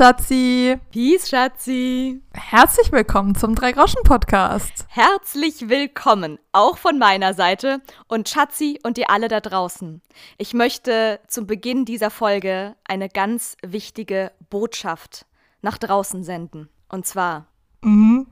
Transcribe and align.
Schatzi. 0.00 0.78
Peace, 0.90 1.28
Schatzi. 1.28 2.22
Herzlich 2.32 2.90
willkommen 2.90 3.34
zum 3.34 3.54
Drei-Groschen-Podcast. 3.54 4.86
Herzlich 4.88 5.68
willkommen, 5.68 6.38
auch 6.52 6.78
von 6.78 6.98
meiner 6.98 7.34
Seite 7.34 7.82
und 8.08 8.26
Schatzi 8.26 8.78
und 8.82 8.96
ihr 8.96 9.10
alle 9.10 9.28
da 9.28 9.40
draußen. 9.40 10.00
Ich 10.38 10.54
möchte 10.54 11.20
zum 11.28 11.46
Beginn 11.46 11.84
dieser 11.84 12.08
Folge 12.08 12.76
eine 12.88 13.10
ganz 13.10 13.58
wichtige 13.62 14.32
Botschaft 14.48 15.26
nach 15.60 15.76
draußen 15.76 16.24
senden. 16.24 16.70
Und 16.88 17.04
zwar: 17.04 17.48
Mhm. 17.82 18.26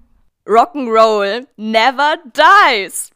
Rock'n'Roll 0.47 1.49
never 1.59 2.15
dies. 2.33 3.11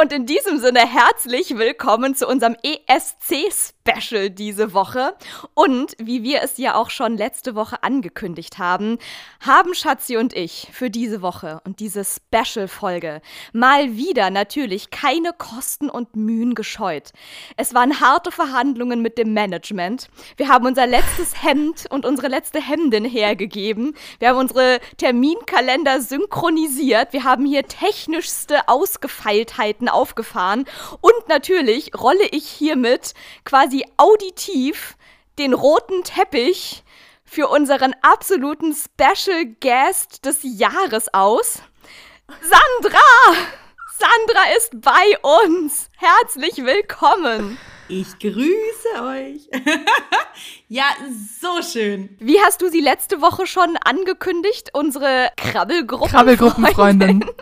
Und 0.00 0.12
in 0.12 0.26
diesem 0.26 0.60
Sinne 0.60 0.86
herzlich 0.86 1.58
willkommen 1.58 2.14
zu 2.14 2.28
unserem 2.28 2.54
ESC-Special 2.62 3.75
diese 4.30 4.72
Woche. 4.72 5.14
Und 5.54 5.94
wie 5.98 6.22
wir 6.22 6.42
es 6.42 6.58
ja 6.58 6.74
auch 6.74 6.90
schon 6.90 7.16
letzte 7.16 7.54
Woche 7.54 7.82
angekündigt 7.82 8.58
haben, 8.58 8.98
haben 9.40 9.74
Schatzi 9.74 10.16
und 10.16 10.34
ich 10.34 10.68
für 10.72 10.90
diese 10.90 11.22
Woche 11.22 11.60
und 11.64 11.80
diese 11.80 12.02
Special-Folge 12.04 13.20
mal 13.52 13.96
wieder 13.96 14.30
natürlich 14.30 14.90
keine 14.90 15.32
Kosten 15.32 15.88
und 15.88 16.16
Mühen 16.16 16.54
gescheut. 16.54 17.12
Es 17.56 17.74
waren 17.74 18.00
harte 18.00 18.30
Verhandlungen 18.32 19.02
mit 19.02 19.18
dem 19.18 19.32
Management. 19.32 20.08
Wir 20.36 20.48
haben 20.48 20.66
unser 20.66 20.86
letztes 20.86 21.42
Hemd 21.42 21.86
und 21.90 22.04
unsere 22.04 22.28
letzte 22.28 22.60
Hemdin 22.60 23.04
hergegeben. 23.04 23.94
Wir 24.18 24.30
haben 24.30 24.38
unsere 24.38 24.80
Terminkalender 24.96 26.00
synchronisiert. 26.00 27.12
Wir 27.12 27.24
haben 27.24 27.44
hier 27.46 27.66
technischste 27.66 28.68
Ausgefeiltheiten 28.68 29.88
aufgefahren. 29.88 30.64
Und 31.00 31.28
natürlich 31.28 31.92
rolle 31.98 32.26
ich 32.30 32.48
hiermit 32.48 33.14
quasi 33.44 33.75
auditiv 33.96 34.96
den 35.38 35.52
roten 35.52 36.02
Teppich 36.04 36.82
für 37.24 37.48
unseren 37.48 37.94
absoluten 38.02 38.74
Special 38.74 39.44
Guest 39.60 40.24
des 40.24 40.38
Jahres 40.42 41.12
aus. 41.12 41.60
Sandra! 42.40 42.98
Sandra 43.98 44.56
ist 44.56 44.70
bei 44.80 45.18
uns. 45.46 45.88
Herzlich 45.96 46.56
willkommen. 46.58 47.58
Ich 47.88 48.18
grüße 48.18 49.02
euch. 49.02 49.48
ja, 50.68 50.84
so 51.40 51.62
schön. 51.62 52.14
Wie 52.18 52.40
hast 52.40 52.60
du 52.60 52.68
sie 52.68 52.80
letzte 52.80 53.20
Woche 53.22 53.46
schon 53.46 53.76
angekündigt? 53.78 54.70
Unsere 54.72 55.30
Krabbelgruppen. 55.36 56.10
Krabbelgruppenfreundin. 56.10 57.24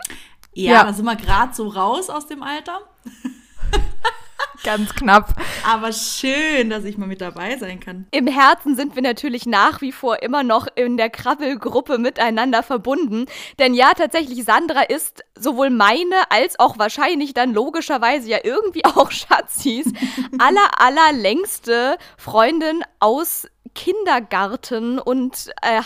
Ja, 0.57 0.71
Ja. 0.71 0.83
da 0.85 0.93
sind 0.93 1.03
wir 1.03 1.17
gerade 1.17 1.53
so 1.53 1.67
raus 1.67 2.09
aus 2.09 2.27
dem 2.27 2.41
Alter. 2.41 2.79
Ganz 4.63 4.93
knapp. 4.93 5.33
Aber 5.67 5.91
schön, 5.91 6.69
dass 6.69 6.83
ich 6.83 6.97
mal 6.97 7.07
mit 7.07 7.21
dabei 7.21 7.57
sein 7.57 7.79
kann. 7.79 8.07
Im 8.11 8.27
Herzen 8.27 8.75
sind 8.75 8.95
wir 8.95 9.01
natürlich 9.01 9.45
nach 9.45 9.81
wie 9.81 9.91
vor 9.91 10.21
immer 10.23 10.43
noch 10.43 10.67
in 10.75 10.97
der 10.97 11.09
Krabbelgruppe 11.09 11.97
miteinander 11.97 12.63
verbunden. 12.63 13.25
Denn 13.59 13.73
ja, 13.73 13.91
tatsächlich, 13.95 14.43
Sandra 14.43 14.81
ist 14.81 15.23
sowohl 15.37 15.69
meine 15.69 16.29
als 16.29 16.59
auch 16.59 16.77
wahrscheinlich 16.79 17.33
dann 17.33 17.53
logischerweise 17.53 18.29
ja 18.29 18.39
irgendwie 18.43 18.85
auch 18.85 19.11
Schatzis 19.11 19.91
aller, 20.39 20.79
allerlängste 20.79 21.97
Freundin 22.17 22.83
aus 22.99 23.47
Kindergarten 23.75 24.99
und 24.99 25.51
äh, 25.61 25.81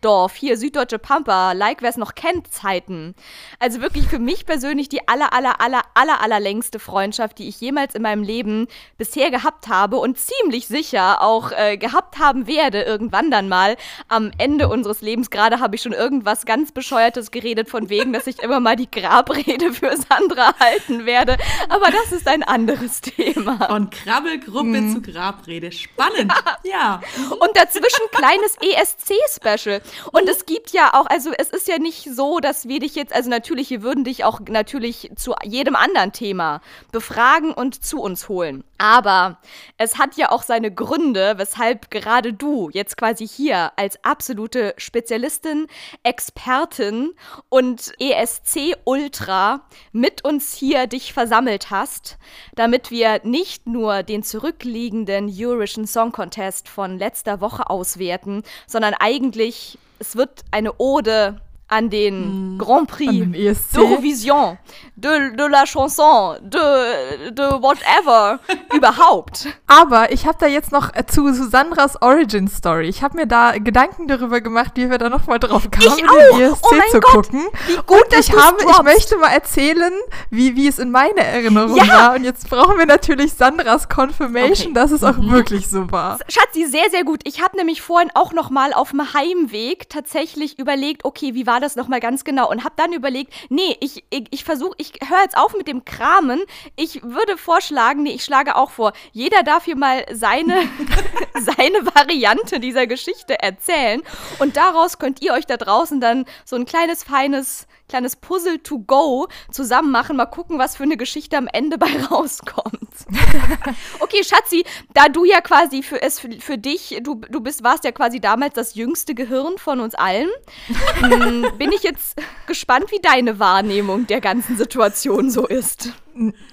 Heimatdorf, 0.00 0.34
hier 0.34 0.56
Süddeutsche 0.56 0.98
Pampa, 0.98 1.52
like 1.52 1.82
wer 1.82 1.90
es 1.90 1.96
noch 1.96 2.14
kennt, 2.14 2.52
Zeiten. 2.52 3.14
Also 3.58 3.80
wirklich 3.80 4.06
für 4.06 4.18
mich 4.18 4.46
persönlich 4.46 4.88
die 4.88 5.06
aller, 5.08 5.32
aller, 5.32 5.60
aller, 5.60 5.82
aller, 5.94 6.22
allerlängste 6.22 6.78
Freundschaft, 6.78 7.38
die 7.38 7.48
ich 7.48 7.60
jemals 7.60 7.94
in 7.94 8.02
meinem 8.02 8.22
Leben 8.22 8.66
bisher 8.98 9.30
gehabt 9.30 9.68
habe 9.68 9.96
und 9.96 10.18
ziemlich 10.18 10.66
sicher 10.66 11.22
auch 11.22 11.52
äh, 11.52 11.76
gehabt 11.76 12.18
haben 12.18 12.46
werde, 12.46 12.82
irgendwann 12.82 13.30
dann 13.30 13.48
mal 13.48 13.76
am 14.08 14.30
Ende 14.38 14.68
unseres 14.68 15.02
Lebens. 15.02 15.30
Gerade 15.30 15.60
habe 15.60 15.76
ich 15.76 15.82
schon 15.82 15.92
irgendwas 15.92 16.46
ganz 16.46 16.72
Bescheuertes 16.72 17.30
geredet, 17.30 17.68
von 17.68 17.88
wegen, 17.90 18.12
dass 18.12 18.26
ich 18.26 18.42
immer 18.42 18.60
mal 18.60 18.76
die 18.76 18.90
Grabrede 18.90 19.72
für 19.72 19.94
Sandra 19.96 20.54
halten 20.58 21.06
werde. 21.06 21.36
Aber 21.68 21.90
das 21.90 22.12
ist 22.12 22.26
ein 22.26 22.42
anderes 22.42 23.00
Thema. 23.00 23.66
Von 23.66 23.90
Krabbelgruppe 23.90 24.92
zu 24.92 25.02
Grabrede. 25.02 25.72
Spannend. 25.72 26.32
ja. 26.64 27.00
Und 27.38 27.56
dazwischen 27.56 28.06
kleines 28.12 28.56
ESC-Special. 28.60 29.82
Und 30.12 30.28
es 30.28 30.46
gibt 30.46 30.70
ja 30.70 30.94
auch, 30.94 31.06
also 31.06 31.30
es 31.36 31.50
ist 31.50 31.68
ja 31.68 31.78
nicht 31.78 32.08
so, 32.14 32.40
dass 32.40 32.68
wir 32.68 32.80
dich 32.80 32.94
jetzt, 32.94 33.12
also 33.12 33.30
natürlich, 33.30 33.70
wir 33.70 33.82
würden 33.82 34.04
dich 34.04 34.24
auch 34.24 34.40
natürlich 34.48 35.10
zu 35.16 35.34
jedem 35.44 35.76
anderen 35.76 36.12
Thema 36.12 36.60
befragen 36.92 37.52
und 37.52 37.84
zu 37.84 38.00
uns 38.00 38.28
holen. 38.28 38.64
Aber 38.78 39.38
es 39.76 39.98
hat 39.98 40.16
ja 40.16 40.30
auch 40.32 40.42
seine 40.42 40.72
Gründe, 40.72 41.34
weshalb 41.36 41.90
gerade 41.90 42.32
du 42.32 42.70
jetzt 42.72 42.96
quasi 42.96 43.28
hier 43.28 43.72
als 43.76 44.02
absolute 44.04 44.74
Spezialistin, 44.78 45.66
Expertin 46.02 47.12
und 47.50 47.92
ESC-Ultra 48.00 49.66
mit 49.92 50.24
uns 50.24 50.54
hier 50.54 50.86
dich 50.86 51.12
versammelt 51.12 51.70
hast, 51.70 52.16
damit 52.54 52.90
wir 52.90 53.20
nicht 53.22 53.66
nur 53.66 54.02
den 54.02 54.22
zurückliegenden 54.22 55.30
Eurovision 55.30 55.86
Song 55.86 56.12
Contest 56.12 56.68
von 56.68 56.98
letzter 56.98 57.42
Woche 57.42 57.68
auswerten, 57.68 58.42
sondern 58.66 58.94
eigentlich, 58.94 59.78
es 59.98 60.16
wird 60.16 60.44
eine 60.50 60.72
Ode 60.78 61.40
an 61.70 61.88
den 61.88 62.56
Grand 62.58 62.88
Prix 62.88 63.26
ESC. 63.34 63.72
d'Eurovision, 63.76 64.58
de, 64.96 65.34
de 65.36 65.46
la 65.46 65.64
Chanson, 65.66 66.36
de, 66.42 67.30
de 67.30 67.44
whatever, 67.62 68.40
überhaupt. 68.74 69.46
Aber 69.66 70.12
ich 70.12 70.26
habe 70.26 70.36
da 70.40 70.46
jetzt 70.46 70.72
noch 70.72 70.92
äh, 70.94 71.06
zu 71.06 71.32
Susandras 71.32 72.02
Origin 72.02 72.48
Story. 72.48 72.88
Ich 72.88 73.02
habe 73.02 73.16
mir 73.16 73.26
da 73.26 73.52
Gedanken 73.58 74.08
darüber 74.08 74.40
gemacht, 74.40 74.72
wie 74.74 74.90
wir 74.90 74.98
da 74.98 75.08
nochmal 75.08 75.38
drauf 75.38 75.70
kamen, 75.70 75.96
Ich 75.98 76.08
auch. 76.08 76.36
den 76.38 76.40
ESC 76.40 76.58
Oh 76.64 76.68
mein 76.74 76.90
zu 76.90 77.00
Gott. 77.00 77.12
gucken. 77.26 77.42
Wie 77.68 77.76
gut, 77.76 78.02
Und 78.02 78.12
dass 78.12 78.28
ich 78.28 78.36
habe, 78.36 78.56
ich 78.68 78.82
möchte 78.82 79.16
mal 79.18 79.28
erzählen, 79.30 79.92
wie, 80.30 80.56
wie 80.56 80.66
es 80.66 80.78
in 80.80 80.90
meiner 80.90 81.22
Erinnerung 81.22 81.76
Ja. 81.76 81.86
war. 81.88 82.14
Und 82.16 82.24
jetzt 82.24 82.50
brauchen 82.50 82.76
wir 82.78 82.86
natürlich 82.86 83.32
Sandras 83.34 83.88
Confirmation, 83.88 84.68
Okay. 84.68 84.74
dass 84.74 84.90
es 84.90 85.04
auch 85.04 85.16
wirklich 85.18 85.68
so 85.68 85.90
war. 85.92 86.18
Schatzi, 86.28 86.66
sehr, 86.66 86.90
sehr 86.90 87.04
gut. 87.04 87.20
Ich 87.24 87.40
habe 87.42 87.56
nämlich 87.56 87.80
vorhin 87.80 88.10
auch 88.14 88.32
noch 88.32 88.50
mal 88.50 88.72
auf 88.72 88.90
dem 88.90 89.14
Heimweg 89.14 89.88
tatsächlich 89.88 90.58
überlegt, 90.58 91.04
okay, 91.04 91.34
wie 91.34 91.46
war 91.46 91.59
das 91.60 91.76
noch 91.76 91.88
mal 91.88 92.00
ganz 92.00 92.24
genau? 92.24 92.50
Und 92.50 92.64
habe 92.64 92.74
dann 92.76 92.92
überlegt, 92.92 93.32
nee, 93.48 93.76
ich, 93.80 94.04
ich, 94.10 94.26
ich 94.30 94.44
versuche, 94.44 94.74
ich 94.78 94.92
höre 95.06 95.22
jetzt 95.22 95.36
auf 95.36 95.54
mit 95.54 95.68
dem 95.68 95.84
Kramen. 95.84 96.40
Ich 96.76 97.02
würde 97.02 97.36
vorschlagen, 97.36 98.02
nee, 98.02 98.12
ich 98.12 98.24
schlage 98.24 98.56
auch 98.56 98.70
vor, 98.70 98.92
jeder 99.12 99.42
darf 99.42 99.64
hier 99.64 99.76
mal 99.76 100.04
seine, 100.12 100.54
seine 101.34 101.86
Variante 101.94 102.60
dieser 102.60 102.86
Geschichte 102.86 103.40
erzählen. 103.40 104.02
Und 104.38 104.56
daraus 104.56 104.98
könnt 104.98 105.22
ihr 105.22 105.32
euch 105.32 105.46
da 105.46 105.56
draußen 105.56 106.00
dann 106.00 106.24
so 106.44 106.56
ein 106.56 106.64
kleines, 106.64 107.04
feines, 107.04 107.66
kleines 107.90 108.16
Puzzle 108.16 108.62
to 108.62 108.78
go 108.78 109.28
zusammen 109.50 109.90
machen. 109.90 110.16
Mal 110.16 110.26
gucken, 110.26 110.58
was 110.58 110.76
für 110.76 110.84
eine 110.84 110.96
Geschichte 110.96 111.36
am 111.36 111.48
Ende 111.48 111.76
bei 111.76 111.90
rauskommt. 112.10 112.88
Okay, 114.00 114.22
Schatzi, 114.24 114.64
da 114.94 115.08
du 115.08 115.24
ja 115.24 115.40
quasi 115.40 115.82
für 115.82 116.00
es 116.02 116.18
für, 116.18 116.30
für 116.40 116.58
dich, 116.58 116.98
du, 117.02 117.16
du 117.16 117.40
bist, 117.40 117.62
warst 117.62 117.84
ja 117.84 117.92
quasi 117.92 118.20
damals 118.20 118.54
das 118.54 118.74
jüngste 118.74 119.14
Gehirn 119.14 119.58
von 119.58 119.80
uns 119.80 119.94
allen, 119.94 120.28
m, 121.02 121.46
bin 121.58 121.72
ich 121.72 121.82
jetzt 121.82 122.20
gespannt, 122.46 122.90
wie 122.90 123.00
deine 123.00 123.38
Wahrnehmung 123.38 124.06
der 124.06 124.20
ganzen 124.20 124.56
Situation 124.56 125.30
so 125.30 125.46
ist. 125.46 125.92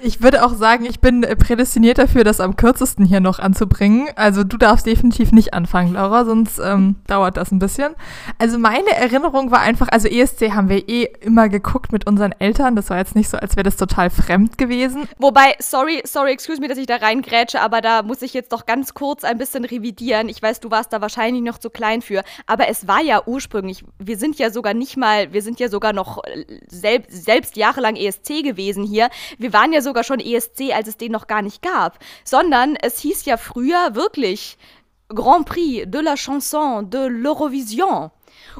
Ich 0.01 0.22
würde 0.22 0.45
auch 0.45 0.53
sagen, 0.53 0.85
ich 0.85 1.00
bin 1.00 1.22
prädestiniert 1.22 1.97
dafür, 1.97 2.23
das 2.23 2.40
am 2.40 2.56
kürzesten 2.56 3.06
hier 3.06 3.19
noch 3.19 3.40
anzubringen. 3.40 4.07
Also 4.16 4.44
du 4.44 4.57
darfst 4.57 4.85
definitiv 4.85 5.31
nicht 5.31 5.53
anfangen, 5.53 5.94
Laura, 5.94 6.25
sonst 6.25 6.59
ähm, 6.59 6.95
dauert 7.07 7.38
das 7.38 7.51
ein 7.51 7.59
bisschen. 7.59 7.96
Also 8.38 8.57
meine 8.57 8.91
Erinnerung 8.91 9.51
war 9.51 9.59
einfach, 9.59 9.88
also 9.90 10.07
ESC 10.07 10.51
haben 10.51 10.69
wir 10.69 10.88
eh 10.88 11.09
immer 11.22 11.49
geguckt 11.49 11.91
mit 11.91 12.08
unseren 12.08 12.34
Eltern. 12.40 12.76
Das 12.76 12.90
war 12.90 12.97
jetzt 12.97 13.16
nicht 13.16 13.29
so, 13.29 13.37
als 13.37 13.55
wäre 13.55 13.64
das 13.64 13.78
total 13.78 14.09
fremd 14.09 14.58
gewesen. 14.58 15.08
Wobei, 15.17 15.55
sorry, 15.59 16.02
sorry, 16.05 16.32
excuse 16.32 16.61
me, 16.61 16.67
dass 16.67 16.78
ich 16.78 16.87
da 16.87 16.97
reingrätsche, 16.97 17.59
aber 17.61 17.82
da 17.82 18.03
muss 18.03 18.22
ich 18.22 18.34
jetzt 18.34 18.52
doch 18.52 18.66
ganz 18.66 18.93
kurz 18.93 19.23
ein 19.23 19.37
bisschen 19.37 19.66
revidieren. 19.66 20.29
Ich 20.29 20.41
weiß, 20.41 20.59
du 20.59 20.72
warst 20.72 20.93
da 20.93 21.02
wahrscheinlich 21.02 21.43
noch 21.43 21.58
zu 21.58 21.70
klein 21.70 22.02
für, 22.02 22.23
aber 22.46 22.67
es 22.70 22.87
war 22.87 23.02
ja 23.02 23.22
ursprünglich, 23.26 23.84
wir 23.99 24.17
sind 24.17 24.37
ja 24.37 24.52
sogar 24.52 24.73
nicht 24.73 24.97
mal, 24.97 25.34
wir 25.34 25.41
sind 25.41 25.59
ja 25.59 25.70
sogar 25.70 25.93
noch 25.93 26.23
äh, 26.23 26.46
selb, 26.67 27.05
selbst 27.09 27.58
jahrelang 27.58 27.96
ESC 27.96 28.43
gewesen 28.43 28.84
hier. 28.84 29.09
Wir 29.37 29.47
waren 29.53 29.73
ja 29.73 29.82
sogar 29.82 30.03
schon 30.03 30.20
ESC, 30.20 30.73
als 30.73 30.88
es 30.88 30.97
den 30.97 31.11
noch 31.11 31.28
gar 31.28 31.41
nicht 31.41 31.61
gab, 31.61 31.99
sondern 32.23 32.76
es 32.76 32.99
hieß 32.99 33.26
ja 33.26 33.38
früher 33.38 33.96
wirklich 33.96 34.58
Grand 35.09 35.46
Prix 35.46 35.90
de 35.90 36.02
la 36.02 36.16
Chanson 36.16 36.90
de 36.90 37.08
l'Eurovision. 37.08 38.11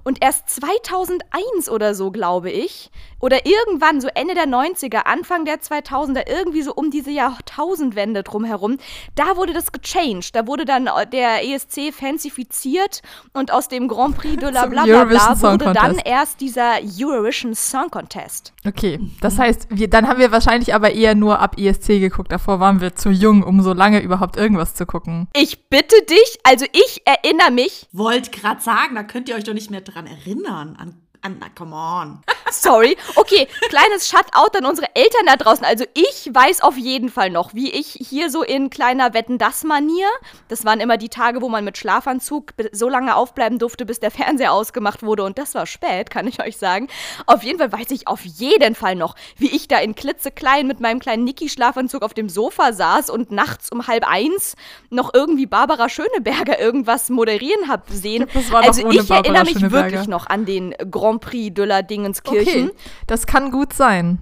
Und 0.04 0.20
erst 0.22 0.50
2001 0.50 1.70
oder 1.70 1.96
so, 1.96 2.12
glaube 2.12 2.52
ich, 2.52 2.92
oder 3.20 3.46
irgendwann, 3.46 4.00
so 4.00 4.08
Ende 4.14 4.36
der 4.36 4.46
90er, 4.46 5.06
Anfang 5.06 5.46
der 5.46 5.60
2000er, 5.60 6.30
irgendwie 6.30 6.62
so 6.62 6.74
um 6.74 6.92
diese 6.92 7.12
Jahrtausendwende 7.12 8.24
drumherum, 8.24 8.78
da 9.16 9.38
wurde 9.38 9.54
das 9.54 9.72
gechanged. 9.72 10.36
Da 10.36 10.48
wurde 10.48 10.66
dann 10.66 10.90
der 11.12 11.44
ESC 11.44 11.94
fansifiziert 11.94 13.02
und 13.34 13.52
aus 13.52 13.68
dem 13.68 13.88
Grand 13.88 14.18
Prix 14.18 14.38
de 14.38 14.52
la 14.52 14.64
Zum 14.64 14.72
bla 14.72 14.84
bla 14.84 14.86
bla 14.86 15.02
Eurovision 15.02 15.36
Song 15.36 15.54
wurde 15.54 15.66
dann 15.74 15.76
Contest. 15.76 16.08
erst 16.08 16.42
dieser 16.42 16.76
Eurovision 17.00 17.56
Song 17.56 17.90
Contest. 17.90 18.54
Okay, 18.66 19.00
das 19.22 19.40
heißt, 19.40 19.68
wir, 19.70 19.90
dann 19.90 20.08
haben 20.08 20.20
wir 20.20 20.32
wahrscheinlich 20.32 20.74
aber 20.76 20.92
eher 20.92 21.16
nur 21.16 21.40
ab 21.40 21.58
ESC 21.58 21.88
geguckt. 22.00 22.32
Davor 22.32 22.60
waren 22.60 22.82
wir 22.82 22.96
zu 22.96 23.10
jung, 23.10 23.44
um 23.44 23.62
so 23.62 23.74
lange 23.74 24.02
überhaupt 24.02 24.38
irgendwas 24.38 24.76
zu 24.76 24.86
gucken. 24.86 25.28
Ich 25.36 25.70
bitte 25.70 25.96
dich, 26.10 26.40
also 26.44 26.66
ich 26.72 27.02
erinnere 27.06 27.52
mich, 27.52 27.88
Wollt 27.94 28.32
grad 28.32 28.62
sagen, 28.62 28.96
da 28.96 29.04
könnt 29.04 29.30
ihr 29.30 29.36
euch 29.36 29.44
doch 29.44 29.54
nicht 29.54 29.72
mehr 29.72 29.82
dran 29.88 30.08
erinnern. 30.08 30.76
An, 30.76 31.07
an 31.28 31.38
na, 31.40 31.48
come 31.54 31.74
on. 31.74 32.20
Sorry. 32.52 32.98
Okay, 33.16 33.48
kleines 33.68 34.08
Shutout 34.08 34.58
an 34.58 34.66
unsere 34.66 34.88
Eltern 34.96 35.26
da 35.26 35.36
draußen. 35.36 35.66
Also 35.66 35.86
ich 35.94 36.30
weiß 36.34 36.62
auf 36.62 36.78
jeden 36.78 37.10
Fall 37.10 37.30
noch, 37.30 37.54
wie 37.54 37.70
ich 37.72 37.98
hier 38.00 38.30
so 38.30 38.42
in 38.42 38.70
kleiner 38.70 39.14
Wetten-Das-Manier, 39.14 40.08
das 40.48 40.64
waren 40.64 40.80
immer 40.80 40.98
die 40.98 41.10
Tage, 41.10 41.42
wo 41.42 41.50
man 41.50 41.66
mit 41.66 41.78
Schlafanzug 41.78 42.54
so 42.72 42.88
lange 42.88 43.16
aufbleiben 43.16 43.60
durfte, 43.60 43.86
bis 43.86 44.00
der 44.00 44.12
Fernseher 44.12 44.54
ausgemacht 44.54 45.04
wurde 45.04 45.24
und 45.24 45.38
das 45.38 45.56
war 45.56 45.66
spät, 45.66 46.10
kann 46.10 46.26
ich 46.26 46.42
euch 46.42 46.58
sagen. 46.58 46.88
Auf 47.26 47.44
jeden 47.44 47.60
Fall 47.60 47.72
weiß 47.72 47.92
ich 47.92 48.08
auf 48.08 48.24
jeden 48.24 48.76
Fall 48.76 48.96
noch, 48.96 49.16
wie 49.38 49.54
ich 49.54 49.68
da 49.68 49.80
in 49.80 49.96
klitzeklein 49.96 50.68
mit 50.68 50.80
meinem 50.80 51.00
kleinen 51.00 51.26
Niki-Schlafanzug 51.26 52.02
auf 52.02 52.14
dem 52.14 52.30
Sofa 52.30 52.72
saß 52.72 53.10
und 53.10 53.32
nachts 53.32 53.72
um 53.72 53.88
halb 53.88 54.08
eins 54.08 54.56
noch 54.90 55.14
irgendwie 55.14 55.48
Barbara 55.48 55.90
Schöneberger 55.90 56.60
irgendwas 56.60 57.10
moderieren 57.10 57.68
hab 57.68 57.90
sehen. 57.90 58.28
Das 58.34 58.52
war 58.52 58.64
also 58.64 58.90
ich 58.90 59.08
Barbara 59.08 59.16
erinnere 59.18 59.44
mich 59.44 59.72
wirklich 59.72 60.08
noch 60.08 60.28
an 60.28 60.46
den 60.46 60.74
Grand 60.90 61.17
Prix 61.20 61.54
de 61.54 61.64
la 61.64 61.82
Dingenskirchen. 61.82 62.70
Okay, 62.70 62.78
das 63.08 63.26
kann 63.26 63.52
gut 63.52 63.74
sein. 63.74 64.20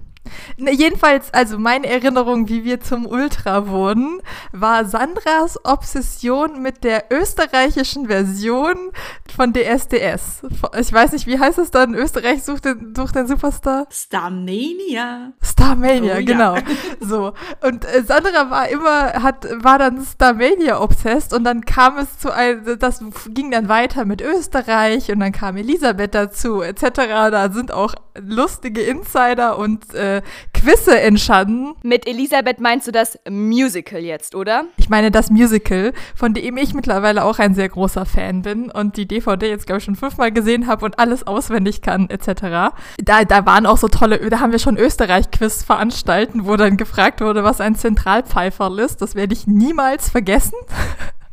Ne, 0.56 0.72
jedenfalls, 0.72 1.32
also 1.32 1.58
meine 1.58 1.86
Erinnerung, 1.86 2.48
wie 2.48 2.64
wir 2.64 2.80
zum 2.80 3.06
Ultra 3.06 3.68
wurden, 3.68 4.20
war 4.52 4.84
Sandras 4.84 5.58
Obsession 5.64 6.62
mit 6.62 6.84
der 6.84 7.04
österreichischen 7.10 8.06
Version 8.06 8.90
von 9.34 9.52
DSDS. 9.52 10.42
Ich 10.78 10.92
weiß 10.92 11.12
nicht, 11.12 11.26
wie 11.26 11.38
heißt 11.38 11.58
es 11.58 11.70
dann? 11.70 11.94
Österreich 11.94 12.42
sucht 12.44 12.64
den, 12.64 12.94
sucht 12.94 13.14
den 13.14 13.26
Superstar? 13.26 13.86
Starmania. 13.90 15.32
Starmania, 15.42 16.14
Oh 16.16 16.18
ja. 16.18 16.22
genau. 16.22 16.56
So. 17.00 17.32
Und 17.62 17.84
äh, 17.84 18.02
Sandra 18.02 18.50
war 18.50 18.68
immer, 18.68 19.12
hat, 19.22 19.46
war 19.62 19.78
dann 19.78 20.04
Starmania 20.04 20.80
obsessed 20.80 21.32
und 21.32 21.44
dann 21.44 21.64
kam 21.64 21.98
es 21.98 22.18
zu 22.18 22.32
ein, 22.32 22.64
das 22.78 23.04
ging 23.28 23.50
dann 23.50 23.68
weiter 23.68 24.04
mit 24.04 24.22
Österreich 24.22 25.10
und 25.10 25.20
dann 25.20 25.32
kam 25.32 25.56
Elisabeth 25.56 26.14
dazu, 26.14 26.62
etc. 26.62 26.82
Da 27.30 27.50
sind 27.50 27.72
auch 27.72 27.94
lustige 28.18 28.82
Insider 28.82 29.58
und 29.58 29.94
äh, 29.94 30.15
Quizze 30.54 31.00
entstanden. 31.00 31.74
Mit 31.82 32.06
Elisabeth 32.06 32.60
meinst 32.60 32.86
du 32.86 32.92
das 32.92 33.18
Musical 33.28 34.00
jetzt, 34.00 34.34
oder? 34.34 34.64
Ich 34.76 34.88
meine 34.88 35.10
das 35.10 35.30
Musical, 35.30 35.92
von 36.14 36.34
dem 36.34 36.56
ich 36.56 36.74
mittlerweile 36.74 37.24
auch 37.24 37.38
ein 37.38 37.54
sehr 37.54 37.68
großer 37.68 38.06
Fan 38.06 38.42
bin 38.42 38.70
und 38.70 38.96
die 38.96 39.06
DVD 39.06 39.48
jetzt, 39.48 39.66
glaube 39.66 39.78
ich, 39.78 39.84
schon 39.84 39.96
fünfmal 39.96 40.32
gesehen 40.32 40.66
habe 40.66 40.84
und 40.84 40.98
alles 40.98 41.26
auswendig 41.26 41.82
kann, 41.82 42.08
etc. 42.10 42.74
Da, 42.98 43.24
da 43.24 43.46
waren 43.46 43.66
auch 43.66 43.78
so 43.78 43.88
tolle, 43.88 44.18
da 44.30 44.40
haben 44.40 44.52
wir 44.52 44.58
schon 44.58 44.76
Österreich-Quiz 44.76 45.64
veranstalten, 45.64 46.46
wo 46.46 46.56
dann 46.56 46.76
gefragt 46.76 47.20
wurde, 47.20 47.44
was 47.44 47.60
ein 47.60 47.74
Zentralpfeiferl 47.74 48.78
ist. 48.80 49.02
Das 49.02 49.14
werde 49.14 49.34
ich 49.34 49.46
niemals 49.46 50.10
vergessen. 50.10 50.54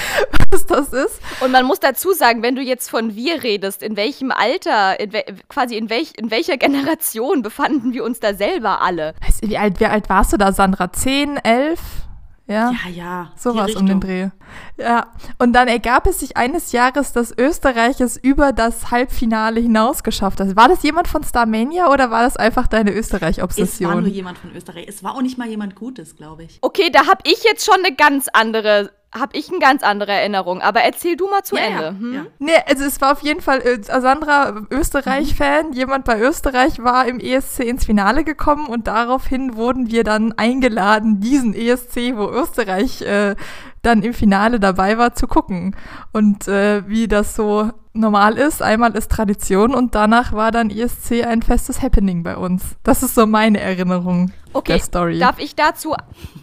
was 0.50 0.66
das 0.66 0.92
ist. 0.92 1.20
Und 1.40 1.52
man 1.52 1.64
muss 1.64 1.80
dazu 1.80 2.12
sagen, 2.12 2.42
wenn 2.42 2.54
du 2.54 2.62
jetzt 2.62 2.90
von 2.90 3.14
wir 3.14 3.42
redest, 3.42 3.82
in 3.82 3.96
welchem 3.96 4.30
Alter, 4.30 4.98
in 5.00 5.12
we 5.12 5.24
quasi 5.48 5.76
in, 5.76 5.90
welch 5.90 6.12
in 6.16 6.30
welcher 6.30 6.56
Generation 6.56 7.42
befanden 7.42 7.92
wir 7.92 8.04
uns 8.04 8.20
da 8.20 8.34
selber 8.34 8.80
alle? 8.80 9.14
Weißt 9.24 9.44
du, 9.44 9.48
Wie 9.48 9.58
alt, 9.58 9.80
wie 9.80 9.86
alt 9.86 10.08
warst 10.08 10.32
du 10.32 10.36
da, 10.36 10.52
Sandra? 10.52 10.92
10, 10.92 11.36
11? 11.38 11.80
Ja. 12.48 12.72
Ja, 12.72 12.90
ja. 12.90 13.32
Sowas 13.36 13.74
um 13.76 13.86
den. 13.86 14.00
Dreh. 14.00 14.28
Ja, 14.76 15.06
und 15.38 15.52
dann 15.52 15.68
ergab 15.68 16.06
es 16.06 16.20
sich 16.20 16.36
eines 16.36 16.72
Jahres, 16.72 17.12
dass 17.12 17.32
Österreich 17.36 18.00
es 18.00 18.16
über 18.16 18.52
das 18.52 18.90
Halbfinale 18.90 19.60
hinaus 19.60 20.02
geschafft 20.02 20.40
hat. 20.40 20.54
War 20.56 20.68
das 20.68 20.82
jemand 20.82 21.08
von 21.08 21.22
Starmania 21.22 21.90
oder 21.90 22.10
war 22.10 22.22
das 22.22 22.36
einfach 22.36 22.66
deine 22.66 22.90
Es 22.90 23.10
war 23.10 23.20
nur 23.22 23.22
Österreich-Obsession? 23.22 24.06
jemand 24.06 24.38
von 24.38 24.54
Österreich. 24.54 24.86
Es 24.88 25.02
war 25.04 25.14
auch 25.14 25.22
nicht 25.22 25.38
mal 25.38 25.48
jemand 25.48 25.76
Gutes, 25.76 26.16
glaube 26.16 26.44
ich. 26.44 26.58
Okay, 26.60 26.90
da 26.90 27.06
habe 27.06 27.20
ich 27.24 27.42
jetzt 27.44 27.64
schon 27.64 27.82
eine 27.84 27.94
ganz 27.94 28.26
andere, 28.32 28.90
habe 29.12 29.36
ich 29.36 29.50
eine 29.50 29.58
ganz 29.58 29.82
andere 29.82 30.12
Erinnerung. 30.12 30.62
Aber 30.62 30.80
erzähl 30.80 31.16
du 31.16 31.28
mal 31.28 31.42
zu 31.42 31.56
ja, 31.56 31.62
Ende. 31.62 31.82
Ja, 31.82 31.90
hm? 31.90 32.14
ja. 32.14 32.26
Nee, 32.38 32.52
also 32.66 32.84
es 32.84 33.00
war 33.00 33.12
auf 33.12 33.22
jeden 33.22 33.40
Fall 33.40 33.60
äh, 33.60 33.82
Sandra 33.82 34.54
Österreich-Fan. 34.70 35.72
Jemand 35.72 36.04
bei 36.04 36.18
Österreich 36.20 36.82
war 36.82 37.06
im 37.06 37.20
ESC 37.20 37.60
ins 37.60 37.84
Finale 37.84 38.24
gekommen 38.24 38.66
und 38.66 38.86
daraufhin 38.86 39.56
wurden 39.56 39.90
wir 39.90 40.04
dann 40.04 40.32
eingeladen, 40.32 41.20
diesen 41.20 41.54
ESC, 41.54 42.16
wo 42.16 42.28
Österreich 42.28 43.02
äh, 43.02 43.36
dann 43.82 44.02
im 44.02 44.14
Finale 44.14 44.60
dabei 44.60 44.96
war, 44.96 45.14
zu 45.14 45.26
gucken. 45.26 45.76
Und 46.12 46.48
äh, 46.48 46.88
wie 46.88 47.08
das 47.08 47.36
so 47.36 47.70
normal 47.94 48.38
ist, 48.38 48.62
einmal 48.62 48.96
ist 48.96 49.10
Tradition 49.10 49.74
und 49.74 49.94
danach 49.94 50.32
war 50.32 50.50
dann 50.50 50.70
ESC 50.70 51.24
ein 51.24 51.42
festes 51.42 51.82
Happening 51.82 52.22
bei 52.22 52.36
uns. 52.36 52.62
Das 52.82 53.02
ist 53.02 53.14
so 53.14 53.26
meine 53.26 53.60
Erinnerung 53.60 54.32
Okay, 54.54 54.72
der 54.74 54.82
Story. 54.82 55.18
darf 55.18 55.38
ich 55.38 55.54
dazu 55.54 55.94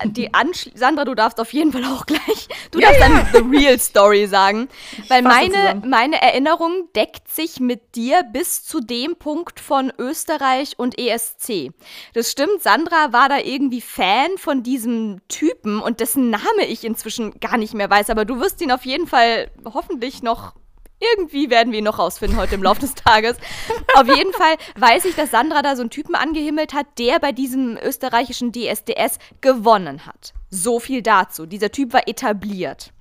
die 0.03 0.33
anschli 0.33 0.71
Sandra, 0.75 1.05
du 1.05 1.13
darfst 1.13 1.39
auf 1.39 1.53
jeden 1.53 1.71
Fall 1.71 1.83
auch 1.85 2.05
gleich, 2.07 2.47
du 2.71 2.79
darfst 2.79 2.99
dann 2.99 3.27
the 3.33 3.57
real 3.57 3.79
story 3.79 4.25
sagen, 4.25 4.67
weil 5.09 5.21
meine 5.21 5.53
zusammen. 5.53 5.89
meine 5.89 6.21
Erinnerung 6.21 6.89
deckt 6.95 7.27
sich 7.27 7.59
mit 7.59 7.95
dir 7.95 8.23
bis 8.23 8.63
zu 8.63 8.79
dem 8.79 9.15
Punkt 9.15 9.59
von 9.59 9.91
Österreich 9.97 10.73
und 10.77 10.97
ESC. 10.99 11.71
Das 12.13 12.31
stimmt, 12.31 12.61
Sandra 12.61 13.13
war 13.13 13.29
da 13.29 13.37
irgendwie 13.37 13.81
Fan 13.81 14.37
von 14.37 14.63
diesem 14.63 15.21
Typen 15.27 15.79
und 15.79 15.99
dessen 15.99 16.29
Name 16.31 16.65
ich 16.67 16.83
inzwischen 16.83 17.39
gar 17.39 17.57
nicht 17.57 17.75
mehr 17.75 17.89
weiß, 17.89 18.09
aber 18.09 18.25
du 18.25 18.39
wirst 18.39 18.61
ihn 18.61 18.71
auf 18.71 18.85
jeden 18.85 19.05
Fall 19.07 19.51
hoffentlich 19.65 20.23
noch 20.23 20.53
irgendwie 20.99 21.49
werden 21.49 21.71
wir 21.71 21.79
ihn 21.79 21.85
noch 21.85 21.99
rausfinden 21.99 22.37
heute 22.39 22.55
im 22.55 22.63
Laufe 22.63 22.81
des 22.81 22.93
Tages. 22.95 23.37
Auf 23.95 24.07
jeden 24.07 24.33
Fall 24.33 24.55
weiß 24.77 25.05
ich, 25.05 25.15
dass 25.15 25.31
Sandra 25.31 25.61
da 25.61 25.75
so 25.75 25.81
einen 25.81 25.89
Typen 25.89 26.15
angehimmelt 26.15 26.73
hat, 26.73 26.87
der 26.97 27.19
bei 27.19 27.31
diesem 27.31 27.77
österreichischen 27.77 28.51
DSDS 28.51 29.19
gewonnen 29.41 30.05
hat. 30.05 30.33
So 30.49 30.79
viel 30.79 31.01
dazu. 31.01 31.45
Dieser 31.45 31.71
Typ 31.71 31.93
war 31.93 32.07
etabliert. 32.07 32.91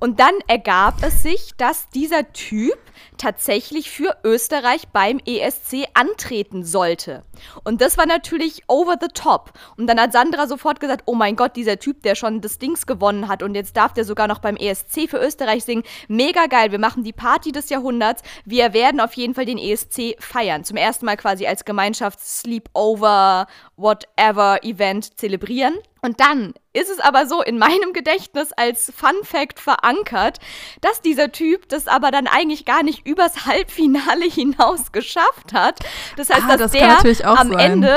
Und 0.00 0.20
dann 0.20 0.34
ergab 0.48 1.02
es 1.02 1.22
sich, 1.22 1.52
dass 1.56 1.88
dieser 1.90 2.32
Typ 2.32 2.78
tatsächlich 3.18 3.90
für 3.90 4.16
Österreich 4.24 4.88
beim 4.88 5.20
ESC 5.24 5.86
antreten 5.94 6.64
sollte. 6.64 7.24
Und 7.64 7.80
das 7.80 7.98
war 7.98 8.06
natürlich 8.06 8.62
over 8.68 8.96
the 9.00 9.08
top. 9.12 9.52
Und 9.76 9.86
dann 9.86 10.00
hat 10.00 10.12
Sandra 10.12 10.46
sofort 10.46 10.80
gesagt, 10.80 11.02
oh 11.06 11.14
mein 11.14 11.36
Gott, 11.36 11.56
dieser 11.56 11.78
Typ, 11.78 12.02
der 12.02 12.14
schon 12.14 12.40
das 12.40 12.58
Dings 12.58 12.86
gewonnen 12.86 13.28
hat 13.28 13.42
und 13.42 13.54
jetzt 13.54 13.76
darf 13.76 13.92
der 13.92 14.04
sogar 14.04 14.28
noch 14.28 14.38
beim 14.38 14.56
ESC 14.56 15.08
für 15.08 15.18
Österreich 15.18 15.64
singen. 15.64 15.84
Mega 16.08 16.46
geil, 16.46 16.72
wir 16.72 16.78
machen 16.78 17.04
die 17.04 17.12
Party 17.12 17.52
des 17.52 17.68
Jahrhunderts. 17.68 18.22
Wir 18.44 18.72
werden 18.72 19.00
auf 19.00 19.12
jeden 19.14 19.34
Fall 19.34 19.46
den 19.46 19.58
ESC 19.58 20.16
feiern. 20.18 20.64
Zum 20.64 20.76
ersten 20.76 21.06
Mal 21.06 21.16
quasi 21.16 21.46
als 21.46 21.64
Gemeinschafts-Sleepover, 21.64 23.46
whatever 23.76 24.62
Event 24.62 25.18
zelebrieren. 25.18 25.74
Und 26.02 26.20
dann 26.20 26.54
ist 26.72 26.90
es 26.90 27.00
aber 27.00 27.26
so 27.26 27.42
in 27.42 27.58
meinem 27.58 27.92
Gedächtnis 27.92 28.52
als 28.52 28.92
Fun 28.94 29.16
Fact 29.24 29.58
verankert, 29.58 30.38
dass 30.80 31.00
dieser 31.00 31.32
Typ 31.32 31.68
das 31.68 31.88
aber 31.88 32.10
dann 32.10 32.26
eigentlich 32.26 32.64
gar 32.64 32.82
nicht 32.82 33.05
übers 33.06 33.46
Halbfinale 33.46 34.24
hinaus 34.30 34.92
geschafft 34.92 35.52
hat. 35.52 35.78
Das 36.16 36.30
heißt, 36.30 36.42
Ah, 36.44 36.56
dass 36.56 36.72
das 36.72 36.72
der 36.72 36.82
am 37.24 37.52
sein. 37.52 37.58
Ende 37.58 37.96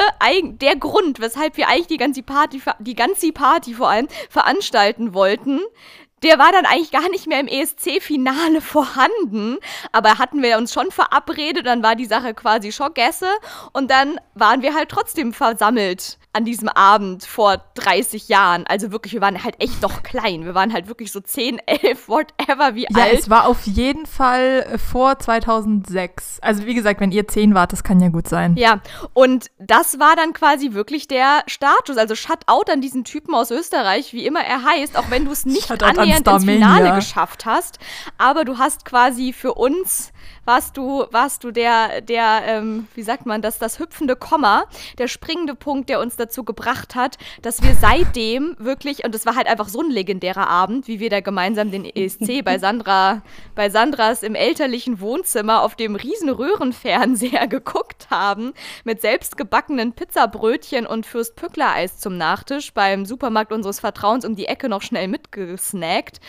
der 0.57 0.75
Grund, 0.75 1.19
weshalb 1.19 1.57
wir 1.57 1.67
eigentlich 1.67 1.87
die 1.87 1.97
ganze 1.97 2.23
Party, 2.23 2.61
die 2.79 2.95
ganze 2.95 3.31
Party 3.31 3.73
vor 3.73 3.89
allem 3.89 4.07
veranstalten 4.29 5.13
wollten, 5.13 5.59
der 6.23 6.39
war 6.39 6.51
dann 6.51 6.65
eigentlich 6.65 6.91
gar 6.91 7.09
nicht 7.09 7.27
mehr 7.27 7.39
im 7.39 7.47
ESC-Finale 7.47 8.61
vorhanden. 8.61 9.57
Aber 9.91 10.17
hatten 10.17 10.41
wir 10.41 10.57
uns 10.57 10.73
schon 10.73 10.91
verabredet, 10.91 11.65
dann 11.65 11.83
war 11.83 11.95
die 11.95 12.05
Sache 12.05 12.33
quasi 12.33 12.71
schon 12.71 12.93
Gäste. 12.93 13.27
Und 13.73 13.91
dann 13.91 14.19
waren 14.35 14.61
wir 14.61 14.73
halt 14.73 14.89
trotzdem 14.89 15.33
versammelt 15.33 16.17
an 16.31 16.45
diesem 16.45 16.69
Abend 16.69 17.25
vor 17.25 17.57
30 17.73 18.29
Jahren. 18.29 18.65
Also 18.67 18.91
wirklich, 18.91 19.13
wir 19.13 19.21
waren 19.21 19.43
halt 19.43 19.55
echt 19.59 19.81
noch 19.81 20.03
klein. 20.03 20.45
Wir 20.45 20.53
waren 20.53 20.71
halt 20.71 20.87
wirklich 20.87 21.11
so 21.11 21.19
10, 21.19 21.59
11, 21.65 22.07
whatever, 22.07 22.75
wie 22.75 22.85
ja, 22.89 23.03
alt. 23.03 23.19
es 23.19 23.29
war 23.29 23.47
auf 23.47 23.65
jeden 23.65 24.05
Fall 24.05 24.65
äh, 24.71 24.77
vor 24.77 25.17
2006. 25.17 26.39
Also 26.41 26.65
wie 26.67 26.75
gesagt, 26.75 26.99
wenn 26.99 27.11
ihr 27.11 27.27
10 27.27 27.55
wart, 27.55 27.73
das 27.73 27.83
kann 27.83 27.99
ja 27.99 28.09
gut 28.09 28.27
sein. 28.27 28.55
Ja, 28.57 28.79
und 29.13 29.49
das 29.57 29.99
war 29.99 30.15
dann 30.15 30.33
quasi 30.33 30.73
wirklich 30.73 31.07
der 31.07 31.43
Status. 31.47 31.97
Also 31.97 32.13
Shutout 32.13 32.71
an 32.71 32.79
diesen 32.81 33.03
Typen 33.03 33.33
aus 33.33 33.49
Österreich, 33.49 34.13
wie 34.13 34.25
immer 34.25 34.41
er 34.41 34.63
heißt, 34.63 34.97
auch 34.97 35.09
wenn 35.09 35.25
du 35.25 35.31
es 35.31 35.45
nicht 35.45 35.71
annehmen 35.71 36.08
annähernd 36.15 36.27
ins 36.27 36.45
Finale 36.45 36.95
geschafft 36.95 37.45
hast. 37.45 37.79
Aber 38.17 38.45
du 38.45 38.57
hast 38.57 38.85
quasi 38.85 39.33
für 39.33 39.53
uns 39.53 40.11
warst 40.49 40.77
du, 40.77 41.05
warst 41.11 41.43
du 41.43 41.51
der, 41.51 42.01
der, 42.01 42.41
ähm, 42.47 42.87
wie 42.95 43.03
sagt 43.03 43.27
man 43.27 43.43
das, 43.43 43.59
das 43.59 43.77
hüpfende 43.77 44.15
Komma, 44.15 44.63
der 44.97 45.07
springende 45.07 45.53
Punkt, 45.53 45.89
der 45.89 45.99
uns 45.99 46.15
dazu 46.15 46.43
gebracht 46.43 46.95
hat, 46.95 47.19
dass 47.43 47.61
wir 47.61 47.75
seitdem 47.75 48.55
wirklich, 48.57 49.05
und 49.05 49.13
es 49.13 49.27
war 49.27 49.35
halt 49.35 49.45
einfach 49.45 49.69
so 49.69 49.81
ein 49.81 49.91
legendärer 49.91 50.47
Abend, 50.47 50.87
wie 50.87 50.99
wir 50.99 51.11
da 51.11 51.19
gemeinsam 51.19 51.69
den 51.69 51.85
ESC 51.85 52.43
bei 52.43 52.57
Sandra, 52.57 53.21
bei 53.53 53.69
Sandras 53.69 54.23
im 54.23 54.33
elterlichen 54.33 54.99
Wohnzimmer 54.99 55.61
auf 55.61 55.75
dem 55.75 55.95
riesen 55.95 56.29
Röhrenfernseher 56.29 57.45
geguckt 57.47 58.07
haben, 58.09 58.53
mit 58.83 59.01
selbstgebackenen 59.01 59.93
Pizzabrötchen 59.93 60.87
und 60.87 61.05
Fürst 61.05 61.35
Pückler 61.35 61.73
Eis 61.75 61.99
zum 61.99 62.17
Nachtisch 62.17 62.73
beim 62.73 63.05
Supermarkt 63.05 63.53
unseres 63.53 63.79
Vertrauens 63.79 64.25
um 64.25 64.35
die 64.35 64.45
Ecke 64.45 64.67
noch 64.67 64.81
schnell 64.81 65.09
mitgesnackt. 65.09 66.19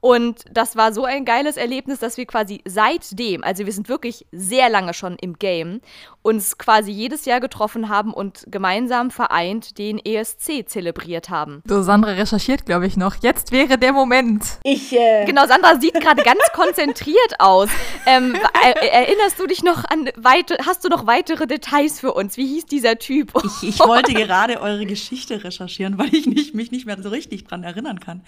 Und 0.00 0.46
das 0.50 0.76
war 0.76 0.94
so 0.94 1.04
ein 1.04 1.26
geiles 1.26 1.58
Erlebnis, 1.58 1.98
dass 1.98 2.16
wir 2.16 2.24
quasi 2.24 2.62
seitdem, 2.64 3.44
also 3.44 3.65
wir 3.66 3.72
sind 3.72 3.88
wirklich 3.88 4.26
sehr 4.32 4.68
lange 4.70 4.94
schon 4.94 5.16
im 5.20 5.34
Game, 5.38 5.80
uns 6.22 6.58
quasi 6.58 6.90
jedes 6.90 7.24
Jahr 7.24 7.40
getroffen 7.40 7.88
haben 7.88 8.14
und 8.14 8.44
gemeinsam 8.46 9.10
vereint 9.10 9.78
den 9.78 9.98
ESC 9.98 10.68
zelebriert 10.68 11.28
haben. 11.28 11.62
So, 11.66 11.82
Sandra 11.82 12.12
recherchiert, 12.12 12.66
glaube 12.66 12.86
ich, 12.86 12.96
noch. 12.96 13.16
Jetzt 13.22 13.52
wäre 13.52 13.78
der 13.78 13.92
Moment. 13.92 14.44
Ich, 14.62 14.92
äh 14.92 15.24
Genau, 15.26 15.46
Sandra 15.46 15.78
sieht 15.80 15.94
gerade 16.00 16.22
ganz 16.22 16.40
konzentriert 16.52 17.34
aus. 17.38 17.68
Ähm, 18.06 18.36
er, 18.62 18.92
erinnerst 18.92 19.38
du 19.38 19.46
dich 19.46 19.62
noch 19.62 19.84
an 19.84 20.08
weite, 20.16 20.56
hast 20.64 20.84
du 20.84 20.88
noch 20.88 21.06
weitere 21.06 21.46
Details 21.46 22.00
für 22.00 22.14
uns? 22.14 22.36
Wie 22.36 22.46
hieß 22.46 22.66
dieser 22.66 22.98
Typ? 22.98 23.32
Ich, 23.44 23.68
ich 23.68 23.80
wollte 23.80 24.14
gerade 24.14 24.60
eure 24.60 24.86
Geschichte 24.86 25.42
recherchieren, 25.42 25.98
weil 25.98 26.14
ich 26.14 26.26
nicht, 26.26 26.54
mich 26.54 26.70
nicht 26.70 26.86
mehr 26.86 27.00
so 27.02 27.08
richtig 27.08 27.44
dran 27.44 27.64
erinnern 27.64 28.00
kann. 28.00 28.22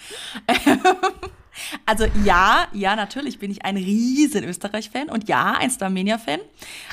Also 1.87 2.07
ja, 2.25 2.69
ja, 2.73 2.97
natürlich 2.97 3.39
bin 3.39 3.51
ich 3.51 3.65
ein 3.65 3.77
riesen 3.77 4.45
Österreich-Fan 4.45 5.09
und 5.09 5.29
ja, 5.29 5.53
ein 5.53 5.71
Starmania-Fan. 5.71 6.41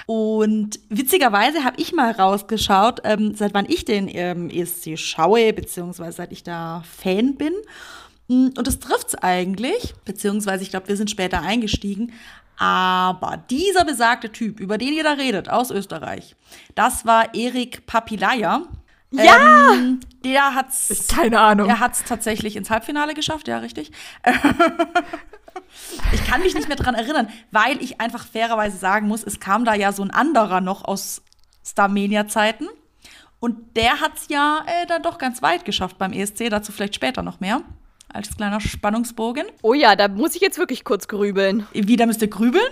Und 0.06 0.80
witzigerweise 0.90 1.64
habe 1.64 1.80
ich 1.82 1.94
mal 1.94 2.12
rausgeschaut, 2.12 3.02
ähm, 3.04 3.36
seit 3.36 3.54
wann 3.54 3.66
ich 3.68 3.86
den 3.86 4.10
ähm, 4.10 4.50
ESC 4.50 4.98
schaue, 4.98 5.54
beziehungsweise 5.54 6.18
seit 6.18 6.32
ich 6.32 6.44
da 6.44 6.84
Fan 6.98 7.36
bin. 7.36 7.54
Mm, 8.28 8.50
und 8.58 8.68
das 8.68 8.80
trifft 8.80 9.10
es 9.10 9.16
eigentlich, 9.16 9.94
beziehungsweise 10.06 10.64
ich 10.64 10.70
glaube, 10.70 10.88
wir 10.88 10.98
sind 10.98 11.12
später 11.12 11.42
eingestiegen. 11.42 12.14
Aber 12.58 13.44
dieser 13.50 13.84
besagte 13.84 14.32
Typ, 14.32 14.60
über 14.60 14.78
den 14.78 14.94
ihr 14.94 15.04
da 15.04 15.14
redet, 15.14 15.50
aus 15.50 15.72
Österreich, 15.72 16.36
das 16.74 17.06
war 17.06 17.36
Erik 17.36 17.86
Papilaya. 17.86 18.64
Ja! 19.18 19.74
Ähm, 19.74 20.00
der 20.24 20.56
hat's. 20.56 21.08
Keine 21.08 21.40
Ahnung. 21.40 21.70
Er 21.70 21.80
hat 21.80 21.94
es 21.94 22.04
tatsächlich 22.04 22.56
ins 22.56 22.70
Halbfinale 22.70 23.14
geschafft, 23.14 23.48
ja, 23.48 23.60
richtig. 23.60 23.92
ich 26.14 26.26
kann 26.26 26.42
mich 26.42 26.56
nicht 26.56 26.68
mehr 26.68 26.78
dran 26.78 26.96
erinnern, 26.96 27.30
weil 27.52 27.82
ich 27.82 28.02
einfach 28.02 28.26
fairerweise 28.26 28.78
sagen 28.78 29.08
muss, 29.08 29.24
es 29.24 29.40
kam 29.40 29.66
da 29.66 29.74
ja 29.76 29.92
so 29.92 30.04
ein 30.04 30.12
anderer 30.12 30.62
noch 30.62 30.84
aus 30.86 31.22
Starmania-Zeiten. 31.66 32.68
Und 33.40 33.76
der 33.76 34.00
hat 34.02 34.16
es 34.16 34.28
ja 34.30 34.66
äh, 34.66 34.88
dann 34.88 35.04
doch 35.04 35.18
ganz 35.18 35.42
weit 35.42 35.66
geschafft 35.66 35.98
beim 35.98 36.14
ESC, 36.14 36.50
dazu 36.50 36.72
vielleicht 36.72 36.96
später 36.96 37.22
noch 37.22 37.40
mehr. 37.40 37.62
Als 38.12 38.36
kleiner 38.36 38.62
Spannungsbogen. 38.62 39.46
Oh 39.62 39.74
ja, 39.74 39.96
da 39.96 40.08
muss 40.08 40.36
ich 40.36 40.42
jetzt 40.42 40.58
wirklich 40.58 40.84
kurz 40.84 41.08
grübeln. 41.08 41.68
Wieder 41.74 42.06
müsst 42.06 42.22
ihr 42.22 42.30
grübeln? 42.30 42.66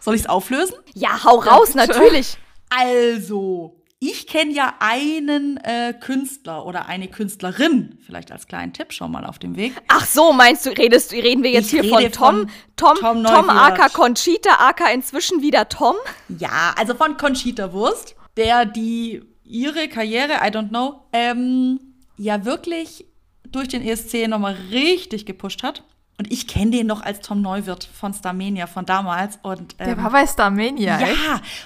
Soll 0.00 0.14
ich 0.14 0.22
es 0.22 0.28
auflösen? 0.28 0.76
Ja, 0.94 1.24
hau 1.24 1.36
raus, 1.40 1.74
natürlich. 1.74 2.38
Also, 2.70 3.77
ich 4.00 4.28
kenne 4.28 4.52
ja 4.52 4.74
einen 4.78 5.56
äh, 5.58 5.92
Künstler 5.92 6.64
oder 6.64 6.86
eine 6.86 7.08
Künstlerin, 7.08 7.98
vielleicht 8.06 8.30
als 8.30 8.46
kleinen 8.46 8.72
Tipp 8.72 8.92
schon 8.92 9.10
mal 9.10 9.24
auf 9.24 9.38
dem 9.40 9.56
Weg. 9.56 9.72
Ach 9.88 10.06
so, 10.06 10.32
meinst 10.32 10.64
du, 10.66 10.70
redest, 10.70 11.12
reden 11.12 11.42
wir 11.42 11.50
jetzt 11.50 11.72
ich 11.72 11.80
hier 11.80 11.90
von 11.90 12.12
Tom? 12.12 12.50
Tom, 12.76 12.96
Tom, 13.00 13.24
Tom 13.24 13.50
aka 13.50 13.88
Conchita, 13.88 14.50
aka 14.68 14.88
inzwischen 14.90 15.42
wieder 15.42 15.68
Tom? 15.68 15.96
Ja, 16.28 16.74
also 16.76 16.94
von 16.94 17.16
Conchita 17.16 17.72
Wurst, 17.72 18.14
der 18.36 18.66
die 18.66 19.22
ihre 19.42 19.88
Karriere, 19.88 20.34
I 20.34 20.50
don't 20.50 20.68
know, 20.68 21.02
ähm, 21.12 21.80
ja 22.16 22.44
wirklich 22.44 23.06
durch 23.50 23.68
den 23.68 23.82
ESC 23.82 24.28
nochmal 24.28 24.56
richtig 24.70 25.26
gepusht 25.26 25.62
hat. 25.64 25.82
Und 26.18 26.32
ich 26.32 26.48
kenne 26.48 26.72
den 26.72 26.88
noch 26.88 27.02
als 27.02 27.20
Tom 27.20 27.40
Neuwirth 27.42 27.84
von 27.84 28.12
Starmania 28.12 28.66
von 28.66 28.84
damals. 28.84 29.38
Und, 29.42 29.76
ähm, 29.78 29.86
Der 29.86 30.02
war 30.02 30.10
bei 30.10 30.26
Starmania. 30.26 30.98
Ja, 31.00 31.06
echt? 31.06 31.18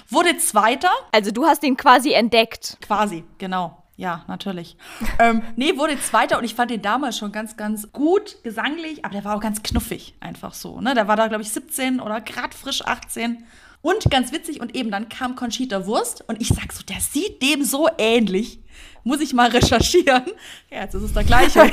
wurde 0.09 0.37
Zweiter. 0.37 0.91
Also 1.11 1.31
du 1.31 1.45
hast 1.45 1.63
ihn 1.63 1.75
quasi 1.75 2.13
entdeckt. 2.13 2.77
Quasi, 2.81 3.23
genau. 3.39 3.83
Ja, 3.95 4.25
natürlich. 4.27 4.77
ähm, 5.19 5.41
nee, 5.55 5.77
wurde 5.77 5.99
Zweiter 5.99 6.37
und 6.37 6.43
ich 6.43 6.55
fand 6.55 6.71
den 6.71 6.81
damals 6.81 7.17
schon 7.17 7.31
ganz, 7.31 7.57
ganz 7.57 7.91
gut 7.91 8.43
gesanglich, 8.43 9.05
aber 9.05 9.13
der 9.13 9.23
war 9.23 9.35
auch 9.37 9.41
ganz 9.41 9.61
knuffig, 9.61 10.15
einfach 10.19 10.53
so. 10.53 10.81
Ne? 10.81 10.95
Der 10.95 11.07
war 11.07 11.15
da, 11.15 11.27
glaube 11.27 11.43
ich, 11.43 11.51
17 11.51 11.99
oder 11.99 12.21
gerade 12.21 12.55
frisch 12.55 12.83
18. 12.83 13.45
Und 13.81 14.09
ganz 14.09 14.31
witzig, 14.31 14.61
und 14.61 14.75
eben 14.75 14.91
dann 14.91 15.09
kam 15.09 15.35
Conchita 15.35 15.85
Wurst 15.85 16.23
und 16.27 16.41
ich 16.41 16.47
sag 16.47 16.71
so, 16.71 16.83
der 16.83 17.01
sieht 17.01 17.41
dem 17.41 17.63
so 17.63 17.89
ähnlich 17.97 18.62
muss 19.03 19.19
ich 19.19 19.33
mal 19.33 19.49
recherchieren. 19.49 20.23
Ja, 20.69 20.81
jetzt 20.81 20.95
ist 20.95 21.03
es 21.03 21.13
der 21.13 21.23
gleiche. 21.23 21.59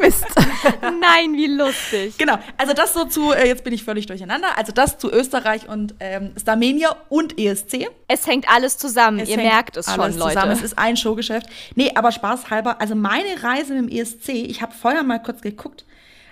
Mist. 0.00 0.24
Nein, 0.80 1.34
wie 1.34 1.46
lustig. 1.46 2.16
Genau, 2.18 2.38
also 2.56 2.72
das 2.72 2.94
so 2.94 3.04
zu, 3.04 3.32
äh, 3.32 3.46
jetzt 3.46 3.64
bin 3.64 3.72
ich 3.72 3.84
völlig 3.84 4.06
durcheinander, 4.06 4.56
also 4.56 4.72
das 4.72 4.98
zu 4.98 5.10
Österreich 5.10 5.68
und 5.68 5.94
ähm, 6.00 6.32
Starmenia 6.40 6.96
und 7.08 7.38
ESC. 7.38 7.88
Es 8.08 8.26
hängt 8.26 8.48
alles 8.48 8.78
zusammen, 8.78 9.20
es 9.20 9.28
ihr 9.28 9.36
merkt 9.36 9.76
es 9.76 9.86
schon, 9.86 10.16
Leute. 10.18 10.34
Zusammen. 10.34 10.52
Es 10.52 10.62
ist 10.62 10.78
ein 10.78 10.96
Showgeschäft. 10.96 11.46
Nee, 11.74 11.92
aber 11.94 12.12
spaßhalber, 12.12 12.80
also 12.80 12.94
meine 12.94 13.42
Reise 13.42 13.74
mit 13.74 13.90
dem 13.90 13.96
ESC, 13.96 14.30
ich 14.30 14.62
habe 14.62 14.72
vorher 14.74 15.02
mal 15.02 15.18
kurz 15.18 15.42
geguckt, 15.42 15.84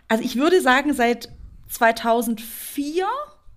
also 0.09 0.23
ich 0.23 0.37
würde 0.37 0.61
sagen 0.61 0.95
seit 0.95 1.29
2004 1.69 3.07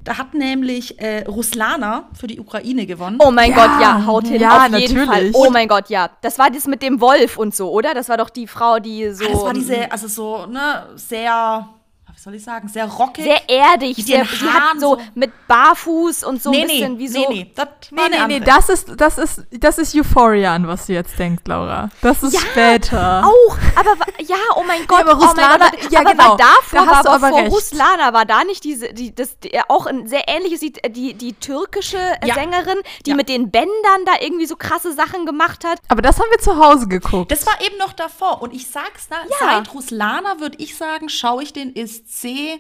da 0.07 0.17
hat 0.17 0.33
nämlich 0.33 1.01
äh, 1.01 1.25
Ruslana 1.25 2.07
für 2.17 2.27
die 2.27 2.39
Ukraine 2.39 2.85
gewonnen. 2.85 3.17
Oh 3.19 3.29
mein 3.29 3.51
ja, 3.51 3.55
Gott, 3.57 3.81
ja, 3.81 4.05
haut 4.05 4.27
hin. 4.27 4.39
Ja, 4.39 4.65
auf 4.65 4.79
jeden 4.79 4.95
natürlich. 4.95 5.33
Fall. 5.33 5.47
Oh 5.47 5.49
mein 5.51 5.67
Gott, 5.67 5.89
ja. 5.89 6.09
Das 6.21 6.39
war 6.39 6.49
das 6.49 6.65
mit 6.65 6.81
dem 6.81 7.01
Wolf 7.01 7.37
und 7.37 7.53
so, 7.53 7.71
oder? 7.71 7.93
Das 7.93 8.07
war 8.07 8.15
doch 8.15 8.29
die 8.29 8.47
Frau, 8.47 8.79
die 8.79 9.11
so. 9.11 9.25
Ah, 9.25 9.29
das 9.33 9.41
war 9.43 9.53
diese, 9.53 9.91
also 9.91 10.07
so, 10.07 10.45
ne, 10.45 10.85
sehr 10.95 11.67
wie 12.17 12.21
soll 12.21 12.33
ich 12.33 12.43
sagen, 12.43 12.67
sehr 12.67 12.85
rockig. 12.85 13.25
Sehr 13.25 13.47
erdig. 13.47 13.95
Sehr, 13.97 14.25
sie 14.25 14.49
hat 14.49 14.79
so, 14.79 14.97
mit 15.13 15.31
Barfuß 15.47 16.23
und 16.23 16.41
so 16.41 16.49
nee, 16.49 16.61
ein 16.61 16.67
bisschen 16.67 16.93
nee, 16.93 16.99
wie 16.99 17.07
so. 17.07 17.19
Nee, 17.19 17.27
nee, 17.29 17.51
das 17.53 17.67
nee, 17.91 18.01
nee, 18.09 18.27
nee, 18.27 18.39
das 18.39 18.69
ist, 18.69 18.89
das 18.97 19.19
ist, 19.19 19.43
das 19.51 19.77
ist 19.77 19.95
Euphoria, 19.95 20.55
an 20.55 20.67
was 20.67 20.87
du 20.87 20.93
jetzt 20.93 21.19
denkst, 21.19 21.43
Laura. 21.45 21.91
Das 22.01 22.23
ist 22.23 22.33
ja, 22.33 22.39
später. 22.39 23.23
Auch, 23.23 23.57
aber 23.75 23.91
ja, 24.19 24.35
oh 24.55 24.63
mein 24.65 24.79
Gott. 24.87 25.05
Ja, 25.05 25.13
aber 25.13 25.23
Ruslana, 25.23 25.65
oh 25.67 25.77
Gott, 25.79 25.91
ja, 25.91 25.99
aber 25.99 26.11
genau. 26.11 26.29
War 26.29 26.37
davor, 26.37 26.55
da 26.71 26.85
hast 26.87 26.95
war, 26.95 27.03
du 27.03 27.09
aber 27.09 27.29
vor 27.29 27.39
recht. 27.39 27.51
Ruslana 27.51 28.13
war 28.13 28.25
da 28.25 28.43
nicht 28.45 28.63
diese, 28.63 28.93
die, 28.93 29.13
das, 29.13 29.37
die, 29.37 29.51
auch 29.67 29.85
ein 29.85 30.07
sehr 30.07 30.27
ähnliches, 30.27 30.61
die, 30.61 30.73
die, 30.89 31.13
die 31.13 31.33
türkische 31.33 31.99
ja. 32.25 32.33
Sängerin, 32.33 32.79
die 33.05 33.11
ja. 33.11 33.15
mit 33.15 33.29
den 33.29 33.51
Bändern 33.51 34.05
da 34.07 34.13
irgendwie 34.21 34.47
so 34.47 34.55
krasse 34.55 34.91
Sachen 34.93 35.27
gemacht 35.27 35.63
hat. 35.63 35.77
Aber 35.87 36.01
das 36.01 36.19
haben 36.19 36.31
wir 36.31 36.39
zu 36.39 36.57
Hause 36.57 36.87
geguckt. 36.87 37.31
Das 37.31 37.45
war 37.45 37.61
eben 37.61 37.77
noch 37.77 37.93
davor. 37.93 38.41
Und 38.41 38.55
ich 38.55 38.67
sag's 38.67 39.07
da, 39.07 39.17
seit 39.39 39.71
Ruslana 39.71 40.39
würde 40.39 40.57
ich 40.57 40.75
sagen, 40.75 41.09
schaue 41.09 41.43
ich 41.43 41.53
den 41.53 41.75
ISC 42.07 42.59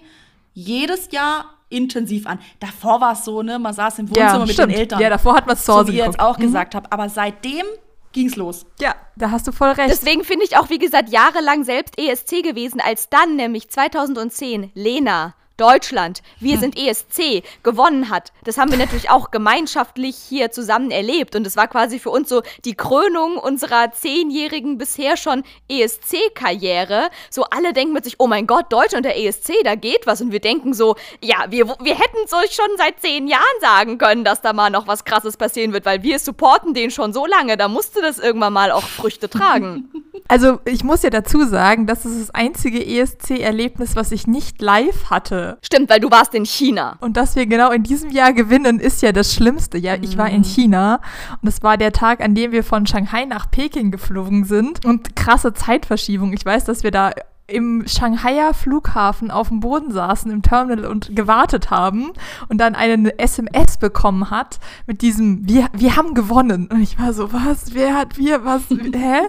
jedes 0.53 1.11
Jahr 1.11 1.45
intensiv 1.69 2.27
an. 2.27 2.39
Davor 2.59 3.01
war 3.01 3.13
es 3.13 3.25
so, 3.25 3.41
ne, 3.41 3.59
man 3.59 3.73
saß 3.73 3.99
im 3.99 4.09
Wohnzimmer 4.09 4.39
ja, 4.39 4.45
mit 4.45 4.57
den 4.57 4.69
Eltern. 4.69 5.01
Ja, 5.01 5.09
davor 5.09 5.35
hat 5.35 5.47
man 5.47 5.55
es 5.55 5.65
zu 5.65 5.73
Hause 5.73 5.87
So 5.87 5.93
wie 5.93 5.97
ihr 5.97 6.05
jetzt 6.05 6.19
auch 6.19 6.37
mhm. 6.37 6.43
gesagt 6.43 6.75
habt. 6.75 6.91
Aber 6.91 7.09
seitdem 7.09 7.65
ging's 8.11 8.35
los. 8.35 8.65
Ja, 8.79 8.95
da 9.15 9.31
hast 9.31 9.47
du 9.47 9.51
voll 9.51 9.69
recht. 9.69 9.91
Deswegen 9.91 10.23
finde 10.23 10.45
ich 10.45 10.57
auch, 10.57 10.69
wie 10.69 10.79
gesagt, 10.79 11.09
jahrelang 11.09 11.63
selbst 11.63 11.99
ESC 11.99 12.43
gewesen, 12.43 12.81
als 12.81 13.09
dann 13.09 13.35
nämlich 13.35 13.69
2010 13.69 14.71
Lena 14.73 15.35
Deutschland, 15.57 16.21
wir 16.39 16.53
hm. 16.53 16.59
sind 16.59 16.77
ESC, 16.77 17.43
gewonnen 17.63 18.09
hat. 18.09 18.31
Das 18.43 18.57
haben 18.57 18.71
wir 18.71 18.77
natürlich 18.77 19.09
auch 19.09 19.31
gemeinschaftlich 19.31 20.15
hier 20.15 20.51
zusammen 20.51 20.91
erlebt. 20.91 21.35
Und 21.35 21.45
es 21.45 21.57
war 21.57 21.67
quasi 21.67 21.99
für 21.99 22.11
uns 22.11 22.29
so 22.29 22.43
die 22.63 22.75
Krönung 22.75 23.37
unserer 23.37 23.91
zehnjährigen 23.91 24.77
bisher 24.77 25.17
schon 25.17 25.43
ESC-Karriere. 25.69 27.09
So 27.29 27.43
alle 27.45 27.73
denken 27.73 27.93
mit 27.93 28.03
sich, 28.03 28.15
oh 28.19 28.27
mein 28.27 28.47
Gott, 28.47 28.71
Deutschland 28.71 29.05
der 29.05 29.17
ESC, 29.17 29.53
da 29.63 29.75
geht 29.75 30.05
was. 30.05 30.21
Und 30.21 30.31
wir 30.31 30.39
denken 30.39 30.73
so, 30.73 30.95
ja, 31.21 31.45
wir, 31.49 31.67
wir 31.67 31.95
hätten 31.95 32.17
es 32.25 32.33
euch 32.33 32.53
schon 32.53 32.69
seit 32.77 33.01
zehn 33.01 33.27
Jahren 33.27 33.43
sagen 33.61 33.97
können, 33.97 34.23
dass 34.23 34.41
da 34.41 34.53
mal 34.53 34.69
noch 34.69 34.87
was 34.87 35.05
Krasses 35.05 35.37
passieren 35.37 35.73
wird, 35.73 35.85
weil 35.85 36.03
wir 36.03 36.19
supporten 36.19 36.73
den 36.73 36.91
schon 36.91 37.13
so 37.13 37.25
lange. 37.25 37.57
Da 37.57 37.67
musste 37.67 38.01
das 38.01 38.19
irgendwann 38.19 38.53
mal 38.53 38.71
auch 38.71 38.83
Früchte 38.83 39.29
tragen. 39.29 39.91
Also 40.29 40.59
ich 40.65 40.83
muss 40.83 41.03
ja 41.03 41.09
dazu 41.09 41.45
sagen, 41.45 41.85
das 41.85 42.05
ist 42.05 42.19
das 42.19 42.35
einzige 42.35 42.85
ESC-Erlebnis, 42.85 43.95
was 43.95 44.11
ich 44.11 44.27
nicht 44.27 44.61
live 44.61 45.09
hatte. 45.09 45.46
Stimmt, 45.61 45.89
weil 45.89 45.99
du 45.99 46.11
warst 46.11 46.33
in 46.33 46.45
China. 46.45 46.97
Und 46.99 47.17
dass 47.17 47.35
wir 47.35 47.45
genau 47.45 47.71
in 47.71 47.83
diesem 47.83 48.09
Jahr 48.09 48.33
gewinnen, 48.33 48.79
ist 48.79 49.01
ja 49.01 49.11
das 49.11 49.33
Schlimmste. 49.33 49.77
Ja, 49.77 49.95
ich 49.95 50.17
war 50.17 50.29
in 50.29 50.39
mhm. 50.39 50.45
China 50.45 51.01
und 51.41 51.47
es 51.47 51.63
war 51.63 51.77
der 51.77 51.91
Tag, 51.91 52.21
an 52.21 52.35
dem 52.35 52.51
wir 52.51 52.63
von 52.63 52.85
Shanghai 52.85 53.25
nach 53.25 53.49
Peking 53.49 53.91
geflogen 53.91 54.45
sind 54.45 54.85
und 54.85 55.15
krasse 55.15 55.53
Zeitverschiebung. 55.53 56.33
Ich 56.33 56.45
weiß, 56.45 56.65
dass 56.65 56.83
wir 56.83 56.91
da 56.91 57.11
im 57.47 57.85
Shanghaier 57.87 58.53
Flughafen 58.53 59.31
auf 59.31 59.47
dem 59.47 59.61
Boden 59.61 59.91
saßen 59.91 60.29
im 60.31 60.41
Terminal 60.41 60.85
und 60.85 61.15
gewartet 61.15 61.71
haben 61.71 62.11
und 62.49 62.59
dann 62.59 62.75
eine 62.75 63.17
SMS 63.17 63.77
bekommen 63.77 64.29
hat 64.29 64.59
mit 64.85 65.01
diesem 65.01 65.47
wir 65.47 65.67
wir 65.71 65.95
haben 65.95 66.13
gewonnen 66.13 66.67
und 66.67 66.81
ich 66.81 66.99
war 66.99 67.13
so 67.13 67.31
was 67.31 67.73
wer 67.73 67.95
hat 67.95 68.17
wir 68.17 68.43
was 68.43 68.63
hä 68.69 69.21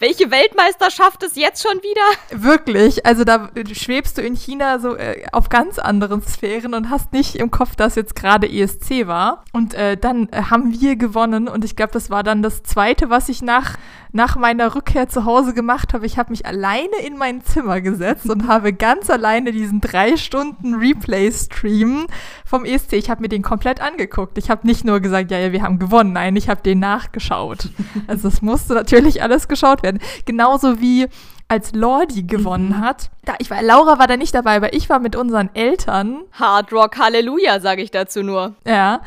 welche 0.00 0.30
Weltmeisterschaft 0.30 1.22
ist 1.22 1.36
jetzt 1.36 1.62
schon 1.62 1.78
wieder? 1.82 2.42
Wirklich, 2.42 3.04
also 3.04 3.24
da 3.24 3.50
schwebst 3.70 4.16
du 4.16 4.22
in 4.22 4.34
China 4.34 4.78
so 4.78 4.96
äh, 4.96 5.26
auf 5.30 5.50
ganz 5.50 5.78
anderen 5.78 6.22
Sphären 6.22 6.72
und 6.72 6.88
hast 6.88 7.12
nicht 7.12 7.36
im 7.36 7.50
Kopf, 7.50 7.76
dass 7.76 7.96
jetzt 7.96 8.16
gerade 8.16 8.50
ESC 8.50 9.06
war. 9.06 9.44
Und 9.52 9.74
äh, 9.74 9.98
dann 9.98 10.28
äh, 10.30 10.44
haben 10.50 10.80
wir 10.80 10.96
gewonnen 10.96 11.48
und 11.48 11.64
ich 11.66 11.76
glaube, 11.76 11.92
das 11.92 12.08
war 12.08 12.22
dann 12.22 12.42
das 12.42 12.62
Zweite, 12.62 13.10
was 13.10 13.28
ich 13.28 13.42
nach, 13.42 13.76
nach 14.12 14.36
meiner 14.36 14.74
Rückkehr 14.74 15.08
zu 15.08 15.24
Hause 15.24 15.54
gemacht 15.54 15.94
habe. 15.94 16.04
Ich 16.06 16.18
habe 16.18 16.30
mich 16.30 16.46
alleine 16.46 16.96
in 17.06 17.16
mein 17.16 17.42
Zimmer 17.44 17.80
gesetzt 17.80 18.28
und 18.28 18.46
habe 18.48 18.72
ganz 18.72 19.08
alleine 19.10 19.52
diesen 19.52 19.80
drei 19.80 20.16
Stunden 20.16 20.74
Replay-Stream 20.74 22.06
vom 22.44 22.64
ESC, 22.64 22.94
ich 22.94 23.10
habe 23.10 23.22
mir 23.22 23.28
den 23.28 23.42
komplett 23.42 23.80
angeguckt. 23.80 24.38
Ich 24.38 24.50
habe 24.50 24.66
nicht 24.66 24.84
nur 24.84 25.00
gesagt, 25.00 25.30
ja, 25.30 25.38
ja, 25.38 25.52
wir 25.52 25.62
haben 25.62 25.78
gewonnen. 25.78 26.12
Nein, 26.12 26.36
ich 26.36 26.48
habe 26.48 26.62
den 26.62 26.78
nachgeschaut. 26.80 27.68
Also 28.06 28.28
es 28.28 28.42
musste 28.42 28.74
natürlich 28.74 29.22
alles 29.22 29.46
geschaut 29.48 29.82
werden. 29.82 30.00
Genauso 30.24 30.80
wie 30.80 31.06
als 31.48 31.72
Lordi 31.74 32.22
gewonnen 32.22 32.68
Mhm. 32.70 32.80
hat. 32.80 33.10
Da, 33.24 33.34
ich 33.38 33.50
war, 33.50 33.62
Laura 33.62 33.98
war 33.98 34.06
da 34.06 34.16
nicht 34.16 34.34
dabei, 34.34 34.56
aber 34.56 34.72
ich 34.72 34.88
war 34.88 35.00
mit 35.00 35.16
unseren 35.16 35.50
Eltern 35.54 36.20
Hard 36.32 36.72
Rock 36.72 36.98
Halleluja, 36.98 37.60
sage 37.60 37.82
ich 37.82 37.90
dazu 37.90 38.22
nur. 38.22 38.54
ja, 38.66 39.00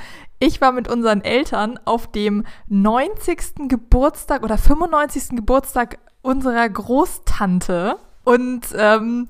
ich 0.43 0.59
war 0.59 0.73
mit 0.73 0.89
unseren 0.89 1.21
Eltern 1.21 1.79
auf 1.85 2.11
dem 2.11 2.43
90. 2.67 3.69
Geburtstag 3.69 4.43
oder 4.43 4.57
95. 4.57 5.37
Geburtstag 5.37 5.99
unserer 6.21 6.67
Großtante. 6.67 7.95
Und 8.23 8.67
ähm, 8.77 9.27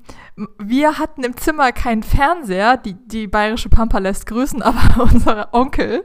wir 0.58 0.98
hatten 0.98 1.22
im 1.22 1.36
Zimmer 1.36 1.70
keinen 1.70 2.02
Fernseher, 2.02 2.76
die, 2.76 2.94
die 2.94 3.28
bayerische 3.28 3.68
Pampa 3.68 3.98
lässt 3.98 4.26
grüßen, 4.26 4.62
aber 4.62 5.04
unser 5.04 5.54
Onkel. 5.54 6.04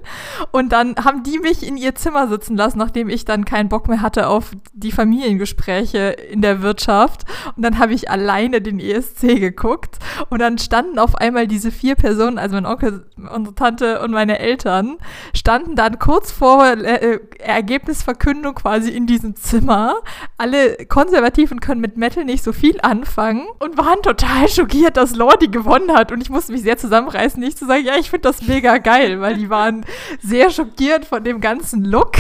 Und 0.52 0.72
dann 0.72 0.96
haben 1.04 1.24
die 1.24 1.40
mich 1.40 1.66
in 1.66 1.78
ihr 1.78 1.96
Zimmer 1.96 2.28
sitzen 2.28 2.56
lassen, 2.56 2.78
nachdem 2.78 3.10
ich 3.10 3.26
dann 3.26 3.46
keinen 3.46 3.70
Bock 3.70 3.88
mehr 3.88 4.02
hatte 4.02 4.28
auf 4.28 4.52
die 4.74 4.92
Familiengespräche 4.92 6.10
in 6.10 6.42
der 6.42 6.62
Wirtschaft. 6.62 7.26
Und 7.56 7.64
dann 7.64 7.80
habe 7.80 7.94
ich 7.94 8.10
alleine 8.10 8.62
den 8.62 8.80
ESC 8.80 9.40
geguckt. 9.40 9.98
Und 10.30 10.40
dann 10.40 10.58
standen 10.58 11.00
auf 11.00 11.16
einmal 11.16 11.48
diese 11.48 11.72
vier 11.72 11.96
Personen, 11.96 12.38
also 12.38 12.56
mein 12.56 12.66
Onkel, 12.66 13.06
unsere 13.34 13.56
Tante 13.56 14.02
und 14.02 14.12
meine 14.12 14.40
Eltern, 14.40 14.98
standen 15.36 15.76
dann 15.76 15.98
kurz 15.98 16.32
vor 16.32 16.66
äh, 16.66 17.20
Ergebnisverkündung 17.40 18.56
quasi 18.56 18.92
in 18.92 19.08
diesem 19.08 19.36
Zimmer. 19.36 19.96
Alle 20.38 20.86
Konservativen 20.86 21.60
können 21.60 21.82
mit 21.82 21.98
Metal 21.98 22.26
nicht 22.26 22.44
so 22.44 22.54
viel 22.54 22.79
anfangen 22.84 23.48
und 23.60 23.78
waren 23.78 24.02
total 24.02 24.48
schockiert, 24.50 24.98
dass 24.98 25.16
Lordi 25.16 25.48
gewonnen 25.48 25.94
hat. 25.94 26.12
Und 26.12 26.22
ich 26.22 26.30
musste 26.30 26.52
mich 26.52 26.62
sehr 26.62 26.78
zusammenreißen, 26.78 27.40
nicht 27.40 27.58
zu 27.58 27.66
sagen, 27.66 27.84
ja, 27.84 27.96
ich 27.98 28.10
finde 28.10 28.30
das 28.30 28.42
mega 28.42 28.78
geil, 28.78 29.22
weil 29.22 29.38
die 29.38 29.50
waren 29.50 29.86
sehr 30.22 30.50
schockiert 30.50 31.06
von 31.06 31.24
dem 31.24 31.42
ganzen 31.42 31.86
Look. 31.86 32.14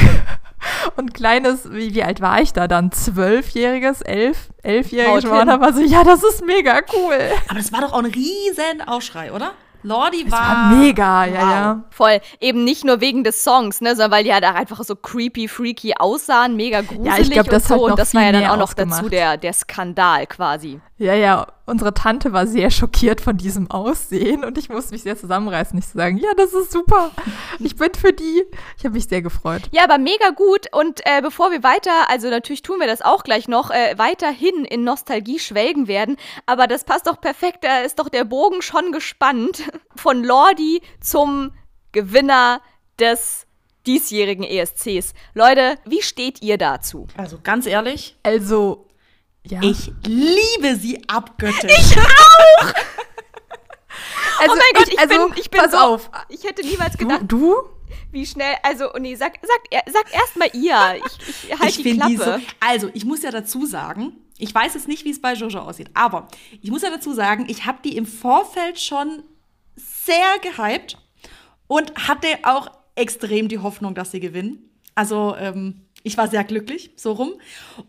Und 0.97 1.13
kleines, 1.13 1.71
wie, 1.71 1.93
wie 1.93 2.03
alt 2.03 2.21
war 2.21 2.41
ich 2.41 2.51
da 2.51 2.67
dann? 2.67 2.91
Zwölfjähriges, 2.91 4.01
elf, 4.01 4.49
elfjähriges 4.61 5.29
war 5.29 5.45
da 5.45 5.61
war 5.61 5.73
so, 5.73 5.81
ja, 5.81 6.03
das 6.03 6.23
ist 6.23 6.45
mega 6.45 6.81
cool. 6.93 7.17
Aber 7.47 7.57
das 7.57 7.71
war 7.71 7.81
doch 7.81 7.93
auch 7.93 7.99
ein 7.99 8.05
riesen 8.05 8.81
Aufschrei, 8.85 9.31
oder? 9.31 9.53
Lordi 9.83 10.29
war, 10.31 10.39
war 10.39 10.75
mega, 10.75 11.25
ja, 11.25 11.31
wow. 11.33 11.49
ja. 11.49 11.83
Voll, 11.89 12.19
eben 12.39 12.63
nicht 12.63 12.83
nur 12.83 13.01
wegen 13.01 13.23
des 13.23 13.43
Songs, 13.43 13.81
ne, 13.81 13.95
sondern 13.95 14.11
weil 14.11 14.23
die 14.23 14.33
halt 14.33 14.45
auch 14.45 14.55
einfach 14.55 14.83
so 14.83 14.95
creepy, 14.95 15.47
freaky 15.47 15.93
aussahen, 15.97 16.55
mega 16.55 16.81
gruselig 16.81 17.31
glaub, 17.31 17.49
das 17.49 17.71
und 17.71 17.77
so. 17.77 17.85
und 17.85 17.99
das 17.99 18.13
war 18.13 18.23
ja 18.23 18.31
dann 18.31 18.45
auch 18.47 18.57
noch 18.57 18.73
dazu 18.73 19.09
der, 19.09 19.37
der 19.37 19.53
Skandal 19.53 20.27
quasi. 20.27 20.81
Ja, 20.99 21.13
ja, 21.13 21.47
unsere 21.65 21.93
Tante 21.93 22.33
war 22.33 22.45
sehr 22.45 22.69
schockiert 22.69 23.21
von 23.21 23.37
diesem 23.37 23.71
Aussehen 23.71 24.43
und 24.43 24.57
ich 24.57 24.67
musste 24.67 24.91
mich 24.91 25.03
sehr 25.03 25.17
zusammenreißen, 25.17 25.73
nicht 25.73 25.89
zu 25.89 25.97
sagen, 25.97 26.17
ja, 26.17 26.33
das 26.35 26.51
ist 26.51 26.73
super, 26.73 27.11
ich 27.59 27.77
bin 27.77 27.93
für 27.93 28.11
die. 28.11 28.43
Ich 28.77 28.83
habe 28.83 28.95
mich 28.95 29.05
sehr 29.05 29.21
gefreut. 29.21 29.61
Ja, 29.71 29.85
aber 29.85 29.97
mega 29.97 30.31
gut. 30.31 30.67
Und 30.73 30.99
äh, 31.05 31.21
bevor 31.21 31.51
wir 31.51 31.63
weiter, 31.63 32.09
also 32.09 32.29
natürlich 32.29 32.63
tun 32.63 32.81
wir 32.81 32.87
das 32.87 33.01
auch 33.01 33.23
gleich 33.23 33.47
noch, 33.47 33.71
äh, 33.71 33.93
weiterhin 33.97 34.65
in 34.65 34.83
Nostalgie 34.83 35.39
schwelgen 35.39 35.87
werden. 35.87 36.17
Aber 36.45 36.67
das 36.67 36.83
passt 36.83 37.07
doch 37.07 37.21
perfekt. 37.21 37.63
Da 37.63 37.79
ist 37.79 37.97
doch 37.97 38.09
der 38.09 38.25
Bogen 38.25 38.61
schon 38.61 38.91
gespannt. 38.91 39.63
Von 39.95 40.25
Lordi 40.25 40.81
zum 40.99 41.51
Gewinner 41.93 42.59
des 42.99 43.47
diesjährigen 43.85 44.43
ESCs. 44.43 45.13
Leute, 45.33 45.75
wie 45.85 46.01
steht 46.01 46.41
ihr 46.41 46.57
dazu? 46.57 47.07
Also 47.15 47.39
ganz 47.41 47.65
ehrlich, 47.65 48.17
Also, 48.23 48.88
ja. 49.45 49.61
ich 49.61 49.91
liebe 50.05 50.75
sie 50.75 51.01
abgöttisch. 51.07 51.71
also, 54.39 54.53
oh 54.53 54.55
mein 54.55 54.73
Gott, 54.75 54.87
ich, 54.91 54.99
also, 54.99 55.27
bin, 55.27 55.37
ich 55.37 55.49
bin 55.49 55.61
pass 55.61 55.71
so. 55.71 55.77
auf. 55.77 56.11
Ich 56.29 56.43
hätte 56.43 56.65
niemals 56.65 56.97
Du, 56.97 57.07
gedacht, 57.07 57.21
du? 57.27 57.55
wie 58.11 58.25
schnell. 58.25 58.55
Also, 58.63 58.89
nee, 58.99 59.15
sag, 59.15 59.39
sag, 59.41 59.83
sag 59.91 60.13
erst 60.13 60.35
mal 60.37 60.49
ihr. 60.53 61.01
Ich, 61.05 61.45
ich 61.51 61.59
halt 61.59 61.69
ich 61.69 61.83
die 61.83 61.95
Klappe. 61.95 62.11
die 62.11 62.17
so. 62.17 62.37
Also, 62.59 62.89
ich 62.93 63.05
muss 63.05 63.21
ja 63.21 63.31
dazu 63.31 63.65
sagen, 63.65 64.17
ich 64.37 64.53
weiß 64.53 64.73
jetzt 64.73 64.87
nicht, 64.87 65.05
wie 65.05 65.11
es 65.11 65.21
bei 65.21 65.33
Jojo 65.33 65.59
aussieht, 65.59 65.89
aber 65.93 66.27
ich 66.61 66.71
muss 66.71 66.81
ja 66.81 66.89
dazu 66.89 67.13
sagen, 67.13 67.45
ich 67.49 67.65
habe 67.65 67.79
die 67.83 67.97
im 67.97 68.05
Vorfeld 68.05 68.79
schon 68.79 69.23
sehr 69.75 70.39
gehypt 70.41 70.97
und 71.67 71.93
hatte 72.07 72.27
auch 72.43 72.71
extrem 72.95 73.47
die 73.47 73.59
Hoffnung, 73.59 73.95
dass 73.95 74.11
sie 74.11 74.19
gewinnen. 74.19 74.69
Also, 74.95 75.35
ähm, 75.37 75.85
ich 76.03 76.17
war 76.17 76.27
sehr 76.27 76.43
glücklich, 76.43 76.91
so 76.95 77.11
rum. 77.11 77.33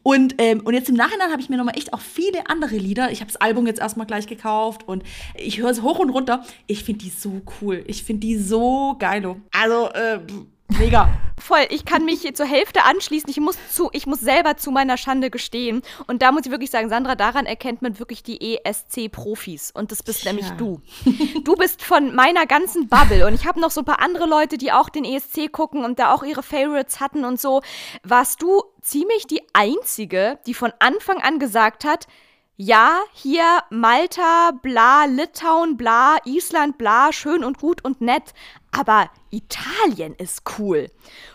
Und, 0.02 0.34
ähm, 0.38 0.60
und 0.60 0.74
jetzt 0.74 0.88
im 0.88 0.96
Nachhinein 0.96 1.30
habe 1.30 1.40
ich 1.40 1.48
mir 1.48 1.56
nochmal 1.56 1.76
echt 1.76 1.92
auch 1.92 2.00
viele 2.00 2.48
andere 2.48 2.76
Lieder. 2.76 3.10
Ich 3.10 3.20
habe 3.20 3.30
das 3.30 3.40
Album 3.40 3.66
jetzt 3.66 3.80
erstmal 3.80 4.06
gleich 4.06 4.26
gekauft 4.26 4.86
und 4.86 5.02
ich 5.36 5.58
höre 5.58 5.70
es 5.70 5.82
hoch 5.82 5.98
und 5.98 6.10
runter. 6.10 6.44
Ich 6.66 6.84
finde 6.84 7.04
die 7.04 7.10
so 7.10 7.42
cool. 7.60 7.84
Ich 7.86 8.04
finde 8.04 8.26
die 8.26 8.36
so 8.36 8.96
geilo. 8.98 9.40
Also, 9.52 9.90
äh, 9.90 10.20
mega. 10.78 11.08
Voll, 11.38 11.66
ich 11.70 11.84
kann 11.84 12.04
mich 12.04 12.20
hier 12.20 12.34
zur 12.34 12.46
Hälfte 12.46 12.84
anschließen. 12.84 13.30
Ich 13.30 13.40
muss, 13.40 13.56
zu, 13.70 13.88
ich 13.92 14.06
muss 14.06 14.20
selber 14.20 14.56
zu 14.56 14.70
meiner 14.70 14.96
Schande 14.96 15.30
gestehen. 15.30 15.82
Und 16.06 16.22
da 16.22 16.32
muss 16.32 16.42
ich 16.44 16.50
wirklich 16.50 16.70
sagen, 16.70 16.90
Sandra, 16.90 17.14
daran 17.14 17.46
erkennt 17.46 17.82
man 17.82 17.98
wirklich 17.98 18.22
die 18.22 18.56
ESC-Profis. 18.56 19.70
Und 19.72 19.90
das 19.90 20.02
bist 20.02 20.22
Tja. 20.22 20.32
nämlich 20.32 20.50
du. 20.52 20.80
Du 21.44 21.54
bist 21.54 21.82
von 21.82 22.14
meiner 22.14 22.46
ganzen 22.46 22.88
Bubble. 22.88 23.26
Und 23.26 23.34
ich 23.34 23.46
habe 23.46 23.60
noch 23.60 23.70
so 23.70 23.80
ein 23.80 23.84
paar 23.84 24.02
andere 24.02 24.26
Leute, 24.26 24.58
die 24.58 24.72
auch 24.72 24.90
den 24.90 25.04
ESC 25.04 25.50
gucken 25.50 25.84
und 25.84 25.98
da 25.98 26.12
auch 26.12 26.22
ihre 26.22 26.42
Favorites 26.42 27.00
hatten 27.00 27.24
und 27.24 27.40
so. 27.40 27.62
Warst 28.02 28.42
du 28.42 28.62
ziemlich 28.82 29.26
die 29.26 29.42
Einzige, 29.52 30.38
die 30.46 30.54
von 30.54 30.72
Anfang 30.78 31.20
an 31.22 31.38
gesagt 31.38 31.84
hat, 31.84 32.06
ja, 32.62 33.00
hier 33.14 33.62
Malta, 33.70 34.50
bla, 34.50 35.06
Litauen, 35.06 35.78
bla, 35.78 36.18
Island, 36.26 36.76
bla, 36.76 37.10
schön 37.10 37.42
und 37.42 37.56
gut 37.56 37.82
und 37.82 38.02
nett. 38.02 38.34
Aber 38.72 39.10
Italien 39.30 40.14
ist 40.14 40.42
cool. 40.58 40.90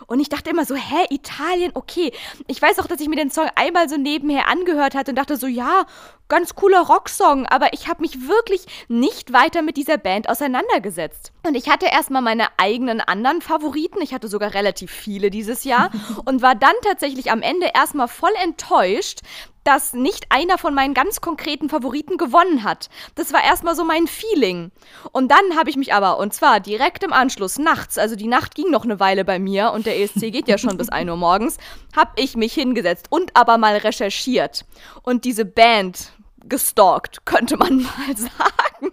Und 0.06 0.20
ich 0.20 0.28
dachte 0.28 0.50
immer 0.50 0.64
so, 0.64 0.74
hä, 0.74 1.06
Italien, 1.10 1.72
okay. 1.74 2.12
Ich 2.46 2.60
weiß 2.60 2.78
auch, 2.78 2.86
dass 2.86 3.00
ich 3.00 3.08
mir 3.08 3.16
den 3.16 3.30
Song 3.30 3.48
einmal 3.54 3.88
so 3.88 3.96
nebenher 3.96 4.48
angehört 4.48 4.94
hatte 4.94 5.10
und 5.10 5.16
dachte 5.16 5.36
so, 5.36 5.46
ja, 5.46 5.84
ganz 6.28 6.54
cooler 6.54 6.80
Rocksong. 6.80 7.46
Aber 7.46 7.72
ich 7.74 7.88
habe 7.88 8.02
mich 8.02 8.26
wirklich 8.26 8.66
nicht 8.88 9.32
weiter 9.32 9.62
mit 9.62 9.76
dieser 9.76 9.98
Band 9.98 10.28
auseinandergesetzt. 10.30 11.32
Und 11.46 11.54
ich 11.54 11.68
hatte 11.68 11.86
erstmal 11.86 12.22
meine 12.22 12.46
eigenen 12.58 13.00
anderen 13.00 13.42
Favoriten. 13.42 14.00
Ich 14.00 14.14
hatte 14.14 14.28
sogar 14.28 14.54
relativ 14.54 14.90
viele 14.90 15.30
dieses 15.30 15.64
Jahr. 15.64 15.90
und 16.24 16.40
war 16.40 16.54
dann 16.54 16.74
tatsächlich 16.82 17.30
am 17.30 17.42
Ende 17.42 17.70
erstmal 17.74 18.08
voll 18.08 18.32
enttäuscht, 18.42 19.20
dass 19.66 19.92
nicht 19.92 20.26
einer 20.30 20.58
von 20.58 20.74
meinen 20.74 20.94
ganz 20.94 21.20
konkreten 21.20 21.68
Favoriten 21.68 22.16
gewonnen 22.16 22.62
hat. 22.62 22.88
Das 23.14 23.32
war 23.32 23.42
erstmal 23.42 23.74
so 23.74 23.84
mein 23.84 24.06
Feeling. 24.06 24.70
Und 25.12 25.30
dann 25.30 25.58
habe 25.58 25.70
ich 25.70 25.76
mich 25.76 25.92
aber, 25.92 26.18
und 26.18 26.32
zwar 26.32 26.60
direkt 26.60 27.02
im 27.02 27.12
Anschluss, 27.12 27.58
nachts, 27.58 27.98
also 27.98 28.16
die 28.16 28.28
Nacht 28.28 28.54
ging 28.54 28.70
noch 28.70 28.84
eine 28.84 29.00
Weile 29.00 29.24
bei 29.24 29.38
mir 29.38 29.72
und 29.72 29.86
der 29.86 29.98
ESC 29.98 30.32
geht 30.32 30.48
ja 30.48 30.58
schon 30.58 30.76
bis 30.76 30.88
1 30.88 31.10
Uhr 31.10 31.16
morgens, 31.16 31.58
habe 31.94 32.12
ich 32.16 32.36
mich 32.36 32.54
hingesetzt 32.54 33.06
und 33.10 33.34
aber 33.34 33.58
mal 33.58 33.76
recherchiert. 33.76 34.64
Und 35.02 35.24
diese 35.24 35.44
Band 35.44 36.12
gestalkt, 36.48 37.24
könnte 37.24 37.56
man 37.56 37.82
mal 37.82 38.16
sagen. 38.16 38.92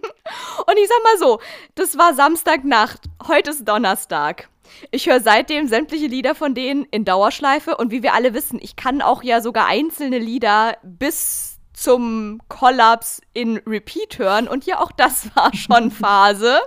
Und 0.66 0.78
ich 0.78 0.88
sag 0.88 1.02
mal 1.04 1.18
so, 1.18 1.40
das 1.74 1.96
war 1.96 2.14
Samstagnacht, 2.14 3.02
heute 3.28 3.50
ist 3.50 3.68
Donnerstag. 3.68 4.48
Ich 4.90 5.06
höre 5.06 5.20
seitdem 5.20 5.66
sämtliche 5.66 6.06
Lieder 6.06 6.34
von 6.34 6.54
denen 6.54 6.84
in 6.90 7.04
Dauerschleife 7.04 7.76
und 7.76 7.90
wie 7.90 8.02
wir 8.02 8.14
alle 8.14 8.34
wissen, 8.34 8.58
ich 8.60 8.76
kann 8.76 9.02
auch 9.02 9.22
ja 9.22 9.40
sogar 9.40 9.66
einzelne 9.66 10.18
Lieder 10.18 10.76
bis 10.82 11.53
zum 11.74 12.40
Kollaps 12.48 13.20
in 13.34 13.58
Repeat 13.66 14.18
hören 14.18 14.48
und 14.48 14.64
ja, 14.64 14.80
auch 14.80 14.92
das 14.92 15.28
war 15.36 15.52
schon 15.54 15.90
Phase. 15.90 16.58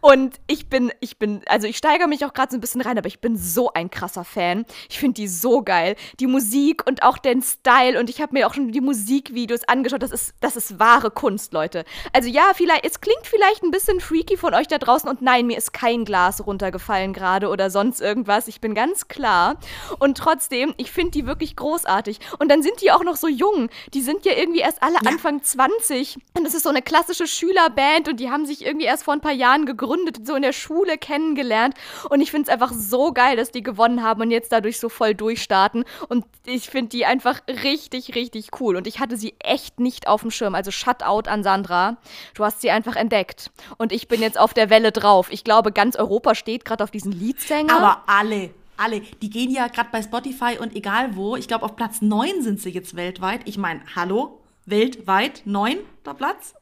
Und 0.00 0.36
ich 0.46 0.68
bin, 0.68 0.92
ich 1.00 1.18
bin, 1.18 1.40
also 1.46 1.66
ich 1.66 1.78
steigere 1.78 2.06
mich 2.06 2.24
auch 2.24 2.34
gerade 2.34 2.52
so 2.52 2.58
ein 2.58 2.60
bisschen 2.60 2.82
rein, 2.82 2.98
aber 2.98 3.08
ich 3.08 3.20
bin 3.20 3.36
so 3.36 3.72
ein 3.72 3.90
krasser 3.90 4.24
Fan. 4.24 4.66
Ich 4.90 4.98
finde 4.98 5.14
die 5.14 5.28
so 5.28 5.62
geil. 5.62 5.96
Die 6.20 6.26
Musik 6.26 6.86
und 6.86 7.02
auch 7.02 7.18
den 7.18 7.42
Style 7.42 7.98
und 7.98 8.10
ich 8.10 8.20
habe 8.20 8.34
mir 8.34 8.46
auch 8.46 8.54
schon 8.54 8.72
die 8.72 8.80
Musikvideos 8.80 9.64
angeschaut. 9.64 10.02
Das 10.02 10.10
ist, 10.10 10.34
das 10.40 10.54
ist 10.56 10.78
wahre 10.78 11.10
Kunst, 11.10 11.52
Leute. 11.52 11.84
Also 12.12 12.28
ja, 12.28 12.52
vielleicht, 12.54 12.84
es 12.84 13.00
klingt 13.00 13.26
vielleicht 13.26 13.62
ein 13.62 13.70
bisschen 13.70 14.00
freaky 14.00 14.36
von 14.36 14.54
euch 14.54 14.68
da 14.68 14.78
draußen 14.78 15.08
und 15.08 15.22
nein, 15.22 15.46
mir 15.46 15.56
ist 15.56 15.72
kein 15.72 16.04
Glas 16.04 16.46
runtergefallen 16.46 17.14
gerade 17.14 17.48
oder 17.48 17.70
sonst 17.70 18.00
irgendwas. 18.00 18.48
Ich 18.48 18.60
bin 18.60 18.74
ganz 18.74 19.08
klar. 19.08 19.58
Und 19.98 20.18
trotzdem, 20.18 20.74
ich 20.76 20.92
finde 20.92 21.12
die 21.12 21.26
wirklich 21.26 21.56
großartig. 21.56 22.20
Und 22.38 22.50
dann 22.50 22.62
sind 22.62 22.82
die 22.82 22.92
auch 22.92 23.02
noch 23.02 23.16
so 23.16 23.28
jung. 23.28 23.70
Die 23.94 24.02
sind 24.02 24.25
ja 24.26 24.32
irgendwie 24.36 24.60
erst 24.60 24.82
alle 24.82 24.96
ja. 25.02 25.10
Anfang 25.10 25.42
20. 25.42 26.16
Und 26.34 26.44
das 26.44 26.54
ist 26.54 26.64
so 26.64 26.68
eine 26.68 26.82
klassische 26.82 27.26
Schülerband 27.26 28.08
und 28.08 28.20
die 28.20 28.30
haben 28.30 28.46
sich 28.46 28.64
irgendwie 28.64 28.86
erst 28.86 29.04
vor 29.04 29.14
ein 29.14 29.20
paar 29.20 29.32
Jahren 29.32 29.66
gegründet, 29.66 30.26
so 30.26 30.34
in 30.34 30.42
der 30.42 30.52
Schule 30.52 30.98
kennengelernt. 30.98 31.74
Und 32.10 32.20
ich 32.20 32.30
finde 32.30 32.48
es 32.48 32.52
einfach 32.52 32.72
so 32.72 33.12
geil, 33.12 33.36
dass 33.36 33.50
die 33.50 33.62
gewonnen 33.62 34.02
haben 34.02 34.20
und 34.22 34.30
jetzt 34.30 34.52
dadurch 34.52 34.78
so 34.78 34.88
voll 34.88 35.14
durchstarten. 35.14 35.84
Und 36.08 36.24
ich 36.44 36.68
finde 36.68 36.90
die 36.90 37.06
einfach 37.06 37.40
richtig, 37.48 38.14
richtig 38.14 38.60
cool. 38.60 38.76
Und 38.76 38.86
ich 38.86 39.00
hatte 39.00 39.16
sie 39.16 39.34
echt 39.38 39.80
nicht 39.80 40.08
auf 40.08 40.22
dem 40.22 40.30
Schirm. 40.30 40.54
Also 40.54 40.70
Shutout 40.70 41.28
an 41.28 41.42
Sandra. 41.42 41.96
Du 42.34 42.44
hast 42.44 42.60
sie 42.60 42.70
einfach 42.70 42.96
entdeckt. 42.96 43.50
Und 43.78 43.92
ich 43.92 44.08
bin 44.08 44.20
jetzt 44.20 44.38
auf 44.38 44.54
der 44.54 44.70
Welle 44.70 44.92
drauf. 44.92 45.28
Ich 45.30 45.44
glaube, 45.44 45.72
ganz 45.72 45.96
Europa 45.96 46.34
steht 46.34 46.64
gerade 46.64 46.84
auf 46.84 46.90
diesen 46.90 47.12
Leadsänger. 47.12 47.76
Aber 47.76 48.02
alle 48.06 48.50
alle, 48.76 49.00
die 49.00 49.30
gehen 49.30 49.50
ja 49.50 49.68
gerade 49.68 49.88
bei 49.92 50.02
Spotify 50.02 50.58
und 50.58 50.74
egal 50.74 51.16
wo, 51.16 51.36
ich 51.36 51.48
glaube 51.48 51.64
auf 51.64 51.76
Platz 51.76 52.02
9 52.02 52.42
sind 52.42 52.60
sie 52.60 52.70
jetzt 52.70 52.96
weltweit. 52.96 53.40
Ich 53.44 53.58
meine, 53.58 53.80
hallo, 53.94 54.40
weltweit 54.66 55.42
neunter 55.44 56.14
Platz? 56.14 56.54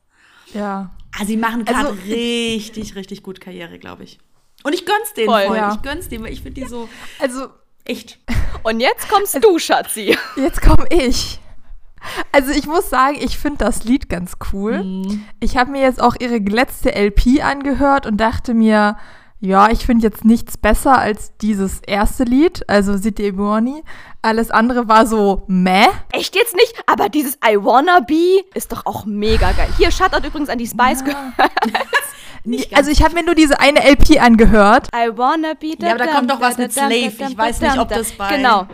Ja. 0.53 0.90
Also 1.12 1.27
sie 1.27 1.37
machen 1.37 1.64
gerade 1.64 1.88
also, 1.88 2.00
richtig, 2.07 2.94
richtig 2.94 3.22
gut 3.22 3.40
Karriere, 3.40 3.79
glaube 3.79 4.05
ich. 4.05 4.18
Und 4.62 4.72
ich 4.74 4.87
gönn's 4.87 5.12
denen 5.14 5.29
voll. 5.29 5.46
voll. 5.46 5.57
Ja. 5.57 5.74
Ich 5.74 5.83
gönn's 5.83 6.09
denen, 6.09 6.24
weil 6.24 6.33
ich 6.33 6.42
finde 6.42 6.61
die 6.61 6.66
so. 6.66 6.88
Also. 7.18 7.48
Echt. 7.85 8.18
Und 8.62 8.81
jetzt 8.81 9.09
kommst 9.11 9.35
also, 9.35 9.53
du, 9.53 9.59
Schatzi. 9.59 10.16
Jetzt 10.37 10.62
komme 10.62 10.87
ich. 10.90 11.38
Also 12.33 12.50
ich 12.50 12.66
muss 12.66 12.90
sagen, 12.90 13.16
ich 13.20 13.38
finde 13.38 13.59
das 13.59 13.85
Lied 13.85 14.09
ganz 14.09 14.35
cool. 14.53 14.83
Mhm. 14.83 15.24
Ich 15.40 15.57
habe 15.57 15.70
mir 15.70 15.83
jetzt 15.83 16.00
auch 16.00 16.14
ihre 16.18 16.38
letzte 16.38 16.94
LP 16.94 17.42
angehört 17.42 18.07
und 18.07 18.18
dachte 18.18 18.55
mir, 18.55 18.96
ja, 19.44 19.68
ich 19.70 19.85
finde 19.85 20.07
jetzt 20.07 20.24
nichts 20.24 20.57
besser 20.57 20.98
als 20.98 21.37
dieses 21.37 21.80
erste 21.87 22.24
Lied, 22.24 22.64
also 22.66 22.96
City 22.96 23.30
Buoni. 23.30 23.83
Alles 24.22 24.50
andere 24.50 24.88
war 24.88 25.07
so 25.07 25.42
meh. 25.48 25.85
Echt 26.12 26.35
jetzt 26.35 26.54
nicht? 26.54 26.74
Aber 26.87 27.11
dieses 27.11 27.35
I 27.46 27.59
Wanna 27.59 28.00
Be 28.00 28.42
ist 28.54 28.72
doch 28.72 28.87
auch 28.87 29.04
mega 29.04 29.52
geil. 29.52 29.68
Hier, 29.76 29.90
Shoutout 29.90 30.26
übrigens 30.26 30.48
an 30.48 30.57
die 30.57 30.66
Spice 30.66 31.04
ja. 31.07 31.33
Girls. 31.37 32.68
also 32.72 32.90
ich 32.90 33.02
habe 33.02 33.14
mir 33.14 33.22
nur 33.22 33.35
diese 33.35 33.61
eine 33.61 33.80
LP 33.80 34.18
angehört. 34.18 34.88
I 34.96 35.11
Wanna 35.14 35.52
Be. 35.52 35.76
Da, 35.78 35.88
ja, 35.88 35.94
aber 35.94 36.07
da 36.07 36.12
kommt 36.14 36.30
doch 36.30 36.40
was 36.40 36.57
mit 36.57 36.72
Slave. 36.72 36.94
Ich 36.94 37.37
weiß 37.37 37.61
nicht, 37.61 37.78
ob 37.78 37.90
das 37.90 38.12
bei... 38.12 38.37
Genau. 38.37 38.66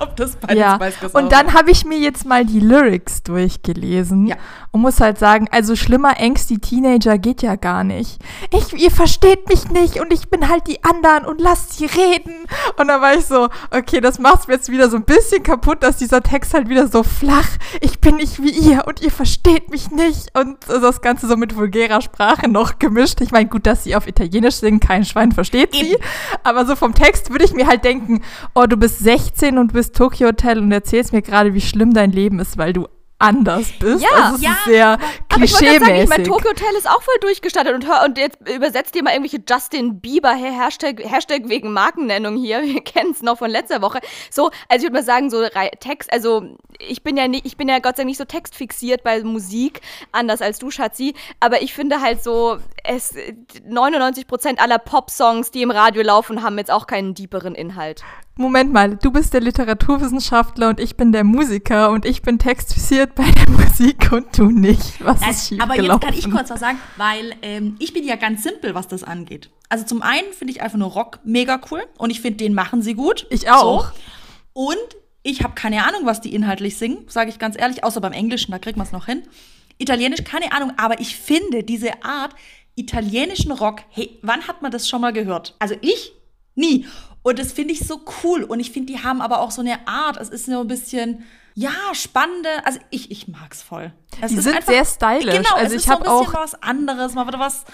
ob 0.00 0.16
das 0.16 0.36
bei 0.36 0.54
ja. 0.54 0.76
Spice 0.76 0.98
Girls 1.00 1.14
Und 1.14 1.30
dann 1.30 1.52
habe 1.52 1.70
ich 1.70 1.84
mir 1.84 1.98
jetzt 1.98 2.24
mal 2.24 2.46
die 2.46 2.60
Lyrics 2.60 3.22
durchgelesen 3.22 4.28
ja. 4.28 4.36
Und 4.72 4.80
muss 4.80 5.00
halt 5.00 5.18
sagen, 5.18 5.48
also 5.50 5.76
schlimmer 5.76 6.18
Ängst, 6.18 6.48
die 6.48 6.58
Teenager 6.58 7.18
geht 7.18 7.42
ja 7.42 7.56
gar 7.56 7.84
nicht. 7.84 8.18
Ich, 8.52 8.72
ihr 8.80 8.90
versteht 8.90 9.48
mich 9.48 9.68
nicht 9.70 10.00
und 10.00 10.12
ich 10.12 10.28
bin 10.28 10.48
halt 10.48 10.66
die 10.68 10.82
anderen 10.84 11.26
und 11.26 11.40
lasst 11.40 11.74
sie 11.74 11.86
reden. 11.86 12.46
Und 12.78 12.88
dann 12.88 13.00
war 13.02 13.14
ich 13.14 13.26
so, 13.26 13.48
okay, 13.70 14.00
das 14.00 14.18
macht 14.18 14.48
mir 14.48 14.54
jetzt 14.54 14.70
wieder 14.70 14.88
so 14.88 14.96
ein 14.96 15.04
bisschen 15.04 15.42
kaputt, 15.42 15.82
dass 15.82 15.96
dieser 15.98 16.22
Text 16.22 16.54
halt 16.54 16.68
wieder 16.68 16.86
so 16.86 17.02
flach, 17.02 17.48
ich 17.80 18.00
bin 18.00 18.16
nicht 18.16 18.42
wie 18.42 18.50
ihr 18.50 18.86
und 18.86 19.02
ihr 19.02 19.10
versteht 19.10 19.70
mich 19.70 19.90
nicht 19.90 20.38
und 20.38 20.56
das 20.68 21.02
Ganze 21.02 21.26
so 21.26 21.36
mit 21.36 21.56
vulgärer 21.56 22.00
Sprache 22.00 22.48
noch 22.48 22.78
gemischt. 22.78 23.20
Ich 23.20 23.32
meine, 23.32 23.48
gut, 23.48 23.66
dass 23.66 23.84
sie 23.84 23.96
auf 23.96 24.06
Italienisch 24.06 24.56
singen, 24.56 24.80
kein 24.80 25.04
Schwein 25.04 25.32
versteht 25.32 25.74
sie, 25.74 25.98
aber 26.42 26.64
so 26.64 26.76
vom 26.76 26.94
Text 26.94 27.30
würde 27.30 27.44
ich 27.44 27.52
mir 27.52 27.66
halt 27.66 27.84
denken, 27.84 28.22
oh, 28.54 28.66
du 28.66 28.76
bist 28.76 29.00
16 29.00 29.58
und 29.58 29.72
bist 29.72 29.80
bist 29.80 29.96
Tokyo 29.96 30.28
Hotel 30.28 30.58
und 30.58 30.72
erzählst 30.72 31.12
mir 31.12 31.22
gerade, 31.22 31.54
wie 31.54 31.60
schlimm 31.60 31.94
dein 31.94 32.12
Leben 32.12 32.38
ist, 32.38 32.58
weil 32.58 32.72
du 32.72 32.86
anders 33.20 33.70
bist. 33.78 34.02
Ja, 34.02 34.24
also 34.24 34.36
es 34.36 34.42
ja. 34.42 34.52
ist 34.52 34.64
sehr 34.64 34.98
klischee-mäßig. 35.28 36.02
Ich 36.02 36.08
mein 36.08 36.24
Tokyo 36.24 36.50
Hotel 36.50 36.74
ist 36.76 36.88
auch 36.88 37.02
voll 37.02 37.14
durchgestattet 37.20 37.74
und, 37.74 37.86
hör, 37.86 38.04
und 38.04 38.18
jetzt 38.18 38.38
übersetzt 38.48 38.94
dir 38.94 39.02
mal 39.02 39.12
irgendwelche 39.12 39.42
Justin 39.48 40.00
Bieber 40.00 40.32
Hashtag, 40.32 41.02
Hashtag 41.04 41.48
wegen 41.48 41.72
Markennennung 41.72 42.36
hier. 42.36 42.62
Wir 42.70 42.82
kennen 42.82 43.12
es 43.12 43.22
noch 43.22 43.38
von 43.38 43.50
letzter 43.50 43.82
Woche. 43.82 44.00
So, 44.30 44.50
also 44.68 44.78
ich 44.78 44.82
würde 44.82 44.94
mal 44.94 45.04
sagen, 45.04 45.30
so 45.30 45.46
Text, 45.80 46.12
also 46.12 46.44
ich 46.78 47.02
bin 47.02 47.16
ja 47.16 47.28
nicht, 47.28 47.46
ich 47.46 47.56
bin 47.56 47.68
ja 47.68 47.78
Gott 47.78 47.96
sei 47.96 48.02
Dank 48.02 48.08
nicht 48.08 48.18
so 48.18 48.24
textfixiert 48.24 49.02
bei 49.02 49.22
Musik, 49.22 49.80
anders 50.12 50.40
als 50.42 50.58
du, 50.58 50.70
Schatzi, 50.70 51.14
aber 51.38 51.62
ich 51.62 51.74
finde 51.74 52.00
halt 52.00 52.22
so, 52.22 52.58
es 52.84 53.14
99% 53.14 54.58
aller 54.58 54.78
Pop-Songs, 54.78 55.50
die 55.50 55.62
im 55.62 55.70
Radio 55.70 56.02
laufen, 56.02 56.42
haben 56.42 56.58
jetzt 56.58 56.70
auch 56.70 56.86
keinen 56.86 57.14
deeperen 57.14 57.54
Inhalt. 57.54 58.02
Moment 58.36 58.72
mal, 58.72 58.96
du 58.96 59.10
bist 59.10 59.34
der 59.34 59.42
Literaturwissenschaftler 59.42 60.70
und 60.70 60.80
ich 60.80 60.96
bin 60.96 61.12
der 61.12 61.24
Musiker 61.24 61.90
und 61.90 62.06
ich 62.06 62.22
bin 62.22 62.38
textfixiert 62.38 63.14
bei 63.14 63.30
der 63.30 63.50
Musik 63.50 64.10
und 64.12 64.36
du 64.38 64.46
nicht. 64.46 65.04
Was 65.04 65.20
das, 65.20 65.30
ist 65.30 65.48
schief 65.48 65.62
Aber 65.62 65.76
jetzt 65.76 66.00
kann 66.00 66.14
ich 66.14 66.30
kurz 66.30 66.50
was 66.50 66.60
sagen, 66.60 66.78
weil 66.96 67.34
ähm, 67.42 67.76
ich 67.78 67.92
bin 67.92 68.04
ja 68.04 68.16
ganz 68.16 68.42
simpel, 68.42 68.74
was 68.74 68.88
das 68.88 69.04
angeht. 69.04 69.50
Also 69.68 69.84
zum 69.84 70.02
einen 70.02 70.32
finde 70.32 70.52
ich 70.52 70.62
einfach 70.62 70.78
nur 70.78 70.90
Rock 70.90 71.20
mega 71.24 71.60
cool 71.70 71.82
und 71.98 72.10
ich 72.10 72.20
finde, 72.20 72.38
den 72.38 72.54
machen 72.54 72.82
sie 72.82 72.94
gut. 72.94 73.26
Ich 73.30 73.50
auch. 73.50 73.86
So. 73.86 73.92
Und 74.52 74.96
ich 75.22 75.42
habe 75.42 75.54
keine 75.54 75.86
Ahnung, 75.86 76.02
was 76.04 76.20
die 76.20 76.34
inhaltlich 76.34 76.78
singen, 76.78 77.04
sage 77.08 77.30
ich 77.30 77.38
ganz 77.38 77.58
ehrlich, 77.58 77.84
außer 77.84 78.00
beim 78.00 78.12
Englischen, 78.12 78.52
da 78.52 78.58
kriegt 78.58 78.76
man 78.76 78.86
es 78.86 78.92
noch 78.92 79.06
hin. 79.06 79.22
Italienisch, 79.78 80.24
keine 80.24 80.52
Ahnung, 80.52 80.72
aber 80.76 81.00
ich 81.00 81.16
finde 81.16 81.62
diese 81.62 82.04
Art 82.04 82.34
italienischen 82.76 83.52
Rock, 83.52 83.82
hey, 83.90 84.18
wann 84.22 84.46
hat 84.46 84.62
man 84.62 84.70
das 84.70 84.88
schon 84.88 85.00
mal 85.00 85.12
gehört? 85.12 85.54
Also 85.58 85.74
ich 85.80 86.12
nie. 86.54 86.86
Und 87.22 87.38
das 87.38 87.52
finde 87.52 87.74
ich 87.74 87.80
so 87.80 88.00
cool. 88.22 88.44
Und 88.44 88.60
ich 88.60 88.70
finde, 88.70 88.92
die 88.92 89.02
haben 89.02 89.20
aber 89.20 89.40
auch 89.40 89.50
so 89.50 89.60
eine 89.60 89.86
Art. 89.86 90.16
Es 90.16 90.28
ist 90.30 90.48
nur 90.48 90.60
ein 90.60 90.68
bisschen, 90.68 91.24
ja, 91.54 91.70
spannende. 91.92 92.48
Also 92.64 92.78
ich, 92.90 93.10
ich 93.10 93.28
mag's 93.28 93.62
voll. 93.62 93.92
Es 94.20 94.30
die 94.30 94.40
sind 94.40 94.56
einfach, 94.56 94.72
sehr 94.72 94.84
stylisch. 94.84 95.36
Genau, 95.36 95.54
also 95.54 95.76
ich 95.76 95.88
habe 95.88 96.04
so 96.04 96.10
auch 96.10 96.34
was 96.34 96.60
anderes, 96.62 97.14
mal 97.14 97.26
wieder 97.26 97.38
was 97.38 97.64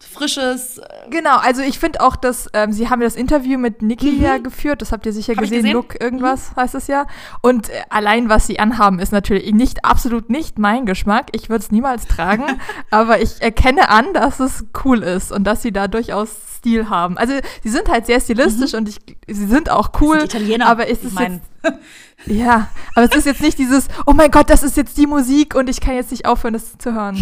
Frisches. 0.00 0.80
Genau, 1.10 1.38
also 1.38 1.60
ich 1.60 1.80
finde 1.80 2.00
auch, 2.00 2.14
dass 2.14 2.48
ähm, 2.52 2.72
sie 2.72 2.88
haben 2.88 3.00
ja 3.00 3.08
das 3.08 3.16
Interview 3.16 3.58
mit 3.58 3.82
Niki 3.82 4.12
mhm. 4.12 4.22
ja 4.22 4.38
geführt, 4.38 4.80
das 4.80 4.92
habt 4.92 5.04
ihr 5.06 5.12
sicher 5.12 5.34
gesehen, 5.34 5.62
gesehen, 5.62 5.72
Look 5.72 6.00
irgendwas 6.00 6.52
mhm. 6.52 6.60
heißt 6.60 6.74
es 6.76 6.86
ja. 6.86 7.06
Und 7.42 7.68
äh, 7.68 7.82
allein 7.90 8.28
was 8.28 8.46
sie 8.46 8.60
anhaben, 8.60 9.00
ist 9.00 9.10
natürlich 9.10 9.52
nicht 9.52 9.84
absolut 9.84 10.30
nicht 10.30 10.56
mein 10.56 10.86
Geschmack. 10.86 11.30
Ich 11.32 11.48
würde 11.48 11.64
es 11.64 11.72
niemals 11.72 12.06
tragen, 12.06 12.44
aber 12.90 13.20
ich 13.20 13.42
erkenne 13.42 13.88
an, 13.88 14.14
dass 14.14 14.38
es 14.38 14.66
cool 14.84 15.02
ist 15.02 15.32
und 15.32 15.44
dass 15.44 15.62
sie 15.62 15.72
da 15.72 15.88
durchaus 15.88 16.30
Stil 16.58 16.88
haben. 16.88 17.18
Also 17.18 17.34
sie 17.64 17.68
sind 17.68 17.88
halt 17.88 18.06
sehr 18.06 18.20
stilistisch 18.20 18.72
mhm. 18.72 18.78
und 18.78 18.88
ich, 18.88 18.98
sie 19.26 19.46
sind 19.46 19.68
auch 19.68 19.90
cool. 20.00 20.20
Sind 20.20 20.34
Italiener. 20.34 20.68
Aber 20.68 20.86
ist 20.86 21.04
es 21.04 21.18
jetzt, 21.18 21.40
ja, 22.26 22.68
aber 22.94 23.06
es 23.06 23.16
ist 23.16 23.26
jetzt 23.26 23.40
nicht 23.40 23.58
dieses, 23.58 23.88
oh 24.06 24.12
mein 24.12 24.30
Gott, 24.30 24.48
das 24.48 24.62
ist 24.62 24.76
jetzt 24.76 24.96
die 24.96 25.08
Musik 25.08 25.56
und 25.56 25.68
ich 25.68 25.80
kann 25.80 25.96
jetzt 25.96 26.12
nicht 26.12 26.26
aufhören, 26.26 26.54
das 26.54 26.78
zu 26.78 26.94
hören. 26.94 27.18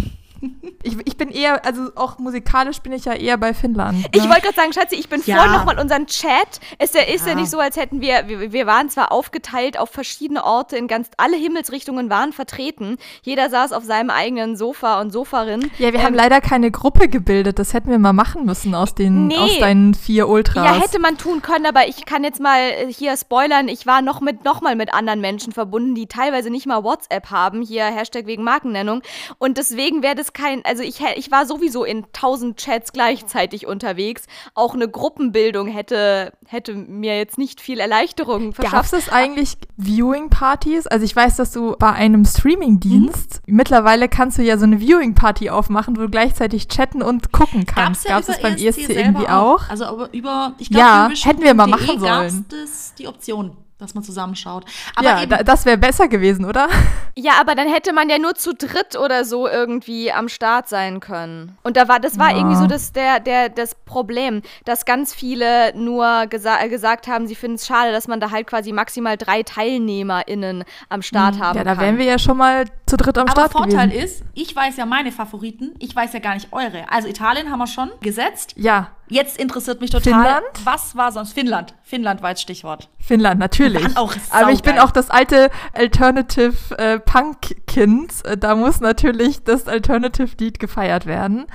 Ich, 0.82 0.96
ich 1.04 1.16
bin 1.16 1.30
eher, 1.30 1.64
also 1.64 1.90
auch 1.96 2.18
musikalisch 2.18 2.80
bin 2.80 2.92
ich 2.92 3.04
ja 3.04 3.12
eher 3.12 3.36
bei 3.38 3.54
Finnland. 3.54 3.98
Ne? 3.98 4.04
Ich 4.12 4.28
wollte 4.28 4.42
gerade 4.42 4.54
sagen, 4.54 4.72
Schatzi, 4.72 4.96
ich 4.96 5.08
bin 5.08 5.22
ja. 5.26 5.36
vor 5.36 5.46
nochmal 5.48 5.78
unseren 5.78 6.06
Chat. 6.06 6.60
Ist 6.78 6.94
ja, 6.94 7.02
ist 7.02 7.22
ja. 7.22 7.32
ja 7.32 7.34
nicht 7.34 7.50
so, 7.50 7.58
als 7.58 7.76
hätten 7.76 8.00
wir, 8.00 8.28
wir, 8.28 8.52
wir 8.52 8.66
waren 8.66 8.88
zwar 8.88 9.12
aufgeteilt 9.12 9.78
auf 9.78 9.90
verschiedene 9.90 10.44
Orte, 10.44 10.76
in 10.76 10.86
ganz 10.86 11.10
alle 11.16 11.36
Himmelsrichtungen 11.36 12.10
waren 12.10 12.32
vertreten. 12.32 12.98
Jeder 13.22 13.50
saß 13.50 13.72
auf 13.72 13.84
seinem 13.84 14.10
eigenen 14.10 14.56
Sofa 14.56 15.00
und 15.00 15.10
Sofarin. 15.12 15.70
Ja, 15.78 15.92
wir 15.92 16.00
ähm, 16.00 16.06
haben 16.06 16.14
leider 16.14 16.40
keine 16.40 16.70
Gruppe 16.70 17.08
gebildet. 17.08 17.58
Das 17.58 17.74
hätten 17.74 17.90
wir 17.90 17.98
mal 17.98 18.12
machen 18.12 18.44
müssen 18.44 18.74
aus 18.74 18.94
den 18.94 19.28
nee. 19.28 19.36
aus 19.36 19.58
deinen 19.58 19.94
vier 19.94 20.28
Ultras. 20.28 20.64
Ja, 20.64 20.74
hätte 20.74 21.00
man 21.00 21.18
tun 21.18 21.42
können, 21.42 21.66
aber 21.66 21.88
ich 21.88 22.04
kann 22.04 22.22
jetzt 22.22 22.40
mal 22.40 22.60
äh, 22.60 22.92
hier 22.92 23.16
spoilern. 23.16 23.68
Ich 23.68 23.86
war 23.86 24.02
noch 24.02 24.20
mit 24.20 24.44
noch 24.44 24.60
mal 24.60 24.76
mit 24.76 24.94
anderen 24.94 25.20
Menschen 25.20 25.52
verbunden, 25.52 25.94
die 25.94 26.06
teilweise 26.06 26.50
nicht 26.50 26.66
mal 26.66 26.84
WhatsApp 26.84 27.30
haben. 27.30 27.62
Hier 27.62 27.84
Hashtag 27.84 28.26
wegen 28.26 28.44
Markennennung. 28.44 29.02
Und 29.38 29.58
deswegen 29.58 30.02
wäre 30.02 30.14
das 30.14 30.25
kein, 30.34 30.64
also 30.64 30.82
ich, 30.82 31.00
ich 31.16 31.30
war 31.30 31.46
sowieso 31.46 31.84
in 31.84 32.04
tausend 32.12 32.58
Chats 32.58 32.92
gleichzeitig 32.92 33.66
unterwegs. 33.66 34.24
Auch 34.54 34.74
eine 34.74 34.88
Gruppenbildung 34.88 35.68
hätte, 35.68 36.32
hätte 36.46 36.74
mir 36.74 37.16
jetzt 37.16 37.38
nicht 37.38 37.60
viel 37.60 37.80
Erleichterung 37.80 38.52
verschafft. 38.52 38.92
Gab 38.92 39.00
es 39.00 39.08
eigentlich 39.08 39.56
Viewing-Partys? 39.76 40.86
Also 40.86 41.04
ich 41.04 41.14
weiß, 41.14 41.36
dass 41.36 41.52
du 41.52 41.76
bei 41.78 41.92
einem 41.92 42.24
Streaming-Dienst, 42.24 43.42
mhm. 43.46 43.56
mittlerweile 43.56 44.08
kannst 44.08 44.38
du 44.38 44.42
ja 44.42 44.58
so 44.58 44.64
eine 44.64 44.80
Viewing-Party 44.80 45.50
aufmachen, 45.50 45.96
wo 45.96 46.02
du 46.02 46.08
gleichzeitig 46.10 46.68
chatten 46.68 47.02
und 47.02 47.32
gucken 47.32 47.66
kannst. 47.66 48.06
Gab 48.06 48.20
es 48.20 48.26
ja 48.28 48.32
das 48.34 48.42
beim 48.42 48.54
ESC, 48.54 48.78
ESC 48.78 48.90
irgendwie 48.90 49.28
auch? 49.28 49.62
auch? 49.62 49.70
Also 49.70 50.06
über, 50.12 50.54
ich 50.58 50.70
glaube, 50.70 50.80
ja, 50.80 51.10
hätten 51.22 51.42
wir 51.42 51.54
mal 51.54 51.66
machen 51.66 51.98
sollen. 51.98 52.46
Gab 52.48 52.58
es 52.64 52.94
die 52.94 53.06
Option 53.06 53.56
dass 53.78 53.94
man 53.94 54.02
zusammenschaut. 54.02 54.64
Aber 54.94 55.06
ja, 55.06 55.26
da, 55.26 55.42
das 55.42 55.66
wäre 55.66 55.76
besser 55.76 56.08
gewesen, 56.08 56.44
oder? 56.44 56.68
Ja, 57.18 57.40
aber 57.40 57.54
dann 57.54 57.66
hätte 57.66 57.94
man 57.94 58.10
ja 58.10 58.18
nur 58.18 58.34
zu 58.34 58.52
dritt 58.52 58.94
oder 58.94 59.24
so 59.24 59.48
irgendwie 59.48 60.12
am 60.12 60.28
Start 60.28 60.68
sein 60.68 61.00
können. 61.00 61.56
Und 61.62 61.78
da 61.78 61.88
war, 61.88 61.98
das 61.98 62.18
war 62.18 62.30
ja. 62.30 62.36
irgendwie 62.36 62.56
so 62.56 62.66
das, 62.66 62.92
der, 62.92 63.20
der, 63.20 63.48
das 63.48 63.74
Problem, 63.74 64.42
dass 64.66 64.84
ganz 64.84 65.14
viele 65.14 65.74
nur 65.74 66.26
gesa 66.26 66.66
gesagt 66.66 67.08
haben, 67.08 67.26
sie 67.26 67.34
finden 67.34 67.54
es 67.54 67.66
schade, 67.66 67.90
dass 67.90 68.06
man 68.06 68.20
da 68.20 68.32
halt 68.32 68.46
quasi 68.46 68.70
maximal 68.70 69.16
drei 69.16 69.42
TeilnehmerInnen 69.42 70.64
am 70.90 71.00
Start 71.00 71.36
mhm. 71.36 71.40
haben 71.40 71.56
kann. 71.56 71.66
Ja, 71.66 71.74
da 71.74 71.80
wären 71.80 71.96
wir 71.96 72.04
ja 72.04 72.18
schon 72.18 72.36
mal 72.36 72.66
zu 72.84 72.98
dritt 72.98 73.16
am 73.16 73.28
aber 73.28 73.46
Start 73.46 73.52
Vorteil 73.52 73.88
gewesen. 73.88 74.04
ist, 74.04 74.24
ich 74.34 74.54
weiß 74.54 74.76
ja 74.76 74.84
meine 74.84 75.10
Favoriten, 75.10 75.74
ich 75.78 75.96
weiß 75.96 76.12
ja 76.12 76.20
gar 76.20 76.34
nicht 76.34 76.52
eure. 76.52 76.84
Also 76.90 77.08
Italien 77.08 77.50
haben 77.50 77.60
wir 77.60 77.66
schon 77.66 77.90
gesetzt. 78.02 78.52
Ja. 78.56 78.90
Jetzt 79.08 79.38
interessiert 79.38 79.80
mich 79.80 79.90
total, 79.90 80.02
Finnland? 80.12 80.46
was 80.64 80.96
war 80.96 81.12
sonst 81.12 81.32
Finnland? 81.32 81.74
Finnland 81.82 82.22
war 82.22 82.30
jetzt 82.30 82.42
Stichwort. 82.42 82.88
Finnland, 82.98 83.38
natürlich. 83.38 83.65
Auch 83.96 84.14
Aber 84.30 84.50
ich 84.50 84.62
bin 84.62 84.78
auch 84.78 84.90
das 84.90 85.10
alte 85.10 85.50
Alternative 85.72 86.78
äh, 86.78 86.98
Punk-Kind. 86.98 88.24
Äh, 88.24 88.36
da 88.36 88.54
muss 88.54 88.80
natürlich 88.80 89.44
das 89.44 89.68
Alternative-Lied 89.68 90.58
gefeiert 90.58 91.06
werden. 91.06 91.46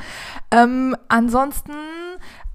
Ähm, 0.51 0.95
ansonsten 1.07 1.73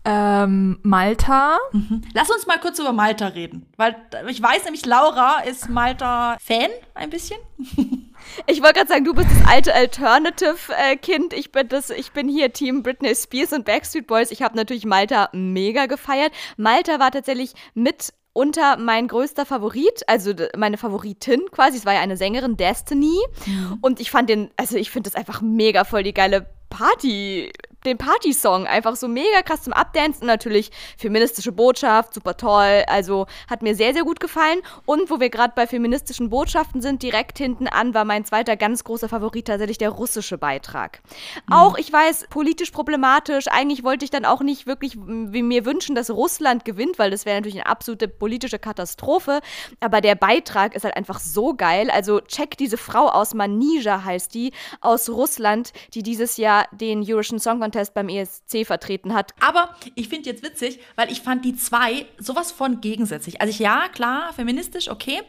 ähm, 0.05 0.79
Malta. 0.83 1.59
Mhm. 1.73 2.03
Lass 2.15 2.31
uns 2.31 2.47
mal 2.47 2.61
kurz 2.61 2.79
über 2.79 2.93
Malta 2.93 3.27
reden. 3.27 3.67
Weil 3.77 3.97
ich 4.29 4.41
weiß 4.41 4.65
nämlich, 4.65 4.87
Laura 4.87 5.41
ist 5.41 5.69
Malta-Fan 5.69 6.71
ein 6.95 7.11
bisschen. 7.11 7.39
Ich 8.47 8.61
wollte 8.61 8.81
gerade 8.81 8.89
sagen, 8.89 9.05
du 9.05 9.15
bist 9.15 9.29
das 9.31 9.49
alte 9.49 9.73
Alternative-Kind. 9.73 11.33
ich, 11.33 11.53
bin 11.53 11.69
ich 11.97 12.13
bin 12.13 12.29
hier 12.29 12.53
Team 12.53 12.83
Britney 12.83 13.15
Spears 13.15 13.53
und 13.53 13.65
Backstreet 13.65 14.09
Boys. 14.09 14.33
Ich 14.33 14.43
habe 14.43 14.57
natürlich 14.57 14.85
Malta 14.85 15.29
mega 15.33 15.87
gefeiert. 15.87 16.33
Malta 16.57 16.99
war 16.99 17.13
tatsächlich 17.13 17.55
mit 17.75 18.13
unter 18.37 18.77
mein 18.77 19.09
größter 19.09 19.47
Favorit, 19.47 20.03
also 20.09 20.35
meine 20.59 20.77
Favoritin 20.77 21.41
quasi. 21.51 21.79
Es 21.79 21.87
war 21.87 21.95
ja 21.95 22.01
eine 22.01 22.19
Sängerin, 22.19 22.59
Destiny. 22.59 23.19
Mhm. 23.47 23.79
Und 23.81 23.99
ich 23.99 24.11
fand 24.11 24.29
den, 24.29 24.51
also 24.59 24.77
ich 24.77 24.91
finde 24.91 25.09
das 25.09 25.17
einfach 25.17 25.41
mega 25.41 25.85
voll 25.85 26.03
die 26.03 26.13
geile 26.13 26.47
Party, 26.69 27.51
den 27.85 27.99
Party-Song 27.99 28.67
einfach 28.67 28.97
so 28.97 29.09
mega 29.09 29.43
krass 29.43 29.63
zum 29.63 29.73
Abdancen. 29.73 30.27
Natürlich 30.27 30.71
feministische 30.99 31.53
Botschaft, 31.53 32.15
super 32.15 32.37
toll. 32.37 32.85
Also 32.89 33.27
hat 33.49 33.63
mir 33.63 33.75
sehr, 33.75 33.93
sehr 33.93 34.03
gut 34.03 34.21
gefallen. 34.21 34.61
Und 34.85 35.11
wo 35.11 35.21
wir 35.21 35.31
gerade 35.31 35.53
bei 35.55 35.67
feministischen 35.67 36.31
Botschaften 36.31 36.81
sind, 36.81 37.03
direkt 37.03 37.39
hinten 37.39 37.69
an 37.69 37.95
war 37.95 38.05
mein 38.05 38.25
zweiter 38.25 38.57
ganz 38.57 38.85
großer 38.85 39.09
Favorit 39.09 39.47
tatsächlich 39.47 39.79
der 39.79 39.91
russische 39.91 40.39
Beitrag. 40.39 41.01
Mhm. 41.47 41.53
Auch, 41.53 41.79
ich 41.79 41.93
weiß, 41.93 42.27
politisch 42.31 42.71
problematisch. 42.71 43.47
Eigentlich 43.49 43.85
wollte 43.85 44.05
ich 44.05 44.11
dann 44.11 44.25
auch 44.25 44.41
nicht 44.41 44.67
wirklich 44.67 44.97
wie 44.97 45.43
mir 45.43 45.65
wünschen, 45.65 45.95
dass 45.95 46.11
Russland 46.11 46.65
gewinnt, 46.65 46.99
weil 46.99 47.11
das 47.11 47.25
wäre 47.25 47.37
natürlich 47.37 47.57
eine 47.57 47.67
absolute 47.67 48.09
politische 48.09 48.59
Katastrophe. 48.59 49.41
Aber 49.81 50.01
der 50.01 50.15
Beitrag 50.15 50.75
ist 50.75 50.85
halt 50.85 50.97
einfach 50.97 51.21
so 51.21 51.55
geil. 51.55 51.91
Also 51.91 52.21
check 52.21 52.57
diese 52.57 52.77
Frau 52.77 53.09
aus, 53.09 53.35
Manija 53.35 54.05
heißt 54.05 54.35
die, 54.35 54.53
aus 54.81 55.09
Russland, 55.09 55.73
die 55.95 56.03
dieses 56.03 56.37
Jahr 56.37 56.67
den 56.73 57.01
Eurovision 57.01 57.39
Song 57.39 57.61
Contest 57.61 57.76
Contest 57.77 57.95
beim 57.95 58.09
ESC 58.09 58.67
vertreten 58.67 59.13
hat. 59.13 59.35
Aber 59.41 59.75
ich 59.95 60.09
finde 60.09 60.31
jetzt 60.31 60.43
witzig, 60.43 60.81
weil 60.97 61.13
ich 61.13 61.21
fand 61.21 61.45
die 61.45 61.55
zwei 61.55 62.07
sowas 62.19 62.53
von 62.53 62.81
gegensätzlich. 62.81 63.41
Also 63.41 63.51
ich, 63.51 63.59
ja, 63.59 63.89
klar, 63.89 64.33
feministisch, 64.33 64.89
okay. 64.89 65.23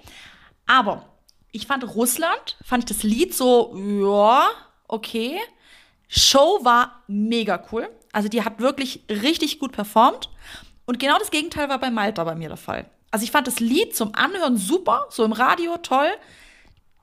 Aber 0.66 1.06
ich 1.52 1.68
fand 1.68 1.96
Russland, 1.96 2.58
fand 2.64 2.84
ich 2.84 2.96
das 2.96 3.04
Lied 3.04 3.34
so, 3.34 3.76
ja, 3.76 4.48
okay. 4.88 5.38
Show 6.08 6.60
war 6.64 7.04
mega 7.08 7.66
cool. 7.72 7.90
Also 8.14 8.30
die 8.30 8.44
hat 8.44 8.60
wirklich 8.60 9.04
richtig 9.10 9.60
gut 9.60 9.74
performt. 9.74 10.30
Und 10.86 11.00
genau 11.00 11.18
das 11.20 11.32
Gegenteil 11.32 11.68
war 11.68 11.80
bei 11.80 11.92
Malta 11.92 12.24
bei 12.24 12.36
mir 12.36 12.48
der 12.48 12.58
Fall. 12.58 12.90
Also 13.12 13.24
ich 13.24 13.32
fand 13.32 13.48
das 13.48 13.60
Lied 13.60 13.96
zum 13.96 14.16
Anhören 14.16 14.56
super, 14.56 15.08
so 15.10 15.26
im 15.26 15.34
Radio 15.34 15.78
toll. 15.78 16.12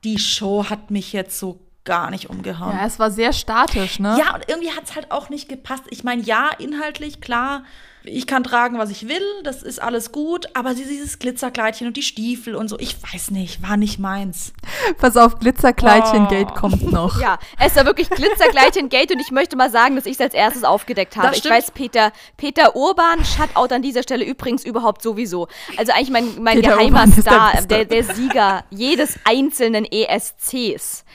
Die 0.03 0.17
Show 0.17 0.65
hat 0.69 0.89
mich 0.89 1.13
jetzt 1.13 1.37
so 1.37 1.59
gar 1.85 2.09
nicht 2.09 2.29
umgehauen. 2.29 2.75
Ja, 2.75 2.85
es 2.85 2.99
war 2.99 3.11
sehr 3.11 3.31
statisch, 3.31 3.99
ne? 3.99 4.17
Ja, 4.19 4.35
und 4.35 4.43
irgendwie 4.47 4.71
hat 4.71 4.83
es 4.85 4.95
halt 4.95 5.11
auch 5.11 5.29
nicht 5.29 5.47
gepasst. 5.47 5.83
Ich 5.89 6.03
meine, 6.03 6.21
ja, 6.23 6.49
inhaltlich, 6.57 7.21
klar, 7.21 7.63
ich 8.07 8.27
kann 8.27 8.43
tragen, 8.43 8.77
was 8.77 8.89
ich 8.89 9.07
will, 9.07 9.23
das 9.43 9.63
ist 9.63 9.81
alles 9.81 10.11
gut, 10.11 10.47
aber 10.53 10.73
dieses 10.73 11.19
Glitzerkleidchen 11.19 11.87
und 11.87 11.97
die 11.97 12.01
Stiefel 12.01 12.55
und 12.55 12.67
so, 12.67 12.77
ich 12.79 12.97
weiß 13.01 13.31
nicht, 13.31 13.61
war 13.67 13.77
nicht 13.77 13.99
meins. 13.99 14.53
Pass 14.97 15.17
auf, 15.17 15.39
Glitzerkleidchen-Gate 15.39 16.49
oh. 16.51 16.53
kommt 16.53 16.91
noch. 16.91 17.19
Ja, 17.25 17.39
es 17.59 17.75
war 17.75 17.85
wirklich 17.85 18.09
Glitzerkleidchen-Gate 18.09 19.11
und 19.11 19.19
ich 19.19 19.31
möchte 19.31 19.55
mal 19.55 19.71
sagen, 19.71 19.95
dass 19.95 20.05
ich 20.05 20.13
es 20.13 20.21
als 20.21 20.33
erstes 20.33 20.63
aufgedeckt 20.63 21.15
habe. 21.15 21.35
Ich 21.35 21.43
weiß, 21.43 21.71
Peter, 21.71 22.11
Peter 22.37 22.75
Urban, 22.75 23.23
Shutout 23.23 23.73
an 23.73 23.81
dieser 23.81 24.03
Stelle 24.03 24.25
übrigens 24.25 24.63
überhaupt 24.63 25.01
sowieso. 25.01 25.47
Also 25.77 25.93
eigentlich 25.93 26.11
mein, 26.11 26.43
mein 26.43 26.61
geheimer 26.61 27.07
Star, 27.07 27.61
der, 27.63 27.85
der 27.85 28.03
Sieger 28.03 28.63
jedes 28.69 29.17
einzelnen 29.23 29.85
ESCs 29.85 31.05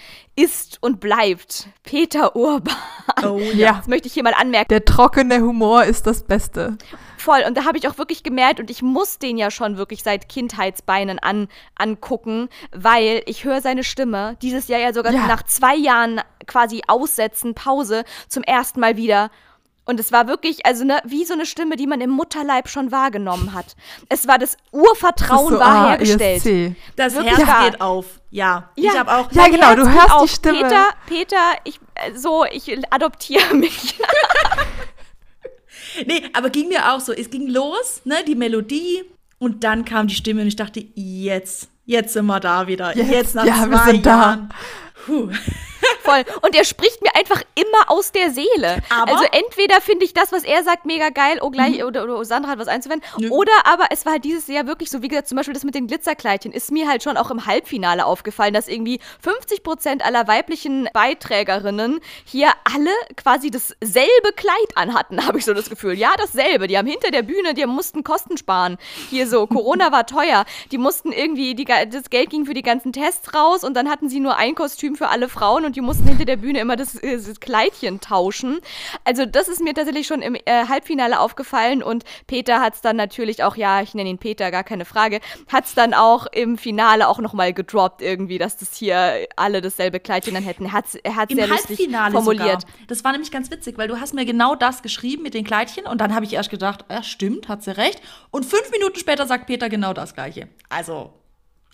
ist 0.43 0.79
und 0.81 1.01
bleibt 1.01 1.69
Peter 1.83 2.35
Urban. 2.37 2.75
Oh 3.25 3.39
ja. 3.55 3.75
Das 3.75 3.89
möchte 3.89 4.09
ich 4.09 4.15
hier 4.15 4.23
mal 4.23 4.35
anmerken. 4.35 4.69
Der 4.69 4.85
trockene 4.85 5.41
Humor 5.41 5.85
ist 5.85 6.07
das 6.07 6.23
Beste. 6.23 6.79
Voll. 7.19 7.43
Und 7.47 7.57
da 7.57 7.65
habe 7.65 7.77
ich 7.77 7.87
auch 7.87 7.99
wirklich 7.99 8.23
gemerkt, 8.23 8.61
und 8.61 8.71
ich 8.71 8.83
muss 8.83 9.19
den 9.19 9.37
ja 9.37 9.51
schon 9.51 9.77
wirklich 9.77 10.03
seit 10.03 10.29
Kindheitsbeinen 10.29 11.19
an, 11.19 11.49
angucken, 11.77 12.49
weil 12.73 13.23
ich 13.27 13.45
höre 13.45 13.61
seine 13.61 13.85
Stimme 13.85 14.37
dieses 14.41 14.69
Jahr 14.69 14.81
ja 14.81 14.93
sogar 14.93 15.13
ja. 15.13 15.27
nach 15.27 15.43
zwei 15.43 15.77
Jahren 15.77 16.21
quasi 16.47 16.83
Aussetzen, 16.87 17.55
Pause, 17.55 18.05
zum 18.29 18.43
ersten 18.43 18.81
Mal 18.81 18.97
wieder. 18.97 19.31
Und 19.91 19.99
es 19.99 20.13
war 20.13 20.29
wirklich, 20.29 20.65
also 20.65 20.85
ne, 20.85 21.03
wie 21.05 21.25
so 21.25 21.35
eine 21.35 21.45
Stimme, 21.45 21.75
die 21.75 21.89
man 21.89 22.01
im 22.01 22.11
Mutterleib 22.11 22.69
schon 22.69 22.93
wahrgenommen 22.93 23.55
hat. 23.55 23.75
Es 24.09 24.29
war 24.29 24.39
das 24.39 24.57
Urvertrauen 24.71 25.55
so, 25.55 25.59
war 25.59 25.67
ah, 25.67 25.89
hergestellt. 25.89 26.47
ESC. 26.47 26.77
Das 26.95 27.15
wirklich 27.17 27.37
Herz 27.37 27.49
ja. 27.49 27.65
geht 27.65 27.81
auf. 27.81 28.07
Ja, 28.31 28.71
ja. 28.77 28.93
ich 28.93 28.99
habe 29.01 29.13
auch. 29.13 29.33
Ja, 29.33 29.49
genau, 29.49 29.75
du 29.75 29.93
hörst 29.93 30.13
auf. 30.13 30.23
die 30.23 30.29
Stimme. 30.29 30.61
Peter, 30.61 30.85
Peter, 31.09 31.37
ich 31.65 31.81
äh, 31.97 32.17
so, 32.17 32.45
ich 32.45 32.73
adoptiere 32.93 33.53
mich. 33.57 33.99
nee, 36.07 36.23
aber 36.35 36.51
ging 36.51 36.69
mir 36.69 36.93
auch 36.93 37.01
so. 37.01 37.13
Es 37.13 37.29
ging 37.29 37.49
los, 37.49 38.03
ne, 38.05 38.19
die 38.25 38.37
Melodie 38.37 39.03
und 39.41 39.65
dann 39.65 39.85
kam 39.85 40.07
die 40.07 40.15
Stimme 40.15 40.43
und 40.43 40.47
ich 40.47 40.55
dachte, 40.55 40.85
jetzt, 40.95 41.69
jetzt 41.85 42.13
sind 42.13 42.27
wir 42.27 42.39
da 42.39 42.69
wieder. 42.69 42.97
Jetzt, 42.97 43.11
jetzt 43.11 43.35
nach 43.35 43.45
ja, 43.45 43.55
zwei 43.57 43.71
wir 43.71 43.93
sind 43.93 44.07
Jahren. 44.07 44.51
Da. 44.51 44.55
Puh. 45.05 45.31
Voll. 46.03 46.25
Und 46.43 46.55
er 46.55 46.65
spricht 46.65 47.03
mir 47.03 47.15
einfach 47.15 47.43
immer 47.55 47.91
aus 47.91 48.13
der 48.13 48.31
Seele. 48.31 48.83
Aber 48.91 49.13
also 49.13 49.25
entweder 49.33 49.81
finde 49.81 50.05
ich 50.05 50.15
das, 50.15 50.33
was 50.33 50.45
er 50.45 50.63
sagt, 50.63 50.87
mega 50.87 51.11
geil, 51.11 51.39
oh 51.41 51.51
gleich, 51.51 51.79
mhm. 51.79 51.85
oder, 51.85 52.05
oder 52.05 52.25
Sandra 52.25 52.51
hat 52.51 52.59
was 52.59 52.69
einzuwenden. 52.69 53.09
Mhm. 53.19 53.33
Oder 53.33 53.53
aber 53.65 53.87
es 53.91 54.05
war 54.05 54.15
halt 54.15 54.25
dieses 54.25 54.47
Jahr 54.49 54.67
wirklich 54.67 54.91
so, 54.91 55.03
wie 55.03 55.09
gesagt, 55.09 55.29
zum 55.29 55.37
Beispiel 55.37 55.55
das 55.55 55.65
mit 55.65 55.75
den 55.75 55.87
Glitzerkleidchen, 55.87 56.53
ist 56.53 56.71
mir 56.71 56.89
halt 56.89 57.03
schon 57.03 57.17
auch 57.17 57.31
im 57.31 57.47
Halbfinale 57.47 58.05
aufgefallen, 58.05 58.55
dass 58.55 58.69
irgendwie 58.69 59.01
50 59.23 59.63
Prozent 59.63 60.05
aller 60.05 60.27
weiblichen 60.29 60.89
Beiträgerinnen 60.93 62.01
hier 62.25 62.51
alle 62.65 62.91
quasi 63.17 63.51
dasselbe 63.51 64.33
Kleid 64.37 64.77
anhatten, 64.77 65.27
habe 65.27 65.39
ich 65.39 65.45
so 65.45 65.55
das 65.55 65.71
Gefühl. 65.71 65.95
Ja, 65.95 66.13
dasselbe. 66.17 66.67
Die 66.67 66.79
haben 66.79 66.87
hinter 66.87 67.11
der 67.11 67.23
Bühne, 67.23 67.55
die 67.55 67.65
mussten 67.67 68.05
Kosten 68.05 68.37
sparen. 68.37 68.79
Hier 69.11 69.27
so, 69.27 69.47
Corona 69.47 69.93
war 69.93 70.07
teuer. 70.07 70.45
Die 70.71 70.79
mussten 70.79 71.13
irgendwie, 71.13 71.55
die, 71.55 71.65
das 71.65 72.11
Geld 72.11 72.31
ging 72.31 72.47
für 72.47 72.55
die 72.55 72.63
ganzen 72.63 72.93
Tests 72.93 73.35
raus 73.35 73.65
und 73.65 73.75
dann 73.75 73.89
hatten 73.89 74.09
sie 74.09 74.21
nur 74.21 74.37
ein 74.37 74.55
Kostüm 74.55 74.97
für 74.97 75.09
alle 75.09 75.29
Frauen 75.29 75.65
und 75.71 75.77
die 75.77 75.83
mussten 75.83 76.09
hinter 76.09 76.25
der 76.25 76.37
Bühne 76.37 76.59
immer 76.59 76.75
das, 76.75 76.97
äh, 76.97 77.17
das 77.17 77.39
Kleidchen 77.39 78.01
tauschen. 78.01 78.59
Also 79.05 79.25
das 79.25 79.47
ist 79.47 79.63
mir 79.63 79.73
tatsächlich 79.73 80.09
schon 80.09 80.21
im 80.21 80.35
äh, 80.35 80.67
Halbfinale 80.69 81.21
aufgefallen 81.21 81.81
und 81.81 82.03
Peter 82.27 82.61
hat 82.61 82.75
es 82.75 82.81
dann 82.81 82.97
natürlich 82.97 83.45
auch, 83.45 83.55
ja, 83.55 83.81
ich 83.81 83.95
nenne 83.95 84.11
ihn 84.11 84.19
Peter, 84.19 84.51
gar 84.51 84.65
keine 84.65 84.85
Frage, 84.85 85.21
hat 85.47 85.67
es 85.67 85.75
dann 85.75 85.95
auch 85.95 86.27
im 86.33 86.59
Finale 86.59 87.07
auch 87.07 87.21
nochmal 87.21 87.53
gedroppt 87.53 88.03
irgendwie, 88.03 88.39
dass 88.39 88.57
das 88.57 88.75
hier 88.75 89.29
alle 89.37 89.61
dasselbe 89.61 90.01
Kleidchen 90.01 90.35
dann 90.35 90.43
hätten. 90.43 90.65
Er 90.65 90.73
hat 90.73 90.87
es 90.87 91.37
sehr 91.37 91.47
lustig 91.47 91.89
formuliert. 92.11 92.63
Sogar. 92.63 92.87
Das 92.89 93.05
war 93.05 93.13
nämlich 93.13 93.31
ganz 93.31 93.49
witzig, 93.53 93.79
weil 93.79 93.87
du 93.87 94.01
hast 94.01 94.13
mir 94.13 94.25
genau 94.25 94.57
das 94.57 94.83
geschrieben 94.83 95.23
mit 95.23 95.35
den 95.35 95.45
Kleidchen 95.45 95.87
und 95.87 96.01
dann 96.01 96.17
habe 96.17 96.25
ich 96.25 96.33
erst 96.33 96.51
gedacht, 96.51 96.85
ja 96.91 97.05
stimmt, 97.05 97.49
hat 97.49 97.63
sie 97.63 97.77
recht. 97.77 98.03
Und 98.33 98.45
fünf 98.45 98.73
Minuten 98.73 98.99
später 98.99 99.25
sagt 99.29 99.47
Peter 99.47 99.69
genau 99.69 99.93
das 99.93 100.15
Gleiche. 100.15 100.49
Also 100.69 101.13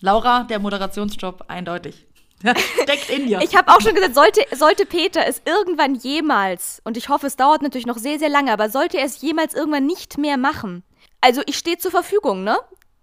Laura, 0.01 0.43
der 0.43 0.59
Moderationsjob 0.59 1.45
eindeutig. 1.47 2.05
Steckt 2.83 3.09
in 3.09 3.27
dir. 3.27 3.41
Ich 3.41 3.55
habe 3.55 3.71
auch 3.71 3.81
schon 3.81 3.95
gesagt, 3.95 4.15
sollte, 4.15 4.41
sollte 4.55 4.85
Peter 4.85 5.25
es 5.25 5.41
irgendwann 5.45 5.95
jemals, 5.95 6.81
und 6.83 6.97
ich 6.97 7.09
hoffe, 7.09 7.27
es 7.27 7.35
dauert 7.35 7.61
natürlich 7.61 7.87
noch 7.87 7.97
sehr, 7.97 8.19
sehr 8.19 8.29
lange, 8.29 8.51
aber 8.51 8.69
sollte 8.69 8.97
er 8.97 9.05
es 9.05 9.21
jemals 9.21 9.53
irgendwann 9.53 9.85
nicht 9.85 10.17
mehr 10.17 10.37
machen, 10.37 10.83
also 11.21 11.41
ich 11.45 11.57
stehe 11.57 11.77
zur 11.77 11.91
Verfügung, 11.91 12.43
ne? 12.43 12.57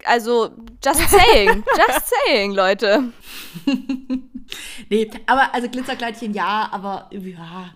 Also, 0.05 0.51
just 0.83 1.09
saying, 1.09 1.63
just 1.77 2.13
saying, 2.25 2.53
Leute. 2.53 3.11
nee, 4.89 5.09
aber 5.25 5.53
also 5.53 5.69
Glitzerkleidchen 5.69 6.33
ja, 6.33 6.69
aber 6.71 7.09
ja. 7.11 7.73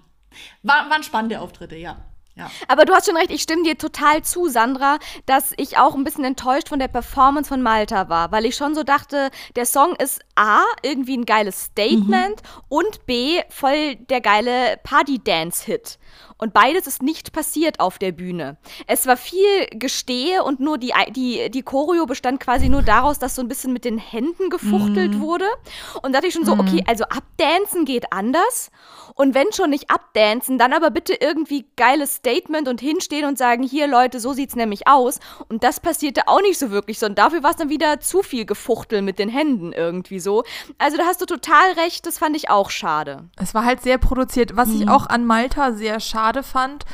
War, 0.63 0.89
waren 0.89 1.03
spannende 1.03 1.39
Auftritte, 1.39 1.75
ja. 1.75 2.08
Ja. 2.39 2.49
Aber 2.69 2.85
du 2.85 2.93
hast 2.93 3.05
schon 3.05 3.17
recht, 3.17 3.31
ich 3.31 3.41
stimme 3.41 3.63
dir 3.63 3.77
total 3.77 4.23
zu, 4.23 4.47
Sandra, 4.47 4.97
dass 5.25 5.53
ich 5.57 5.77
auch 5.77 5.93
ein 5.93 6.05
bisschen 6.05 6.23
enttäuscht 6.23 6.69
von 6.69 6.79
der 6.79 6.87
Performance 6.87 7.49
von 7.49 7.61
Malta 7.61 8.07
war, 8.07 8.31
weil 8.31 8.45
ich 8.45 8.55
schon 8.55 8.75
so 8.75 8.83
dachte, 8.83 9.29
der 9.57 9.65
Song 9.65 9.95
ist 9.97 10.21
A, 10.35 10.61
irgendwie 10.81 11.17
ein 11.17 11.25
geiles 11.25 11.65
Statement 11.65 12.41
mhm. 12.41 12.63
und 12.69 13.05
B, 13.05 13.41
voll 13.49 13.95
der 13.95 14.21
geile 14.21 14.77
Party-Dance-Hit. 14.83 15.99
Und 16.41 16.53
beides 16.53 16.87
ist 16.87 17.03
nicht 17.03 17.33
passiert 17.33 17.81
auf 17.81 17.99
der 17.99 18.13
Bühne. 18.13 18.57
Es 18.87 19.05
war 19.05 19.17
viel 19.17 19.67
Gestehe 19.71 20.41
und 20.45 20.61
nur 20.61 20.77
die, 20.77 20.93
die, 21.09 21.51
die 21.51 21.63
Choreo 21.63 22.05
bestand 22.05 22.39
quasi 22.39 22.69
nur 22.69 22.81
daraus, 22.81 23.19
dass 23.19 23.35
so 23.35 23.41
ein 23.41 23.49
bisschen 23.49 23.73
mit 23.73 23.83
den 23.83 23.97
Händen 23.97 24.49
gefuchtelt 24.49 25.15
mm. 25.15 25.19
wurde. 25.19 25.45
Und 26.01 26.13
da 26.13 26.19
dachte 26.19 26.27
ich 26.27 26.33
schon 26.33 26.45
so, 26.45 26.55
mm. 26.55 26.59
okay, 26.61 26.83
also 26.87 27.03
abdancen 27.03 27.83
geht 27.83 28.13
anders. 28.13 28.71
Und 29.19 29.33
wenn 29.33 29.51
schon 29.51 29.71
nicht 29.71 29.91
abdancen, 29.91 30.57
dann 30.57 30.71
aber 30.71 30.91
bitte 30.91 31.13
irgendwie 31.13 31.65
geiles 31.75 32.15
Statement 32.15 32.69
und 32.69 32.79
hinstehen 32.79 33.25
und 33.25 33.37
sagen, 33.37 33.63
hier 33.63 33.85
Leute, 33.85 34.21
so 34.21 34.31
sieht's 34.31 34.55
nämlich 34.55 34.87
aus. 34.87 35.19
Und 35.49 35.65
das 35.65 35.81
passierte 35.81 36.29
auch 36.29 36.39
nicht 36.39 36.57
so 36.57 36.71
wirklich, 36.71 36.99
sondern 36.99 37.25
dafür 37.25 37.43
war 37.43 37.51
es 37.51 37.57
dann 37.57 37.67
wieder 37.67 37.99
zu 37.99 38.23
viel 38.23 38.45
Gefuchtel 38.45 39.01
mit 39.01 39.19
den 39.19 39.27
Händen 39.27 39.73
irgendwie 39.73 40.21
so. 40.21 40.45
Also 40.77 40.95
da 40.95 41.03
hast 41.03 41.19
du 41.19 41.25
total 41.25 41.73
recht, 41.73 42.05
das 42.05 42.17
fand 42.17 42.33
ich 42.37 42.49
auch 42.49 42.69
schade. 42.69 43.27
Es 43.35 43.53
war 43.53 43.65
halt 43.65 43.81
sehr 43.81 43.97
produziert, 43.97 44.55
was 44.55 44.69
mm. 44.69 44.83
ich 44.83 44.89
auch 44.89 45.05
an 45.07 45.25
Malta 45.25 45.73
sehr 45.73 45.99
schade 45.99 46.41
fand, 46.41 46.85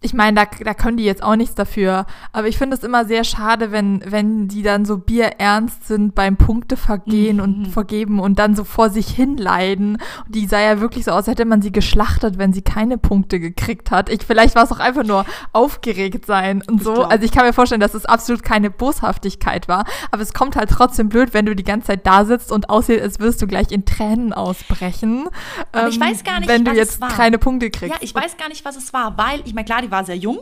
ich 0.00 0.14
meine, 0.14 0.36
da, 0.36 0.64
da 0.64 0.74
können 0.74 0.96
die 0.96 1.04
jetzt 1.04 1.24
auch 1.24 1.34
nichts 1.34 1.56
dafür. 1.56 2.06
Aber 2.32 2.46
ich 2.46 2.56
finde 2.56 2.76
es 2.76 2.84
immer 2.84 3.04
sehr 3.04 3.24
schade, 3.24 3.72
wenn, 3.72 4.00
wenn 4.06 4.46
die 4.46 4.62
dann 4.62 4.84
so 4.84 4.96
bierernst 4.96 5.88
sind 5.88 6.14
beim 6.14 6.36
Punktevergehen 6.36 7.38
mhm. 7.38 7.42
und 7.42 7.66
vergeben 7.66 8.20
und 8.20 8.38
dann 8.38 8.54
so 8.54 8.62
vor 8.62 8.90
sich 8.90 9.08
hin 9.08 9.36
leiden. 9.36 9.98
Und 10.24 10.34
die 10.36 10.46
sah 10.46 10.60
ja 10.60 10.80
wirklich 10.80 11.04
so 11.04 11.10
aus, 11.10 11.16
als 11.16 11.26
hätte 11.26 11.44
man 11.46 11.62
sie 11.62 11.72
geschlachtet, 11.72 12.38
wenn 12.38 12.52
sie 12.52 12.62
keine 12.62 12.96
Punkte 12.96 13.40
gekriegt 13.40 13.90
hat. 13.90 14.08
Ich, 14.08 14.22
vielleicht 14.24 14.54
war 14.54 14.62
es 14.62 14.70
auch 14.70 14.78
einfach 14.78 15.02
nur 15.02 15.24
aufgeregt 15.52 16.26
sein 16.26 16.62
und 16.68 16.80
so. 16.80 17.02
Also 17.02 17.24
ich 17.24 17.32
kann 17.32 17.44
mir 17.44 17.52
vorstellen, 17.52 17.80
dass 17.80 17.94
es 17.94 18.04
absolut 18.04 18.44
keine 18.44 18.70
Boshaftigkeit 18.70 19.66
war. 19.66 19.84
Aber 20.12 20.22
es 20.22 20.32
kommt 20.32 20.54
halt 20.54 20.70
trotzdem 20.70 21.08
blöd, 21.08 21.34
wenn 21.34 21.44
du 21.44 21.56
die 21.56 21.64
ganze 21.64 21.88
Zeit 21.88 22.06
da 22.06 22.24
sitzt 22.24 22.52
und 22.52 22.70
aussieht, 22.70 23.02
als 23.02 23.18
würdest 23.18 23.42
du 23.42 23.48
gleich 23.48 23.72
in 23.72 23.84
Tränen 23.84 24.32
ausbrechen. 24.32 25.28
Aber 25.72 25.86
ähm, 25.86 25.88
ich 25.88 25.98
weiß 26.00 26.22
gar 26.22 26.38
nicht, 26.38 26.48
wenn 26.48 26.64
du 26.64 26.70
jetzt 26.70 27.00
keine 27.00 27.38
Punkte 27.38 27.68
kriegst. 27.70 27.96
Ja, 27.96 28.00
ich 28.00 28.14
weiß 28.14 28.36
gar 28.36 28.48
nicht, 28.48 28.64
was 28.64 28.76
es 28.76 28.92
war, 28.92 29.18
weil, 29.18 29.40
ich 29.44 29.54
meine, 29.54 29.64
klar, 29.64 29.82
die 29.82 29.87
die 29.88 29.90
war 29.90 30.04
sehr 30.04 30.16
jung, 30.16 30.40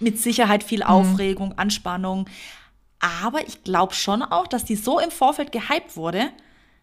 mit 0.00 0.18
Sicherheit 0.18 0.64
viel 0.64 0.80
mhm. 0.80 0.90
Aufregung, 0.90 1.48
mhm. 1.50 1.58
Anspannung. 1.58 2.28
Aber 3.00 3.46
ich 3.46 3.62
glaube 3.64 3.94
schon 3.94 4.22
auch, 4.22 4.46
dass 4.46 4.64
die 4.64 4.76
so 4.76 4.98
im 4.98 5.10
Vorfeld 5.10 5.52
gehypt 5.52 5.96
wurde, 5.96 6.30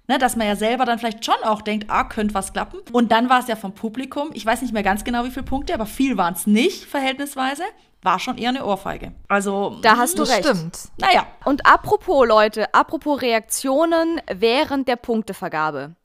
ne, 0.08 0.18
dass 0.18 0.36
man 0.36 0.48
ja 0.48 0.56
selber 0.56 0.86
dann 0.86 1.00
vielleicht 1.00 1.26
schon 1.26 1.36
auch 1.44 1.62
denkt, 1.62 1.90
ah, 1.90 2.04
könnte 2.04 2.34
was 2.34 2.54
klappen. 2.54 2.80
Und 2.92 3.12
dann 3.12 3.30
war 3.30 3.40
es 3.40 3.48
ja 3.48 3.56
vom 3.56 3.74
Publikum, 3.74 4.30
ich 4.34 4.46
weiß 4.46 4.62
nicht 4.62 4.74
mehr 4.74 4.84
ganz 4.84 5.04
genau, 5.04 5.26
wie 5.26 5.32
viele 5.32 5.46
Punkte, 5.46 5.74
aber 5.74 5.86
viel 5.86 6.18
waren 6.18 6.34
es 6.34 6.48
nicht, 6.48 6.86
verhältnisweise. 6.86 7.64
War 8.04 8.18
schon 8.20 8.38
eher 8.38 8.50
eine 8.50 8.66
Ohrfeige. 8.66 9.14
Also. 9.28 9.78
Da 9.84 9.98
hast 9.98 10.18
du 10.18 10.24
recht. 10.24 10.44
Stimmt. 10.44 10.90
Naja. 10.98 11.28
Und 11.46 11.68
apropos, 11.68 12.28
Leute, 12.28 12.74
apropos 12.74 13.22
Reaktionen 13.22 14.20
während 14.32 14.88
der 14.88 14.96
Punktevergabe. 14.96 15.96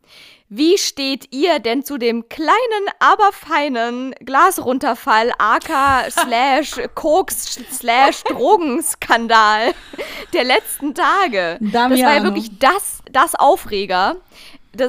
Wie 0.49 0.79
steht 0.79 1.35
ihr 1.35 1.59
denn 1.59 1.85
zu 1.85 1.99
dem 1.99 2.29
kleinen, 2.29 2.53
aber 3.01 3.33
feinen 3.33 4.15
Glasrunterfall, 4.25 5.33
AK 5.39 6.11
slash 6.11 6.81
Koks 6.95 7.59
slash 7.73 8.23
Drogenskandal 8.23 9.75
der 10.33 10.45
letzten 10.45 10.95
Tage? 10.95 11.59
Damiano. 11.61 11.97
Das 11.97 12.03
war 12.03 12.15
ja 12.15 12.23
wirklich 12.23 12.59
das, 12.61 13.01
das 13.11 13.35
Aufreger 13.35 14.17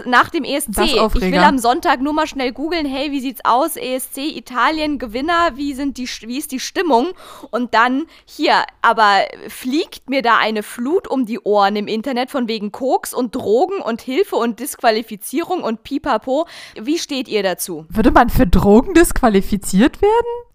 nach 0.06 0.30
dem 0.30 0.43
ESC. 0.43 0.69
Ich 0.80 1.21
will 1.21 1.38
am 1.39 1.58
Sonntag 1.58 2.02
nur 2.02 2.13
mal 2.13 2.28
schnell 2.28 2.52
googeln, 2.52 2.86
hey, 2.86 3.12
wie 3.12 3.19
sieht's 3.19 3.41
aus? 3.43 3.76
ESC 3.76 4.17
Italien 4.36 5.00
Gewinner, 5.00 5.52
wie 5.56 5.73
sind 5.73 5.97
die 5.97 6.08
wie 6.21 6.38
ist 6.38 6.52
die 6.52 6.60
Stimmung? 6.60 7.10
Und 7.52 7.73
dann 7.73 8.06
hier, 8.26 8.63
aber 8.82 9.26
fliegt 9.47 10.10
mir 10.10 10.21
da 10.21 10.38
eine 10.38 10.63
Flut 10.63 11.08
um 11.08 11.26
die 11.26 11.39
Ohren 11.39 11.76
im 11.76 11.88
Internet 11.88 12.32
von 12.32 12.47
wegen 12.47 12.71
Koks 12.71 13.13
und 13.13 13.36
Drogen 13.36 13.82
und 13.82 14.02
Hilfe 14.02 14.36
und 14.36 14.60
Disqualifizierung 14.60 15.63
und 15.63 15.84
Pipapo. 15.84 16.47
Wie 16.80 16.97
steht 16.97 17.28
ihr 17.28 17.43
dazu? 17.43 17.86
Würde 17.89 18.12
man 18.12 18.30
für 18.30 18.47
Drogen 18.47 18.93
disqualifiziert 18.93 20.02
werden? 20.02 20.47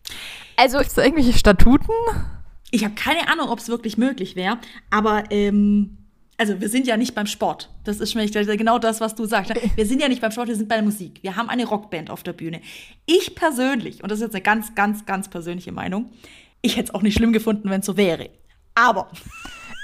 Also 0.56 0.78
Gibt's 0.78 0.94
da 0.94 1.02
irgendwelche 1.02 1.36
Statuten? 1.36 1.92
Ich 2.70 2.84
habe 2.84 2.94
keine 2.94 3.28
Ahnung, 3.28 3.50
ob 3.50 3.58
es 3.58 3.68
wirklich 3.68 3.98
möglich 3.98 4.34
wäre, 4.36 4.58
aber 4.90 5.24
ähm 5.30 5.98
also 6.42 6.60
wir 6.60 6.68
sind 6.68 6.88
ja 6.88 6.96
nicht 6.96 7.14
beim 7.14 7.28
Sport. 7.28 7.70
Das 7.84 8.00
ist 8.00 8.12
schon 8.12 8.26
genau 8.26 8.80
das, 8.80 9.00
was 9.00 9.14
du 9.14 9.26
sagst. 9.26 9.52
Wir 9.76 9.86
sind 9.86 10.02
ja 10.02 10.08
nicht 10.08 10.20
beim 10.20 10.32
Sport, 10.32 10.48
wir 10.48 10.56
sind 10.56 10.68
bei 10.68 10.74
der 10.74 10.82
Musik. 10.82 11.20
Wir 11.22 11.36
haben 11.36 11.48
eine 11.48 11.64
Rockband 11.64 12.10
auf 12.10 12.24
der 12.24 12.32
Bühne. 12.32 12.60
Ich 13.06 13.36
persönlich, 13.36 14.02
und 14.02 14.10
das 14.10 14.18
ist 14.18 14.24
jetzt 14.24 14.34
eine 14.34 14.42
ganz, 14.42 14.74
ganz, 14.74 15.06
ganz 15.06 15.30
persönliche 15.30 15.70
Meinung, 15.70 16.10
ich 16.60 16.76
hätte 16.76 16.88
es 16.88 16.94
auch 16.94 17.02
nicht 17.02 17.14
schlimm 17.14 17.32
gefunden, 17.32 17.70
wenn 17.70 17.78
es 17.78 17.86
so 17.86 17.96
wäre. 17.96 18.30
Aber, 18.74 19.08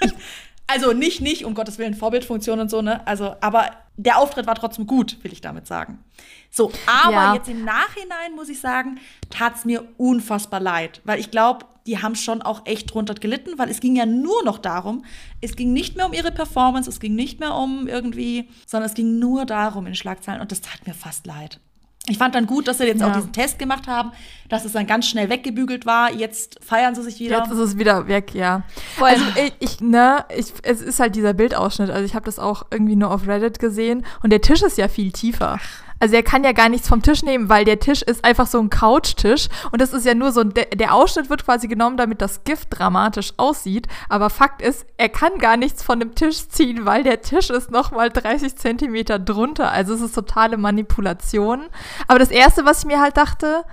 also 0.67 0.93
nicht, 0.93 1.21
nicht, 1.21 1.45
um 1.45 1.55
Gottes 1.55 1.79
Willen, 1.79 1.95
Vorbildfunktion 1.95 2.59
und 2.59 2.71
so, 2.71 2.83
ne? 2.83 3.07
Also, 3.07 3.37
aber 3.41 3.71
der 3.97 4.19
Auftritt 4.19 4.49
war 4.49 4.57
trotzdem 4.57 4.89
gut, 4.89 5.23
will 5.23 5.33
ich 5.33 5.41
damit 5.41 5.69
sagen. 5.69 6.03
So, 6.51 6.73
aber 6.87 7.13
ja. 7.13 7.35
jetzt 7.35 7.49
im 7.49 7.65
Nachhinein 7.65 8.35
muss 8.35 8.49
ich 8.49 8.61
sagen, 8.61 8.99
tat 9.31 9.57
es 9.57 9.65
mir 9.65 9.85
unfassbar 9.97 10.61
leid, 10.61 11.01
weil 11.05 11.21
ich 11.21 11.31
glaube, 11.31 11.67
die 11.87 12.03
haben 12.03 12.15
schon 12.15 12.43
auch 12.43 12.67
echt 12.67 12.93
drunter 12.93 13.15
gelitten, 13.15 13.59
weil 13.59 13.71
es 13.71 13.81
ging 13.81 13.97
ja 13.97 14.07
nur 14.07 14.45
noch 14.45 14.59
darum, 14.59 15.05
es 15.41 15.57
ging 15.57 15.73
nicht 15.73 15.97
mehr 15.97 16.07
um 16.07 16.13
ihre 16.13 16.31
Performance, 16.31 16.89
es 16.89 17.01
ging 17.01 17.15
nicht 17.15 17.41
mehr 17.41 17.55
um 17.55 17.89
irgendwie, 17.89 18.49
sondern 18.67 18.89
es 18.89 18.95
ging 18.95 19.19
nur 19.19 19.47
darum 19.47 19.87
in 19.87 19.95
Schlagzeilen 19.95 20.41
und 20.41 20.53
das 20.53 20.61
tat 20.61 20.87
mir 20.87 20.95
fast 20.95 21.27
leid. 21.27 21.61
Ich 22.09 22.19
fand 22.19 22.35
dann 22.35 22.47
gut, 22.47 22.69
dass 22.69 22.79
sie 22.79 22.85
jetzt 22.85 23.01
ja. 23.01 23.09
auch 23.09 23.13
diesen 23.13 23.33
Test 23.33 23.59
gemacht 23.59 23.87
haben, 23.87 24.13
dass 24.49 24.65
es 24.65 24.73
dann 24.73 24.87
ganz 24.87 25.07
schnell 25.07 25.29
weggebügelt 25.29 25.85
war. 25.85 26.13
Jetzt 26.13 26.59
feiern 26.65 26.95
sie 26.95 27.03
sich 27.03 27.21
wieder. 27.21 27.39
Jetzt 27.39 27.51
ist 27.51 27.59
es 27.59 27.79
wieder 27.79 28.09
weg, 28.09 28.35
ja. 28.35 28.63
Voll. 28.97 29.11
Also 29.11 29.25
ich, 29.37 29.53
ich, 29.59 29.81
ne, 29.81 30.25
ich, 30.35 30.53
es 30.63 30.81
ist 30.81 31.01
halt 31.01 31.17
dieser 31.17 31.35
Bildausschnitt. 31.35 31.91
Also 31.91 32.05
ich 32.05 32.15
habe 32.15 32.25
das 32.25 32.39
auch 32.39 32.65
irgendwie 32.71 32.97
nur 32.97 33.11
auf 33.11 33.27
Reddit 33.27 33.59
gesehen 33.59 34.07
und 34.23 34.31
der 34.31 34.41
Tisch 34.41 34.63
ist 34.63 34.79
ja 34.79 34.89
viel 34.89 35.13
tiefer. 35.13 35.59
Ach. 35.61 35.88
Also 36.01 36.15
er 36.15 36.23
kann 36.23 36.45
ja 36.45 36.53
gar 36.53 36.69
nichts 36.69 36.89
vom 36.89 37.03
Tisch 37.03 37.23
nehmen, 37.23 37.49
weil 37.49 37.65
der 37.65 37.81
Tisch 37.81 38.03
ist 38.03 38.25
einfach 38.25 38.47
so 38.47 38.59
ein 38.61 38.71
Couchtisch 38.71 39.49
und 39.73 39.81
das 39.81 39.93
ist 39.93 40.07
ja 40.07 40.15
nur 40.15 40.33
so, 40.33 40.45
der, 40.45 40.67
der 40.67 40.95
Ausschnitt 40.95 41.31
wird 41.31 41.45
quasi 41.45 41.69
genommen, 41.69 41.97
damit 41.97 42.21
das 42.21 42.45
Gift 42.45 42.69
dramatisch 42.71 43.33
aussieht. 43.37 43.89
Aber 44.09 44.31
Fakt 44.31 44.63
ist, 44.63 44.87
er 44.97 45.09
kann 45.09 45.39
gar 45.39 45.57
nichts 45.57 45.83
von 45.83 46.01
dem 46.01 46.15
Tisch 46.15 46.49
ziehen, 46.49 46.87
weil 46.87 47.03
der 47.03 47.23
Tisch 47.23 47.51
ist 47.51 47.71
nochmal 47.71 48.11
30 48.11 48.57
Zentimeter 48.57 49.19
drunter. 49.19 49.71
Also 49.73 49.95
es 49.95 50.01
ist 50.01 50.15
totale 50.15 50.57
Manipulation. 50.57 51.67
Aber 52.07 52.19
das 52.19 52.31
Erste, 52.31 52.65
was 52.65 52.81
ich 52.81 52.87
mir 52.87 53.01
halt 53.01 53.17
dachte, 53.17 53.65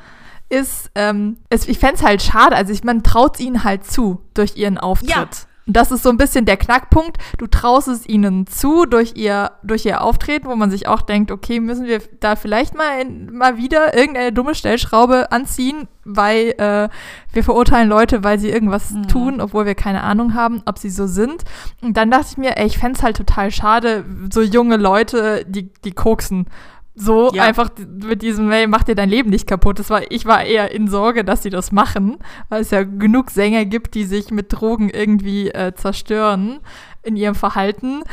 ist, 0.49 0.91
ähm, 0.95 1.37
ist 1.49 1.67
ich 1.67 1.79
fände 1.79 1.95
es 1.95 2.03
halt 2.03 2.21
schade. 2.21 2.55
Also 2.55 2.71
ich, 2.71 2.83
man 2.83 3.03
traut 3.03 3.39
ihnen 3.39 3.63
halt 3.63 3.85
zu 3.85 4.21
durch 4.33 4.55
ihren 4.57 4.77
Auftritt. 4.77 5.09
Ja. 5.09 5.27
Und 5.67 5.75
das 5.75 5.91
ist 5.91 6.03
so 6.03 6.09
ein 6.09 6.17
bisschen 6.17 6.45
der 6.45 6.57
Knackpunkt. 6.57 7.17
Du 7.37 7.47
traust 7.47 7.87
es 7.87 8.07
ihnen 8.07 8.45
zu 8.45 8.85
durch 8.85 9.13
ihr, 9.15 9.51
durch 9.63 9.85
ihr 9.85 10.01
Auftreten, 10.01 10.47
wo 10.47 10.55
man 10.55 10.69
sich 10.69 10.87
auch 10.87 11.01
denkt, 11.01 11.31
okay, 11.31 11.59
müssen 11.59 11.85
wir 11.85 12.01
da 12.19 12.35
vielleicht 12.35 12.75
mal, 12.75 13.01
in, 13.01 13.35
mal 13.35 13.57
wieder 13.57 13.97
irgendeine 13.97 14.31
dumme 14.31 14.53
Stellschraube 14.53 15.31
anziehen, 15.31 15.87
weil 16.03 16.53
äh, 16.57 16.89
wir 17.33 17.43
verurteilen 17.43 17.89
Leute, 17.89 18.23
weil 18.23 18.37
sie 18.37 18.49
irgendwas 18.49 18.91
mhm. 18.91 19.07
tun, 19.07 19.41
obwohl 19.41 19.65
wir 19.65 19.75
keine 19.75 20.03
Ahnung 20.03 20.35
haben, 20.35 20.61
ob 20.65 20.77
sie 20.77 20.91
so 20.91 21.07
sind. 21.07 21.43
Und 21.81 21.97
dann 21.97 22.11
dachte 22.11 22.27
ich 22.31 22.37
mir, 22.37 22.57
ey, 22.57 22.67
ich 22.67 22.77
fände 22.77 22.97
es 22.97 23.03
halt 23.03 23.17
total 23.17 23.49
schade, 23.49 24.05
so 24.31 24.41
junge 24.41 24.77
Leute, 24.77 25.45
die, 25.47 25.73
die 25.83 25.91
koksen 25.93 26.45
so 26.95 27.31
ja. 27.33 27.43
einfach 27.43 27.69
mit 27.87 28.21
diesem, 28.21 28.49
hey, 28.51 28.67
mach 28.67 28.83
dir 28.83 28.95
dein 28.95 29.09
Leben 29.09 29.29
nicht 29.29 29.47
kaputt. 29.47 29.79
Das 29.79 29.89
war, 29.89 30.09
ich 30.09 30.25
war 30.25 30.43
eher 30.43 30.71
in 30.71 30.87
Sorge, 30.87 31.25
dass 31.25 31.43
sie 31.43 31.49
das 31.49 31.71
machen, 31.71 32.17
weil 32.49 32.61
es 32.61 32.71
ja 32.71 32.83
genug 32.83 33.31
Sänger 33.31 33.65
gibt, 33.65 33.95
die 33.95 34.05
sich 34.05 34.31
mit 34.31 34.53
Drogen 34.53 34.89
irgendwie 34.89 35.49
äh, 35.49 35.73
zerstören 35.75 36.59
in 37.03 37.17
ihrem 37.17 37.35
Verhalten. 37.35 38.03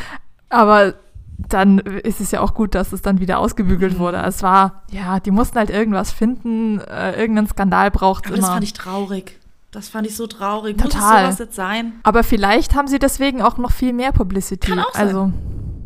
Aber 0.48 0.94
dann 1.38 1.78
ist 1.78 2.20
es 2.20 2.30
ja 2.30 2.40
auch 2.40 2.54
gut, 2.54 2.74
dass 2.74 2.92
es 2.92 3.02
dann 3.02 3.20
wieder 3.20 3.38
ausgebügelt 3.38 3.98
wurde. 3.98 4.18
Mhm. 4.18 4.24
Es 4.24 4.42
war, 4.42 4.82
ja, 4.90 5.20
die 5.20 5.30
mussten 5.30 5.58
halt 5.58 5.70
irgendwas 5.70 6.12
finden, 6.12 6.80
äh, 6.80 7.18
irgendeinen 7.18 7.48
Skandal 7.48 7.90
braucht 7.90 8.26
es 8.26 8.32
immer. 8.32 8.40
Das 8.40 8.50
fand 8.50 8.64
ich 8.64 8.72
traurig. 8.72 9.38
Das 9.70 9.88
fand 9.88 10.06
ich 10.06 10.16
so 10.16 10.26
traurig. 10.26 10.76
Total. 10.76 10.90
Muss 10.90 11.02
es 11.02 11.36
sowas 11.36 11.38
jetzt 11.38 11.56
sein? 11.56 11.92
Aber 12.02 12.24
vielleicht 12.24 12.74
haben 12.74 12.88
sie 12.88 12.98
deswegen 12.98 13.40
auch 13.40 13.56
noch 13.56 13.72
viel 13.72 13.92
mehr 13.94 14.12
Publicity. 14.12 14.70
Kann 14.70 14.80
auch 14.80 14.92
sein. 14.92 15.06
Also 15.06 15.32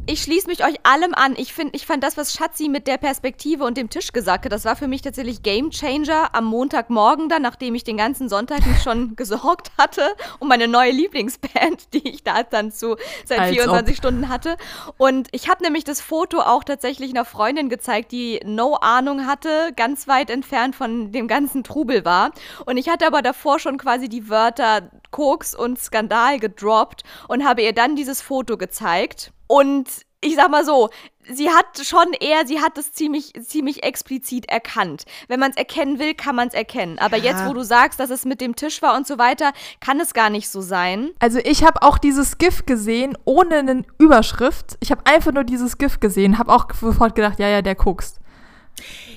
ich 0.07 0.23
schließe 0.23 0.47
mich 0.49 0.64
euch 0.64 0.77
allem 0.85 1.14
an. 1.14 1.35
Ich 1.37 1.53
finde, 1.53 1.75
ich 1.75 1.87
fand 1.87 2.03
das, 2.03 2.16
was 2.16 2.33
Schatzi 2.33 2.69
mit 2.69 2.87
der 2.87 2.99
Perspektive 2.99 3.64
und 3.64 3.77
dem 3.77 3.90
Tisch 3.90 4.12
gesagt 4.12 4.45
hat, 4.45 4.53
das 4.53 4.64
war 4.64 4.77
für 4.77 4.88
mich 4.88 5.03
tatsächlich 5.03 5.42
Game 5.42 5.71
Changer 5.71 6.35
am 6.35 6.45
Montagmorgen 6.45 7.29
dann, 7.29 7.42
nachdem 7.42 7.75
ich 7.75 7.85
den 7.85 7.97
ganzen 7.97 8.29
Sonntag 8.29 8.66
nicht 8.66 8.83
schon 8.83 9.16
gesorgt 9.16 9.71
hatte 9.79 10.07
um 10.38 10.49
meine 10.49 10.69
neue 10.69 10.92
Lieblingsband, 10.92 11.92
die 11.92 12.09
ich 12.09 12.23
da 12.23 12.42
dann 12.42 12.73
zu 12.73 12.97
seit 13.25 13.40
Als 13.40 13.51
24 13.51 13.92
ob. 13.92 13.97
Stunden 13.97 14.29
hatte. 14.29 14.57
Und 14.97 15.29
ich 15.33 15.49
habe 15.49 15.62
nämlich 15.62 15.85
das 15.85 16.01
Foto 16.01 16.40
auch 16.40 16.64
tatsächlich 16.64 17.11
einer 17.11 17.25
Freundin 17.25 17.69
gezeigt, 17.69 18.12
die 18.12 18.40
no 18.45 18.75
Ahnung 18.75 19.27
hatte, 19.27 19.73
ganz 19.77 20.09
weit 20.09 20.31
entfernt 20.31 20.77
von 20.77 21.12
dem 21.12 21.29
ganzen 21.29 21.64
Trubel 21.64 22.05
war. 22.05 22.33
Und 22.64 22.77
ich 22.77 22.88
hatte 22.88 23.07
aber 23.07 23.23
davor 23.23 23.59
schon 23.59 23.79
quasi 23.79 24.09
die 24.09 24.29
Wörter 24.29 24.90
Koks 25.11 25.55
und 25.55 25.79
Skandal 25.79 26.38
gedroppt 26.38 27.03
und 27.29 27.45
habe 27.45 27.62
ihr 27.62 27.73
dann 27.73 27.97
dieses 27.97 28.21
Foto 28.21 28.57
gezeigt. 28.57 29.33
Und 29.47 29.89
ich 30.21 30.35
sag 30.37 30.51
mal 30.51 30.65
so, 30.65 30.91
sie 31.31 31.51
hat 31.51 31.85
schon 31.85 32.13
eher, 32.21 32.47
sie 32.47 32.61
hat 32.61 32.79
es 32.79 32.93
ziemlich, 32.93 33.33
ziemlich 33.45 33.83
explizit 33.85 34.49
erkannt. 34.49 35.05
Wenn 35.29 35.41
man 35.41 35.51
es 35.51 35.57
erkennen 35.57 35.99
will, 35.99 36.15
kann 36.15 36.37
man 36.37 36.49
es 36.49 36.55
erkennen. 36.55 36.99
Aber 36.99 37.17
ja. 37.17 37.25
jetzt, 37.25 37.47
wo 37.47 37.53
du 37.53 37.63
sagst, 37.63 38.01
dass 38.01 38.11
es 38.11 38.25
mit 38.25 38.41
dem 38.41 38.57
Tisch 38.57 38.83
war 38.83 38.97
und 38.97 39.07
so 39.07 39.19
weiter, 39.19 39.53
kann 39.81 40.01
es 40.01 40.15
gar 40.15 40.31
nicht 40.31 40.49
so 40.49 40.61
sein. 40.61 41.11
Also 41.19 41.39
ich 41.39 41.65
habe 41.65 41.83
auch 41.83 41.99
dieses 41.99 42.39
GIF 42.39 42.67
gesehen, 42.67 43.17
ohne 43.25 43.57
eine 43.57 43.85
Überschrift. 43.99 44.77
Ich 44.81 44.91
habe 44.91 45.03
einfach 45.05 45.33
nur 45.33 45.45
dieses 45.45 45.79
GIF 45.79 46.01
gesehen, 46.01 46.39
habe 46.39 46.53
auch 46.53 46.67
sofort 46.75 47.15
gedacht, 47.15 47.39
ja, 47.39 47.49
ja, 47.49 47.63
der 47.63 47.75
guckst. 47.75 48.19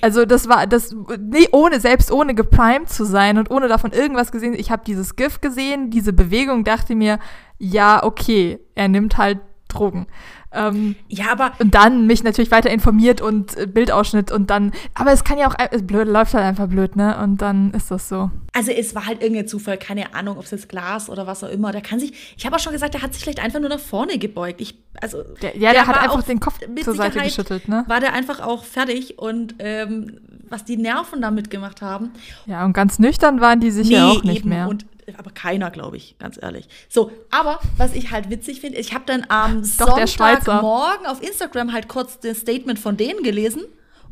Also 0.00 0.24
das 0.24 0.48
war 0.48 0.66
das 0.66 0.94
nee, 1.18 1.46
ohne 1.52 1.80
selbst 1.80 2.10
ohne 2.10 2.34
geprimed 2.34 2.88
zu 2.88 3.04
sein 3.04 3.36
und 3.36 3.50
ohne 3.50 3.68
davon 3.68 3.92
irgendwas 3.92 4.32
gesehen. 4.32 4.54
Ich 4.54 4.70
habe 4.70 4.82
dieses 4.86 5.16
GIF 5.16 5.42
gesehen, 5.42 5.90
diese 5.90 6.14
Bewegung, 6.14 6.64
dachte 6.64 6.94
mir, 6.94 7.18
ja, 7.58 8.02
okay, 8.02 8.58
er 8.74 8.88
nimmt 8.88 9.18
halt 9.18 9.40
Drogen. 9.70 10.06
Ähm, 10.52 10.96
ja, 11.08 11.30
aber. 11.30 11.52
Und 11.60 11.74
dann 11.74 12.06
mich 12.06 12.24
natürlich 12.24 12.50
weiter 12.50 12.70
informiert 12.70 13.20
und 13.20 13.56
äh, 13.56 13.66
Bildausschnitt 13.66 14.32
und 14.32 14.50
dann. 14.50 14.72
Aber 14.94 15.12
es 15.12 15.22
kann 15.22 15.38
ja 15.38 15.48
auch. 15.48 15.54
Es 15.70 15.86
blöd, 15.86 16.08
läuft 16.08 16.34
halt 16.34 16.44
einfach 16.44 16.66
blöd, 16.66 16.96
ne? 16.96 17.16
Und 17.22 17.40
dann 17.40 17.72
ist 17.72 17.90
das 17.90 18.08
so. 18.08 18.30
Also, 18.52 18.72
es 18.72 18.94
war 18.94 19.06
halt 19.06 19.22
irgendein 19.22 19.46
Zufall, 19.46 19.78
keine 19.78 20.12
Ahnung, 20.14 20.38
ob 20.38 20.44
es 20.44 20.50
jetzt 20.50 20.68
Glas 20.68 21.08
oder 21.08 21.26
was 21.26 21.44
auch 21.44 21.48
immer. 21.48 21.70
Der 21.70 21.82
kann 21.82 22.00
sich. 22.00 22.34
Ich 22.36 22.44
habe 22.46 22.56
auch 22.56 22.60
schon 22.60 22.72
gesagt, 22.72 22.94
der 22.94 23.02
hat 23.02 23.14
sich 23.14 23.22
vielleicht 23.22 23.40
einfach 23.40 23.60
nur 23.60 23.68
nach 23.68 23.78
vorne 23.78 24.18
gebeugt. 24.18 24.60
Ich, 24.60 24.76
also, 25.00 25.22
der, 25.40 25.56
ja, 25.56 25.72
der, 25.72 25.84
der 25.84 25.86
hat 25.86 26.02
einfach 26.02 26.22
den 26.24 26.40
Kopf 26.40 26.58
zur 26.82 26.94
Seite 26.94 27.20
geschüttelt, 27.20 27.68
ne? 27.68 27.84
War 27.86 28.00
der 28.00 28.12
einfach 28.12 28.40
auch 28.40 28.64
fertig 28.64 29.18
und 29.20 29.54
ähm, 29.60 30.18
was 30.50 30.64
die 30.64 30.76
Nerven 30.76 31.22
da 31.22 31.30
mitgemacht 31.30 31.80
haben. 31.80 32.10
Ja, 32.46 32.64
und 32.64 32.72
ganz 32.72 32.98
nüchtern 32.98 33.40
waren 33.40 33.60
die 33.60 33.70
sicher 33.70 34.06
Nee, 34.06 34.18
auch 34.18 34.22
nicht 34.24 34.40
eben. 34.40 34.50
mehr. 34.50 34.68
Und, 34.68 34.84
aber 35.16 35.30
keiner, 35.30 35.70
glaube 35.70 35.96
ich, 35.96 36.16
ganz 36.18 36.38
ehrlich. 36.40 36.68
So, 36.88 37.10
aber 37.30 37.60
was 37.76 37.94
ich 37.94 38.10
halt 38.10 38.30
witzig 38.30 38.60
finde, 38.60 38.78
ich 38.78 38.92
habe 38.92 39.04
dann 39.06 39.24
am. 39.28 39.64
Sonntagmorgen 39.64 41.06
auf 41.06 41.22
Instagram 41.22 41.72
halt 41.72 41.88
kurz 41.88 42.20
das 42.20 42.38
Statement 42.38 42.78
von 42.78 42.96
denen 42.96 43.22
gelesen. 43.22 43.62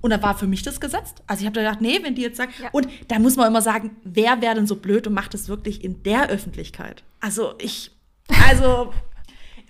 Und 0.00 0.10
da 0.10 0.22
war 0.22 0.38
für 0.38 0.46
mich 0.46 0.62
das 0.62 0.80
gesetzt. 0.80 1.22
Also 1.26 1.40
ich 1.40 1.46
habe 1.46 1.54
da 1.54 1.62
gedacht, 1.62 1.80
nee, 1.80 1.98
wenn 2.02 2.14
die 2.14 2.22
jetzt 2.22 2.36
sagen. 2.36 2.52
Und 2.70 2.86
da 3.08 3.18
muss 3.18 3.34
man 3.34 3.48
immer 3.48 3.62
sagen, 3.62 3.96
wer 4.04 4.40
wäre 4.40 4.54
denn 4.54 4.66
so 4.66 4.76
blöd 4.76 5.08
und 5.08 5.12
macht 5.12 5.34
es 5.34 5.48
wirklich 5.48 5.82
in 5.82 6.04
der 6.04 6.28
Öffentlichkeit? 6.28 7.02
Also 7.20 7.54
ich, 7.58 7.90
also 8.48 8.92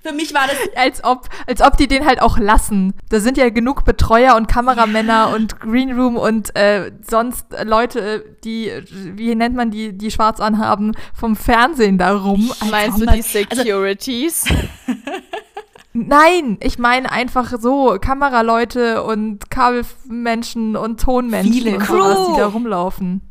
für 0.02 0.12
mich 0.12 0.34
war 0.34 0.46
das 0.46 0.56
als 0.76 1.04
ob, 1.04 1.28
als 1.46 1.60
ob 1.60 1.76
die 1.76 1.88
den 1.88 2.06
halt 2.06 2.22
auch 2.22 2.38
lassen. 2.38 2.94
Da 3.08 3.20
sind 3.20 3.36
ja 3.36 3.48
genug 3.50 3.84
Betreuer 3.84 4.36
und 4.36 4.48
Kameramänner 4.48 5.32
und 5.34 5.60
Greenroom 5.60 6.16
und 6.16 6.54
äh, 6.56 6.92
sonst 7.08 7.46
Leute, 7.64 8.00
äh, 8.00 8.22
die, 8.44 8.68
äh, 8.68 8.84
wie 8.90 9.34
nennt 9.34 9.56
man 9.56 9.70
die, 9.70 9.96
die 9.96 10.10
schwarz 10.10 10.40
anhaben, 10.40 10.96
vom 11.14 11.36
Fernsehen 11.36 11.98
da 11.98 12.16
rum. 12.16 12.52
Als 12.60 12.70
Meinst 12.70 13.00
du 13.00 13.06
die 13.06 13.22
Securities? 13.22 14.44
Nein, 15.92 16.58
ich 16.60 16.78
meine 16.78 17.10
einfach 17.10 17.52
so 17.58 17.98
Kameraleute 18.00 19.02
und 19.02 19.50
Kabelmenschen 19.50 20.76
und 20.76 21.00
Tonmenschen 21.00 21.52
Viele 21.52 21.76
und 21.76 21.86
sowas, 21.86 22.28
die 22.30 22.38
da 22.38 22.46
rumlaufen. 22.46 23.22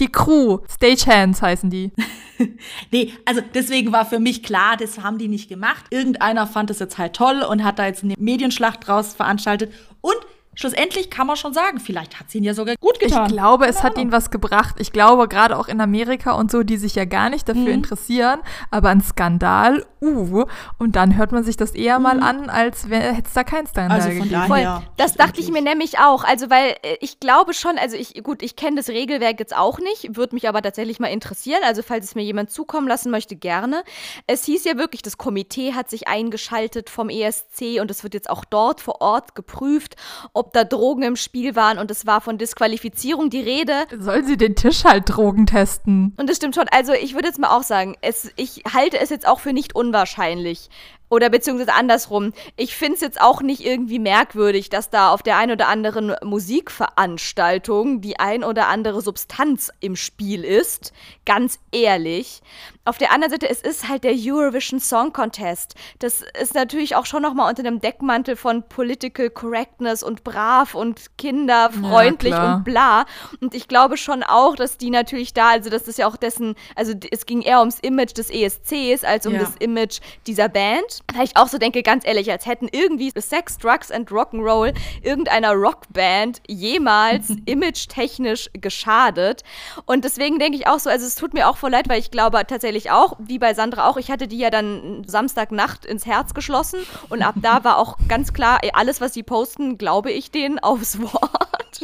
Die 0.00 0.10
Crew, 0.10 0.58
Stagehands 0.68 1.42
heißen 1.42 1.70
die. 1.70 1.92
Nee, 2.90 3.12
also 3.24 3.40
deswegen 3.54 3.92
war 3.92 4.04
für 4.04 4.18
mich 4.18 4.42
klar, 4.42 4.76
das 4.76 4.98
haben 5.00 5.18
die 5.18 5.28
nicht 5.28 5.48
gemacht. 5.48 5.86
Irgendeiner 5.90 6.46
fand 6.46 6.70
es 6.70 6.78
jetzt 6.78 6.98
halt 6.98 7.14
toll 7.14 7.42
und 7.42 7.64
hat 7.64 7.78
da 7.78 7.86
jetzt 7.86 8.04
eine 8.04 8.14
Medienschlacht 8.18 8.86
draus 8.86 9.14
veranstaltet. 9.14 9.72
Und 10.00 10.16
schlussendlich 10.54 11.10
kann 11.10 11.26
man 11.26 11.36
schon 11.36 11.52
sagen, 11.52 11.80
vielleicht 11.80 12.18
hat 12.18 12.28
es 12.28 12.34
ihnen 12.34 12.44
ja 12.44 12.54
sogar 12.54 12.74
gut 12.80 12.96
Ich 13.00 13.08
getan. 13.08 13.28
glaube, 13.28 13.66
es 13.66 13.82
hat 13.82 13.98
ihnen 13.98 14.12
was 14.12 14.30
gebracht. 14.30 14.76
Ich 14.78 14.92
glaube, 14.92 15.28
gerade 15.28 15.56
auch 15.58 15.68
in 15.68 15.80
Amerika 15.80 16.32
und 16.32 16.50
so, 16.50 16.62
die 16.62 16.76
sich 16.76 16.94
ja 16.94 17.04
gar 17.04 17.30
nicht 17.30 17.48
dafür 17.48 17.62
Mhm. 17.62 17.68
interessieren, 17.68 18.40
aber 18.70 18.90
ein 18.90 19.00
Skandal, 19.02 19.84
uh, 20.02 20.44
und 20.78 20.96
dann 20.96 21.16
hört 21.16 21.32
man 21.32 21.44
sich 21.44 21.56
das 21.56 21.70
eher 21.72 21.98
mal 21.98 22.20
an, 22.20 22.50
als 22.50 22.86
hätte 22.88 23.22
es 23.26 23.32
da 23.32 23.42
keinen 23.44 23.66
Skandal 23.66 23.98
Mhm. 23.98 24.04
Also 24.04 24.08
von 24.18 24.28
gegeben. 24.28 24.48
daher. 24.48 24.76
Voll. 24.76 24.86
Das 24.96 25.14
dachte 25.14 25.40
ich 25.40 25.50
mir 25.50 25.62
nämlich 25.62 25.98
auch. 25.98 26.24
Also, 26.24 26.50
weil 26.50 26.76
äh, 26.82 26.96
ich 27.00 27.20
glaube 27.20 27.54
schon, 27.54 27.78
also 27.78 27.96
ich, 27.96 28.22
gut, 28.22 28.42
ich 28.42 28.56
kenne 28.56 28.76
das 28.76 28.88
Regelwerk 28.88 29.38
jetzt 29.40 29.56
auch 29.56 29.78
nicht, 29.78 30.16
würde 30.16 30.34
mich 30.34 30.48
aber 30.48 30.60
tatsächlich 30.62 31.00
mal 31.00 31.08
interessieren. 31.08 31.60
Also, 31.64 31.82
falls 31.82 32.04
es 32.06 32.14
mir 32.14 32.22
jemand 32.22 32.50
zukommen 32.50 32.86
lassen 32.88 33.10
möchte, 33.10 33.36
gerne. 33.36 33.82
Es 34.26 34.44
hieß 34.44 34.64
ja 34.64 34.76
wirklich, 34.76 35.02
das 35.02 35.16
Komitee 35.18 35.72
hat 35.74 35.88
sich 35.90 36.06
eingeschaltet 36.08 36.90
vom 36.90 37.08
ESC 37.08 37.80
und 37.80 37.90
es 37.90 38.02
wird 38.02 38.14
jetzt 38.14 38.28
auch 38.30 38.44
dort 38.44 38.80
vor 38.80 39.00
Ort 39.00 39.34
geprüft, 39.34 39.94
ob 40.34 40.43
da 40.52 40.64
Drogen 40.64 41.02
im 41.02 41.16
Spiel 41.16 41.56
waren 41.56 41.78
und 41.78 41.90
es 41.90 42.06
war 42.06 42.20
von 42.20 42.38
Disqualifizierung 42.38 43.30
die 43.30 43.40
Rede. 43.40 43.84
Sollen 43.98 44.26
sie 44.26 44.36
den 44.36 44.56
Tisch 44.56 44.84
halt 44.84 45.08
Drogen 45.08 45.46
testen? 45.46 46.14
Und 46.16 46.28
das 46.28 46.36
stimmt 46.36 46.54
schon. 46.54 46.66
Also 46.70 46.92
ich 46.92 47.14
würde 47.14 47.28
jetzt 47.28 47.38
mal 47.38 47.56
auch 47.56 47.62
sagen, 47.62 47.96
es, 48.00 48.30
ich 48.36 48.62
halte 48.72 48.98
es 49.00 49.10
jetzt 49.10 49.26
auch 49.26 49.40
für 49.40 49.52
nicht 49.52 49.74
unwahrscheinlich. 49.74 50.70
Oder 51.10 51.30
beziehungsweise 51.30 51.74
andersrum. 51.74 52.32
Ich 52.56 52.74
finde 52.74 52.94
es 52.94 53.00
jetzt 53.00 53.20
auch 53.20 53.40
nicht 53.40 53.64
irgendwie 53.64 53.98
merkwürdig, 53.98 54.68
dass 54.68 54.90
da 54.90 55.10
auf 55.10 55.22
der 55.22 55.36
einen 55.36 55.52
oder 55.52 55.68
anderen 55.68 56.12
Musikveranstaltung 56.24 58.00
die 58.00 58.18
ein 58.18 58.42
oder 58.42 58.68
andere 58.68 59.00
Substanz 59.00 59.70
im 59.80 59.94
Spiel 59.96 60.44
ist. 60.44 60.92
Ganz 61.26 61.58
ehrlich. 61.72 62.42
Auf 62.86 62.98
der 62.98 63.12
anderen 63.12 63.30
Seite, 63.30 63.48
es 63.48 63.62
ist 63.62 63.88
halt 63.88 64.04
der 64.04 64.12
Eurovision 64.14 64.78
Song 64.78 65.14
Contest. 65.14 65.74
Das 66.00 66.22
ist 66.38 66.54
natürlich 66.54 66.96
auch 66.96 67.06
schon 67.06 67.22
nochmal 67.22 67.48
unter 67.48 67.62
einem 67.62 67.80
Deckmantel 67.80 68.36
von 68.36 68.62
Political 68.68 69.30
Correctness 69.30 70.02
und 70.02 70.22
brav 70.22 70.74
und 70.74 71.16
kinderfreundlich 71.16 72.32
Ja, 72.34 72.56
und 72.56 72.64
bla. 72.64 73.06
Und 73.40 73.54
ich 73.54 73.68
glaube 73.68 73.96
schon 73.96 74.22
auch, 74.22 74.54
dass 74.54 74.76
die 74.76 74.90
natürlich 74.90 75.32
da, 75.32 75.50
also 75.52 75.70
das 75.70 75.88
ist 75.88 75.98
ja 75.98 76.06
auch 76.06 76.16
dessen, 76.18 76.56
also 76.76 76.92
es 77.10 77.24
ging 77.24 77.40
eher 77.40 77.60
ums 77.60 77.78
Image 77.80 78.18
des 78.18 78.28
ESCs 78.28 79.02
als 79.04 79.26
um 79.26 79.32
Ja. 79.32 79.40
das 79.40 79.56
Image 79.60 80.00
dieser 80.26 80.50
Band. 80.50 81.00
Weil 81.14 81.24
ich 81.24 81.38
auch 81.38 81.48
so 81.48 81.56
denke, 81.56 81.82
ganz 81.82 82.06
ehrlich, 82.06 82.30
als 82.30 82.44
hätten 82.44 82.68
irgendwie 82.70 83.10
Sex, 83.18 83.56
Drugs 83.56 83.90
and 83.90 84.10
Rock'n'Roll 84.10 84.74
irgendeiner 85.02 85.52
Rockband 85.52 86.42
jemals 86.48 87.30
image-technisch 87.46 88.50
geschadet. 88.52 89.42
Und 89.86 90.04
deswegen 90.04 90.38
denke 90.38 90.58
ich 90.58 90.66
auch 90.66 90.78
so, 90.78 90.90
also 90.90 91.13
es 91.14 91.20
tut 91.20 91.32
mir 91.32 91.48
auch 91.48 91.56
voll 91.56 91.70
leid, 91.70 91.88
weil 91.88 92.00
ich 92.00 92.10
glaube 92.10 92.44
tatsächlich 92.44 92.90
auch, 92.90 93.16
wie 93.20 93.38
bei 93.38 93.54
Sandra 93.54 93.88
auch, 93.88 93.96
ich 93.98 94.10
hatte 94.10 94.26
die 94.26 94.38
ja 94.38 94.50
dann 94.50 95.04
Samstagnacht 95.06 95.84
ins 95.84 96.06
Herz 96.06 96.34
geschlossen 96.34 96.80
und 97.08 97.22
ab 97.22 97.36
da 97.40 97.62
war 97.62 97.78
auch 97.78 97.96
ganz 98.08 98.32
klar, 98.32 98.60
alles, 98.72 99.00
was 99.00 99.14
sie 99.14 99.22
posten, 99.22 99.78
glaube 99.78 100.10
ich 100.10 100.32
denen 100.32 100.58
aufs 100.58 101.00
Wort. 101.00 101.80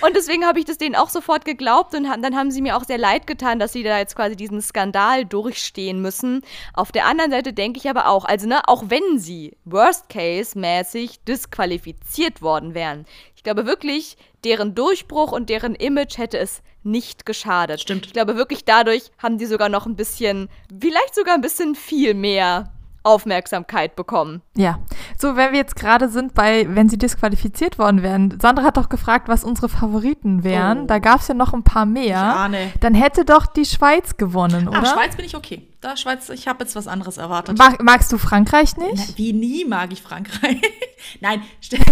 Und 0.00 0.16
deswegen 0.16 0.44
habe 0.44 0.58
ich 0.58 0.64
das 0.64 0.78
denen 0.78 0.96
auch 0.96 1.10
sofort 1.10 1.44
geglaubt 1.44 1.94
und 1.94 2.04
dann 2.04 2.34
haben 2.34 2.50
sie 2.50 2.62
mir 2.62 2.76
auch 2.76 2.84
sehr 2.84 2.98
leid 2.98 3.26
getan, 3.28 3.60
dass 3.60 3.72
sie 3.72 3.84
da 3.84 3.98
jetzt 3.98 4.16
quasi 4.16 4.34
diesen 4.34 4.60
Skandal 4.60 5.24
durchstehen 5.24 6.00
müssen. 6.00 6.42
Auf 6.74 6.90
der 6.90 7.06
anderen 7.06 7.30
Seite 7.30 7.52
denke 7.52 7.78
ich 7.78 7.88
aber 7.88 8.08
auch, 8.08 8.24
also 8.24 8.48
ne, 8.48 8.62
auch 8.66 8.84
wenn 8.88 9.18
sie 9.18 9.56
Worst 9.64 10.08
Case 10.08 10.58
mäßig 10.58 11.22
disqualifiziert 11.24 12.42
worden 12.42 12.74
wären, 12.74 13.04
ich 13.36 13.44
glaube 13.44 13.66
wirklich, 13.66 14.16
deren 14.44 14.74
Durchbruch 14.74 15.32
und 15.32 15.48
deren 15.48 15.74
Image 15.74 16.18
hätte 16.18 16.38
es 16.38 16.62
nicht 16.82 17.26
geschadet. 17.26 17.80
Stimmt. 17.80 18.06
Ich 18.06 18.12
glaube 18.12 18.36
wirklich, 18.36 18.64
dadurch 18.64 19.10
haben 19.18 19.38
die 19.38 19.46
sogar 19.46 19.68
noch 19.68 19.86
ein 19.86 19.96
bisschen, 19.96 20.48
vielleicht 20.80 21.14
sogar 21.14 21.34
ein 21.34 21.40
bisschen 21.40 21.74
viel 21.74 22.14
mehr 22.14 22.72
Aufmerksamkeit 23.04 23.96
bekommen. 23.96 24.42
Ja. 24.56 24.78
So, 25.18 25.36
wenn 25.36 25.52
wir 25.52 25.58
jetzt 25.58 25.76
gerade 25.76 26.08
sind 26.08 26.34
bei, 26.34 26.66
wenn 26.68 26.88
sie 26.88 26.98
disqualifiziert 26.98 27.78
worden 27.78 28.02
wären. 28.02 28.38
Sandra 28.40 28.64
hat 28.64 28.76
doch 28.76 28.88
gefragt, 28.88 29.28
was 29.28 29.44
unsere 29.44 29.68
Favoriten 29.68 30.44
wären. 30.44 30.82
Oh. 30.82 30.86
Da 30.86 30.98
gab 30.98 31.20
es 31.20 31.28
ja 31.28 31.34
noch 31.34 31.52
ein 31.52 31.64
paar 31.64 31.86
mehr. 31.86 32.04
Ich 32.06 32.14
ahne. 32.14 32.72
Dann 32.80 32.94
hätte 32.94 33.24
doch 33.24 33.46
die 33.46 33.64
Schweiz 33.64 34.16
gewonnen, 34.16 34.68
Ah, 34.68 34.78
oder? 34.78 34.86
Schweiz 34.86 35.16
bin 35.16 35.24
ich 35.24 35.36
okay. 35.36 35.66
Da 35.82 35.96
Schweiz, 35.96 36.28
ich 36.28 36.46
habe 36.46 36.62
jetzt 36.62 36.76
was 36.76 36.86
anderes 36.86 37.16
erwartet. 37.16 37.58
Mag, 37.58 37.82
magst 37.82 38.12
du 38.12 38.16
Frankreich 38.16 38.76
nicht? 38.76 38.94
Na, 38.96 39.18
wie 39.18 39.32
nie 39.32 39.64
mag 39.64 39.92
ich 39.92 40.00
Frankreich. 40.00 40.60
Nein, 41.20 41.42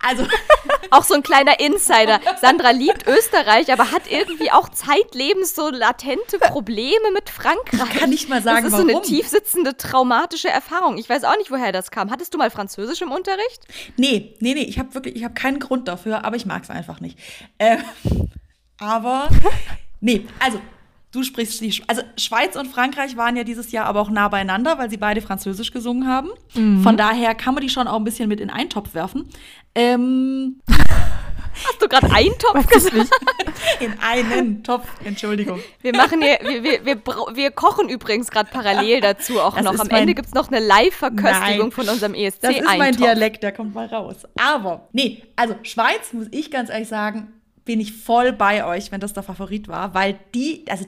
also 0.00 0.24
Auch 0.92 1.02
so 1.02 1.14
ein 1.14 1.24
kleiner 1.24 1.58
Insider. 1.58 2.20
Sandra 2.40 2.70
liebt 2.70 3.08
Österreich, 3.08 3.72
aber 3.72 3.90
hat 3.90 4.02
irgendwie 4.08 4.52
auch 4.52 4.68
zeitlebens 4.68 5.56
so 5.56 5.70
latente 5.70 6.38
Probleme 6.38 7.10
mit 7.12 7.28
Frankreich. 7.28 7.92
Ich 7.92 7.98
kann 7.98 8.10
nicht 8.10 8.28
mal 8.28 8.40
sagen, 8.40 8.64
Das 8.64 8.72
ist 8.72 8.76
so 8.78 8.84
eine 8.84 8.92
warum. 8.92 9.04
tiefsitzende, 9.04 9.76
traumatische 9.76 10.48
Erfahrung. 10.50 10.96
Ich 10.96 11.08
weiß 11.08 11.24
auch 11.24 11.36
nicht, 11.38 11.50
woher 11.50 11.72
das 11.72 11.90
kam. 11.90 12.10
Hattest 12.10 12.34
du 12.34 12.38
mal 12.38 12.50
Französisch 12.50 13.02
im 13.02 13.10
Unterricht? 13.10 13.66
Nee, 13.96 14.36
nee, 14.38 14.54
nee, 14.54 14.62
ich 14.62 14.78
habe 14.78 14.94
wirklich, 14.94 15.16
ich 15.16 15.24
habe 15.24 15.34
keinen 15.34 15.58
Grund 15.58 15.88
dafür, 15.88 16.24
aber 16.24 16.36
ich 16.36 16.46
mag 16.46 16.62
es 16.62 16.70
einfach 16.70 17.00
nicht. 17.00 17.18
Äh, 17.58 17.78
aber, 18.78 19.28
nee, 20.00 20.26
also, 20.38 20.60
du 21.12 21.22
sprichst 21.22 21.60
die, 21.60 21.72
Sch- 21.72 21.82
also 21.86 22.02
Schweiz 22.16 22.56
und 22.56 22.66
Frankreich 22.68 23.16
waren 23.16 23.36
ja 23.36 23.44
dieses 23.44 23.70
Jahr 23.72 23.86
aber 23.86 24.00
auch 24.00 24.10
nah 24.10 24.28
beieinander, 24.28 24.78
weil 24.78 24.90
sie 24.90 24.96
beide 24.96 25.20
Französisch 25.22 25.70
gesungen 25.70 26.08
haben. 26.08 26.30
Von 26.82 26.96
daher 26.96 27.34
kann 27.34 27.54
man 27.54 27.62
die 27.62 27.68
schon 27.70 27.86
auch 27.86 27.96
ein 27.96 28.04
bisschen 28.04 28.28
mit 28.28 28.40
in 28.40 28.50
einen 28.50 28.70
Topf 28.70 28.94
werfen. 28.94 29.28
Ähm, 29.74 30.60
Hast 31.66 31.82
du 31.82 31.86
gerade 31.86 32.10
Eintopf 32.10 32.54
Weiß 32.54 32.66
gesagt? 32.68 32.96
nicht. 32.96 33.12
in 33.80 33.92
einen 34.00 34.64
Topf, 34.64 34.88
Entschuldigung. 35.04 35.60
Wir 35.82 35.94
machen 35.94 36.22
hier, 36.22 36.38
wir, 36.42 36.62
wir, 36.64 36.84
wir, 36.86 36.96
wir 37.34 37.50
kochen 37.50 37.90
übrigens 37.90 38.30
gerade 38.30 38.48
parallel 38.50 39.02
dazu 39.02 39.38
auch 39.38 39.54
Das 39.54 39.64
noch. 39.64 39.78
Am 39.78 39.90
Ende 39.90 40.14
gibt 40.14 40.28
es 40.28 40.34
noch 40.34 40.48
eine 40.50 40.60
Live-Verköstigung 40.66 41.70
von 41.70 41.88
unserem 41.90 42.14
ESC. 42.14 42.40
Das 42.40 42.56
ist 42.56 42.64
mein. 42.64 42.96
Dialekt, 42.96 43.42
der 43.42 43.52
kommt 43.52 43.74
mal 43.74 43.86
raus. 43.86 44.16
Aber, 44.40 44.88
nee, 44.92 45.22
also 45.36 45.54
Schweiz, 45.62 46.12
muss 46.14 46.26
ich 46.30 46.50
ganz 46.50 46.70
ehrlich 46.70 46.88
sagen, 46.88 47.32
bin 47.64 47.80
ich 47.80 47.92
voll 47.92 48.32
bei 48.32 48.64
euch, 48.64 48.92
wenn 48.92 49.00
das 49.00 49.12
der 49.12 49.22
Favorit 49.22 49.68
war, 49.68 49.94
weil 49.94 50.18
die, 50.34 50.64
also 50.68 50.84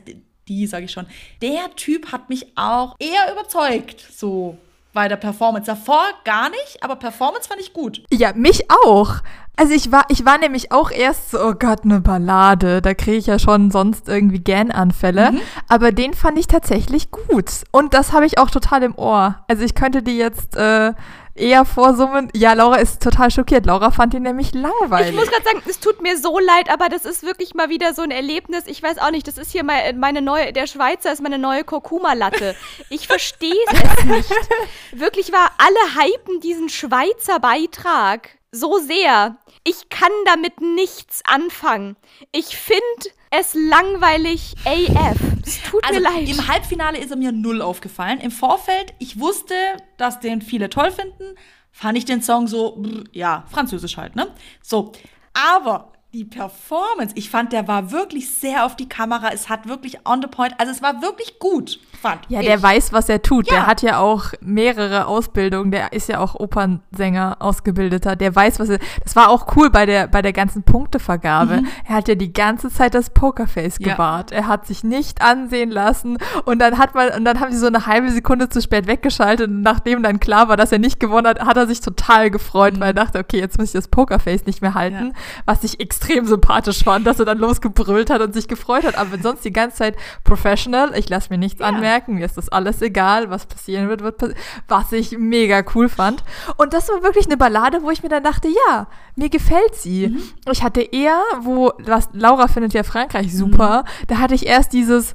die, 0.49 0.66
sage 0.66 0.85
ich 0.85 0.93
schon, 0.93 1.07
der 1.43 1.75
Typ 1.77 2.12
hat 2.12 2.29
mich 2.29 2.47
auch 2.57 2.97
eher 2.99 3.33
überzeugt, 3.33 4.05
so 4.14 4.59
bei 4.95 5.09
der 5.09 5.16
Performance. 5.16 5.66
Davor 5.66 6.05
gar 6.25 6.49
nicht, 6.49 6.83
aber 6.83 6.97
Performance 6.97 7.49
fand 7.49 7.61
ich 7.61 7.72
gut. 7.72 8.03
Ja, 8.12 8.33
mich 8.35 8.70
auch. 8.87 9.16
Also 9.57 9.72
ich 9.72 9.93
war, 9.93 10.05
ich 10.09 10.25
war 10.25 10.39
nämlich 10.39 10.72
auch 10.72 10.91
erst 10.91 11.31
so, 11.31 11.41
oh 11.41 11.53
Gott, 11.53 11.85
eine 11.85 12.01
Ballade. 12.01 12.81
Da 12.83 12.95
kriege 12.95 13.18
ich 13.18 13.27
ja 13.27 13.39
schon 13.39 13.70
sonst 13.70 14.09
irgendwie 14.09 14.41
Gähnanfälle. 14.41 15.33
Mhm. 15.33 15.41
Aber 15.68 15.93
den 15.93 16.14
fand 16.14 16.39
ich 16.39 16.47
tatsächlich 16.47 17.11
gut. 17.11 17.51
Und 17.70 17.95
das 17.95 18.12
habe 18.12 18.27
ich 18.27 18.39
auch 18.39 18.51
total 18.51 18.83
im 18.83 18.97
Ohr. 18.97 19.45
Also 19.47 19.64
ich 19.64 19.75
könnte 19.75 20.03
die 20.03 20.16
jetzt 20.16 20.57
äh, 20.57 20.93
eher 21.35 21.64
vorsummen. 21.64 22.28
Ja, 22.35 22.53
Laura 22.53 22.76
ist 22.76 23.03
total 23.03 23.30
schockiert. 23.30 23.66
Laura 23.66 23.91
fand 23.91 24.14
ihn 24.14 24.22
nämlich 24.22 24.55
langweilig. 24.55 25.11
Ich 25.11 25.16
muss 25.16 25.30
gerade 25.30 25.45
sagen, 25.45 25.62
es 25.66 25.80
tut 25.80 26.01
mir 26.01 26.16
so 26.16 26.39
leid, 26.39 26.70
aber 26.70 26.89
das 26.89 27.05
ist 27.05 27.22
wirklich 27.22 27.55
mal 27.55 27.68
wieder 27.68 27.95
so 27.95 28.03
ein 28.03 28.11
Erlebnis. 28.11 28.64
Ich 28.66 28.82
weiß 28.82 28.99
auch 28.99 29.11
nicht, 29.11 29.26
das 29.26 29.39
ist 29.39 29.53
hier 29.53 29.64
mal 29.64 29.93
meine 29.95 30.22
neue, 30.22 30.53
der 30.53 30.66
Schweizer 30.66 31.12
ist 31.12 31.22
meine 31.22 31.39
neue 31.39 31.64
Kurkuma-Latte. 31.64 32.55
Ich 32.89 33.07
verstehe 33.07 33.55
es 33.72 34.05
nicht. 34.05 34.30
Wirklich 34.93 35.32
war, 35.32 35.51
alle 35.59 36.05
hypen 36.05 36.41
diesen 36.41 36.68
Schweizer 36.68 37.41
Beitrag 37.41 38.30
so 38.55 38.78
sehr. 38.78 39.36
Ich 39.64 39.88
kann 39.88 40.11
damit 40.26 40.61
nichts 40.61 41.22
anfangen. 41.26 41.96
Ich 42.32 42.57
finde 42.57 42.82
es 43.30 43.55
langweilig 43.55 44.55
AF. 44.64 45.16
Es 45.44 45.62
tut 45.62 45.84
Also 45.84 46.00
mir 46.00 46.09
leid. 46.09 46.28
im 46.28 46.48
Halbfinale 46.48 46.98
ist 46.98 47.11
er 47.11 47.16
mir 47.16 47.32
null 47.32 47.61
aufgefallen. 47.62 48.20
Im 48.20 48.30
Vorfeld, 48.30 48.94
ich 48.98 49.18
wusste, 49.18 49.55
dass 49.96 50.20
den 50.20 50.40
viele 50.42 50.70
toll 50.70 50.90
finden, 50.90 51.36
fand 51.72 51.98
ich 51.98 52.05
den 52.05 52.22
Song 52.22 52.46
so, 52.46 52.82
ja, 53.12 53.44
französisch 53.50 53.96
halt, 53.96 54.14
ne? 54.16 54.32
So, 54.62 54.92
aber 55.32 55.92
die 56.12 56.24
Performance, 56.24 57.12
ich 57.16 57.28
fand, 57.28 57.52
der 57.52 57.66
war 57.66 57.90
wirklich 57.90 58.30
sehr 58.32 58.64
auf 58.64 58.76
die 58.76 58.88
Kamera. 58.88 59.30
Es 59.32 59.48
hat 59.48 59.66
wirklich 59.66 60.07
on 60.07 60.22
the 60.22 60.28
point. 60.28 60.55
Also 60.59 60.70
es 60.70 60.80
war 60.80 61.02
wirklich 61.02 61.40
gut, 61.40 61.80
fand 62.05 62.20
Ja, 62.28 62.40
ich. 62.40 62.46
der 62.46 62.62
weiß, 62.62 62.92
was 62.92 63.09
er 63.09 63.22
tut. 63.22 63.48
Ja. 63.48 63.55
Der 63.57 63.66
hat 63.66 63.82
ja 63.82 63.98
auch 63.98 64.26
mehrere 64.40 65.07
Ausbildungen. 65.07 65.70
Der 65.70 65.92
ist 65.92 66.09
ja 66.09 66.18
auch 66.20 66.34
Opernsänger 66.34 67.36
ausgebildeter. 67.40 68.14
Der 68.16 68.34
weiß, 68.34 68.61
was 68.61 68.68
er. 68.68 68.78
Das 69.02 69.16
war 69.16 69.30
auch 69.30 69.57
cool 69.57 69.70
bei 69.70 69.86
der, 69.86 70.07
bei 70.09 70.20
der 70.22 70.32
ganzen 70.32 70.62
Punktevergabe. 70.62 71.62
Er 71.88 71.94
hat 71.96 72.09
ja 72.09 72.14
die 72.14 72.32
ganze 72.32 72.68
Zeit 72.70 72.94
das 72.94 73.11
Pokerface 73.11 73.78
Mhm. 73.80 73.86
Ja. 73.86 73.92
gewahrt. 73.94 74.32
Er 74.32 74.46
hat 74.46 74.66
sich 74.66 74.84
nicht 74.84 75.22
ansehen 75.22 75.70
lassen. 75.70 76.18
Und 76.44 76.59
dann 76.59 76.78
hat 76.78 76.94
man, 76.94 77.09
und 77.11 77.24
dann 77.24 77.40
haben 77.40 77.52
sie 77.52 77.59
so 77.59 77.66
eine 77.66 77.86
halbe 77.86 78.11
Sekunde 78.11 78.48
zu 78.48 78.61
spät 78.61 78.86
weggeschaltet. 78.86 79.48
Und 79.48 79.62
nachdem 79.62 80.02
dann 80.02 80.20
klar 80.20 80.48
war, 80.48 80.57
dass 80.57 80.72
er 80.72 80.78
nicht 80.78 81.00
gewonnen 81.00 81.26
hat, 81.26 81.40
hat 81.40 81.57
er 81.57 81.66
sich 81.66 81.80
total 81.80 82.30
gefreut, 82.30 82.74
weil 82.80 82.88
er 82.90 82.94
dachte, 82.94 83.18
okay, 83.18 83.38
jetzt 83.40 83.59
muss 83.59 83.68
ich 83.68 83.72
das 83.72 83.88
Pokerface 83.88 84.44
nicht 84.46 84.61
mehr 84.62 84.74
halten. 84.74 85.05
Mhm. 85.05 85.11
Ja. 85.11 85.42
Was 85.46 85.64
ich 85.64 85.80
extrem 85.80 86.26
sympathisch 86.26 86.84
fand, 86.84 87.07
dass 87.07 87.18
er 87.18 87.24
dann 87.24 87.38
losgebrüllt 87.38 88.11
hat 88.11 88.20
und 88.20 88.34
sich 88.34 88.46
gefreut 88.48 88.84
hat. 88.84 88.96
Aber 88.98 89.16
sonst 89.22 89.44
die 89.44 89.52
ganze 89.52 89.76
Zeit 89.78 89.96
professional. 90.24 90.92
Ich 90.96 91.09
lasse 91.09 91.28
mir 91.30 91.38
nichts 91.38 91.61
Ja. 91.61 91.68
Anmerken. 91.95 92.14
Mir 92.14 92.26
ist 92.26 92.36
das 92.36 92.49
alles 92.49 92.82
egal. 92.82 93.30
Was 93.30 93.47
passieren 93.47 93.88
wird, 93.88 94.03
wird 94.03 94.18
passieren. 94.18 94.40
Was 94.68 94.92
ich 94.92 95.16
mega 95.18 95.62
cool 95.74 95.88
fand. 95.88 96.24
Und 96.57 96.72
das 96.74 96.88
war 96.88 97.03
wirklich 97.03 97.26
eine 97.26 97.36
Ballade, 97.36 97.82
wo 97.82 97.90
ich 97.90 98.03
mir 98.03 98.09
dann 98.09 98.24
dachte, 98.24 98.49
ja, 98.49 98.86
mir 99.16 99.28
gefällt 99.28 99.74
sie. 99.74 100.09
Mhm. 100.09 100.22
Ich 100.51 100.62
hatte 100.62 100.80
eher, 100.80 101.20
wo, 101.40 101.72
was 101.78 102.09
Laura 102.12 102.49
findet 102.49 102.74
ja 102.74 102.82
Frankreich 102.82 103.34
super, 103.36 103.84
Mhm. 103.84 104.07
da 104.09 104.18
hatte 104.18 104.34
ich 104.34 104.47
erst 104.47 104.72
dieses 104.72 105.14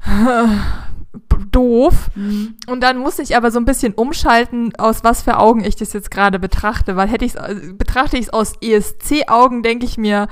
doof. 1.50 2.10
Mhm. 2.14 2.54
Und 2.68 2.82
dann 2.82 2.98
musste 2.98 3.22
ich 3.22 3.36
aber 3.36 3.50
so 3.50 3.58
ein 3.58 3.64
bisschen 3.64 3.92
umschalten, 3.94 4.72
aus 4.78 5.02
was 5.02 5.22
für 5.22 5.38
Augen 5.38 5.64
ich 5.64 5.76
das 5.76 5.92
jetzt 5.92 6.10
gerade 6.10 6.38
betrachte, 6.38 6.96
weil 6.96 7.08
hätte 7.08 7.24
ich 7.24 7.34
betrachte 7.76 8.16
ich 8.16 8.26
es 8.26 8.32
aus 8.32 8.52
ESC-Augen, 8.60 9.62
denke 9.62 9.84
ich 9.84 9.98
mir, 9.98 10.28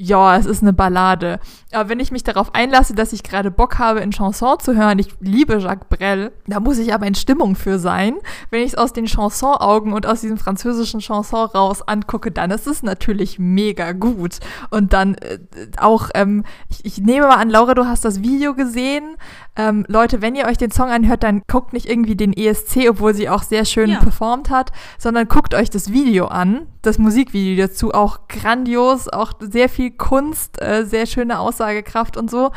ja, 0.00 0.36
es 0.36 0.46
ist 0.46 0.62
eine 0.62 0.72
Ballade. 0.72 1.40
Aber 1.72 1.90
wenn 1.90 2.00
ich 2.00 2.10
mich 2.10 2.24
darauf 2.24 2.54
einlasse, 2.54 2.94
dass 2.94 3.12
ich 3.12 3.22
gerade 3.22 3.50
Bock 3.50 3.78
habe, 3.78 4.00
in 4.00 4.10
Chanson 4.10 4.58
zu 4.58 4.74
hören, 4.74 4.98
ich 4.98 5.08
liebe 5.20 5.58
Jacques 5.58 5.86
Brel, 5.90 6.32
da 6.46 6.60
muss 6.60 6.78
ich 6.78 6.94
aber 6.94 7.06
in 7.06 7.14
Stimmung 7.14 7.56
für 7.56 7.78
sein. 7.78 8.14
Wenn 8.50 8.62
ich 8.62 8.68
es 8.72 8.74
aus 8.78 8.94
den 8.94 9.04
Chanson-Augen 9.04 9.92
und 9.92 10.06
aus 10.06 10.22
diesem 10.22 10.38
französischen 10.38 11.00
Chanson 11.00 11.46
raus 11.50 11.82
angucke, 11.86 12.30
dann 12.30 12.50
ist 12.50 12.66
es 12.66 12.82
natürlich 12.82 13.38
mega 13.38 13.92
gut. 13.92 14.38
Und 14.70 14.94
dann 14.94 15.16
äh, 15.16 15.38
auch, 15.78 16.08
ähm, 16.14 16.44
ich, 16.70 16.84
ich 16.86 16.98
nehme 17.02 17.26
mal 17.26 17.36
an, 17.36 17.50
Laura, 17.50 17.74
du 17.74 17.84
hast 17.86 18.02
das 18.04 18.22
Video 18.22 18.54
gesehen. 18.54 19.16
Ähm, 19.54 19.84
Leute, 19.88 20.22
wenn 20.22 20.36
ihr 20.36 20.46
euch 20.46 20.56
den 20.56 20.70
Song 20.70 20.88
anhört, 20.88 21.22
dann 21.22 21.42
guckt 21.48 21.74
nicht 21.74 21.86
irgendwie 21.86 22.16
den 22.16 22.32
ESC, 22.32 22.88
obwohl 22.88 23.12
sie 23.12 23.28
auch 23.28 23.42
sehr 23.42 23.66
schön 23.66 23.90
Ja. 23.90 23.98
performt 23.98 24.48
hat, 24.48 24.72
sondern 24.96 25.28
guckt 25.28 25.52
euch 25.52 25.68
das 25.68 25.92
Video 25.92 26.26
an, 26.28 26.66
das 26.82 26.96
Musikvideo 26.98 27.66
dazu, 27.66 27.92
auch 27.92 28.20
grandios, 28.28 29.08
auch 29.08 29.32
sehr 29.40 29.68
viel 29.68 29.90
Kunst, 29.90 30.62
äh, 30.62 30.84
sehr 30.86 31.04
schöne 31.06 31.40
Aussagekraft 31.58 32.16
und 32.16 32.30
so. 32.30 32.52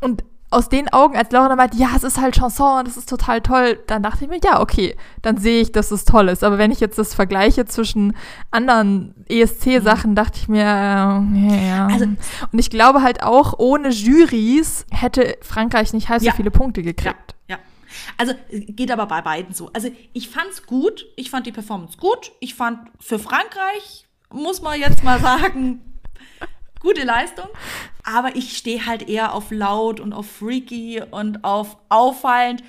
Und 0.00 0.24
aus 0.48 0.68
den 0.68 0.88
Augen, 0.92 1.16
als 1.16 1.32
Laura 1.32 1.48
dann 1.48 1.56
meinte, 1.58 1.76
ja, 1.76 1.88
es 1.96 2.04
ist 2.04 2.20
halt 2.20 2.36
Chanson, 2.36 2.84
das 2.84 2.96
ist 2.96 3.08
total 3.08 3.40
toll, 3.40 3.80
dann 3.88 4.02
dachte 4.02 4.24
ich 4.24 4.30
mir, 4.30 4.38
ja, 4.44 4.60
okay, 4.60 4.96
dann 5.22 5.38
sehe 5.38 5.60
ich, 5.60 5.72
dass 5.72 5.90
es 5.90 6.04
toll 6.04 6.28
ist. 6.28 6.44
Aber 6.44 6.56
wenn 6.56 6.70
ich 6.70 6.78
jetzt 6.78 6.98
das 6.98 7.14
vergleiche 7.14 7.64
zwischen 7.66 8.16
anderen 8.52 9.14
ESC-Sachen, 9.28 10.14
dachte 10.14 10.38
ich 10.38 10.48
mir, 10.48 10.62
äh, 10.62 11.68
ja. 11.68 11.88
Also- 11.88 12.04
und 12.04 12.58
ich 12.58 12.70
glaube 12.70 13.02
halt 13.02 13.24
auch, 13.24 13.54
ohne 13.58 13.88
Juries 13.88 14.86
hätte 14.92 15.36
Frankreich 15.42 15.92
nicht 15.92 16.08
halb 16.08 16.22
Ja. 16.22 16.30
so 16.30 16.36
viele 16.36 16.52
Punkte 16.52 16.82
gekriegt. 16.82 17.34
Ja, 17.48 17.56
ja. 17.56 17.58
Also 18.16 18.32
äh, 18.50 18.60
geht 18.60 18.92
aber 18.92 19.06
bei 19.06 19.22
beiden 19.22 19.52
so. 19.52 19.68
Also 19.72 19.88
ich 20.12 20.28
fand's 20.30 20.64
gut, 20.64 21.06
ich 21.16 21.28
fand 21.30 21.46
die 21.46 21.52
Performance 21.52 21.98
gut. 21.98 22.30
Ich 22.38 22.54
fand 22.54 22.78
für 23.00 23.18
Frankreich, 23.18 24.06
muss 24.32 24.62
man 24.62 24.78
jetzt 24.78 25.02
mal 25.02 25.18
sagen, 25.20 25.80
gute 26.80 27.02
Leistung. 27.04 27.46
Aber 28.08 28.36
ich 28.36 28.56
stehe 28.56 28.86
halt 28.86 29.08
eher 29.08 29.34
auf 29.34 29.50
laut 29.50 29.98
und 29.98 30.12
auf 30.12 30.30
freaky 30.30 31.02
und 31.10 31.42
auf 31.42 31.76
auffallend. 31.88 32.62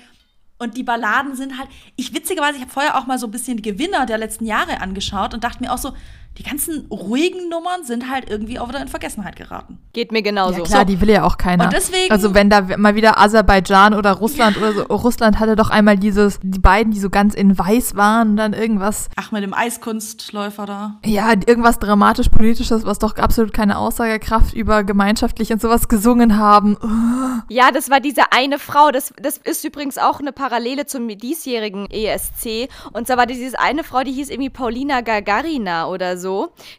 Und 0.58 0.76
die 0.76 0.82
Balladen 0.82 1.36
sind 1.36 1.56
halt, 1.56 1.68
ich 1.94 2.12
witzigerweise, 2.12 2.56
ich 2.56 2.62
habe 2.62 2.72
vorher 2.72 2.98
auch 2.98 3.06
mal 3.06 3.20
so 3.20 3.28
ein 3.28 3.30
bisschen 3.30 3.62
Gewinner 3.62 4.04
der 4.04 4.18
letzten 4.18 4.44
Jahre 4.44 4.80
angeschaut 4.80 5.32
und 5.32 5.44
dachte 5.44 5.62
mir 5.62 5.72
auch 5.72 5.78
so, 5.78 5.92
die 6.38 6.44
ganzen 6.44 6.86
ruhigen 6.90 7.48
Nummern 7.48 7.82
sind 7.84 8.08
halt 8.10 8.30
irgendwie 8.30 8.58
auch 8.60 8.68
wieder 8.68 8.80
in 8.80 8.86
Vergessenheit 8.88 9.34
geraten. 9.34 9.78
Geht 9.92 10.12
mir 10.12 10.22
genauso. 10.22 10.58
Ja 10.58 10.64
klar, 10.64 10.84
die 10.84 11.00
will 11.00 11.10
ja 11.10 11.24
auch 11.24 11.36
keiner. 11.36 11.64
Und 11.64 11.72
deswegen- 11.72 12.12
also 12.12 12.32
wenn 12.32 12.48
da 12.48 12.60
mal 12.76 12.94
wieder 12.94 13.18
Aserbaidschan 13.18 13.92
oder 13.94 14.12
Russland 14.12 14.56
oder 14.56 14.72
so, 14.72 14.82
Russland 14.84 15.40
hatte 15.40 15.56
doch 15.56 15.70
einmal 15.70 15.98
dieses, 15.98 16.38
die 16.42 16.60
beiden, 16.60 16.92
die 16.92 17.00
so 17.00 17.10
ganz 17.10 17.34
in 17.34 17.58
weiß 17.58 17.96
waren 17.96 18.30
und 18.30 18.36
dann 18.36 18.52
irgendwas, 18.52 19.08
Ach, 19.16 19.32
mit 19.32 19.42
dem 19.42 19.52
Eiskunstläufer 19.52 20.64
da. 20.66 20.98
ja, 21.04 21.30
irgendwas 21.32 21.80
dramatisch 21.80 22.28
politisches, 22.28 22.86
was 22.86 23.00
doch 23.00 23.16
absolut 23.16 23.52
keine 23.52 23.76
Aussagekraft 23.78 24.54
über 24.54 24.84
gemeinschaftlich 24.84 25.52
und 25.52 25.60
sowas 25.60 25.88
gesungen 25.88 26.38
haben. 26.38 26.76
Ja, 27.48 27.70
das 27.72 27.90
war 27.90 27.98
diese 28.00 28.30
eine 28.32 28.58
Frau. 28.60 28.90
Das, 28.92 29.12
das 29.20 29.38
ist 29.38 29.64
übrigens 29.64 29.98
auch 29.98 30.20
eine 30.20 30.32
Parallele 30.32 30.86
zum 30.86 31.08
diesjährigen 31.08 31.88
ESC. 31.90 32.68
Und 32.92 33.06
zwar 33.08 33.16
war 33.16 33.26
diese 33.26 33.58
eine 33.58 33.82
Frau, 33.82 34.04
die 34.04 34.12
hieß 34.12 34.30
irgendwie 34.30 34.50
Paulina 34.50 35.00
Gagarina 35.00 35.88
oder 35.88 36.16
so. 36.16 36.27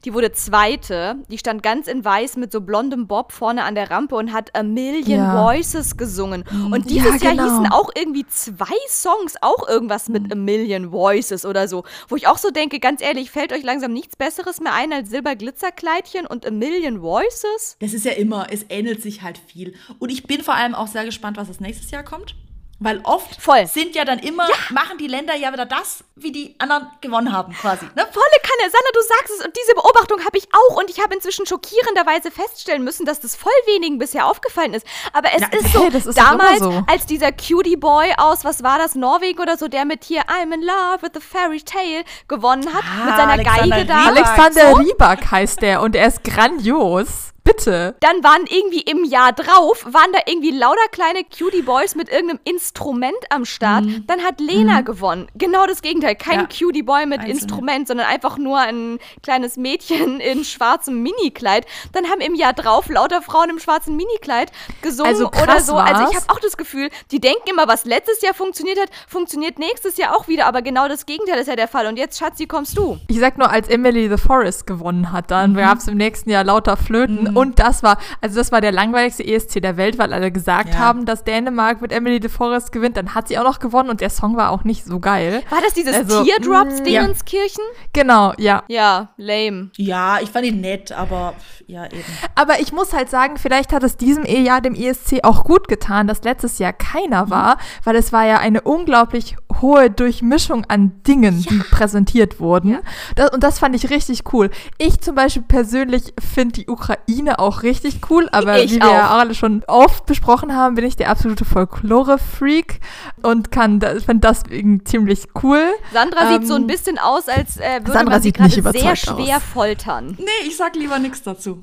Die 0.06 0.14
wurde 0.14 0.32
Zweite. 0.32 1.16
Die 1.30 1.38
stand 1.38 1.64
ganz 1.64 1.88
in 1.88 2.04
weiß 2.06 2.38
mit 2.38 2.52
so 2.52 2.62
blondem 2.62 3.08
Bob 3.08 3.32
vorne 3.32 3.64
an 3.64 3.76
der 3.76 3.90
Rampe 3.92 4.16
und 4.16 4.32
hat 4.34 4.56
A 4.56 4.64
Million 4.64 5.20
Ja. 5.20 5.46
Voices 5.46 5.98
gesungen. 5.98 6.44
Und 6.72 6.90
Ja, 6.90 7.04
dieses 7.04 7.22
Jahr 7.24 7.34
genau. 7.34 7.44
hießen 7.44 7.72
auch 7.72 7.90
irgendwie 7.96 8.26
zwei 8.28 8.66
Songs 8.88 9.36
auch 9.42 9.68
irgendwas 9.68 10.10
mit 10.10 10.32
A 10.32 10.36
Million 10.36 10.92
Voices 10.92 11.46
oder 11.46 11.68
so. 11.68 11.84
Wo 12.08 12.16
ich 12.16 12.28
auch 12.28 12.38
so 12.38 12.52
denke, 12.52 12.80
ganz 12.80 13.02
ehrlich, 13.02 13.32
fällt 13.32 13.54
euch 13.54 13.64
langsam 13.64 13.94
nichts 13.94 14.16
Besseres 14.16 14.60
mehr 14.60 14.74
ein 14.74 14.94
als 14.94 15.10
Silberglitzerkleidchen 15.10 16.26
und 16.26 16.46
A 16.46 16.52
Million 16.52 17.02
Voices? 17.02 17.78
Das 17.80 17.94
ist 17.94 18.06
ja 18.06 18.12
immer, 18.12 18.48
es 18.52 18.66
ähnelt 18.70 19.02
sich 19.02 19.22
halt 19.22 19.38
viel. 19.38 19.74
Und 20.00 20.10
ich 20.12 20.24
bin 20.24 20.42
vor 20.42 20.56
allem 20.56 20.76
auch 20.76 20.88
sehr 20.88 21.06
gespannt, 21.06 21.38
was 21.38 21.48
das 21.48 21.60
nächstes 21.60 21.92
Jahr 21.92 22.04
kommt. 22.04 22.36
Weil 22.82 23.02
oft 23.04 23.42
Voll. 23.42 23.68
sind 23.68 23.94
ja 23.94 24.06
dann 24.06 24.20
immer, 24.20 24.48
machen 24.70 24.98
die 24.98 25.08
Länder 25.08 25.36
ja 25.36 25.52
wieder 25.52 25.66
das, 25.66 26.02
wie 26.16 26.32
die 26.32 26.56
anderen 26.60 26.88
gewonnen 27.02 27.34
haben, 27.34 27.52
quasi. 27.54 27.84
Ne? 27.84 28.08
Volle 28.12 28.40
Kanne, 28.42 28.72
Sandra, 28.72 28.90
du 28.94 29.02
sagst 29.02 29.34
es 29.40 29.46
und 29.46 29.54
diese 29.58 29.74
Beobachtung 29.76 30.20
habe 30.24 30.38
ich 30.38 30.48
auch 30.54 30.78
und 30.78 30.90
ich 30.90 31.02
habe 31.04 31.14
inzwischen 31.14 31.46
schockierenderweise 31.46 32.32
feststellen 32.32 32.84
müssen, 32.86 33.06
dass 33.06 33.20
das 33.20 33.36
voll 33.36 33.52
wenigen 33.66 33.98
bisher 34.00 34.26
aufgefallen 34.26 34.74
ist. 34.74 34.86
Aber 35.12 35.28
es 35.36 35.42
Ja, 35.42 35.48
ist 35.60 35.74
so, 35.74 35.88
ist 35.88 36.18
damals, 36.18 36.60
so. 36.60 36.84
als 36.88 37.06
dieser 37.06 37.34
Cutie 37.34 37.76
Boy 37.76 38.14
aus, 38.18 38.46
was 38.46 38.64
war 38.64 38.78
das, 38.78 38.96
Norwegen 38.96 39.40
oder 39.42 39.58
so, 39.58 39.68
der 39.68 39.84
mit 39.84 40.06
hier 40.06 40.22
I'm 40.30 40.54
in 40.54 40.62
love 40.62 41.02
with 41.02 41.12
the 41.14 41.20
fairy 41.22 41.62
tale 41.62 42.06
gewonnen 42.30 42.74
hat, 42.74 42.84
Ah, 42.86 43.06
mit 43.08 43.16
seiner 43.18 43.32
Alexander 43.34 43.76
Geige 43.76 43.86
da. 43.88 44.08
Rybak. 44.10 44.18
Alexander 44.18 44.70
So. 44.72 44.78
Rybak 44.78 45.32
heißt 45.32 45.62
der 45.62 45.82
und 45.82 45.96
er 45.98 46.08
ist 46.08 46.24
grandios. 46.24 47.34
Bitte. 47.50 47.96
Dann 48.00 48.24
waren 48.24 48.46
irgendwie 48.48 48.82
im 48.82 49.04
Jahr 49.04 49.32
drauf, 49.34 49.86
waren 49.90 50.12
da 50.14 50.20
irgendwie 50.26 50.52
lauter 50.52 50.88
kleine 50.92 51.24
Cutie 51.24 51.62
Boys 51.62 51.96
mit 51.96 52.10
irgendeinem 52.10 52.40
Instrument 52.44 53.16
am 53.30 53.46
Start. 53.46 53.86
Dann 54.08 54.22
hat 54.24 54.40
Lena 54.40 54.82
gewonnen. 54.82 55.28
Genau 55.36 55.66
das 55.66 55.82
Gegenteil. 55.82 56.16
Kein 56.16 56.42
Ja. 56.42 56.46
Cutie 56.46 56.84
Boy 56.84 57.06
mit 57.06 57.20
Einzelne. 57.20 57.34
Instrument, 57.40 57.88
sondern 57.88 58.08
einfach 58.08 58.38
nur 58.38 58.60
ein 58.60 59.00
kleines 59.24 59.58
Mädchen 59.58 60.20
in 60.20 60.44
schwarzem 60.46 61.02
Minikleid. 61.02 61.66
Dann 61.94 62.06
haben 62.10 62.22
im 62.22 62.36
Jahr 62.36 62.54
drauf 62.54 62.88
lauter 62.90 63.22
Frauen 63.22 63.50
im 63.50 63.60
schwarzen 63.60 63.96
Minikleid 63.96 64.52
gesungen 64.82 65.12
Also 65.12 65.28
oder 65.30 65.60
so. 65.62 65.76
Also 65.78 66.04
ich 66.10 66.16
war's. 66.16 66.24
habe 66.24 66.34
auch 66.36 66.40
das 66.40 66.56
Gefühl, 66.58 66.90
die 67.12 67.20
denken 67.20 67.50
immer, 67.50 67.68
was 67.68 67.86
letztes 67.86 68.22
Jahr 68.22 68.34
funktioniert 68.34 68.80
hat, 68.80 68.90
funktioniert 69.08 69.58
nächstes 69.60 69.98
Jahr 69.98 70.16
auch 70.16 70.28
wieder. 70.28 70.46
Aber 70.46 70.62
genau 70.62 70.88
das 70.88 71.06
Gegenteil 71.06 71.40
ist 71.40 71.48
ja 71.48 71.56
der 71.56 71.68
Fall. 71.68 71.88
Und 71.88 71.98
jetzt, 71.98 72.20
Schatzi, 72.20 72.46
kommst 72.46 72.78
du. 72.78 72.98
Ich 73.08 73.20
sag 73.20 73.38
nur, 73.38 73.50
als 73.50 73.68
Emily 73.70 74.08
the 74.10 74.18
Forest 74.22 74.68
gewonnen 74.68 75.12
hat, 75.12 75.32
dann 75.32 75.54
Mhm. 75.54 75.58
gab 75.58 75.78
es 75.80 75.88
im 75.88 75.98
nächsten 75.98 76.30
Jahr 76.30 76.44
lauter 76.44 76.78
Flöten. 76.78 77.36
Und 77.40 77.60
das 77.60 77.84
war, 77.84 77.98
also 78.22 78.36
das 78.38 78.52
war 78.52 78.62
der 78.62 78.72
langweiligste 78.72 79.26
ESC 79.26 79.62
der 79.62 79.78
Welt, 79.78 79.98
weil 79.98 80.14
alle 80.14 80.32
gesagt 80.32 80.74
Ja. 80.74 80.80
haben, 80.80 81.06
dass 81.06 81.24
Dänemark 81.24 81.82
mit 81.82 81.92
Emily 81.92 82.20
the 82.22 82.30
Forest 82.30 82.72
gewinnt. 82.72 82.98
Dann 82.98 83.16
hat 83.16 83.28
sie 83.28 83.38
auch 83.38 83.44
noch 83.44 83.60
gewonnen 83.60 83.90
und 83.90 84.02
der 84.02 84.10
Song 84.10 84.36
war 84.38 84.52
auch 84.52 84.64
nicht 84.64 84.86
so 84.86 85.00
geil. 85.00 85.42
War 85.50 85.62
das 85.62 85.74
dieses 85.74 85.96
Also, 85.96 86.24
Teardrops 86.24 86.82
mm, 86.82 86.84
Dingenskirchen? 86.84 87.64
Genau, 87.94 88.34
ja. 88.38 88.64
Ja, 88.68 89.10
lame. 89.18 89.72
Ja, 89.78 90.20
ich 90.22 90.30
fand 90.30 90.46
ihn 90.46 90.62
nett, 90.62 90.92
aber 90.92 91.34
ja, 91.68 91.86
eben. 91.86 92.04
Aber 92.36 92.60
ich 92.60 92.72
muss 92.74 92.94
halt 92.94 93.10
sagen, 93.10 93.38
vielleicht 93.38 93.74
hat 93.74 93.84
es 93.84 93.98
diesem 93.98 94.26
Jahr 94.26 94.62
dem 94.62 94.76
ESC 94.76 95.20
auch 95.24 95.44
gut 95.44 95.68
getan, 95.68 96.08
dass 96.08 96.24
letztes 96.24 96.60
Jahr 96.60 96.74
keiner 96.74 97.30
war, 97.30 97.58
weil 97.84 97.96
es 97.96 98.12
war 98.14 98.26
ja 98.26 98.38
eine 98.40 98.62
unglaublich 98.62 99.36
hohe 99.62 99.90
Durchmischung 99.90 100.64
an 100.70 101.02
Dingen, 101.08 101.42
die 101.50 101.58
präsentiert 101.72 102.40
wurden. 102.40 102.78
Das, 103.16 103.32
und 103.32 103.44
das 103.44 103.60
fand 103.60 103.76
ich 103.76 103.90
richtig 103.90 104.32
cool. 104.34 104.50
Ich 104.78 105.02
zum 105.02 105.16
Beispiel 105.16 105.42
persönlich 105.42 106.14
finde 106.20 106.54
die 106.62 106.68
Ukraine 106.68 107.40
auch 107.40 107.64
richtig 107.64 108.00
cool, 108.10 108.30
aber 108.32 108.60
Ich 108.64 108.72
wie 108.72 108.80
wir 108.80 108.88
ja 108.88 109.08
auch. 109.10 109.20
alle 109.20 109.34
schon 109.34 109.64
oft 109.68 110.06
besprochen 110.06 110.56
haben, 110.56 110.76
bin 110.76 110.86
ich 110.86 110.96
der 110.96 111.10
absolute 111.10 111.46
Folklore-Freak 111.46 112.80
und 113.24 113.52
kann, 113.52 113.82
finde 113.82 114.20
das 114.20 114.44
irgendwie 114.50 114.84
ziemlich 114.84 115.28
cool. 115.44 115.64
Sandra 115.92 116.32
sieht 116.34 116.48
so 116.48 116.54
ein 116.56 116.62
Ähm, 116.62 116.68
bisschen 116.68 116.98
aus, 117.00 117.28
als 117.28 117.58
äh, 117.58 117.80
würde 117.82 117.92
Sandra 117.92 118.12
man 118.14 118.22
sie 118.22 118.28
sieht 118.30 118.40
nicht 118.40 118.64
gerade 118.64 118.80
sehr 118.80 118.96
schwer 118.96 119.38
aus. 119.38 119.44
foltern. 119.44 120.16
Nee, 120.20 120.26
ich 120.48 120.56
sag 120.58 120.76
lieber 120.76 121.00
nichts 121.00 121.24
dazu. 121.24 121.62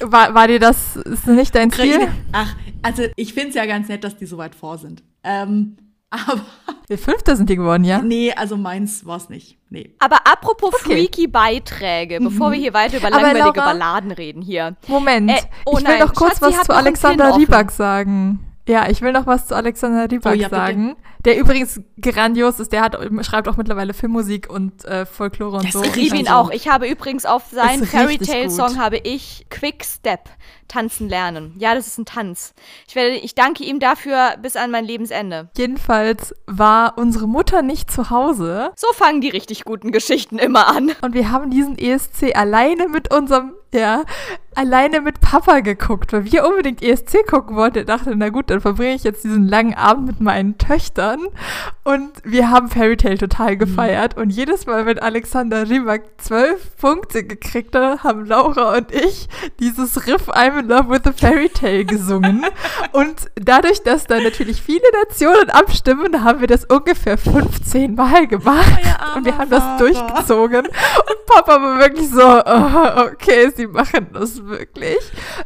War, 0.00 0.34
war 0.34 0.48
dir 0.48 0.58
das 0.58 0.96
ist 0.96 1.26
nicht 1.26 1.54
dein 1.54 1.70
Stil? 1.70 2.08
Ach, 2.32 2.54
also 2.82 3.04
ich 3.16 3.32
finde 3.34 3.50
es 3.50 3.54
ja 3.54 3.66
ganz 3.66 3.88
nett, 3.88 4.02
dass 4.04 4.16
die 4.16 4.26
so 4.26 4.36
weit 4.36 4.54
vor 4.54 4.78
sind. 4.78 5.02
Ähm, 5.24 5.76
Aber 6.10 6.40
Der 6.88 6.98
Fünfte 6.98 7.34
sind 7.34 7.50
die 7.50 7.56
geworden, 7.56 7.82
ja? 7.82 8.00
nee, 8.00 8.32
also 8.32 8.56
meins 8.56 9.04
war 9.04 9.16
es 9.16 9.28
nicht. 9.28 9.58
Nee. 9.70 9.94
Aber 9.98 10.18
apropos 10.30 10.72
Okay. 10.74 10.92
freaky 11.08 11.26
Beiträge, 11.26 12.20
bevor 12.20 12.52
wir 12.52 12.58
hier 12.58 12.72
weiter 12.72 12.98
über 12.98 13.08
Aber 13.08 13.16
langweilige 13.16 13.58
Laura- 13.58 13.72
Balladen 13.72 14.12
reden 14.12 14.40
hier. 14.42 14.76
Moment, 14.86 15.30
Äh, 15.30 15.38
oh 15.66 15.76
ich 15.78 15.84
will 15.86 15.98
noch 15.98 16.14
kurz 16.14 16.38
Schatzi 16.38 16.56
was 16.58 16.66
zu 16.66 16.72
Alexander. 16.72 17.34
Rybak 17.36 17.72
sagen. 17.72 18.38
Ja, 18.68 18.88
ich 18.88 19.02
will 19.02 19.12
noch 19.12 19.26
was 19.26 19.48
zu 19.48 19.56
Alexander 19.56 20.08
Rybak 20.10 20.32
Oh 20.34 20.36
ja, 20.36 20.48
bitte. 20.48 20.56
sagen. 20.60 20.96
Der 21.24 21.36
übrigens 21.38 21.80
grandios 22.00 22.60
ist, 22.60 22.70
der 22.72 22.82
hat, 22.82 22.96
schreibt 23.22 23.48
auch 23.48 23.56
mittlerweile 23.56 23.92
Filmmusik 23.94 24.48
und 24.48 24.84
äh, 24.84 25.06
Folklore 25.06 25.56
und 25.56 25.64
Das 25.64 25.72
so. 25.72 25.82
Ich 25.82 25.96
liebe 25.96 26.16
ihn 26.16 26.28
auch. 26.28 26.50
Ich 26.50 26.68
habe 26.68 26.86
übrigens 26.86 27.26
auf 27.26 27.44
seinen 27.50 27.84
Fairy 27.86 28.18
Tale 28.18 28.50
Song 28.50 28.68
gut. 28.68 28.78
habe 28.78 28.98
ich 28.98 29.46
Quick 29.50 29.84
Step 29.84 30.28
tanzen 30.68 31.08
lernen. 31.08 31.54
Ja, 31.58 31.74
das 31.74 31.86
ist 31.86 31.98
ein 31.98 32.04
Tanz. 32.04 32.54
Ich 32.88 32.94
werde, 32.94 33.16
ich 33.16 33.34
danke 33.34 33.64
ihm 33.64 33.80
dafür 33.80 34.36
bis 34.42 34.56
an 34.56 34.70
mein 34.70 34.84
Lebensende. 34.84 35.48
Jedenfalls 35.56 36.34
war 36.46 36.98
unsere 36.98 37.26
Mutter 37.26 37.62
nicht 37.62 37.90
zu 37.90 38.10
Hause 38.10 38.72
So 38.76 38.86
fangen 38.94 39.20
die 39.20 39.30
richtig 39.30 39.64
guten 39.64 39.92
Geschichten 39.92 40.38
immer 40.38 40.68
an. 40.68 40.92
und 41.02 41.14
wir 41.14 41.30
haben 41.30 41.50
diesen 41.50 41.78
ESC 41.78 42.34
alleine 42.34 42.88
mit 42.88 43.12
unserem, 43.12 43.54
ja, 43.72 44.04
alleine 44.54 45.00
mit 45.00 45.20
Papa 45.20 45.60
geguckt, 45.60 46.12
weil 46.12 46.30
wir 46.30 46.46
unbedingt 46.46 46.82
ESC 46.82 47.26
gucken 47.26 47.56
wollten. 47.56 47.78
Er 47.78 47.84
dachte, 47.84 48.14
na 48.16 48.28
gut, 48.28 48.50
dann 48.50 48.60
verbringe 48.60 48.94
ich 48.94 49.04
jetzt 49.04 49.24
diesen 49.24 49.48
langen 49.48 49.74
Abend 49.74 50.06
mit 50.06 50.20
meinen 50.20 50.58
Töchtern. 50.58 51.20
Und 51.82 52.12
wir 52.24 52.50
haben 52.50 52.68
Fairy 52.68 52.96
Tale 52.96 53.18
total 53.18 53.56
gefeiert. 53.56 54.16
Und 54.16 54.30
jedes 54.30 54.66
Mal, 54.66 54.86
wenn 54.86 54.98
Alexander 54.98 55.68
Rybak 55.68 56.02
zwölf 56.18 56.76
Punkte 56.76 57.24
gekriegt 57.24 57.74
hat, 57.74 58.04
haben 58.04 58.24
Laura 58.26 58.76
und 58.76 58.92
ich 58.92 59.28
dieses 59.58 60.06
Riff 60.06 60.28
I'm 60.54 60.60
in 60.60 60.68
Love 60.68 60.88
with 60.88 61.02
the 61.04 61.12
Fairy 61.12 61.48
Tale 61.48 61.84
gesungen. 61.84 62.44
und 62.92 63.16
dadurch, 63.34 63.82
dass 63.82 64.06
da 64.06 64.20
natürlich 64.20 64.62
viele 64.62 64.84
Nationen 65.02 65.50
abstimmen, 65.50 66.22
haben 66.22 66.40
wir 66.40 66.46
das 66.46 66.64
ungefähr 66.64 67.18
15 67.18 67.94
Mal 67.94 68.26
gemacht. 68.26 68.80
Und 69.16 69.24
wir 69.24 69.36
haben 69.36 69.50
das 69.50 69.62
durchgezogen. 69.78 70.66
Und 70.66 71.26
Papa 71.26 71.60
war 71.60 71.78
wirklich 71.78 72.08
so, 72.08 72.22
oh, 72.22 73.10
okay, 73.10 73.50
sie 73.54 73.66
machen 73.66 74.08
das 74.12 74.44
wirklich. 74.44 74.98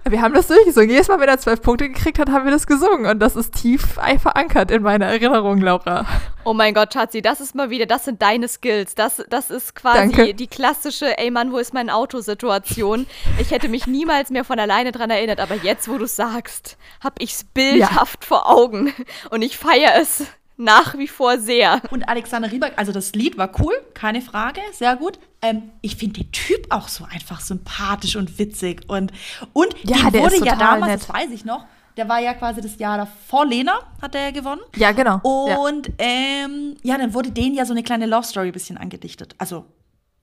Wir 0.09 0.21
haben 0.21 0.35
das 0.35 0.49
durchgezogen. 0.49 0.91
Jedes 0.91 1.09
Mal, 1.09 1.21
wenn 1.21 1.29
er 1.29 1.39
zwölf 1.39 1.63
Punkte 1.63 1.89
gekriegt 1.89 2.19
hat, 2.19 2.31
haben 2.31 2.45
wir 2.45 2.53
das 2.53 2.67
gesungen. 2.67 3.07
Und 3.07 3.21
das 3.21 3.37
ist 3.37 3.55
tief 3.55 3.83
verankert 4.21 4.71
in 4.71 4.83
meiner 4.83 5.07
Erinnerung, 5.07 5.59
Laura. 5.59 6.05
Oh 6.49 6.55
mein 6.55 6.73
Gott, 6.73 6.95
Schatzi, 6.95 7.21
das 7.21 7.43
ist 7.43 7.55
mal 7.55 7.69
wieder, 7.69 7.85
das 7.85 8.07
sind 8.07 8.23
deine 8.23 8.49
Skills. 8.49 8.95
Das, 8.95 9.23
das 9.29 9.51
ist 9.51 9.75
quasi 9.75 9.99
Danke. 9.99 10.33
die 10.33 10.47
klassische, 10.47 11.19
ey 11.19 11.31
Mann, 11.31 11.53
wo 11.53 11.59
ist 11.59 11.75
mein 11.75 11.91
Auto-Situation. 11.91 13.07
Ich 13.39 13.51
hätte 13.51 13.69
mich 13.69 13.87
niemals 13.87 14.31
mehr 14.31 14.45
von 14.45 14.59
alleine 14.59 14.91
dran 14.91 15.11
erinnert, 15.11 15.41
aber 15.41 15.57
jetzt, 15.57 15.91
wo 15.91 15.99
du 15.99 16.07
sagst, 16.07 16.79
hab 17.05 17.21
ich's 17.21 17.45
bildhaft 17.45 18.25
vor 18.25 18.49
Augen. 18.49 18.95
Und 19.29 19.43
ich 19.43 19.59
feiere 19.59 19.97
es 20.01 20.25
nach 20.57 20.97
wie 20.97 21.07
vor 21.07 21.37
sehr. 21.37 21.83
Und 21.91 22.09
Alexander 22.09 22.51
Rybak, 22.51 22.73
also 22.77 22.93
das 22.93 23.13
Lied 23.13 23.37
war 23.37 23.51
cool, 23.61 23.75
keine 23.93 24.23
Frage, 24.23 24.63
sehr 24.73 24.97
gut. 24.97 25.19
Ähm, 25.43 25.65
ich 25.83 25.97
finde 25.97 26.21
den 26.23 26.33
Typ 26.33 26.67
auch 26.71 26.89
so 26.89 27.05
einfach 27.05 27.43
sympathisch 27.43 28.17
und 28.17 28.39
witzig. 28.39 28.85
Und, 28.89 29.13
und 29.53 29.75
Ja, 29.83 30.11
wurde 30.15 30.37
ist 30.37 30.47
ja 30.47 30.57
damals, 30.57 30.93
nett. 30.93 31.01
das 31.03 31.09
weiß 31.15 31.31
ich 31.31 31.45
noch, 31.45 31.67
der 31.99 32.09
war 32.09 32.21
ja 32.21 32.33
quasi 32.33 32.61
das 32.61 32.79
Jahr 32.79 32.97
davor, 32.97 33.45
Lena 33.45 33.81
hat 34.01 34.15
er 34.15 34.23
ja 34.23 34.31
gewonnen. 34.31 34.61
Ja, 34.77 34.93
genau. 34.93 35.21
ja. 35.49 35.57
Und 35.59 35.91
ähm, 35.99 36.77
ja, 36.83 36.97
dann 36.97 37.13
wurde 37.13 37.33
denen 37.33 37.55
ja 37.55 37.67
so 37.67 37.73
eine 37.73 37.83
kleine 37.83 38.07
Love 38.07 38.23
Story 38.23 38.47
ein 38.47 38.53
bisschen 38.53 38.79
angedichtet. 38.79 39.35
Also 39.39 39.67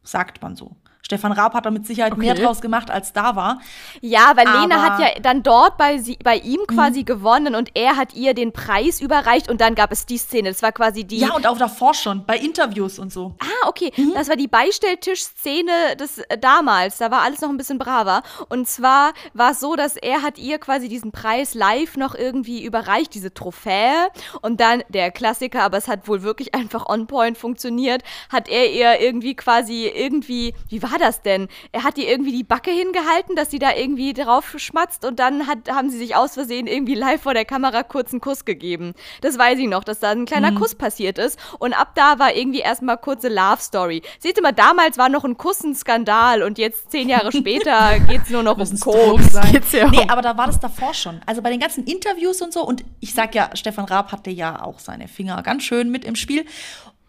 sagt 0.01 0.41
man 0.41 0.55
so. 0.55 0.71
Stefan 1.05 1.31
Raab 1.33 1.53
hat 1.53 1.67
da 1.67 1.71
mit 1.71 1.85
Sicherheit 1.85 2.17
mehr 2.17 2.33
Okay. 2.33 2.41
draus 2.43 2.61
gemacht, 2.61 2.89
als 2.89 3.13
da 3.13 3.35
war. 3.35 3.59
Ja, 4.01 4.31
weil 4.35 4.45
Lena 4.47 4.77
Aber- 4.77 4.81
hat 4.95 4.99
ja 4.99 5.19
dann 5.21 5.43
dort 5.43 5.77
bei, 5.77 5.99
sie, 5.99 6.17
bei 6.23 6.37
ihm 6.37 6.61
Mhm. 6.61 6.67
quasi 6.75 7.03
gewonnen 7.03 7.53
und 7.53 7.69
er 7.75 7.95
hat 7.95 8.15
ihr 8.15 8.33
den 8.33 8.51
Preis 8.51 9.01
überreicht 9.01 9.47
und 9.49 9.61
dann 9.61 9.75
gab 9.75 9.91
es 9.91 10.07
die 10.07 10.17
Szene. 10.17 10.49
Das 10.49 10.63
war 10.63 10.71
quasi 10.71 11.03
die. 11.03 11.17
Ja, 11.19 11.33
und 11.35 11.45
auch 11.45 11.59
davor 11.59 11.93
schon, 11.93 12.25
bei 12.25 12.37
Interviews 12.37 12.97
und 12.97 13.13
so. 13.13 13.35
Ah, 13.39 13.67
okay. 13.67 13.91
Mhm. 13.95 14.13
Das 14.15 14.29
war 14.29 14.35
die 14.35 14.47
Beistelltischszene 14.47 15.95
des 15.99 16.17
äh, 16.19 16.37
damals. 16.37 16.97
Da 16.97 17.11
war 17.11 17.21
alles 17.21 17.41
noch 17.41 17.49
ein 17.49 17.57
bisschen 17.57 17.77
braver. 17.77 18.23
Und 18.49 18.67
zwar 18.67 19.13
war 19.33 19.51
es 19.51 19.59
so, 19.59 19.75
dass 19.75 19.95
er 19.97 20.21
hat 20.21 20.37
ihr 20.37 20.57
quasi 20.57 20.89
diesen 20.89 21.11
Preis 21.11 21.53
live 21.53 21.97
noch 21.97 22.15
irgendwie 22.15 22.63
überreicht, 22.63 23.13
diese 23.13 23.33
Trophäe. 23.33 24.09
Und 24.41 24.59
dann 24.59 24.83
der 24.89 25.11
Klassiker, 25.11 25.63
aber 25.63 25.77
es 25.77 25.87
hat 25.87 26.07
wohl 26.07 26.23
wirklich 26.23 26.53
einfach 26.55 26.87
on 26.87 27.07
point 27.07 27.37
funktioniert, 27.37 28.01
hat 28.31 28.47
er 28.49 28.71
ihr 28.71 28.99
irgendwie 28.99 29.35
quasi 29.35 29.87
irgendwie, 29.93 30.53
wie 30.69 30.81
war 30.81 30.94
das 30.99 31.21
denn? 31.21 31.47
Er 31.71 31.83
hat 31.83 31.97
ihr 31.97 32.07
irgendwie 32.09 32.31
die 32.31 32.43
Backe 32.43 32.71
hingehalten, 32.71 33.35
dass 33.35 33.51
sie 33.51 33.59
da 33.59 33.73
irgendwie 33.75 34.13
drauf 34.13 34.53
schmatzt 34.57 35.05
und 35.05 35.19
dann 35.19 35.47
hat, 35.47 35.69
haben 35.69 35.89
sie 35.89 35.97
sich 35.97 36.15
aus 36.15 36.33
Versehen 36.33 36.67
irgendwie 36.67 36.95
live 36.95 37.21
vor 37.21 37.33
der 37.33 37.45
Kamera 37.45 37.83
kurz 37.83 38.11
einen 38.11 38.21
Kuss 38.21 38.45
gegeben. 38.45 38.93
Das 39.21 39.37
weiß 39.37 39.59
ich 39.59 39.67
noch, 39.67 39.83
dass 39.83 39.99
da 39.99 40.11
ein 40.11 40.25
kleiner 40.25 40.51
Mhm. 40.51 40.55
Kuss 40.55 40.75
passiert 40.75 41.17
ist. 41.17 41.39
Und 41.59 41.73
ab 41.73 41.91
da 41.95 42.19
war 42.19 42.35
irgendwie 42.35 42.59
erstmal 42.59 42.97
kurze 42.97 43.29
Love 43.29 43.61
Story. 43.61 44.01
Seht 44.19 44.37
ihr 44.37 44.43
mal, 44.43 44.51
damals 44.51 44.97
war 44.97 45.09
noch 45.09 45.23
ein 45.25 45.37
Kuss 45.37 45.63
ein 45.63 45.75
Skandal 45.75 46.43
und 46.43 46.57
jetzt 46.57 46.91
zehn 46.91 47.09
Jahre 47.09 47.31
später 47.33 47.99
geht's 47.99 48.29
nur 48.29 48.43
noch 48.43 48.57
um 48.57 48.79
Koks. 48.79 49.39
Geht's 49.51 49.71
ja 49.71 49.89
nee, 49.89 50.05
aber 50.07 50.21
da 50.21 50.37
war 50.37 50.47
das 50.47 50.59
davor 50.59 50.93
schon. 50.93 51.21
Also 51.25 51.41
bei 51.41 51.49
den 51.49 51.59
ganzen 51.59 51.83
Interviews 51.85 52.41
und 52.41 52.53
so. 52.53 52.65
Und 52.65 52.83
ich 52.99 53.13
sag 53.13 53.35
ja, 53.35 53.49
Stefan 53.53 53.85
Raab 53.85 54.11
hatte 54.11 54.29
ja 54.29 54.61
auch 54.63 54.79
seine 54.79 55.07
Finger 55.07 55.41
ganz 55.43 55.63
schön 55.63 55.89
mit 55.91 56.05
im 56.05 56.15
Spiel. 56.15 56.45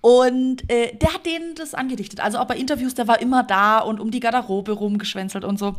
Und 0.01 0.71
äh, 0.71 0.95
der 0.97 1.15
hat 1.15 1.27
denen 1.27 1.55
das 1.57 1.75
angedichtet. 1.75 2.21
Also 2.21 2.39
auch 2.39 2.45
bei 2.47 2.57
Interviews, 2.57 2.95
der 2.95 3.09
war 3.09 3.21
immer 3.21 3.43
da 3.43 3.79
und 3.81 3.99
um 3.99 4.11
die 4.11 4.21
Garderobe 4.21 4.73
rumgeschwänzelt 4.73 5.45
und 5.45 5.59
so. 5.59 5.75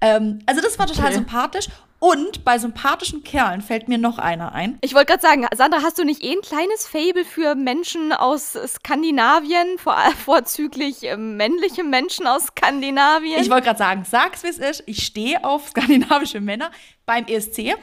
Ähm, 0.00 0.40
also 0.46 0.60
das 0.60 0.78
war 0.78 0.86
total 0.86 1.06
Okay. 1.06 1.14
sympathisch. 1.14 1.68
Und 2.00 2.44
bei 2.44 2.58
sympathischen 2.58 3.24
Kerlen 3.24 3.60
fällt 3.60 3.88
mir 3.88 3.98
noch 3.98 4.18
einer 4.18 4.52
ein. 4.52 4.78
Ich 4.82 4.94
wollte 4.94 5.06
gerade 5.06 5.22
sagen, 5.22 5.46
Sandra, 5.56 5.82
hast 5.82 5.98
du 5.98 6.04
nicht 6.04 6.22
eh 6.22 6.30
ein 6.32 6.42
kleines 6.42 6.86
Fable 6.86 7.24
für 7.24 7.56
Menschen 7.56 8.12
aus 8.12 8.52
Skandinavien, 8.52 9.78
vor, 9.78 9.96
vorzüglich 10.24 11.02
äh, 11.04 11.16
männliche 11.16 11.82
Menschen 11.84 12.26
aus 12.28 12.46
Skandinavien? 12.46 13.40
Ich 13.40 13.50
wollte 13.50 13.66
gerade 13.66 13.78
sagen, 13.78 14.04
sag's 14.08 14.44
wie 14.44 14.48
es 14.48 14.58
ist. 14.58 14.84
Ich 14.86 15.04
stehe 15.04 15.44
auf 15.44 15.68
skandinavische 15.70 16.40
Männer 16.40 16.70
beim 17.04 17.26
ESC, 17.26 17.74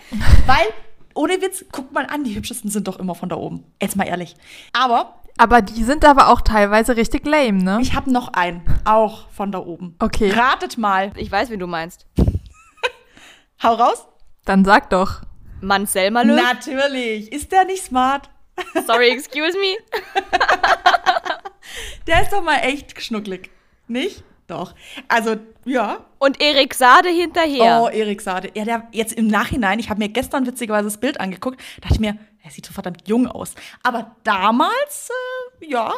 weil 0.46 0.66
ohne 1.14 1.42
Witz, 1.42 1.66
guck 1.72 1.92
mal 1.92 2.06
an, 2.06 2.24
die 2.24 2.36
hübschesten 2.36 2.70
sind 2.70 2.88
doch 2.88 3.00
immer 3.00 3.16
von 3.16 3.30
da 3.30 3.36
oben. 3.36 3.64
Jetzt 3.82 3.96
mal 3.98 4.06
ehrlich. 4.08 4.36
Aber 4.74 5.22
Aber 5.38 5.62
die 5.62 5.84
sind 5.84 6.06
aber 6.06 6.30
auch 6.30 6.42
teilweise 6.42 6.96
richtig 6.96 7.26
lame, 7.26 7.62
ne? 7.64 7.80
ich 7.82 7.94
habe 7.94 8.12
noch 8.12 8.30
einen, 8.30 8.62
auch 8.86 9.30
von 9.32 9.52
da 9.52 9.60
oben. 9.60 9.96
Okay. 10.00 10.32
Ratet 10.32 10.78
mal. 10.78 11.12
ich 11.18 11.32
weiß, 11.32 11.50
wen 11.50 11.60
du 11.60 11.68
meinst. 11.68 12.06
Hau 13.64 13.74
raus. 13.74 14.08
Dann 14.46 14.64
sag 14.64 14.90
doch. 14.90 15.22
Mansell 15.62 16.12
Malö? 16.12 16.36
Natürlich. 16.36 17.32
Ist 17.32 17.52
der 17.52 17.66
nicht 17.66 17.84
smart? 17.84 18.30
Sorry, 18.88 19.10
excuse 19.10 19.58
me. 19.58 19.76
Der 22.08 22.22
ist 22.22 22.32
doch 22.32 22.44
mal 22.44 22.60
echt 22.60 23.02
schnucklig. 23.02 23.50
Nicht? 23.88 24.24
Doch. 24.48 24.76
Also, 25.08 25.38
ja. 25.66 26.06
Und 26.20 26.40
Erik 26.40 26.76
Sade 26.76 27.10
hinterher. 27.10 27.82
Oh, 27.82 27.90
Erik 27.90 28.22
Sade. 28.22 28.52
Ja, 28.54 28.64
der 28.64 28.88
jetzt 28.92 29.14
im 29.14 29.28
Nachhinein, 29.28 29.80
ich 29.80 29.90
habe 29.90 30.00
mir 30.00 30.10
gestern 30.10 30.46
witzigerweise 30.46 30.86
das 30.86 31.00
Bild 31.00 31.20
angeguckt, 31.20 31.60
dachte 31.82 31.96
ich 31.96 32.00
mir, 32.00 32.18
er 32.46 32.52
sieht 32.52 32.66
so 32.68 32.74
verdammt 32.74 33.08
jung 33.08 33.28
aus. 33.28 33.56
Aber 33.82 34.16
damals, 34.24 35.10
äh, 35.62 35.66
ja, 35.66 35.92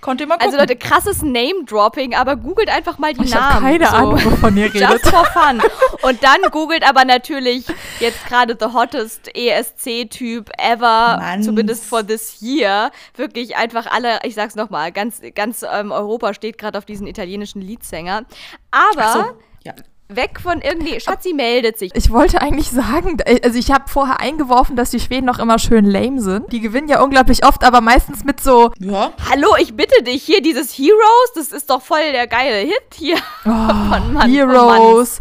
konnte 0.00 0.26
man 0.26 0.38
gucken. 0.38 0.46
Also 0.54 0.58
Leute, 0.58 0.76
krasses 0.76 1.22
Name-Dropping, 1.22 2.14
aber 2.14 2.36
googelt 2.36 2.70
einfach 2.70 2.98
mal 2.98 3.12
die 3.12 3.24
Ich 3.24 3.34
Namen. 3.34 3.50
habe 3.54 3.60
keine 3.60 3.86
so. 3.86 3.92
Ahnung, 3.94 4.24
wovon 4.24 4.56
ihr 4.56 4.72
redet. 4.72 4.90
Just 4.90 5.08
for 5.08 5.24
fun. 5.26 5.60
Und 6.02 6.22
dann 6.22 6.40
googelt 6.50 6.88
aber 6.88 7.04
natürlich 7.04 7.66
jetzt 8.00 8.24
gerade 8.26 8.56
the 8.58 8.72
hottest 8.74 9.30
ESC-Typ 9.36 10.50
ever, 10.58 11.18
Manns. 11.18 11.44
zumindest 11.46 11.84
for 11.84 12.06
this 12.06 12.40
year. 12.40 12.90
Wirklich 13.16 13.56
einfach 13.56 13.86
alle, 13.86 14.20
ich 14.24 14.34
sag's 14.34 14.54
nochmal, 14.54 14.90
ganz, 14.90 15.20
ganz 15.34 15.64
ähm, 15.70 15.92
Europa 15.92 16.32
steht 16.32 16.56
gerade 16.56 16.78
auf 16.78 16.86
diesen 16.86 17.06
italienischen 17.06 17.60
Leadsänger. 17.60 18.24
Aber 18.70 19.12
so, 19.12 19.24
ja. 19.64 19.74
Weg 20.08 20.38
von 20.40 20.60
irgendwie, 20.60 21.00
Schatzi 21.00 21.32
meldet 21.32 21.78
sich. 21.78 21.90
Ich 21.94 22.10
wollte 22.10 22.40
eigentlich 22.40 22.68
sagen, 22.70 23.18
also 23.42 23.58
ich 23.58 23.70
habe 23.70 23.84
vorher 23.88 24.20
eingeworfen, 24.20 24.76
dass 24.76 24.90
die 24.90 25.00
Schweden 25.00 25.28
auch 25.30 25.38
immer 25.38 25.58
schön 25.58 25.84
lame 25.86 26.20
sind. 26.20 26.52
Die 26.52 26.60
gewinnen 26.60 26.88
ja 26.88 27.02
unglaublich 27.02 27.44
oft, 27.46 27.64
aber 27.64 27.80
meistens 27.80 28.24
mit 28.24 28.40
so 28.40 28.70
Ja. 28.78 29.12
Hallo, 29.30 29.48
ich 29.58 29.74
bitte 29.74 30.02
dich, 30.02 30.22
hier 30.22 30.42
dieses 30.42 30.72
Heroes, 30.72 31.32
das 31.34 31.52
ist 31.52 31.70
doch 31.70 31.82
voll 31.82 32.12
der 32.12 32.26
geile 32.26 32.58
Hit 32.58 32.94
hier. 32.94 33.16
oh, 33.44 33.48
Von 33.94 34.12
Mann, 34.12 34.30
Heroes, 34.30 35.20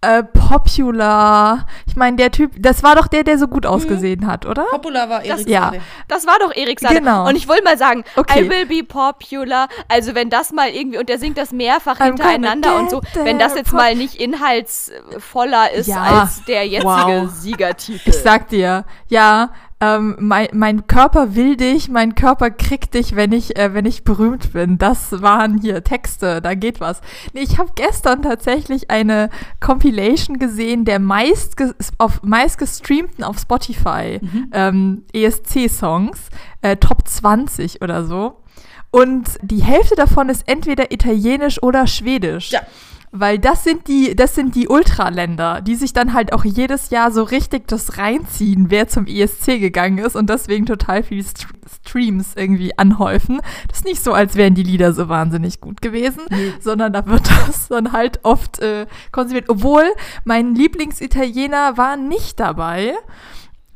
äh, 0.00 0.22
Popular. 0.22 1.66
Ich 1.86 1.96
meine, 1.96 2.16
der 2.16 2.30
Typ, 2.30 2.52
das 2.58 2.82
war 2.82 2.94
doch 2.94 3.08
der, 3.08 3.24
der 3.24 3.36
so 3.38 3.48
gut 3.48 3.66
ausgesehen 3.66 4.26
hat, 4.26 4.46
oder? 4.46 4.64
Popular 4.70 5.08
war 5.08 5.24
Erik 5.24 5.48
ja. 5.48 5.72
Das 6.06 6.26
war 6.26 6.38
doch 6.38 6.54
Erik 6.54 6.78
Sade. 6.80 6.94
Genau. 6.96 7.26
Und 7.26 7.36
ich 7.36 7.48
wollte 7.48 7.64
mal 7.64 7.76
sagen, 7.76 8.04
Okay. 8.16 8.44
I 8.44 8.50
will 8.50 8.66
be 8.66 8.84
popular. 8.84 9.68
Also 9.88 10.14
wenn 10.14 10.30
das 10.30 10.52
mal 10.52 10.68
irgendwie, 10.68 10.98
und 10.98 11.08
der 11.08 11.18
singt 11.18 11.36
das 11.36 11.50
mehrfach 11.52 11.98
I'm 11.98 12.04
hintereinander 12.06 12.76
und 12.78 12.90
so, 12.90 13.00
wenn 13.24 13.38
das 13.38 13.54
jetzt 13.56 13.72
mal 13.72 13.94
nicht 13.94 14.14
inhaltsvoller 14.16 15.72
ist 15.72 15.86
Ja. 15.88 16.20
als 16.20 16.44
der 16.44 16.66
jetzige 16.66 16.88
Wow. 16.88 17.30
Siegertitel. 17.30 18.10
Ich 18.10 18.16
sag 18.18 18.48
dir, 18.48 18.84
ja, 19.08 19.50
ähm, 19.80 20.16
mein, 20.18 20.48
mein 20.52 20.86
Körper 20.88 21.36
will 21.36 21.56
dich, 21.56 21.88
mein 21.88 22.14
Körper 22.16 22.50
kriegt 22.50 22.94
dich, 22.94 23.14
wenn 23.14 23.32
ich, 23.32 23.56
äh, 23.56 23.74
wenn 23.74 23.86
ich 23.86 24.02
berühmt 24.02 24.52
bin. 24.52 24.76
Das 24.78 25.22
waren 25.22 25.60
hier 25.60 25.84
Texte, 25.84 26.42
da 26.42 26.54
geht 26.54 26.80
was. 26.80 27.00
Nee, 27.32 27.40
ich 27.40 27.58
habe 27.58 27.70
gestern 27.76 28.22
tatsächlich 28.22 28.90
eine 28.90 29.30
Compilation 29.60 30.38
gesehen 30.38 30.84
der 30.84 30.98
meist, 30.98 31.56
auf, 31.98 32.22
meist 32.22 32.58
gestreamten 32.58 33.22
auf 33.22 33.38
Spotify 33.38 34.20
ähm, 34.52 35.04
ESC-Songs. 35.12 36.28
äh, 36.62 36.76
Top 36.76 37.06
20 37.06 37.80
oder 37.82 38.04
so. 38.04 38.42
Und 38.90 39.38
die 39.42 39.62
Hälfte 39.62 39.94
davon 39.94 40.28
ist 40.28 40.48
entweder 40.48 40.90
italienisch 40.90 41.62
oder 41.62 41.86
schwedisch. 41.86 42.50
Ja. 42.50 42.62
Weil 43.10 43.38
das 43.38 43.64
sind 43.64 43.88
die, 43.88 44.14
das 44.14 44.34
sind 44.34 44.54
die 44.54 44.68
Ultraländer, 44.68 45.60
die 45.62 45.74
sich 45.76 45.92
dann 45.92 46.12
halt 46.12 46.32
auch 46.32 46.44
jedes 46.44 46.90
Jahr 46.90 47.10
so 47.10 47.22
richtig 47.22 47.66
das 47.68 47.98
reinziehen, 47.98 48.70
wer 48.70 48.88
zum 48.88 49.06
ESC 49.06 49.58
gegangen 49.60 49.98
ist 49.98 50.14
und 50.16 50.28
deswegen 50.28 50.66
total 50.66 51.02
viele 51.02 51.22
St 51.22 51.46
Streams 51.86 52.32
irgendwie 52.34 52.76
anhäufen. 52.78 53.40
Das 53.68 53.78
ist 53.78 53.84
nicht 53.84 54.02
so, 54.02 54.12
als 54.12 54.36
wären 54.36 54.54
die 54.54 54.62
Lieder 54.62 54.92
so 54.92 55.08
wahnsinnig 55.08 55.60
gut 55.60 55.80
gewesen, 55.82 56.22
Nee. 56.30 56.52
sondern 56.60 56.92
da 56.92 57.06
wird 57.06 57.28
das 57.46 57.68
dann 57.68 57.92
halt 57.92 58.20
oft 58.24 58.58
äh, 58.60 58.86
konsumiert. 59.12 59.48
Obwohl 59.48 59.84
mein 60.24 60.54
Lieblingsitaliener 60.54 61.76
war 61.76 61.96
nicht 61.96 62.40
dabei. 62.40 62.94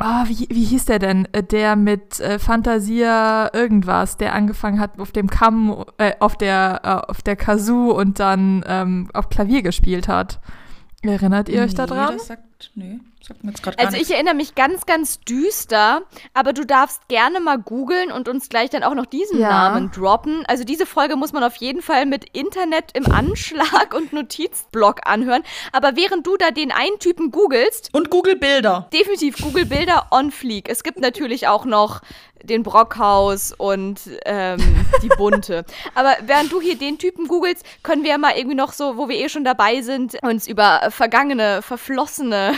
Ah, 0.04 0.24
wie, 0.26 0.48
wie 0.50 0.64
hieß 0.64 0.86
der 0.86 0.98
denn? 0.98 1.28
Äh, 1.32 1.44
Der 1.44 1.76
mit 1.76 2.18
äh, 2.18 2.40
Fantasia 2.40 3.50
irgendwas, 3.52 4.16
der 4.16 4.34
angefangen 4.34 4.80
hat 4.80 4.98
auf 4.98 5.12
dem 5.12 5.30
Kamm, 5.30 5.84
äh, 5.98 6.14
auf 6.18 6.36
der, 6.36 6.80
äh, 6.82 7.10
auf 7.10 7.22
der 7.22 7.36
Kazoo 7.36 7.92
und 7.92 8.18
dann 8.18 8.64
ähm, 8.66 9.08
auf 9.12 9.28
Klavier 9.28 9.62
gespielt 9.62 10.08
hat. 10.08 10.40
Erinnert 11.02 11.48
ihr 11.48 11.62
euch 11.62 11.70
nee, 11.70 11.76
daran? 11.76 12.14
Das 12.14 12.26
sagt, 12.26 12.72
nee, 12.74 12.98
Also 13.78 13.96
ich 13.96 14.10
erinnere 14.10 14.34
mich 14.34 14.54
ganz, 14.54 14.86
ganz 14.86 15.20
düster, 15.20 16.02
aber 16.34 16.52
du 16.52 16.64
darfst 16.64 17.08
gerne 17.08 17.40
mal 17.40 17.58
googeln 17.58 18.10
und 18.10 18.28
uns 18.28 18.48
gleich 18.48 18.70
dann 18.70 18.82
auch 18.82 18.94
noch 18.94 19.06
diesen 19.06 19.38
Ja. 19.38 19.48
Namen 19.50 19.90
droppen. 19.90 20.44
Also 20.46 20.64
diese 20.64 20.86
Folge 20.86 21.16
muss 21.16 21.32
man 21.32 21.44
auf 21.44 21.56
jeden 21.56 21.82
Fall 21.82 22.06
mit 22.06 22.24
Internet 22.36 22.90
im 22.94 23.10
Anschlag 23.10 23.94
und 23.96 24.12
Notizblock 24.12 25.00
anhören. 25.06 25.42
Aber 25.72 25.96
während 25.96 26.26
du 26.26 26.36
da 26.36 26.50
den 26.50 26.72
einen 26.72 26.98
Typen 26.98 27.30
googelst, 27.30 27.90
Und 27.92 28.10
Google 28.10 28.36
Bilder. 28.36 28.88
definitiv 28.92 29.36
Google 29.40 29.66
Bilder 29.66 30.06
on 30.10 30.30
fleek. 30.30 30.68
Es 30.68 30.82
gibt 30.82 30.98
natürlich 31.00 31.48
auch 31.48 31.64
noch 31.64 32.00
den 32.44 32.64
Brockhaus 32.64 33.52
und 33.56 34.00
ähm, 34.24 34.58
die 35.00 35.08
Bunte. 35.16 35.64
Aber 35.94 36.16
während 36.26 36.50
du 36.50 36.60
hier 36.60 36.76
den 36.76 36.98
Typen 36.98 37.28
googelst, 37.28 37.64
können 37.84 38.02
wir 38.02 38.10
ja 38.10 38.18
mal 38.18 38.32
irgendwie 38.36 38.56
noch 38.56 38.72
so, 38.72 38.96
wo 38.96 39.08
wir 39.08 39.16
eh 39.16 39.28
schon 39.28 39.44
dabei 39.44 39.80
sind, 39.82 40.16
uns 40.22 40.48
über 40.48 40.88
vergangene, 40.90 41.62
verflossene 41.62 42.52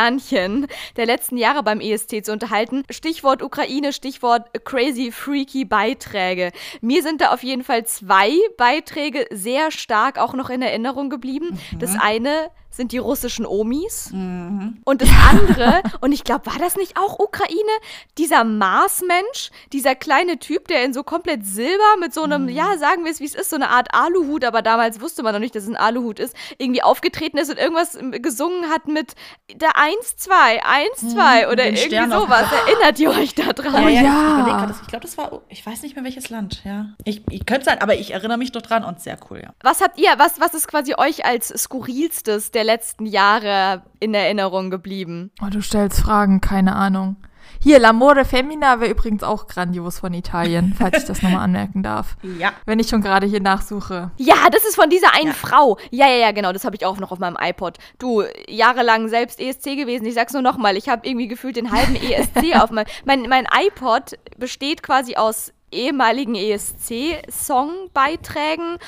Sternchen 0.00 0.66
der 0.96 1.04
letzten 1.04 1.36
Jahre 1.36 1.62
beim 1.62 1.80
ESC 1.80 2.24
zu 2.24 2.32
unterhalten. 2.32 2.84
Stichwort 2.88 3.42
Ukraine, 3.42 3.92
Stichwort 3.92 4.48
crazy, 4.64 5.12
freaky 5.12 5.66
Beiträge. 5.66 6.52
Mir 6.80 7.02
sind 7.02 7.20
da 7.20 7.32
auf 7.32 7.42
jeden 7.42 7.64
Fall 7.64 7.84
zwei 7.84 8.32
Beiträge 8.56 9.26
sehr 9.30 9.70
stark 9.70 10.18
auch 10.18 10.32
noch 10.32 10.48
in 10.48 10.62
Erinnerung 10.62 11.10
geblieben. 11.10 11.58
Das 11.78 11.96
eine 12.00 12.50
sind 12.70 12.92
die 12.92 12.98
russischen 12.98 13.44
Omis. 13.46 14.10
Und 14.12 15.02
das 15.02 15.08
andere, 15.28 15.82
und 16.00 16.12
ich 16.12 16.24
glaube, 16.24 16.46
war 16.46 16.58
das 16.58 16.76
nicht 16.76 16.96
auch 16.96 17.18
Ukraine? 17.18 17.58
Dieser 18.16 18.44
Marsmensch, 18.44 19.50
dieser 19.72 19.94
kleine 19.94 20.38
Typ, 20.38 20.68
der 20.68 20.84
in 20.84 20.92
so 20.94 21.02
komplett 21.02 21.44
Silber 21.44 21.96
mit 22.00 22.14
so 22.14 22.22
einem, 22.22 22.48
ja, 22.48 22.78
sagen 22.78 23.04
wir 23.04 23.10
es 23.12 23.20
wie 23.20 23.24
es 23.24 23.34
ist, 23.34 23.50
so 23.50 23.56
eine 23.56 23.70
Art 23.70 23.88
Aluhut, 23.92 24.44
aber 24.44 24.62
damals 24.62 25.00
wusste 25.00 25.22
man 25.22 25.32
noch 25.34 25.40
nicht, 25.40 25.54
dass 25.54 25.64
es 25.64 25.68
ein 25.68 25.76
Aluhut 25.76 26.18
ist, 26.20 26.34
irgendwie 26.58 26.82
aufgetreten 26.82 27.38
ist 27.38 27.50
und 27.50 27.58
irgendwas 27.58 27.98
gesungen 28.22 28.68
hat 28.70 28.86
mit 28.88 29.14
der 29.52 29.76
1, 29.76 30.16
2, 30.16 30.64
1, 30.64 31.12
2 31.14 31.46
oder 31.48 31.56
den 31.64 31.74
irgendwie 31.74 31.86
Stern 31.88 32.12
auf- 32.12 32.24
sowas. 32.24 32.46
Erinnert 32.66 32.98
ihr 32.98 33.10
euch 33.10 33.34
da 33.34 33.52
dran? 33.52 33.82
Ja, 33.82 33.88
ja, 33.88 34.02
ja. 34.02 34.70
ich 34.70 34.80
ich 34.82 34.86
glaube, 34.88 35.02
das 35.02 35.18
war, 35.18 35.42
ich 35.48 35.64
weiß 35.64 35.82
nicht 35.82 35.94
mehr 35.96 36.04
welches 36.04 36.30
Land, 36.30 36.62
ja. 36.64 36.86
Ich, 37.04 37.22
ich 37.30 37.46
könnte 37.46 37.64
sein, 37.64 37.80
aber 37.80 37.94
ich 37.94 38.12
erinnere 38.12 38.38
mich 38.38 38.52
doch 38.52 38.62
dran 38.62 38.84
und 38.84 39.00
sehr 39.00 39.18
cool, 39.30 39.40
ja. 39.42 39.50
Was 39.62 39.80
habt 39.80 39.98
ihr, 39.98 40.10
was, 40.18 40.40
was 40.40 40.54
ist 40.54 40.68
quasi 40.68 40.94
euch 40.96 41.24
als 41.24 41.48
skurrilstes 41.48 42.50
der 42.50 42.59
letzten 42.64 43.06
Jahre 43.06 43.82
in 44.00 44.12
Erinnerung 44.14 44.70
geblieben? 44.70 45.30
Oh, 45.42 45.48
du 45.50 45.60
stellst 45.62 46.00
Fragen, 46.00 46.40
keine 46.40 46.74
Ahnung. 46.76 47.16
Hier, 47.62 47.78
L'Amore 47.78 48.24
Femina 48.24 48.80
wäre 48.80 48.90
übrigens 48.90 49.22
auch 49.22 49.46
grandios 49.46 49.98
von 49.98 50.14
Italien, 50.14 50.74
falls 50.78 50.96
ich 50.98 51.04
das 51.04 51.20
nochmal 51.20 51.42
anmerken 51.42 51.82
darf. 51.82 52.16
Ja. 52.38 52.52
Wenn 52.64 52.78
ich 52.78 52.88
schon 52.88 53.02
gerade 53.02 53.26
hier 53.26 53.42
nachsuche. 53.42 54.10
Ja, 54.16 54.48
das 54.50 54.64
ist 54.64 54.76
von 54.76 54.88
dieser 54.88 55.12
einen 55.14 55.26
Ja. 55.28 55.34
Frau. 55.34 55.76
Ja, 55.90 56.08
ja, 56.08 56.16
ja, 56.16 56.32
genau, 56.32 56.52
das 56.52 56.64
habe 56.64 56.76
ich 56.76 56.86
auch 56.86 56.96
noch 56.98 57.12
auf 57.12 57.18
meinem 57.18 57.36
iPod. 57.38 57.76
Du, 57.98 58.22
jahrelang 58.48 59.08
selbst 59.08 59.38
ESC 59.40 59.76
gewesen. 59.76 60.06
Ich 60.06 60.14
sag's 60.14 60.32
nur 60.32 60.40
nochmal, 60.42 60.78
ich 60.78 60.88
habe 60.88 61.06
irgendwie 61.06 61.28
gefühlt 61.28 61.56
den 61.56 61.70
halben 61.70 61.96
ESC 61.96 62.56
auf 62.58 62.70
meinem. 62.70 62.86
Mein, 63.04 63.22
mein 63.28 63.46
iPod 63.66 64.14
besteht 64.38 64.82
quasi 64.82 65.16
aus 65.16 65.52
ehemaligen 65.70 66.34
ESC-Songbeiträgen 66.36 68.78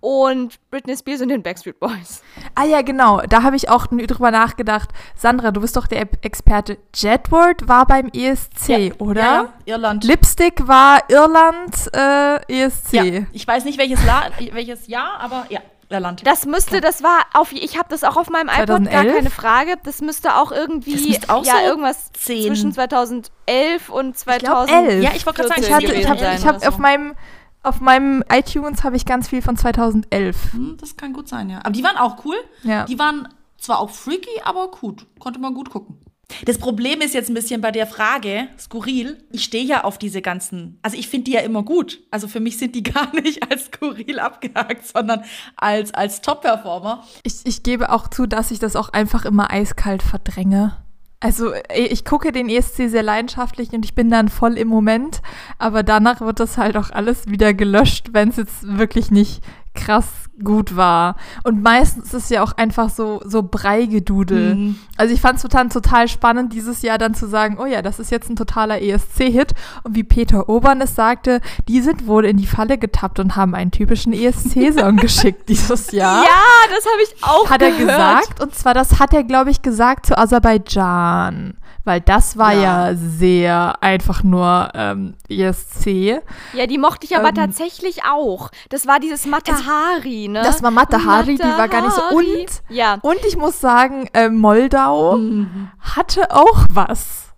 und 0.00 0.58
Britney 0.70 0.96
Spears 0.96 1.20
und 1.20 1.28
den 1.28 1.42
Backstreet 1.42 1.78
Boys. 1.78 2.22
Ah 2.54 2.64
ja, 2.64 2.82
genau. 2.82 3.20
Da 3.28 3.42
habe 3.42 3.56
ich 3.56 3.68
auch 3.68 3.86
drüber 3.86 4.30
nachgedacht. 4.30 4.90
Sandra, 5.14 5.50
du 5.50 5.60
bist 5.60 5.76
doch 5.76 5.86
der 5.86 6.08
Experte. 6.22 6.78
Jedward 6.94 7.68
war 7.68 7.86
beim 7.86 8.08
ESC, 8.08 8.94
oder? 8.98 9.20
Ja, 9.20 9.42
ja, 9.66 9.74
Irland. 9.74 10.04
Lipstick 10.04 10.66
war 10.66 11.00
Irland 11.08 11.90
äh, 11.94 12.62
ESC. 12.64 12.92
ja. 12.92 13.04
Ich 13.32 13.46
weiß 13.46 13.64
nicht, 13.64 13.78
welches, 13.78 14.04
La 14.04 14.30
welches 14.52 14.86
Jahr, 14.86 15.20
aber 15.20 15.46
ja, 15.50 15.60
Irland. 15.90 16.26
Das 16.26 16.46
müsste, 16.46 16.80
das 16.80 17.02
war 17.02 17.20
auf, 17.34 17.52
ich 17.52 17.76
habe 17.76 17.88
das 17.90 18.04
auch 18.04 18.16
auf 18.16 18.30
meinem 18.30 18.48
iPod, 18.48 18.66
gar 18.68 18.76
2011? 18.84 19.14
keine 19.16 19.30
Frage. 19.30 19.74
Das 19.82 20.00
müsste 20.00 20.36
auch 20.36 20.52
irgendwie, 20.52 20.92
Das 20.92 21.02
müsste 21.02 21.34
auch 21.34 21.44
ja, 21.44 21.54
so 21.58 21.66
irgendwas 21.66 22.12
10. 22.12 22.46
zwischen 22.46 22.72
2011 22.72 23.88
und 23.88 24.16
glaub, 24.16 24.66
2014 24.68 24.84
11. 24.90 25.04
Ja, 25.04 25.10
ich 25.14 25.26
wollte 25.26 25.42
gerade 25.42 25.48
sagen, 25.48 25.62
Ich 25.62 25.72
hatte, 25.72 25.92
ich 25.94 26.08
habe 26.08 26.20
sein 26.20 26.38
ich 26.38 26.46
hab 26.46 26.56
oder 26.56 26.68
auf 26.68 26.74
so. 26.76 26.80
meinem 26.80 27.14
auf 27.62 27.80
meinem 27.80 28.24
iTunes 28.32 28.84
habe 28.84 28.96
ich 28.96 29.04
ganz 29.04 29.28
viel 29.28 29.42
von 29.42 29.56
2011. 29.56 30.52
Hm, 30.52 30.76
das 30.78 30.96
kann 30.96 31.12
gut 31.12 31.28
sein, 31.28 31.50
ja. 31.50 31.58
Aber 31.58 31.70
die 31.70 31.82
waren 31.82 31.96
auch 31.96 32.24
cool. 32.24 32.36
Ja. 32.62 32.84
Die 32.84 32.98
waren 32.98 33.28
zwar 33.58 33.80
auch 33.80 33.90
freaky, 33.90 34.40
aber 34.44 34.70
gut. 34.70 35.06
Konnte 35.18 35.38
man 35.38 35.54
gut 35.54 35.70
gucken. 35.70 35.98
Das 36.44 36.58
Problem 36.58 37.00
ist 37.00 37.14
jetzt 37.14 37.28
ein 37.28 37.34
bisschen 37.34 37.60
bei 37.60 37.70
der 37.70 37.86
Frage, 37.86 38.48
skurril, 38.58 39.18
ich 39.32 39.44
stehe 39.44 39.64
ja 39.64 39.84
auf 39.84 39.98
diese 39.98 40.22
ganzen, 40.22 40.78
also 40.80 40.96
ich 40.96 41.08
finde 41.08 41.24
die 41.24 41.32
ja 41.32 41.40
immer 41.40 41.62
gut. 41.62 42.00
Also 42.10 42.28
für 42.28 42.40
mich 42.40 42.58
sind 42.58 42.74
die 42.74 42.82
gar 42.84 43.12
nicht 43.14 43.50
als 43.50 43.66
skurril 43.66 44.18
abgehakt, 44.18 44.86
sondern 44.86 45.24
als, 45.56 45.92
als 45.92 46.20
Top-Performer. 46.20 47.04
Ich, 47.24 47.40
ich 47.44 47.62
gebe 47.62 47.90
auch 47.90 48.08
zu, 48.08 48.26
dass 48.26 48.50
ich 48.50 48.58
das 48.58 48.76
auch 48.76 48.90
einfach 48.90 49.24
immer 49.24 49.50
eiskalt 49.50 50.02
verdränge. 50.02 50.76
Also 51.20 51.52
äh, 51.52 51.84
ich 51.84 52.04
gucke 52.04 52.32
den 52.32 52.48
ESC 52.48 52.88
sehr 52.88 53.02
leidenschaftlich 53.02 53.72
und 53.72 53.84
ich 53.84 53.94
bin 53.94 54.10
dann 54.10 54.28
voll 54.28 54.56
im 54.56 54.68
Moment, 54.68 55.20
aber 55.58 55.82
danach 55.82 56.20
wird 56.20 56.40
das 56.40 56.56
halt 56.56 56.76
auch 56.76 56.90
alles 56.90 57.28
wieder 57.28 57.52
gelöscht, 57.54 58.08
wenn 58.12 58.30
es 58.30 58.36
jetzt 58.36 58.78
wirklich 58.78 59.10
nicht 59.10 59.42
krass 59.74 60.29
gut 60.44 60.76
war. 60.76 61.16
Und 61.44 61.62
meistens 61.62 62.06
ist 62.06 62.24
es 62.24 62.28
ja 62.30 62.42
auch 62.42 62.52
einfach 62.56 62.90
so, 62.90 63.20
so 63.24 63.42
Breigedudel. 63.42 64.54
Mhm. 64.54 64.78
Also 64.96 65.14
ich 65.14 65.20
fand 65.20 65.36
es 65.36 65.42
total, 65.42 65.68
total 65.68 66.08
spannend, 66.08 66.52
dieses 66.52 66.82
Jahr 66.82 66.98
dann 66.98 67.14
zu 67.14 67.26
sagen, 67.28 67.58
oh 67.60 67.66
ja, 67.66 67.82
das 67.82 67.98
ist 67.98 68.10
jetzt 68.10 68.28
ein 68.30 68.36
totaler 68.36 68.80
ESC-Hit. 68.82 69.54
Und 69.84 69.94
wie 69.94 70.04
Peter 70.04 70.48
Obern 70.48 70.80
es 70.80 70.94
sagte, 70.94 71.40
die 71.68 71.80
sind 71.80 72.06
wohl 72.06 72.24
in 72.24 72.36
die 72.36 72.46
Falle 72.46 72.78
getappt 72.78 73.18
und 73.18 73.36
haben 73.36 73.54
einen 73.54 73.70
typischen 73.70 74.12
ESC-Song 74.12 74.96
geschickt 74.98 75.48
dieses 75.48 75.92
Jahr 75.92 76.22
Ja, 76.24 76.74
das 76.74 76.84
habe 76.84 77.02
ich 77.02 77.24
auch 77.24 77.50
hat 77.50 77.62
er 77.62 77.70
gehört. 77.72 77.86
gesagt. 78.20 78.42
Und 78.42 78.54
zwar, 78.54 78.74
das 78.74 78.98
hat 78.98 79.12
er, 79.14 79.24
glaube 79.24 79.50
ich, 79.50 79.62
gesagt 79.62 80.06
zu 80.06 80.16
Aserbaidschan. 80.16 81.54
Weil 81.84 82.00
das 82.00 82.36
war 82.36 82.52
ja, 82.52 82.90
Ja. 82.90 82.94
sehr 82.94 83.82
einfach 83.82 84.22
nur 84.22 84.70
ähm, 84.74 85.14
ESC. 85.28 86.20
Ja, 86.52 86.66
die 86.66 86.78
mochte 86.78 87.06
ich 87.06 87.16
aber 87.16 87.28
Ähm, 87.30 87.34
tatsächlich 87.34 88.04
auch. 88.04 88.50
Das 88.68 88.86
war 88.86 89.00
dieses 89.00 89.26
Matahari, 89.26 90.28
ne? 90.28 90.42
Das 90.42 90.62
war 90.62 90.70
Matahari, 90.70 91.36
die 91.36 91.42
war 91.42 91.68
gar 91.68 91.82
nicht 91.82 91.92
so. 91.94 92.00
Matahari. 92.02 92.40
Und, 92.42 92.62
Ja. 92.68 92.98
und 93.02 93.18
ich 93.26 93.36
muss 93.36 93.60
sagen, 93.60 94.08
äh, 94.12 94.28
Moldau 94.28 95.16
Mhm. 95.16 95.70
hatte 95.80 96.30
auch 96.30 96.66
was. 96.72 97.29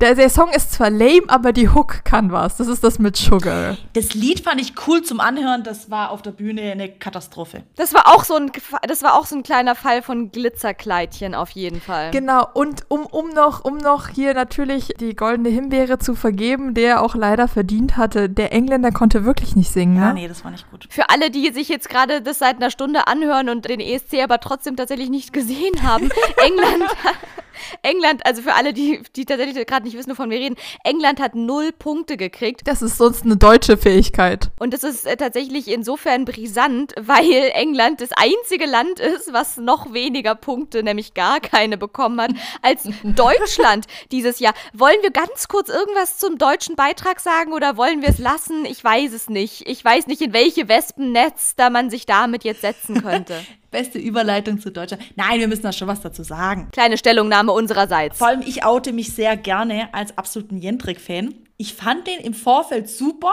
Der, 0.00 0.14
der 0.14 0.30
Song 0.30 0.50
ist 0.50 0.72
zwar 0.72 0.90
lame, 0.90 1.22
aber 1.28 1.52
die 1.52 1.68
Hook 1.68 2.04
kann 2.04 2.32
was. 2.32 2.56
Das 2.56 2.68
ist 2.68 2.82
das 2.84 2.98
mit 2.98 3.16
Sugar. 3.16 3.76
Das 3.92 4.14
Lied 4.14 4.40
fand 4.40 4.60
ich 4.60 4.74
cool 4.86 5.02
zum 5.02 5.20
Anhören, 5.20 5.62
das 5.62 5.90
war 5.90 6.10
auf 6.10 6.22
der 6.22 6.30
Bühne 6.30 6.62
eine 6.62 6.88
Katastrophe. 6.88 7.62
Das 7.76 7.92
war 7.94 8.08
auch 8.08 8.24
so 8.24 8.34
ein 8.34 8.50
das 8.86 9.02
war 9.02 9.14
auch 9.14 9.26
so 9.26 9.36
ein 9.36 9.42
kleiner 9.42 9.74
Fall 9.74 10.02
von 10.02 10.30
Glitzerkleidchen 10.30 11.34
auf 11.34 11.50
jeden 11.50 11.80
Fall. 11.80 12.10
Genau, 12.10 12.46
und 12.54 12.84
um, 12.88 13.06
um, 13.06 13.28
noch, 13.30 13.64
um 13.64 13.78
noch 13.78 14.08
hier 14.08 14.34
natürlich 14.34 14.94
die 15.00 15.14
goldene 15.14 15.48
Himbeere 15.48 15.98
zu 15.98 16.14
vergeben, 16.14 16.74
der 16.74 17.02
auch 17.02 17.14
leider 17.14 17.48
verdient 17.48 17.96
hatte, 17.96 18.28
der 18.28 18.52
Engländer 18.52 18.92
konnte 18.92 19.24
wirklich 19.24 19.56
nicht 19.56 19.70
singen. 19.70 19.96
Ja, 19.96 20.08
ne? 20.08 20.14
nee, 20.14 20.28
das 20.28 20.44
war 20.44 20.50
nicht 20.50 20.70
gut. 20.70 20.86
Für 20.90 21.10
alle, 21.10 21.30
die 21.30 21.50
sich 21.52 21.68
jetzt 21.68 21.88
gerade 21.88 22.22
das 22.22 22.38
seit 22.38 22.56
einer 22.56 22.70
Stunde 22.70 23.06
anhören 23.06 23.48
und 23.48 23.68
den 23.68 23.80
ESC 23.80 24.22
aber 24.22 24.40
trotzdem 24.40 24.76
tatsächlich 24.76 25.10
nicht 25.10 25.32
gesehen 25.32 25.82
haben, 25.82 26.08
England, 26.36 26.90
England, 27.82 28.24
also 28.26 28.42
für 28.42 28.54
alle, 28.54 28.72
die, 28.72 29.02
die 29.16 29.24
tatsächlich 29.24 29.66
gerade 29.66 29.84
nicht 29.84 29.96
wissen, 29.96 30.10
wovon 30.10 30.30
wir 30.30 30.38
reden, 30.38 30.56
England 30.84 31.20
hat 31.20 31.34
null 31.34 31.72
Punkte 31.72 32.16
gekriegt. 32.16 32.62
Das 32.64 32.82
ist 32.82 32.98
sonst 32.98 33.24
eine 33.24 33.36
deutsche 33.36 33.76
Fähigkeit. 33.76 34.50
Und 34.58 34.74
das 34.74 34.84
ist 34.84 35.06
äh, 35.06 35.16
tatsächlich 35.16 35.68
insofern 35.68 36.24
brisant, 36.24 36.94
weil 37.00 37.50
England 37.54 38.00
das 38.00 38.10
einzige 38.12 38.66
Land 38.66 39.00
ist, 39.00 39.32
was 39.32 39.56
noch 39.56 39.92
weniger 39.92 40.34
Punkte, 40.34 40.82
nämlich 40.82 41.14
gar 41.14 41.40
keine 41.40 41.78
bekommen 41.78 42.20
hat, 42.20 42.32
als 42.62 42.88
Deutschland 43.02 43.86
dieses 44.12 44.38
Jahr. 44.38 44.54
Wollen 44.72 45.02
wir 45.02 45.10
ganz 45.10 45.48
kurz 45.48 45.68
irgendwas 45.68 46.18
zum 46.18 46.38
deutschen 46.38 46.76
Beitrag 46.76 47.20
sagen 47.20 47.52
oder 47.52 47.76
wollen 47.76 48.02
wir 48.02 48.08
es 48.08 48.18
lassen? 48.18 48.64
Ich 48.64 48.82
weiß 48.82 49.12
es 49.12 49.28
nicht. 49.28 49.68
Ich 49.68 49.84
weiß 49.84 50.06
nicht, 50.06 50.22
in 50.22 50.32
welche 50.32 50.68
Wespennetz 50.68 51.54
da 51.56 51.70
man 51.70 51.90
sich 51.90 52.06
damit 52.06 52.44
jetzt 52.44 52.60
setzen 52.62 53.02
könnte. 53.02 53.44
Beste 53.70 53.98
Überleitung 53.98 54.60
zu 54.60 54.70
Deutschland. 54.70 55.02
Nein, 55.16 55.40
wir 55.40 55.48
müssen 55.48 55.62
da 55.62 55.72
schon 55.72 55.88
was 55.88 56.00
dazu 56.00 56.22
sagen. 56.22 56.68
Kleine 56.72 56.98
Stellungnahme 56.98 57.52
unsererseits. 57.52 58.18
Vor 58.18 58.28
allem, 58.28 58.42
ich 58.42 58.64
oute 58.64 58.92
mich 58.92 59.12
sehr 59.12 59.36
gerne 59.36 59.92
als 59.94 60.16
absoluten 60.18 60.58
Jendrik-Fan. 60.58 61.34
Ich 61.56 61.74
fand 61.74 62.06
den 62.06 62.20
im 62.20 62.34
Vorfeld 62.34 62.88
super. 62.88 63.32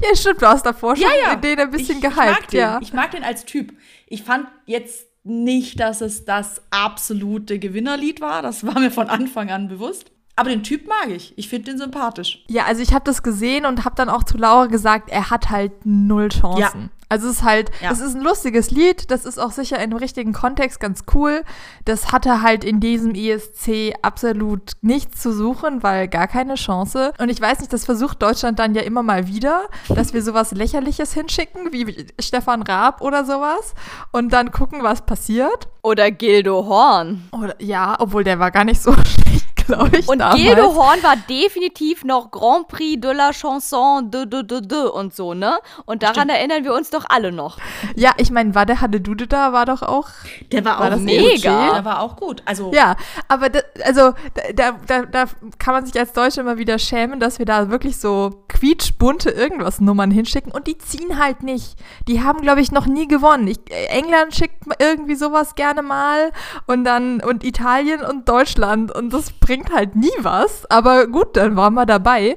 Ja, 0.00 0.14
stimmt, 0.14 0.40
du 0.42 0.46
hast 0.46 0.64
davor 0.64 0.96
schon 0.96 1.06
den 1.42 1.58
ein 1.58 1.70
bisschen 1.70 1.96
ich, 1.96 2.02
gehypt, 2.02 2.18
ich 2.18 2.30
mag 2.30 2.48
den. 2.48 2.60
ja. 2.60 2.78
Ich 2.80 2.92
mag 2.92 3.10
den 3.10 3.24
als 3.24 3.44
Typ. 3.44 3.72
Ich 4.06 4.22
fand 4.22 4.46
jetzt 4.66 5.06
nicht, 5.24 5.80
dass 5.80 6.00
es 6.00 6.24
das 6.24 6.62
absolute 6.70 7.58
Gewinnerlied 7.58 8.20
war. 8.20 8.42
Das 8.42 8.66
war 8.66 8.78
mir 8.78 8.90
von 8.90 9.08
Anfang 9.08 9.50
an 9.50 9.68
bewusst. 9.68 10.10
Aber 10.34 10.48
den 10.48 10.62
Typ 10.62 10.88
mag 10.88 11.10
ich. 11.10 11.36
Ich 11.36 11.48
finde 11.48 11.72
den 11.72 11.78
sympathisch. 11.78 12.44
Ja, 12.48 12.64
also 12.64 12.82
ich 12.82 12.94
habe 12.94 13.04
das 13.04 13.22
gesehen 13.22 13.66
und 13.66 13.84
habe 13.84 13.94
dann 13.96 14.08
auch 14.08 14.24
zu 14.24 14.38
Laura 14.38 14.66
gesagt, 14.66 15.10
er 15.10 15.30
hat 15.30 15.50
halt 15.50 15.72
null 15.84 16.28
Chancen. 16.30 16.60
Ja. 16.60 17.01
Also 17.12 17.28
es 17.28 17.34
ist 17.36 17.42
halt, 17.44 17.70
Ja. 17.82 17.90
es 17.92 18.00
ist 18.00 18.14
ein 18.16 18.22
lustiges 18.22 18.70
Lied, 18.70 19.10
das 19.10 19.26
ist 19.26 19.38
auch 19.38 19.50
sicher 19.52 19.78
in 19.82 19.90
dem 19.90 19.98
richtigen 19.98 20.32
Kontext 20.32 20.80
ganz 20.80 21.04
cool. 21.12 21.42
Das 21.84 22.10
hatte 22.10 22.40
halt 22.40 22.64
in 22.64 22.80
diesem 22.80 23.14
ESC 23.14 23.92
absolut 24.00 24.72
nichts 24.80 25.20
zu 25.20 25.30
suchen, 25.32 25.82
weil 25.82 26.08
gar 26.08 26.26
keine 26.26 26.54
Chance. 26.54 27.12
Und 27.18 27.28
ich 27.28 27.38
weiß 27.38 27.60
nicht, 27.60 27.70
das 27.70 27.84
versucht 27.84 28.22
Deutschland 28.22 28.58
dann 28.58 28.74
ja 28.74 28.80
immer 28.80 29.02
mal 29.02 29.26
wieder, 29.26 29.64
dass 29.90 30.14
wir 30.14 30.22
sowas 30.22 30.52
Lächerliches 30.52 31.12
hinschicken, 31.12 31.70
wie 31.72 32.06
Stefan 32.18 32.62
Raab 32.62 33.02
oder 33.02 33.26
sowas, 33.26 33.74
und 34.10 34.32
dann 34.32 34.50
gucken, 34.50 34.82
was 34.82 35.04
passiert. 35.04 35.68
Oder 35.82 36.10
Gildo 36.10 36.64
Horn. 36.66 37.28
Oder, 37.32 37.56
ja, 37.60 37.96
obwohl 37.98 38.24
der 38.24 38.38
war 38.38 38.50
gar 38.50 38.64
nicht 38.64 38.80
so 38.80 38.92
schlecht, 39.04 39.41
glaube 39.66 39.98
ich. 39.98 40.08
Und 40.08 40.18
damals. 40.18 40.40
Gildo 40.40 40.74
Horn 40.74 41.02
war 41.02 41.16
definitiv 41.28 42.04
noch 42.04 42.30
Grand 42.30 42.68
Prix 42.68 43.00
de 43.00 43.12
la 43.12 43.32
Chanson 43.32 44.10
de 44.10 44.26
de 44.26 44.42
de 44.42 44.60
de 44.60 44.90
und 44.90 45.14
so, 45.14 45.34
ne? 45.34 45.58
Und 45.86 46.02
daran 46.02 46.28
erinnern 46.28 46.64
wir 46.64 46.74
uns 46.74 46.90
doch 46.90 47.04
alle 47.08 47.32
noch. 47.32 47.58
Ja, 47.96 48.12
ich 48.16 48.30
meine, 48.30 48.54
war 48.54 48.66
der 48.66 48.80
Hatte 48.80 49.00
Dude 49.00 49.26
da, 49.26 49.52
war 49.52 49.66
doch 49.66 49.82
auch. 49.82 50.08
Der 50.50 50.64
war, 50.64 50.78
War 50.78 50.86
auch 50.86 50.90
das 50.90 51.00
mega? 51.00 51.72
Der 51.74 51.84
war 51.84 52.00
auch 52.00 52.16
gut. 52.16 52.42
Also, 52.44 52.72
Ja, 52.72 52.96
aber 53.28 53.48
da, 53.48 53.60
also 53.84 54.12
da, 54.54 54.72
da, 54.86 55.02
da 55.02 55.24
kann 55.58 55.74
man 55.74 55.86
sich 55.86 55.98
als 55.98 56.12
Deutsche 56.12 56.40
immer 56.40 56.58
wieder 56.58 56.78
schämen, 56.78 57.20
dass 57.20 57.38
wir 57.38 57.46
da 57.46 57.70
wirklich 57.70 57.96
so 57.98 58.44
quietschbunte 58.48 59.30
irgendwas 59.30 59.80
Nummern 59.80 60.10
hinschicken 60.10 60.52
und 60.52 60.66
die 60.66 60.78
ziehen 60.78 61.18
halt 61.18 61.42
nicht. 61.42 61.76
Die 62.08 62.22
haben, 62.22 62.40
glaube 62.40 62.60
ich, 62.60 62.72
noch 62.72 62.86
nie 62.86 63.08
gewonnen. 63.08 63.46
Ich, 63.48 63.58
England 63.88 64.34
schickt 64.34 64.64
irgendwie 64.78 65.14
sowas 65.14 65.54
gerne 65.54 65.82
mal 65.82 66.32
und 66.66 66.84
dann 66.84 67.20
und 67.20 67.44
Italien 67.44 68.02
und 68.02 68.28
Deutschland 68.28 68.94
und 68.94 69.12
das 69.12 69.32
bringt 69.32 69.51
halt 69.72 69.96
nie 69.96 70.10
was. 70.18 70.70
Aber 70.70 71.06
gut, 71.06 71.36
dann 71.36 71.56
waren 71.56 71.74
wir 71.74 71.86
dabei. 71.86 72.36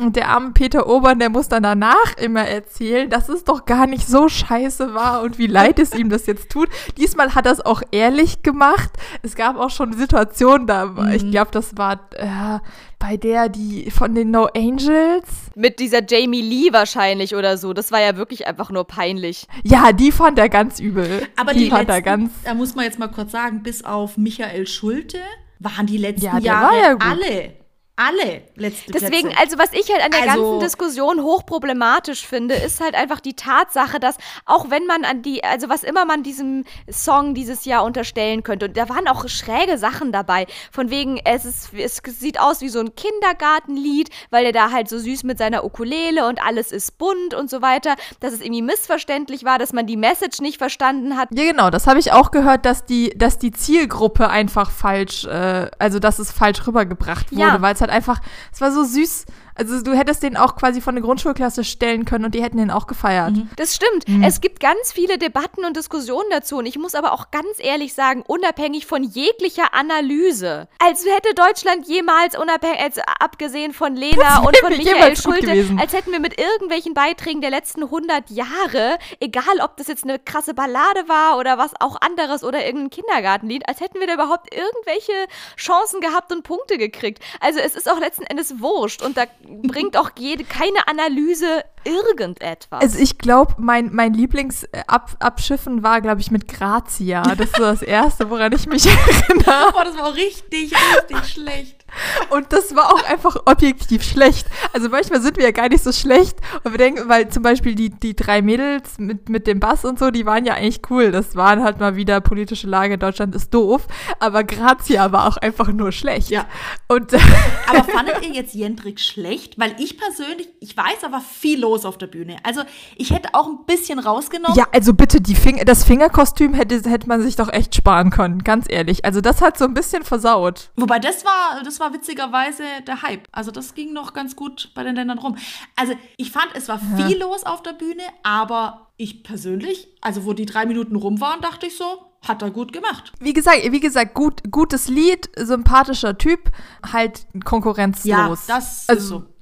Und 0.00 0.16
der 0.16 0.28
arme 0.28 0.52
Peter 0.52 0.88
Obern, 0.88 1.18
der 1.18 1.30
muss 1.30 1.48
dann 1.48 1.62
danach 1.62 2.16
immer 2.16 2.46
erzählen, 2.46 3.08
dass 3.10 3.28
es 3.28 3.44
doch 3.44 3.64
gar 3.64 3.86
nicht 3.86 4.06
so 4.06 4.28
scheiße 4.28 4.94
war 4.94 5.22
und 5.22 5.38
wie 5.38 5.46
leid 5.46 5.78
es 5.78 5.94
ihm 5.94 6.10
das 6.10 6.26
jetzt 6.26 6.50
tut. 6.50 6.68
Diesmal 6.96 7.34
hat 7.34 7.46
er 7.46 7.52
es 7.52 7.64
auch 7.64 7.82
ehrlich 7.90 8.42
gemacht. 8.42 8.90
Es 9.22 9.34
gab 9.34 9.56
auch 9.56 9.70
schon 9.70 9.92
Situationen, 9.92 10.66
da, 10.66 11.10
ich 11.12 11.30
glaube, 11.30 11.50
das 11.52 11.76
war 11.76 12.00
äh, 12.12 12.58
bei 12.98 13.16
der, 13.18 13.50
die 13.50 13.90
von 13.90 14.14
den 14.14 14.30
No 14.30 14.48
Angels. 14.56 15.26
Mit 15.54 15.78
dieser 15.78 16.00
Jamie 16.06 16.40
Lee 16.40 16.72
wahrscheinlich 16.72 17.34
oder 17.34 17.58
so. 17.58 17.74
Das 17.74 17.92
war 17.92 18.00
ja 18.00 18.16
wirklich 18.16 18.46
einfach 18.46 18.70
nur 18.70 18.84
peinlich. 18.84 19.46
Ja, 19.62 19.92
die 19.92 20.10
fand 20.10 20.38
er 20.38 20.48
ganz 20.48 20.80
übel. 20.80 21.26
aber 21.36 21.52
die, 21.52 21.64
die, 21.64 21.70
fand 21.70 21.88
er 21.90 21.96
letzten, 21.96 22.04
ganz. 22.04 22.30
da 22.44 22.54
muss 22.54 22.74
man 22.74 22.86
jetzt 22.86 22.98
mal 22.98 23.08
kurz 23.08 23.32
sagen, 23.32 23.62
bis 23.62 23.84
auf 23.84 24.16
Michael 24.16 24.66
Schulte 24.66 25.18
waren 25.58 25.86
die 25.86 25.98
letzten 25.98 26.24
Ja, 26.24 26.38
Jahre 26.38 26.76
ja 26.76 26.96
alle, 26.98 27.52
alle 27.96 28.42
letzte 28.56 28.90
Deswegen, 28.92 29.28
Plätze. 29.28 29.40
also 29.40 29.58
was 29.58 29.72
ich 29.72 29.90
halt 29.92 30.02
an 30.04 30.10
der 30.10 30.22
Also- 30.30 30.42
ganzen 30.42 30.60
Diskussion 30.60 31.22
hochproblematisch 31.22 32.26
finde, 32.26 32.54
ist 32.54 32.80
halt 32.80 32.94
einfach 32.96 33.20
die 33.20 33.34
Tatsache, 33.34 34.00
dass 34.00 34.16
auch 34.46 34.68
wenn 34.70 34.86
man 34.86 35.04
an 35.04 35.22
die, 35.22 35.44
also 35.44 35.68
was 35.68 35.84
immer 35.84 36.04
man 36.04 36.22
diesem 36.24 36.64
Song 36.90 37.34
dieses 37.34 37.64
Jahr 37.64 37.84
unterstellen 37.84 38.42
könnte, 38.42 38.66
und 38.66 38.76
da 38.76 38.88
waren 38.88 39.06
auch 39.06 39.28
schräge 39.28 39.78
Sachen 39.78 40.10
dabei, 40.10 40.46
von 40.72 40.90
wegen, 40.90 41.20
es 41.24 41.44
ist, 41.44 41.72
es 41.74 42.02
sieht 42.04 42.40
aus 42.40 42.60
wie 42.62 42.68
so 42.68 42.80
ein 42.80 42.94
Kindergartenlied, 42.96 44.10
weil 44.30 44.46
er 44.46 44.52
da 44.52 44.70
halt 44.70 44.88
so 44.88 44.98
süß 44.98 45.22
mit 45.24 45.38
seiner 45.38 45.64
Ukulele 45.64 46.26
und 46.26 46.42
alles 46.44 46.72
ist 46.72 46.98
bunt 46.98 47.34
und 47.34 47.48
so 47.50 47.62
weiter, 47.62 47.94
dass 48.20 48.32
es 48.32 48.40
irgendwie 48.40 48.62
missverständlich 48.62 49.44
war, 49.44 49.58
dass 49.58 49.72
man 49.72 49.86
die 49.86 49.96
Message 49.96 50.40
nicht 50.40 50.58
verstanden 50.58 51.16
hat. 51.16 51.28
Ja, 51.32 51.44
genau, 51.44 51.70
das 51.70 51.86
habe 51.86 51.98
ich 52.00 52.12
auch 52.12 52.30
gehört, 52.30 52.66
dass 52.66 52.84
die, 52.84 53.10
dass 53.16 53.38
die 53.38 53.52
Zielgruppe 53.52 54.28
einfach 54.28 54.70
falsch, 54.70 55.24
äh, 55.26 55.70
also 55.78 55.98
dass 56.00 56.18
es 56.18 56.32
falsch 56.32 56.66
rübergebracht 56.66 57.30
wurde, 57.32 57.40
Ja. 57.40 57.62
weil 57.62 57.74
es 57.74 57.80
halt 57.84 57.92
einfach, 57.92 58.20
es 58.52 58.60
war 58.60 58.72
so 58.72 58.84
süß. 58.84 59.26
Also 59.56 59.82
du 59.82 59.94
hättest 59.94 60.22
den 60.22 60.36
auch 60.36 60.56
quasi 60.56 60.80
von 60.80 60.94
der 60.94 61.02
Grundschulklasse 61.02 61.64
stellen 61.64 62.04
können 62.04 62.24
und 62.24 62.34
die 62.34 62.42
hätten 62.42 62.58
den 62.58 62.70
auch 62.70 62.86
gefeiert. 62.86 63.34
Das 63.56 63.74
stimmt. 63.74 64.04
Es 64.24 64.40
gibt 64.40 64.60
ganz 64.60 64.92
viele 64.92 65.18
Debatten 65.18 65.64
und 65.64 65.76
Diskussionen 65.76 66.28
dazu. 66.30 66.58
Und 66.58 66.66
ich 66.66 66.78
muss 66.78 66.94
aber 66.94 67.12
auch 67.12 67.30
ganz 67.30 67.58
ehrlich 67.58 67.94
sagen, 67.94 68.22
unabhängig 68.26 68.86
von 68.86 69.02
jeglicher 69.02 69.74
Analyse. 69.74 70.68
Als 70.78 71.04
hätte 71.04 71.34
Deutschland 71.34 71.86
jemals 71.86 72.36
unabhängig, 72.38 72.80
als, 72.80 72.98
abgesehen 73.20 73.72
von 73.72 73.94
Lena 73.94 74.40
und 74.40 74.56
von 74.56 74.76
Michael 74.76 75.16
Schulte, 75.16 75.66
als 75.78 75.92
hätten 75.92 76.12
wir 76.12 76.20
mit 76.20 76.38
irgendwelchen 76.38 76.94
Beiträgen 76.94 77.40
der 77.40 77.50
letzten 77.50 77.84
100 77.84 78.30
Jahre, 78.30 78.98
egal 79.20 79.60
ob 79.62 79.76
das 79.76 79.86
jetzt 79.86 80.04
eine 80.04 80.18
krasse 80.18 80.54
Ballade 80.54 81.08
war 81.08 81.38
oder 81.38 81.58
was 81.58 81.72
auch 81.80 82.00
anderes 82.00 82.42
oder 82.44 82.64
irgendein 82.64 82.90
Kindergartenlied, 82.90 83.68
als 83.68 83.80
hätten 83.80 84.00
wir 84.00 84.06
da 84.06 84.14
überhaupt 84.14 84.54
irgendwelche 84.54 85.12
Chancen 85.56 86.00
gehabt 86.00 86.32
und 86.32 86.42
Punkte 86.42 86.78
gekriegt. 86.78 87.22
Also 87.40 87.60
es 87.60 87.74
ist 87.74 87.90
auch 87.90 87.98
letzten 87.98 88.24
Endes 88.24 88.60
wurscht 88.60 89.02
und 89.02 89.16
da 89.16 89.24
bringt 89.62 89.96
auch 89.96 90.10
jede, 90.18 90.44
keine 90.44 90.86
Analyse 90.86 91.64
irgendetwas. 91.84 92.80
Also 92.82 92.98
ich 92.98 93.18
glaube, 93.18 93.54
mein, 93.58 93.90
mein 93.92 94.14
Lieblingsabschiffen 94.14 95.82
war, 95.82 96.00
glaube 96.00 96.20
ich, 96.20 96.30
mit 96.30 96.48
Grazia. 96.48 97.22
Das 97.22 97.48
ist 97.48 97.56
so 97.56 97.62
das 97.62 97.82
Erste, 97.82 98.30
woran 98.30 98.52
ich 98.52 98.66
mich 98.66 98.86
erinnere. 99.08 99.72
Boah, 99.72 99.84
das 99.84 99.96
war 99.96 100.06
auch 100.06 100.16
richtig, 100.16 100.72
richtig 100.72 101.28
schlecht. 101.28 101.83
Und 102.30 102.52
das 102.52 102.74
war 102.74 102.92
auch 102.92 103.04
einfach 103.04 103.36
objektiv 103.46 104.02
schlecht. 104.02 104.46
Also 104.72 104.88
manchmal 104.88 105.22
sind 105.22 105.36
wir 105.36 105.44
ja 105.44 105.50
gar 105.52 105.68
nicht 105.68 105.82
so 105.82 105.92
schlecht. 105.92 106.38
Und 106.64 106.72
wir 106.72 106.78
denken, 106.78 107.08
weil 107.08 107.28
zum 107.28 107.42
Beispiel 107.42 107.74
die, 107.74 107.90
die 107.90 108.16
drei 108.16 108.42
Mädels 108.42 108.98
mit, 108.98 109.28
mit 109.28 109.46
dem 109.46 109.60
Bass 109.60 109.84
und 109.84 109.98
so, 109.98 110.10
die 110.10 110.26
waren 110.26 110.44
ja 110.44 110.54
eigentlich 110.54 110.82
cool. 110.90 111.10
Das 111.12 111.36
waren 111.36 111.62
halt 111.62 111.78
mal 111.80 111.96
wieder 111.96 112.20
politische 112.20 112.66
Lage, 112.66 112.98
Deutschland 112.98 113.34
ist 113.34 113.54
doof. 113.54 113.86
Aber 114.18 114.44
Grazia 114.44 115.12
war 115.12 115.28
auch 115.28 115.36
einfach 115.36 115.68
nur 115.68 115.92
schlecht. 115.92 116.30
Ja. 116.30 116.46
Und 116.88 117.12
Aber 117.68 117.84
fandet 117.84 118.22
ihr 118.22 118.32
jetzt 118.32 118.54
Jendrik 118.54 119.00
schlecht? 119.00 119.58
Weil 119.58 119.76
ich 119.78 119.96
persönlich, 119.98 120.48
ich 120.60 120.76
weiß, 120.76 121.04
war 121.10 121.20
viel 121.20 121.60
los 121.60 121.84
auf 121.84 121.98
der 121.98 122.06
Bühne. 122.06 122.36
Also 122.42 122.62
ich 122.96 123.10
hätte 123.10 123.30
auch 123.32 123.46
ein 123.46 123.64
bisschen 123.66 123.98
rausgenommen. 123.98 124.56
ja, 124.56 124.66
also 124.72 124.94
bitte, 124.94 125.20
die 125.20 125.34
Fing 125.34 125.62
das 125.64 125.84
Fingerkostüm 125.84 126.54
hätte, 126.54 126.88
hätte 126.88 127.08
man 127.08 127.22
sich 127.22 127.36
doch 127.36 127.52
echt 127.52 127.74
sparen 127.74 128.10
können, 128.10 128.44
ganz 128.44 128.66
ehrlich. 128.68 129.04
Also 129.04 129.20
das 129.20 129.40
hat 129.40 129.58
so 129.58 129.64
ein 129.64 129.74
bisschen 129.74 130.02
versaut. 130.02 130.70
Wobei 130.76 130.98
das 130.98 131.24
war, 131.24 131.62
das 131.62 131.80
war 131.80 131.83
witzigerweise 131.92 132.64
der 132.86 133.02
Hype. 133.02 133.28
Also 133.32 133.50
das 133.50 133.74
ging 133.74 133.92
noch 133.92 134.14
ganz 134.14 134.36
gut 134.36 134.70
bei 134.74 134.82
den 134.82 134.94
Ländern 134.94 135.18
rum. 135.18 135.36
Also 135.76 135.94
ich 136.16 136.30
fand, 136.30 136.48
es 136.54 136.68
war 136.68 136.78
viel 136.78 137.18
los 137.18 137.44
auf 137.44 137.62
der 137.62 137.72
Bühne, 137.72 138.02
aber 138.22 138.92
ich 138.96 139.22
persönlich, 139.22 139.88
also 140.00 140.24
wo 140.24 140.32
die 140.32 140.46
drei 140.46 140.66
Minuten 140.66 140.96
rum 140.96 141.20
waren, 141.20 141.40
dachte 141.40 141.66
ich 141.66 141.76
so, 141.76 141.84
hat 142.26 142.42
er 142.42 142.50
gut 142.50 142.72
gemacht. 142.72 143.12
Wie 143.20 143.32
gesagt, 143.32 143.60
wie 143.70 143.80
gesagt, 143.80 144.14
gut, 144.14 144.40
gutes 144.50 144.88
Lied, 144.88 145.28
sympathischer 145.36 146.16
Typ, 146.16 146.50
halt 146.92 147.26
konkurrenzlos. 147.44 148.46
das 148.46 148.88
also, 148.88 149.02
ist 149.02 149.08
so. 149.08 149.33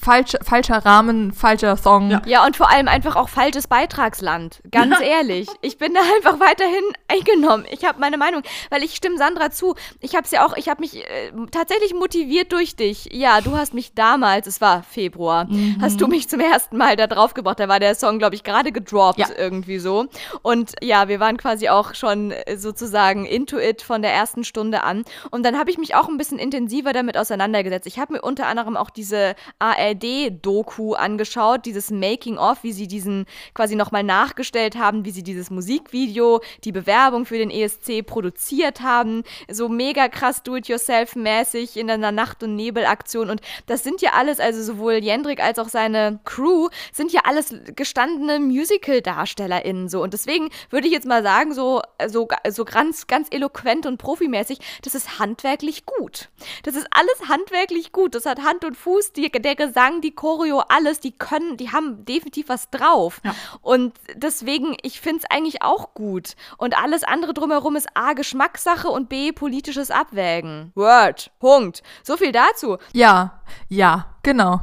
Falsch, 0.00 0.32
falscher 0.42 0.84
Rahmen, 0.84 1.32
falscher 1.32 1.76
Song. 1.76 2.10
Ja. 2.10 2.22
Ja, 2.26 2.46
und 2.46 2.56
vor 2.56 2.70
allem 2.70 2.88
einfach 2.88 3.16
auch 3.16 3.28
falsches 3.28 3.66
Beitragsland. 3.66 4.60
Ganz 4.70 5.00
ehrlich. 5.00 5.48
Ich 5.62 5.78
bin 5.78 5.94
da 5.94 6.00
einfach 6.16 6.40
weiterhin 6.40 6.84
eingenommen. 7.08 7.64
Ich 7.70 7.84
habe 7.84 7.98
meine 8.00 8.16
Meinung, 8.18 8.42
weil 8.70 8.82
ich 8.82 8.94
stimme 8.94 9.16
Sandra 9.18 9.50
zu. 9.50 9.74
Ich 10.00 10.14
habe 10.14 10.24
es 10.24 10.30
ja 10.30 10.46
auch, 10.46 10.56
ich 10.56 10.68
habe 10.68 10.80
mich 10.80 10.96
äh, 10.96 11.32
tatsächlich 11.50 11.94
motiviert 11.94 12.52
durch 12.52 12.76
dich. 12.76 13.08
Ja, 13.12 13.40
du 13.40 13.56
hast 13.56 13.74
mich 13.74 13.94
damals, 13.94 14.46
es 14.46 14.60
war 14.60 14.82
Februar, 14.82 15.48
hast 15.80 16.00
du 16.00 16.06
mich 16.06 16.28
zum 16.28 16.40
ersten 16.40 16.76
Mal 16.76 16.96
da 16.96 17.06
drauf 17.06 17.34
gebracht. 17.34 17.60
Da 17.60 17.68
war 17.68 17.80
der 17.80 17.94
Song, 17.94 18.18
glaube 18.18 18.34
ich, 18.34 18.44
gerade 18.44 18.72
gedroppt 18.72 19.18
Ja. 19.18 19.26
irgendwie 19.36 19.78
so. 19.78 20.06
Und 20.42 20.74
ja, 20.82 21.08
wir 21.08 21.20
waren 21.20 21.36
quasi 21.36 21.68
auch 21.68 21.94
schon 21.94 22.30
äh, 22.30 22.56
sozusagen 22.56 23.24
into 23.26 23.58
it 23.58 23.82
von 23.82 24.02
der 24.02 24.12
ersten 24.12 24.44
Stunde 24.44 24.82
an. 24.84 25.04
Und 25.30 25.44
dann 25.44 25.58
habe 25.58 25.70
ich 25.70 25.78
mich 25.78 25.94
auch 25.94 26.08
ein 26.08 26.18
bisschen 26.18 26.38
intensiver 26.38 26.92
damit 26.92 27.16
auseinandergesetzt. 27.16 27.86
Ich 27.86 27.98
habe 27.98 28.14
mir 28.14 28.22
unter 28.22 28.46
anderem 28.46 28.76
auch 28.76 28.90
diese 28.90 29.34
ARD-Doku 29.58 30.94
angeschaut, 30.94 31.66
dieses 31.66 31.90
Making-of, 31.90 32.62
wie 32.62 32.72
sie 32.72 32.86
diesen 32.86 33.26
quasi 33.54 33.76
nochmal 33.76 34.04
nachgestellt 34.04 34.76
haben, 34.76 35.04
wie 35.04 35.10
sie 35.10 35.22
dieses 35.22 35.50
Musikvideo, 35.50 36.40
die 36.64 36.72
Bewerbung 36.72 37.26
für 37.26 37.38
den 37.38 37.50
ESC 37.50 38.06
produziert 38.06 38.80
haben. 38.80 39.24
So 39.50 39.68
mega 39.68 40.08
krass 40.08 40.42
do-it-yourself-mäßig 40.42 41.76
in 41.76 41.90
einer 41.90 42.12
Nacht- 42.12 42.42
und 42.42 42.56
Nebel-Aktion. 42.56 43.30
Und 43.30 43.40
das 43.66 43.82
sind 43.82 44.00
ja 44.00 44.12
alles, 44.14 44.40
also 44.40 44.62
sowohl 44.62 44.94
Jendrik 44.94 45.42
als 45.42 45.58
auch 45.58 45.68
seine 45.68 46.20
Crew, 46.24 46.68
sind 46.92 47.12
ja 47.12 47.22
alles 47.24 47.54
gestandene 47.74 48.38
Musical-DarstellerInnen 48.40 49.88
so. 49.88 50.02
Und 50.02 50.12
deswegen 50.12 50.50
würde 50.70 50.86
ich 50.86 50.92
jetzt 50.92 51.06
mal 51.06 51.22
sagen, 51.22 51.54
so, 51.54 51.82
so, 52.08 52.28
so 52.48 52.64
ganz, 52.64 53.06
ganz 53.06 53.28
eloquent 53.30 53.86
und 53.86 53.98
profimäßig, 53.98 54.58
das 54.82 54.94
ist 54.94 55.18
handwerklich 55.18 55.86
gut. 55.86 56.28
Das 56.62 56.74
ist 56.74 56.86
alles 56.90 57.28
handwerklich 57.28 57.92
gut. 57.92 58.14
Das 58.14 58.26
hat 58.26 58.40
Hand 58.42 58.64
und 58.64 58.76
Fuß. 58.76 59.12
Die 59.12 59.24
der 59.40 59.54
Gesang, 59.54 60.00
die 60.00 60.14
Choreo, 60.14 60.62
alles, 60.68 61.00
die 61.00 61.12
können, 61.12 61.56
die 61.56 61.70
haben 61.72 62.04
definitiv 62.04 62.48
was 62.48 62.70
drauf. 62.70 63.20
Ja. 63.24 63.34
Und 63.62 63.94
deswegen, 64.14 64.76
ich 64.82 65.00
finde 65.00 65.20
es 65.24 65.30
eigentlich 65.30 65.62
auch 65.62 65.94
gut. 65.94 66.34
Und 66.56 66.76
alles 66.76 67.04
andere 67.04 67.34
drumherum 67.34 67.76
ist 67.76 67.88
A, 67.94 68.12
Geschmackssache 68.12 68.88
und 68.88 69.08
B, 69.08 69.32
politisches 69.32 69.90
Abwägen. 69.90 70.72
Word. 70.74 71.30
Punkt. 71.38 71.82
So 72.02 72.16
viel 72.16 72.32
dazu. 72.32 72.78
Ja, 72.92 73.40
ja, 73.68 74.06
genau. 74.22 74.60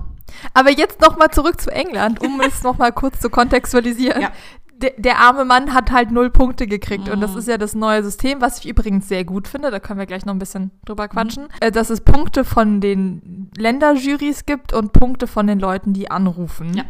Aber 0.54 0.72
jetzt 0.72 1.02
nochmal 1.02 1.32
zurück 1.32 1.62
zu 1.62 1.72
England, 1.72 2.22
um 2.22 2.42
es 2.42 2.64
nochmal 2.64 2.92
kurz 2.92 3.20
zu 3.20 3.30
kontextualisieren. 3.30 4.22
Ja. 4.22 4.32
Der, 4.78 4.92
der 4.98 5.20
arme 5.20 5.46
Mann 5.46 5.74
hat 5.74 5.92
halt 5.92 6.12
null 6.12 6.30
Punkte 6.30 6.68
gekriegt. 6.68 7.10
Und 7.10 7.22
das 7.22 7.36
ist 7.36 7.48
ja 7.48 7.58
das 7.58 7.76
neue 7.76 8.04
System, 8.04 8.42
was 8.42 8.60
ich 8.60 8.68
übrigens 8.68 9.08
sehr 9.08 9.24
gut 9.24 9.48
finde. 9.48 9.72
Da 9.72 9.80
können 9.80 10.00
wir 10.00 10.06
gleich 10.06 10.26
noch 10.26 10.34
ein 10.34 10.40
bisschen 10.40 10.72
drüber 10.86 11.08
quatschen. 11.08 11.48
Äh, 11.62 11.72
Dass 11.72 11.90
es 11.90 12.02
Punkte 12.02 12.44
von 12.44 12.82
den 12.82 13.50
Länderjurys 13.58 14.46
gibt 14.46 14.74
und 14.74 14.92
Punkte 14.92 15.28
von 15.28 15.48
den 15.48 15.60
Leuten, 15.60 15.94
die 15.94 16.12
anrufen. 16.12 16.74
Ja. 16.74 16.84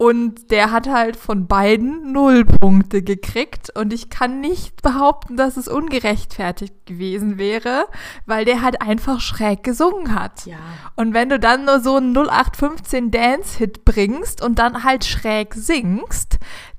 Und 0.00 0.52
der 0.52 0.70
hat 0.70 0.88
halt 0.88 1.16
von 1.16 1.48
beiden 1.48 2.12
null 2.12 2.44
Punkte 2.44 3.02
gekriegt. 3.02 3.76
Und 3.76 3.92
ich 3.92 4.10
kann 4.10 4.40
nicht 4.40 4.80
behaupten, 4.80 5.36
dass 5.36 5.56
es 5.56 5.66
ungerechtfertigt 5.66 6.86
gewesen 6.86 7.36
wäre, 7.36 7.86
weil 8.24 8.44
der 8.44 8.62
halt 8.62 8.80
einfach 8.80 9.20
schräg 9.20 9.64
gesungen 9.64 10.14
hat. 10.14 10.46
Ja. 10.46 10.56
Und 10.94 11.14
wenn 11.14 11.28
du 11.28 11.40
dann 11.40 11.64
nur 11.64 11.80
so 11.80 11.96
einen 11.96 12.16
0815 12.16 13.10
Dance-Hit 13.10 13.84
bringst 13.84 14.40
und 14.40 14.60
dann 14.60 14.84
halt 14.84 15.04
schräg 15.04 15.54
singst, 15.54 16.38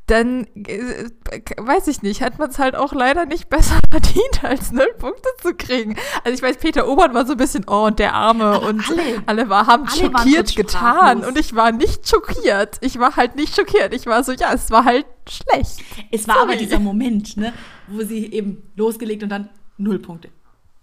dann 0.09 0.47
äh, 0.55 1.09
weiß 1.57 1.87
ich 1.87 2.01
nicht, 2.01 2.21
hat 2.21 2.39
man 2.39 2.49
es 2.49 2.59
halt 2.59 2.75
auch 2.75 2.93
leider 2.93 3.25
nicht 3.25 3.49
besser 3.49 3.79
verdient, 3.91 4.43
als 4.43 4.71
null 4.71 4.91
Punkte 4.97 5.29
zu 5.41 5.53
kriegen. 5.53 5.95
Also 6.23 6.35
ich 6.35 6.41
weiß, 6.41 6.57
Peter 6.57 6.87
Obern 6.87 7.13
war 7.13 7.25
so 7.25 7.33
ein 7.33 7.37
bisschen, 7.37 7.65
oh, 7.67 7.85
und 7.87 7.99
der 7.99 8.13
Arme 8.13 8.59
und 8.59 8.89
alle- 8.89 9.23
alle, 9.25 9.49
war, 9.49 9.67
haben 9.67 9.85
alle 9.87 10.13
waren 10.13 10.23
schockiert 10.23 10.55
getan 10.55 11.23
und 11.23 11.37
ich 11.37 11.55
war 11.55 11.71
nicht 11.71 12.07
schockiert. 12.09 12.77
Ich 12.81 12.99
war 12.99 13.15
halt 13.15 13.35
nicht 13.35 13.55
schockiert. 13.55 13.93
Ich 13.93 14.05
war 14.05 14.23
so, 14.23 14.31
ja, 14.31 14.53
es 14.53 14.71
war 14.71 14.85
halt 14.85 15.05
schlecht. 15.29 15.79
Es 16.11 16.27
war 16.27 16.35
Sorry. 16.35 16.47
aber 16.47 16.55
dieser 16.57 16.79
Moment, 16.79 17.37
ne, 17.37 17.53
wo 17.87 18.01
sie 18.03 18.31
eben 18.31 18.63
losgelegt 18.75 19.23
und 19.23 19.29
dann 19.29 19.49
null 19.77 19.99
Punkte. 19.99 20.29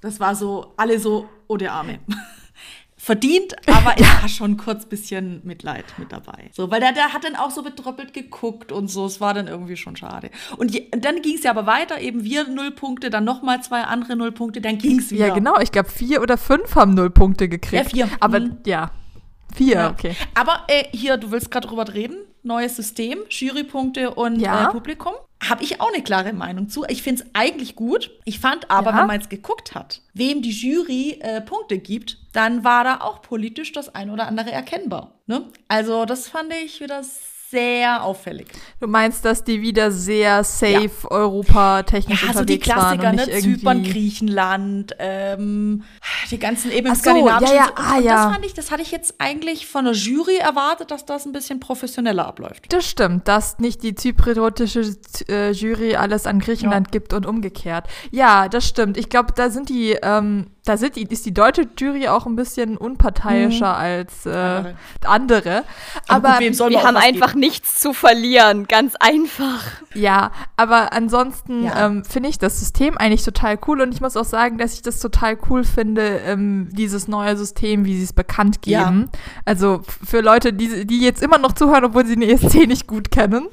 Das 0.01 0.20
war 0.20 0.35
so, 0.35 0.72
alle 0.77 0.99
so, 1.01 1.29
oh 1.49 1.57
der 1.57 1.72
Arme. 1.72 1.99
Verdient, 3.07 3.54
aber 3.68 3.94
es 3.96 4.02
war 4.20 4.28
schon 4.28 4.57
kurz 4.57 4.84
bisschen 4.84 5.40
Mitleid 5.44 5.84
mit 5.96 6.11
dabei. 6.11 6.50
So, 6.52 6.72
weil 6.72 6.80
der, 6.80 6.90
der 6.90 7.12
hat 7.12 7.22
dann 7.22 7.36
auch 7.36 7.52
so 7.52 7.62
betröppelt 7.62 8.12
geguckt 8.12 8.72
und 8.72 8.88
so. 8.88 9.07
Es 9.07 9.20
war 9.20 9.32
dann 9.32 9.46
irgendwie 9.46 9.76
schon 9.76 9.94
schade. 9.94 10.28
Und 10.57 10.74
je, 10.74 10.88
dann 10.90 11.22
ging 11.22 11.36
es 11.36 11.44
ja 11.44 11.52
aber 11.52 11.66
weiter, 11.66 12.00
eben 12.00 12.24
wir 12.24 12.48
null 12.48 12.72
Punkte, 12.72 13.09
dann 13.09 13.22
nochmal 13.22 13.62
zwei 13.62 13.82
andere 13.82 14.16
null 14.16 14.32
Punkte, 14.32 14.61
dann 14.61 14.78
ging 14.78 14.98
es 14.98 15.12
wieder. 15.12 15.28
Ja, 15.28 15.34
genau. 15.34 15.61
Ich 15.61 15.70
glaube, 15.70 15.88
vier 15.88 16.20
oder 16.20 16.36
fünf 16.36 16.74
haben 16.74 16.94
null 16.94 17.11
Punkte 17.11 17.48
gekriegt. 17.48 17.92
Ja, 17.92 18.07
vier. 18.07 18.09
Aber 18.18 18.40
Mhm. 18.40 18.57
ja, 18.66 18.90
vier, 19.54 19.74
Ja. 19.76 19.90
okay. 19.90 20.16
Aber 20.34 20.64
äh, 20.66 20.84
hier, 20.92 21.16
du 21.16 21.30
willst 21.30 21.52
gerade 21.52 21.68
drüber 21.68 21.86
reden, 21.94 22.16
neues 22.42 22.74
System, 22.74 23.20
Jurypunkte 23.30 24.14
und 24.14 24.40
Ja. 24.40 24.68
äh, 24.68 24.72
Publikum. 24.72 25.12
Habe 25.45 25.62
ich 25.64 25.80
auch 25.80 25.93
eine 25.93 26.03
klare 26.03 26.32
Meinung 26.32 26.68
zu. 26.68 26.84
Ich 26.89 27.03
finde 27.03 27.22
es 27.22 27.28
eigentlich 27.34 27.76
gut. 27.76 28.11
Ich 28.24 28.41
fand 28.41 28.70
aber, 28.70 28.91
Ja. 28.93 28.99
wenn 29.01 29.07
man 29.07 29.16
jetzt 29.20 29.28
geguckt 29.30 29.74
hat, 29.74 30.01
wem 30.14 30.41
die 30.43 30.51
Jury 30.51 31.18
äh, 31.20 31.41
Punkte 31.43 31.78
gibt, 31.78 32.18
dann 32.32 32.64
war 32.64 32.84
da 32.84 33.01
auch 33.03 33.20
politisch 33.22 33.72
das 33.72 33.95
ein 33.95 34.11
oder 34.11 34.26
andere 34.26 34.51
erkennbar. 34.51 35.12
Ne? 35.26 35.45
Also 35.68 36.05
das 36.07 36.28
fand 36.28 36.53
ich 36.53 36.80
wieder 36.80 37.03
sehr 37.05 37.36
auffällig. 38.01 38.49
Du 38.80 38.86
meinst, 38.86 39.24
dass 39.24 39.44
die 39.44 39.62
wieder 39.62 39.90
sehr 39.90 40.44
safe 40.44 41.11
Europa 41.11 41.82
technisch 41.84 42.22
Ja, 42.22 42.32
so 42.32 42.44
die 42.44 42.55
unterwegs 42.55 42.68
waren 42.68 42.99
Klassiker, 42.99 43.32
ne? 43.32 43.40
Zypern, 43.40 43.82
Griechenland, 43.82 44.97
ähm, 44.99 45.84
die 46.30 46.38
ganzen 46.38 46.70
eben 46.70 46.88
Ach 46.90 46.97
so, 46.97 47.03
skandinavischen. 47.03 47.57
ja, 47.57 47.66
ja, 47.66 47.72
ah, 47.76 47.99
ja. 48.01 48.14
das 48.14 48.34
fand 48.34 48.47
ich, 48.47 48.55
das 48.55 48.70
hatte 48.70 48.82
ich 48.82 48.90
jetzt 48.90 49.14
eigentlich 49.18 49.66
von 49.66 49.84
der 49.84 49.94
Jury 49.94 50.36
erwartet, 50.36 50.90
dass 50.90 51.05
das 51.05 51.24
ein 51.26 51.32
bisschen 51.32 51.61
professioneller 51.61 52.26
abläuft. 52.26 52.72
Das 52.72 52.88
stimmt, 52.88 53.28
dass 53.28 53.59
nicht 53.59 53.82
die 53.82 53.94
zypriotische 53.94 54.97
äh, 55.28 55.53
Jury 55.53 55.97
alles 55.97 56.26
an 56.26 56.40
Griechenland 56.40 56.92
gibt 56.92 57.12
und 57.12 57.26
umgekehrt. 57.26 57.86
Ja, 58.11 58.49
das 58.49 58.66
stimmt. 58.66 58.97
Ich 58.97 59.09
glaube, 59.09 59.32
da 59.34 59.51
sind 59.51 59.68
die, 59.68 59.97
ähm, 60.03 60.51
da 60.68 60.76
sind 60.76 60.96
die, 60.96 61.02
ist 61.04 61.24
die 61.26 61.32
deutsche 61.34 61.66
Jury 61.78 62.08
auch 62.08 62.26
ein 62.26 62.36
bisschen 62.36 62.76
unparteiischer 62.76 63.76
als 63.76 64.26
äh, 64.26 64.30
andere. 64.30 64.76
Andere. 65.04 65.64
Aber 66.08 66.38
gut, 66.38 66.70
Wir 66.70 66.82
haben 66.82 66.96
einfach 66.96 67.28
geben? 67.28 67.40
nichts 67.40 67.80
zu 67.80 67.92
verlieren. 67.92 68.66
Ganz 68.68 68.94
einfach. 69.00 69.62
Ja, 69.94 70.30
aber 70.56 70.92
ansonsten 70.92 71.64
Ja. 71.64 71.86
ähm, 71.86 72.04
finde 72.04 72.28
ich 72.28 72.38
das 72.38 72.58
System 72.60 72.96
eigentlich 72.98 73.24
total 73.24 73.58
cool 73.66 73.80
und 73.80 73.92
ich 73.94 74.00
muss 74.00 74.16
auch 74.16 74.24
sagen, 74.24 74.58
dass 74.58 74.74
ich 74.74 74.82
das 74.82 75.00
total 75.00 75.36
cool 75.48 75.64
finde, 75.64 76.18
ähm, 76.26 76.68
dieses 76.72 77.08
neue 77.08 77.36
System, 77.36 77.84
wie 77.84 77.96
sie 77.96 78.04
es 78.04 78.12
bekannt 78.12 78.58
Ja. 78.66 78.84
geben. 78.84 79.10
Also 79.44 79.82
f- 79.86 79.98
für 80.06 80.20
Leute, 80.20 80.52
die, 80.52 80.86
die 80.86 81.00
jetzt 81.00 81.22
immer 81.22 81.38
noch 81.38 81.52
zuhören, 81.52 81.84
obwohl 81.84 82.06
sie 82.06 82.16
den 82.16 82.28
ESC 82.28 82.54
nicht 82.66 82.86
gut 82.86 83.10
kennen. 83.10 83.46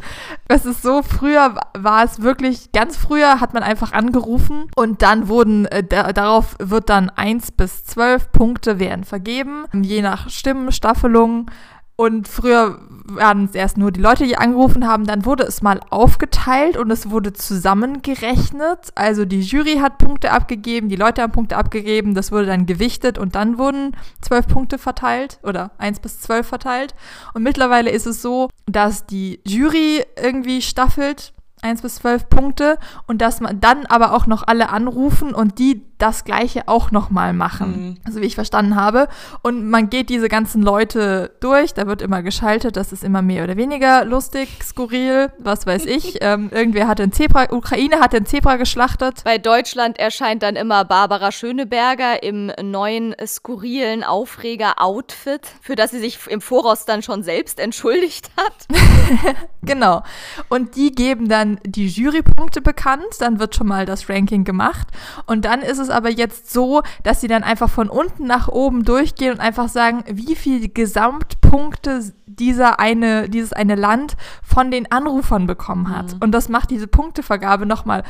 Es 0.47 0.65
ist 0.65 0.81
so, 0.83 1.01
früher 1.01 1.55
war 1.77 2.03
es 2.03 2.21
wirklich, 2.21 2.71
ganz 2.71 2.97
früher 2.97 3.39
hat 3.39 3.53
man 3.53 3.63
einfach 3.63 3.93
angerufen 3.93 4.69
und 4.75 5.01
dann 5.01 5.27
wurden, 5.27 5.65
äh, 5.65 5.83
da, 5.83 6.13
darauf 6.13 6.55
wird 6.59 6.89
dann 6.89 7.02
1 7.09 7.51
bis 7.51 7.83
12 7.85 8.31
Punkte 8.31 8.79
werden 8.79 9.03
vergeben, 9.03 9.65
je 9.73 10.01
nach 10.01 10.29
Stimmenstaffelung. 10.29 11.49
Und 11.95 12.27
früher 12.27 12.79
waren 13.05 13.45
es 13.45 13.53
erst 13.53 13.77
nur 13.77 13.91
die 13.91 14.01
Leute, 14.01 14.25
die 14.25 14.35
angerufen 14.35 14.87
haben. 14.87 15.05
Dann 15.05 15.25
wurde 15.25 15.43
es 15.43 15.61
mal 15.61 15.79
aufgeteilt 15.91 16.75
und 16.75 16.89
es 16.89 17.11
wurde 17.11 17.33
zusammengerechnet. 17.33 18.89
Also 18.95 19.25
die 19.25 19.41
Jury 19.41 19.75
hat 19.75 19.99
Punkte 19.99 20.31
abgegeben, 20.31 20.89
die 20.89 20.95
Leute 20.95 21.21
haben 21.21 21.31
Punkte 21.31 21.55
abgegeben. 21.55 22.15
Das 22.15 22.31
wurde 22.31 22.47
dann 22.47 22.65
gewichtet 22.65 23.19
und 23.19 23.35
dann 23.35 23.59
wurden 23.59 23.95
zwölf 24.21 24.47
Punkte 24.47 24.79
verteilt 24.79 25.37
oder 25.43 25.69
eins 25.77 25.99
bis 25.99 26.19
zwölf 26.19 26.47
verteilt. 26.47 26.95
Und 27.35 27.43
mittlerweile 27.43 27.91
ist 27.91 28.07
es 28.07 28.23
so, 28.23 28.49
dass 28.65 29.05
die 29.05 29.39
Jury 29.45 30.03
irgendwie 30.19 30.63
staffelt. 30.63 31.31
eins 31.61 31.81
bis 31.81 31.95
zwölf 31.95 32.27
Punkte 32.27 32.77
und 33.07 33.21
dass 33.21 33.39
man 33.39 33.61
dann 33.61 33.85
aber 33.85 34.13
auch 34.13 34.25
noch 34.25 34.43
alle 34.45 34.69
anrufen 34.69 35.33
und 35.33 35.59
die 35.59 35.81
das 36.03 36.25
gleiche 36.25 36.67
auch 36.67 36.91
nochmal 36.91 37.31
machen, 37.31 37.97
also 38.05 38.19
wie 38.19 38.25
ich 38.25 38.35
verstanden 38.35 38.75
habe. 38.75 39.07
Und 39.41 39.69
man 39.69 39.89
geht 39.89 40.09
diese 40.09 40.27
ganzen 40.27 40.61
Leute 40.61 41.31
durch, 41.39 41.73
da 41.73 41.87
wird 41.87 42.01
immer 42.01 42.21
geschaltet, 42.21 42.75
das 42.75 42.91
ist 42.91 43.05
immer 43.05 43.21
mehr 43.21 43.45
oder 43.45 43.55
weniger 43.55 44.03
lustig, 44.03 44.49
skurril, 44.61 45.31
was 45.39 45.65
weiß 45.65 45.85
ich. 45.85 46.17
ähm, 46.21 46.49
irgendwer 46.51 46.89
hat 46.89 46.99
den 46.99 47.13
Zebra, 47.13 47.47
Ukraine 47.53 48.01
hat 48.01 48.11
den 48.11 48.25
Zebra 48.25 48.57
geschlachtet. 48.57 49.23
Bei 49.23 49.37
Deutschland 49.37 49.97
erscheint 49.97 50.43
dann 50.43 50.57
immer 50.57 50.83
Barbara 50.83 51.31
Schöneberger 51.31 52.21
im 52.21 52.51
neuen 52.61 53.15
skurrilen 53.25 54.03
Aufreger-Outfit, 54.03 55.47
für 55.61 55.77
das 55.77 55.91
sie 55.91 55.99
sich 55.99 56.19
im 56.27 56.41
Voraus 56.41 56.83
dann 56.83 57.01
schon 57.01 57.23
selbst 57.23 57.61
entschuldigt 57.61 58.29
hat. 58.35 58.67
Genau. 59.65 60.03
Und 60.49 60.75
die 60.75 60.91
geben 60.91 61.29
dann 61.29 61.57
die 61.65 61.87
Jurypunkte 61.87 62.61
bekannt, 62.61 63.05
dann 63.19 63.39
wird 63.39 63.55
schon 63.55 63.67
mal 63.67 63.85
das 63.85 64.09
Ranking 64.09 64.43
gemacht. 64.43 64.87
Und 65.25 65.45
dann 65.45 65.61
ist 65.61 65.79
es 65.79 65.89
aber 65.93 66.09
jetzt 66.09 66.51
so, 66.51 66.81
dass 67.03 67.21
sie 67.21 67.27
dann 67.27 67.43
einfach 67.43 67.69
von 67.69 67.89
unten 67.89 68.25
nach 68.25 68.47
oben 68.47 68.83
durchgehen 68.83 69.33
und 69.33 69.39
einfach 69.39 69.69
sagen, 69.69 70.03
wie 70.07 70.35
viel 70.35 70.69
Gesamtpunkte 70.69 72.13
dieser 72.25 72.79
eine, 72.79 73.29
dieses 73.29 73.53
eine 73.53 73.75
Land 73.75 74.17
von 74.43 74.71
den 74.71 74.91
Anrufern 74.91 75.47
bekommen 75.47 75.95
hat. 75.95 76.15
Und 76.19 76.31
das 76.31 76.49
macht 76.49 76.71
diese 76.71 76.87
Punktevergabe 76.87 77.65
nochmal 77.65 78.03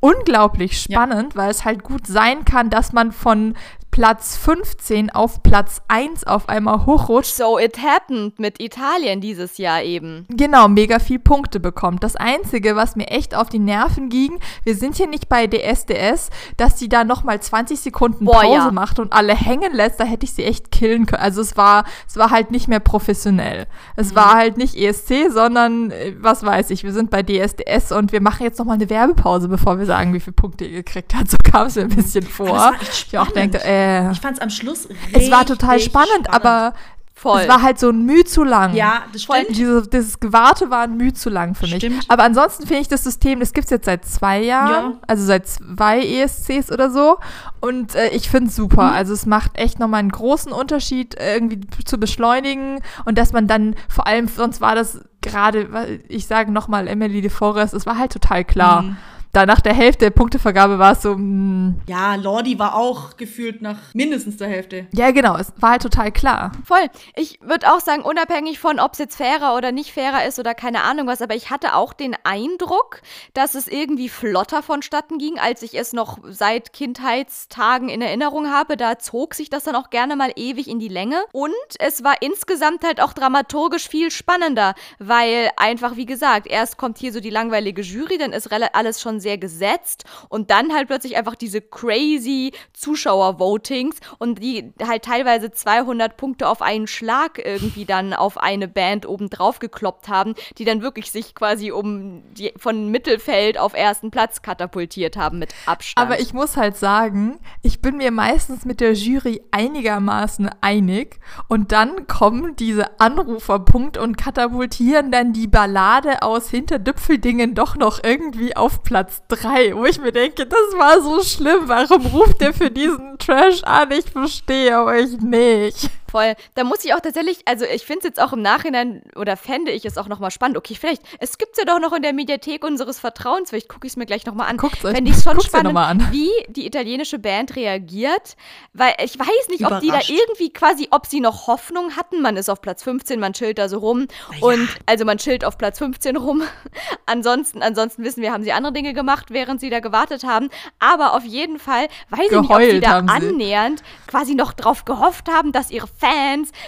unglaublich 0.00 0.80
spannend, 0.80 1.36
weil 1.36 1.50
es 1.50 1.64
halt 1.64 1.82
gut 1.82 2.06
sein 2.06 2.44
kann, 2.44 2.70
dass 2.70 2.92
man 2.92 3.12
von 3.12 3.54
Platz 3.96 4.36
15 4.36 5.08
auf 5.08 5.42
Platz 5.42 5.80
1 5.88 6.24
auf 6.26 6.50
einmal 6.50 6.84
hochrutscht 6.84 7.34
So 7.34 7.58
it 7.58 7.78
happened 7.82 8.38
mit 8.38 8.60
Italien 8.60 9.22
dieses 9.22 9.56
Jahr 9.56 9.82
eben. 9.82 10.26
Genau, 10.28 10.68
mega 10.68 10.98
viel 10.98 11.18
Punkte 11.18 11.60
bekommt. 11.60 12.04
Das 12.04 12.14
Einzige, 12.14 12.76
was 12.76 12.94
mir 12.94 13.06
echt 13.06 13.34
auf 13.34 13.48
die 13.48 13.58
Nerven 13.58 14.10
ging, 14.10 14.38
wir 14.64 14.74
sind 14.76 14.96
hier 14.96 15.06
nicht 15.06 15.30
bei 15.30 15.46
DSDS, 15.46 16.28
dass 16.58 16.74
die 16.74 16.90
da 16.90 17.04
nochmal 17.04 17.40
20 17.40 17.80
Sekunden 17.80 18.26
Boah, 18.26 18.42
Pause 18.42 18.66
ja. 18.66 18.70
macht 18.70 18.98
und 18.98 19.14
alle 19.14 19.34
hängen 19.34 19.72
lässt, 19.72 19.98
da 19.98 20.04
hätte 20.04 20.26
ich 20.26 20.34
sie 20.34 20.44
echt 20.44 20.70
killen 20.70 21.06
können. 21.06 21.22
Also 21.22 21.40
es 21.40 21.56
war, 21.56 21.84
es 22.06 22.18
war 22.18 22.30
halt 22.30 22.50
nicht 22.50 22.68
mehr 22.68 22.80
professionell. 22.80 23.66
Es 23.96 24.10
Mhm. 24.10 24.16
war 24.16 24.34
halt 24.34 24.58
nicht 24.58 24.74
ESC, 24.76 25.30
sondern, 25.30 25.90
äh, 25.90 26.12
was 26.20 26.44
weiß 26.44 26.68
ich, 26.68 26.84
wir 26.84 26.92
sind 26.92 27.08
bei 27.08 27.22
DSDS 27.22 27.92
und 27.92 28.12
wir 28.12 28.20
machen 28.20 28.42
jetzt 28.42 28.58
nochmal 28.58 28.74
eine 28.76 28.90
Werbepause, 28.90 29.48
bevor 29.48 29.78
wir 29.78 29.86
sagen, 29.86 30.12
wie 30.12 30.20
viele 30.20 30.34
Punkte 30.34 30.66
ihr 30.66 30.82
gekriegt 30.82 31.14
habt. 31.14 31.30
So 31.30 31.38
kam 31.42 31.68
es 31.68 31.76
mir 31.76 31.84
ein 31.84 31.88
bisschen 31.96 32.26
vor. 32.26 32.74
ich 32.82 33.18
auch 33.18 33.30
denke, 33.30 33.64
äh, 33.64 33.85
Ich 34.12 34.20
fand 34.20 34.36
es 34.36 34.42
am 34.42 34.50
Schluss 34.50 34.88
es 35.12 35.30
war 35.30 35.44
total 35.46 35.76
richtig 35.76 35.92
spannend, 35.92 36.28
aber 36.32 36.74
Voll. 37.18 37.40
es 37.40 37.48
war 37.48 37.62
halt 37.62 37.78
so 37.78 37.88
ein 37.88 38.04
Mühe 38.04 38.24
zu 38.24 38.44
lang. 38.44 38.74
Ja, 38.74 39.04
das 39.10 39.22
stimmt. 39.22 39.48
Diese, 39.56 39.88
dieses 39.88 40.20
Gewarte 40.20 40.68
war 40.68 40.82
ein 40.82 40.98
Mühe 40.98 41.14
zu 41.14 41.30
lang 41.30 41.54
für 41.54 41.66
mich. 41.66 41.76
Stimmt. 41.76 42.04
Aber 42.08 42.24
ansonsten 42.24 42.66
finde 42.66 42.82
ich 42.82 42.88
das 42.88 43.04
System, 43.04 43.40
das 43.40 43.54
gibt 43.54 43.64
es 43.64 43.70
jetzt 43.70 43.86
seit 43.86 44.04
zwei 44.04 44.42
Jahren, 44.42 44.92
Ja. 44.92 44.98
also 45.06 45.24
seit 45.24 45.48
zwei 45.48 46.00
ESCs 46.04 46.70
oder 46.70 46.90
so. 46.90 47.16
Und 47.60 47.94
äh, 47.94 48.08
ich 48.10 48.28
finde 48.28 48.50
es 48.50 48.56
super. 48.56 48.92
Also 48.92 49.14
es 49.14 49.24
macht 49.24 49.56
echt 49.58 49.78
nochmal 49.78 50.00
einen 50.00 50.12
großen 50.12 50.52
Unterschied, 50.52 51.16
irgendwie 51.18 51.60
zu 51.86 51.96
beschleunigen 51.98 52.80
und 53.06 53.16
dass 53.16 53.32
man 53.32 53.46
dann 53.46 53.76
vor 53.88 54.06
allem, 54.06 54.28
sonst 54.28 54.60
war 54.60 54.74
das 54.74 55.00
gerade, 55.22 55.72
weil 55.72 56.04
ich 56.08 56.26
sage 56.26 56.52
nochmal 56.52 56.86
Emily 56.86 57.22
de 57.22 57.30
Forest, 57.30 57.72
es 57.72 57.86
war 57.86 57.96
halt 57.96 58.12
total 58.12 58.44
klar. 58.44 58.82
Mhm. 58.82 58.96
Da 59.36 59.44
nach 59.44 59.60
der 59.60 59.74
Hälfte 59.74 60.06
der 60.06 60.10
Punktevergabe 60.10 60.78
war 60.78 60.92
es 60.92 61.02
so, 61.02 61.14
mh, 61.14 61.74
Ja, 61.86 62.14
Lordi 62.14 62.58
war 62.58 62.74
auch 62.74 63.18
gefühlt 63.18 63.60
nach 63.60 63.92
mindestens 63.92 64.38
der 64.38 64.48
Hälfte. 64.48 64.86
ja 64.92 65.10
genau, 65.10 65.36
es 65.36 65.52
war 65.58 65.72
halt 65.72 65.82
total 65.82 66.10
klar. 66.10 66.52
Voll. 66.64 66.86
Ich 67.14 67.38
würde 67.42 67.70
auch 67.70 67.80
sagen, 67.80 68.02
unabhängig 68.02 68.58
von, 68.58 68.80
ob 68.80 68.94
es 68.94 68.98
jetzt 68.98 69.16
fairer 69.16 69.54
oder 69.54 69.72
nicht 69.72 69.92
fairer 69.92 70.24
ist 70.24 70.38
oder 70.38 70.54
keine 70.54 70.82
Ahnung 70.84 71.06
was, 71.06 71.20
aber 71.20 71.34
ich 71.34 71.50
hatte 71.50 71.74
auch 71.74 71.92
den 71.92 72.16
Eindruck, 72.24 73.02
dass 73.34 73.54
es 73.54 73.68
irgendwie 73.68 74.08
flotter 74.08 74.62
vonstatten 74.62 75.18
ging, 75.18 75.38
als 75.38 75.62
ich 75.62 75.74
es 75.78 75.92
noch 75.92 76.18
seit 76.24 76.72
Kindheitstagen 76.72 77.90
in 77.90 78.00
Erinnerung 78.00 78.50
habe. 78.50 78.78
Da 78.78 78.98
zog 78.98 79.34
sich 79.34 79.50
das 79.50 79.64
dann 79.64 79.76
auch 79.76 79.90
gerne 79.90 80.16
mal 80.16 80.32
ewig 80.36 80.66
in 80.66 80.78
die 80.78 80.88
Länge. 80.88 81.22
Und 81.32 81.52
es 81.78 82.02
war 82.02 82.14
insgesamt 82.22 82.84
halt 82.84 83.02
auch 83.02 83.12
dramaturgisch 83.12 83.86
viel 83.88 84.10
spannender, 84.10 84.74
weil 84.98 85.50
einfach, 85.58 85.96
wie 85.96 86.06
gesagt, 86.06 86.46
erst 86.46 86.78
kommt 86.78 86.96
hier 86.96 87.12
so 87.12 87.20
die 87.20 87.28
langweilige 87.28 87.82
Jury, 87.82 88.16
dann 88.16 88.32
ist 88.32 88.46
alles 88.72 89.02
schon 89.02 89.20
sehr 89.20 89.25
gesetzt 89.34 90.04
und 90.28 90.50
dann 90.50 90.72
halt 90.72 90.86
plötzlich 90.86 91.16
einfach 91.16 91.34
diese 91.34 91.60
crazy 91.60 92.52
Zuschauer-Votings 92.72 93.96
und 94.18 94.40
die 94.42 94.72
halt 94.80 95.04
teilweise 95.04 95.50
200 95.50 96.16
Punkte 96.16 96.48
auf 96.48 96.62
einen 96.62 96.86
Schlag 96.86 97.44
irgendwie 97.44 97.84
dann 97.84 98.12
auf 98.12 98.38
eine 98.38 98.68
Band 98.68 99.08
obendrauf 99.08 99.58
gekloppt 99.58 100.08
haben, 100.08 100.34
die 100.58 100.64
dann 100.64 100.82
wirklich 100.82 101.10
sich 101.10 101.34
quasi 101.34 101.72
um 101.72 102.22
die, 102.34 102.52
von 102.56 102.90
Mittelfeld 102.90 103.58
auf 103.58 103.74
ersten 103.74 104.10
Platz 104.10 104.42
katapultiert 104.42 105.16
haben 105.16 105.38
mit 105.38 105.54
Abstand. 105.66 106.06
Aber 106.06 106.20
ich 106.20 106.32
muss 106.32 106.56
halt 106.56 106.76
sagen, 106.76 107.38
ich 107.62 107.80
bin 107.80 107.96
mir 107.96 108.10
meistens 108.10 108.64
mit 108.64 108.80
der 108.80 108.92
Jury 108.92 109.42
einigermaßen 109.50 110.50
einig 110.60 111.18
und 111.48 111.72
dann 111.72 112.06
kommen 112.06 112.56
diese 112.56 113.00
Anruferpunkt 113.00 113.98
und 113.98 114.16
katapultieren 114.16 115.10
dann 115.10 115.32
die 115.32 115.46
Ballade 115.46 116.22
aus 116.22 116.50
Hinterdüpfeldingen 116.50 117.54
doch 117.54 117.76
noch 117.76 118.02
irgendwie 118.02 118.56
auf 118.56 118.82
Platz 118.82 119.15
3, 119.28 119.74
wo 119.76 119.84
ich 119.84 119.98
mir 120.00 120.12
denke, 120.12 120.46
das 120.46 120.58
war 120.76 121.00
so 121.00 121.22
schlimm, 121.22 121.62
warum 121.66 122.06
ruft 122.06 122.40
der 122.40 122.52
für 122.52 122.70
diesen 122.70 123.18
Trash 123.18 123.62
an? 123.64 123.90
Ich 123.90 124.10
verstehe 124.10 124.82
euch 124.82 125.18
nicht. 125.20 125.90
Voll. 126.16 126.34
Da 126.54 126.64
muss 126.64 126.82
ich 126.84 126.94
auch 126.94 127.00
tatsächlich, 127.00 127.40
also 127.44 127.66
ich 127.66 127.84
finde 127.84 127.98
es 127.98 128.04
jetzt 128.04 128.20
auch 128.22 128.32
im 128.32 128.40
Nachhinein 128.40 129.02
oder 129.16 129.36
fände 129.36 129.70
ich 129.70 129.84
es 129.84 129.98
auch 129.98 130.08
nochmal 130.08 130.30
spannend. 130.30 130.56
Okay, 130.56 130.74
vielleicht, 130.74 131.02
es 131.20 131.36
gibt 131.36 131.58
ja 131.58 131.64
doch 131.64 131.78
noch 131.78 131.92
in 131.92 132.00
der 132.02 132.14
Mediathek 132.14 132.64
unseres 132.64 132.98
Vertrauens, 132.98 133.50
vielleicht 133.50 133.68
gucke 133.68 133.86
ich 133.86 133.92
es 133.92 133.96
mir 133.98 134.06
gleich 134.06 134.24
nochmal 134.24 134.48
an. 134.48 134.56
Guckt's 134.56 134.82
euch- 134.84 134.94
Fände 134.94 135.10
ich 135.10 135.22
schon 135.22 135.38
spannend, 135.42 135.76
an. 135.76 136.08
wie 136.12 136.30
die 136.48 136.66
italienische 136.66 137.18
Band 137.18 137.54
reagiert, 137.54 138.36
weil 138.72 138.94
ich 139.04 139.18
weiß 139.18 139.48
nicht, 139.50 139.66
ob 139.66 139.80
die 139.80 139.88
da 139.88 140.00
irgendwie 140.08 140.50
quasi, 140.50 140.88
ob 140.90 141.04
sie 141.06 141.20
noch 141.20 141.48
Hoffnung 141.48 141.96
hatten. 141.96 142.22
Man 142.22 142.38
ist 142.38 142.48
auf 142.48 142.62
Platz 142.62 142.82
15, 142.82 143.20
man 143.20 143.34
chillt 143.34 143.58
da 143.58 143.68
so 143.68 143.78
rum 143.78 144.06
und 144.40 144.68
also 144.86 145.04
man 145.04 145.18
chillt 145.18 145.44
auf 145.44 145.58
Platz 145.58 145.78
15 145.78 146.16
rum. 146.16 146.42
ansonsten, 147.06 147.62
ansonsten 147.62 148.04
wissen 148.04 148.22
wir, 148.22 148.32
haben 148.32 148.42
sie 148.44 148.52
andere 148.52 148.72
Dinge 148.72 148.94
gemacht, 148.94 149.26
während 149.30 149.60
sie 149.60 149.68
da 149.70 149.80
gewartet 149.80 150.24
haben. 150.24 150.48
Aber 150.78 151.14
auf 151.14 151.24
jeden 151.24 151.58
Fall 151.58 151.88
weiß 152.10 152.20
ich 152.24 152.30
nicht, 152.30 152.50
ob 152.50 152.60
sie 152.60 152.66
Geheult 152.68 152.84
da 152.84 152.88
haben 152.92 153.08
sie. 153.08 153.14
annähernd 153.14 153.82
quasi 154.06 154.34
noch 154.34 154.52
drauf 154.54 154.84
gehofft 154.86 155.28
haben, 155.28 155.52
dass 155.52 155.70
ihre 155.70 155.86
Fans 155.86 156.05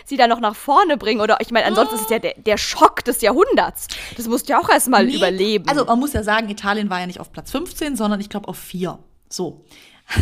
sie 0.05 0.16
da 0.16 0.26
noch 0.26 0.41
nach 0.41 0.55
vorne 0.57 0.97
bringen. 0.97 1.20
Oder 1.20 1.39
ich 1.41 1.51
meine, 1.51 1.66
ansonsten 1.66 1.95
ist 1.97 2.03
es 2.03 2.11
ja 2.11 2.18
der, 2.18 2.34
der 2.36 2.57
Schock 2.59 3.05
des 3.05 3.20
Jahrhunderts. 3.20 3.89
Das 4.16 4.26
musst 4.28 4.49
du 4.49 4.53
ja 4.53 4.61
auch 4.61 4.68
erstmal 4.68 5.05
Nee, 5.07 5.16
überleben. 5.16 5.68
Also 5.68 5.84
man 5.84 5.99
muss 5.99 6.12
ja 6.12 6.22
sagen, 6.22 6.49
Italien 6.49 6.91
war 6.91 7.01
ja 7.01 7.07
nicht 7.07 7.20
auf 7.20 7.32
Platz 7.32 7.51
15, 7.51 7.97
sondern 7.97 8.20
ich 8.20 8.28
glaube 8.28 8.49
auf 8.49 8.59
4. 8.59 8.99
So. 9.28 9.64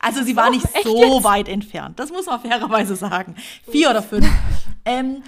Also 0.00 0.22
sie 0.22 0.36
war 0.36 0.48
nicht 0.50 0.64
echt 0.74 0.84
so 0.84 0.96
jetzt? 1.16 1.24
weit 1.24 1.48
entfernt. 1.48 1.98
Das 1.98 2.12
muss 2.12 2.26
man 2.26 2.40
fairerweise 2.40 2.94
sagen. 2.94 3.34
Vier 3.68 3.90
oder 3.90 4.00
fünf. 4.00 4.28
ähm, 4.84 5.24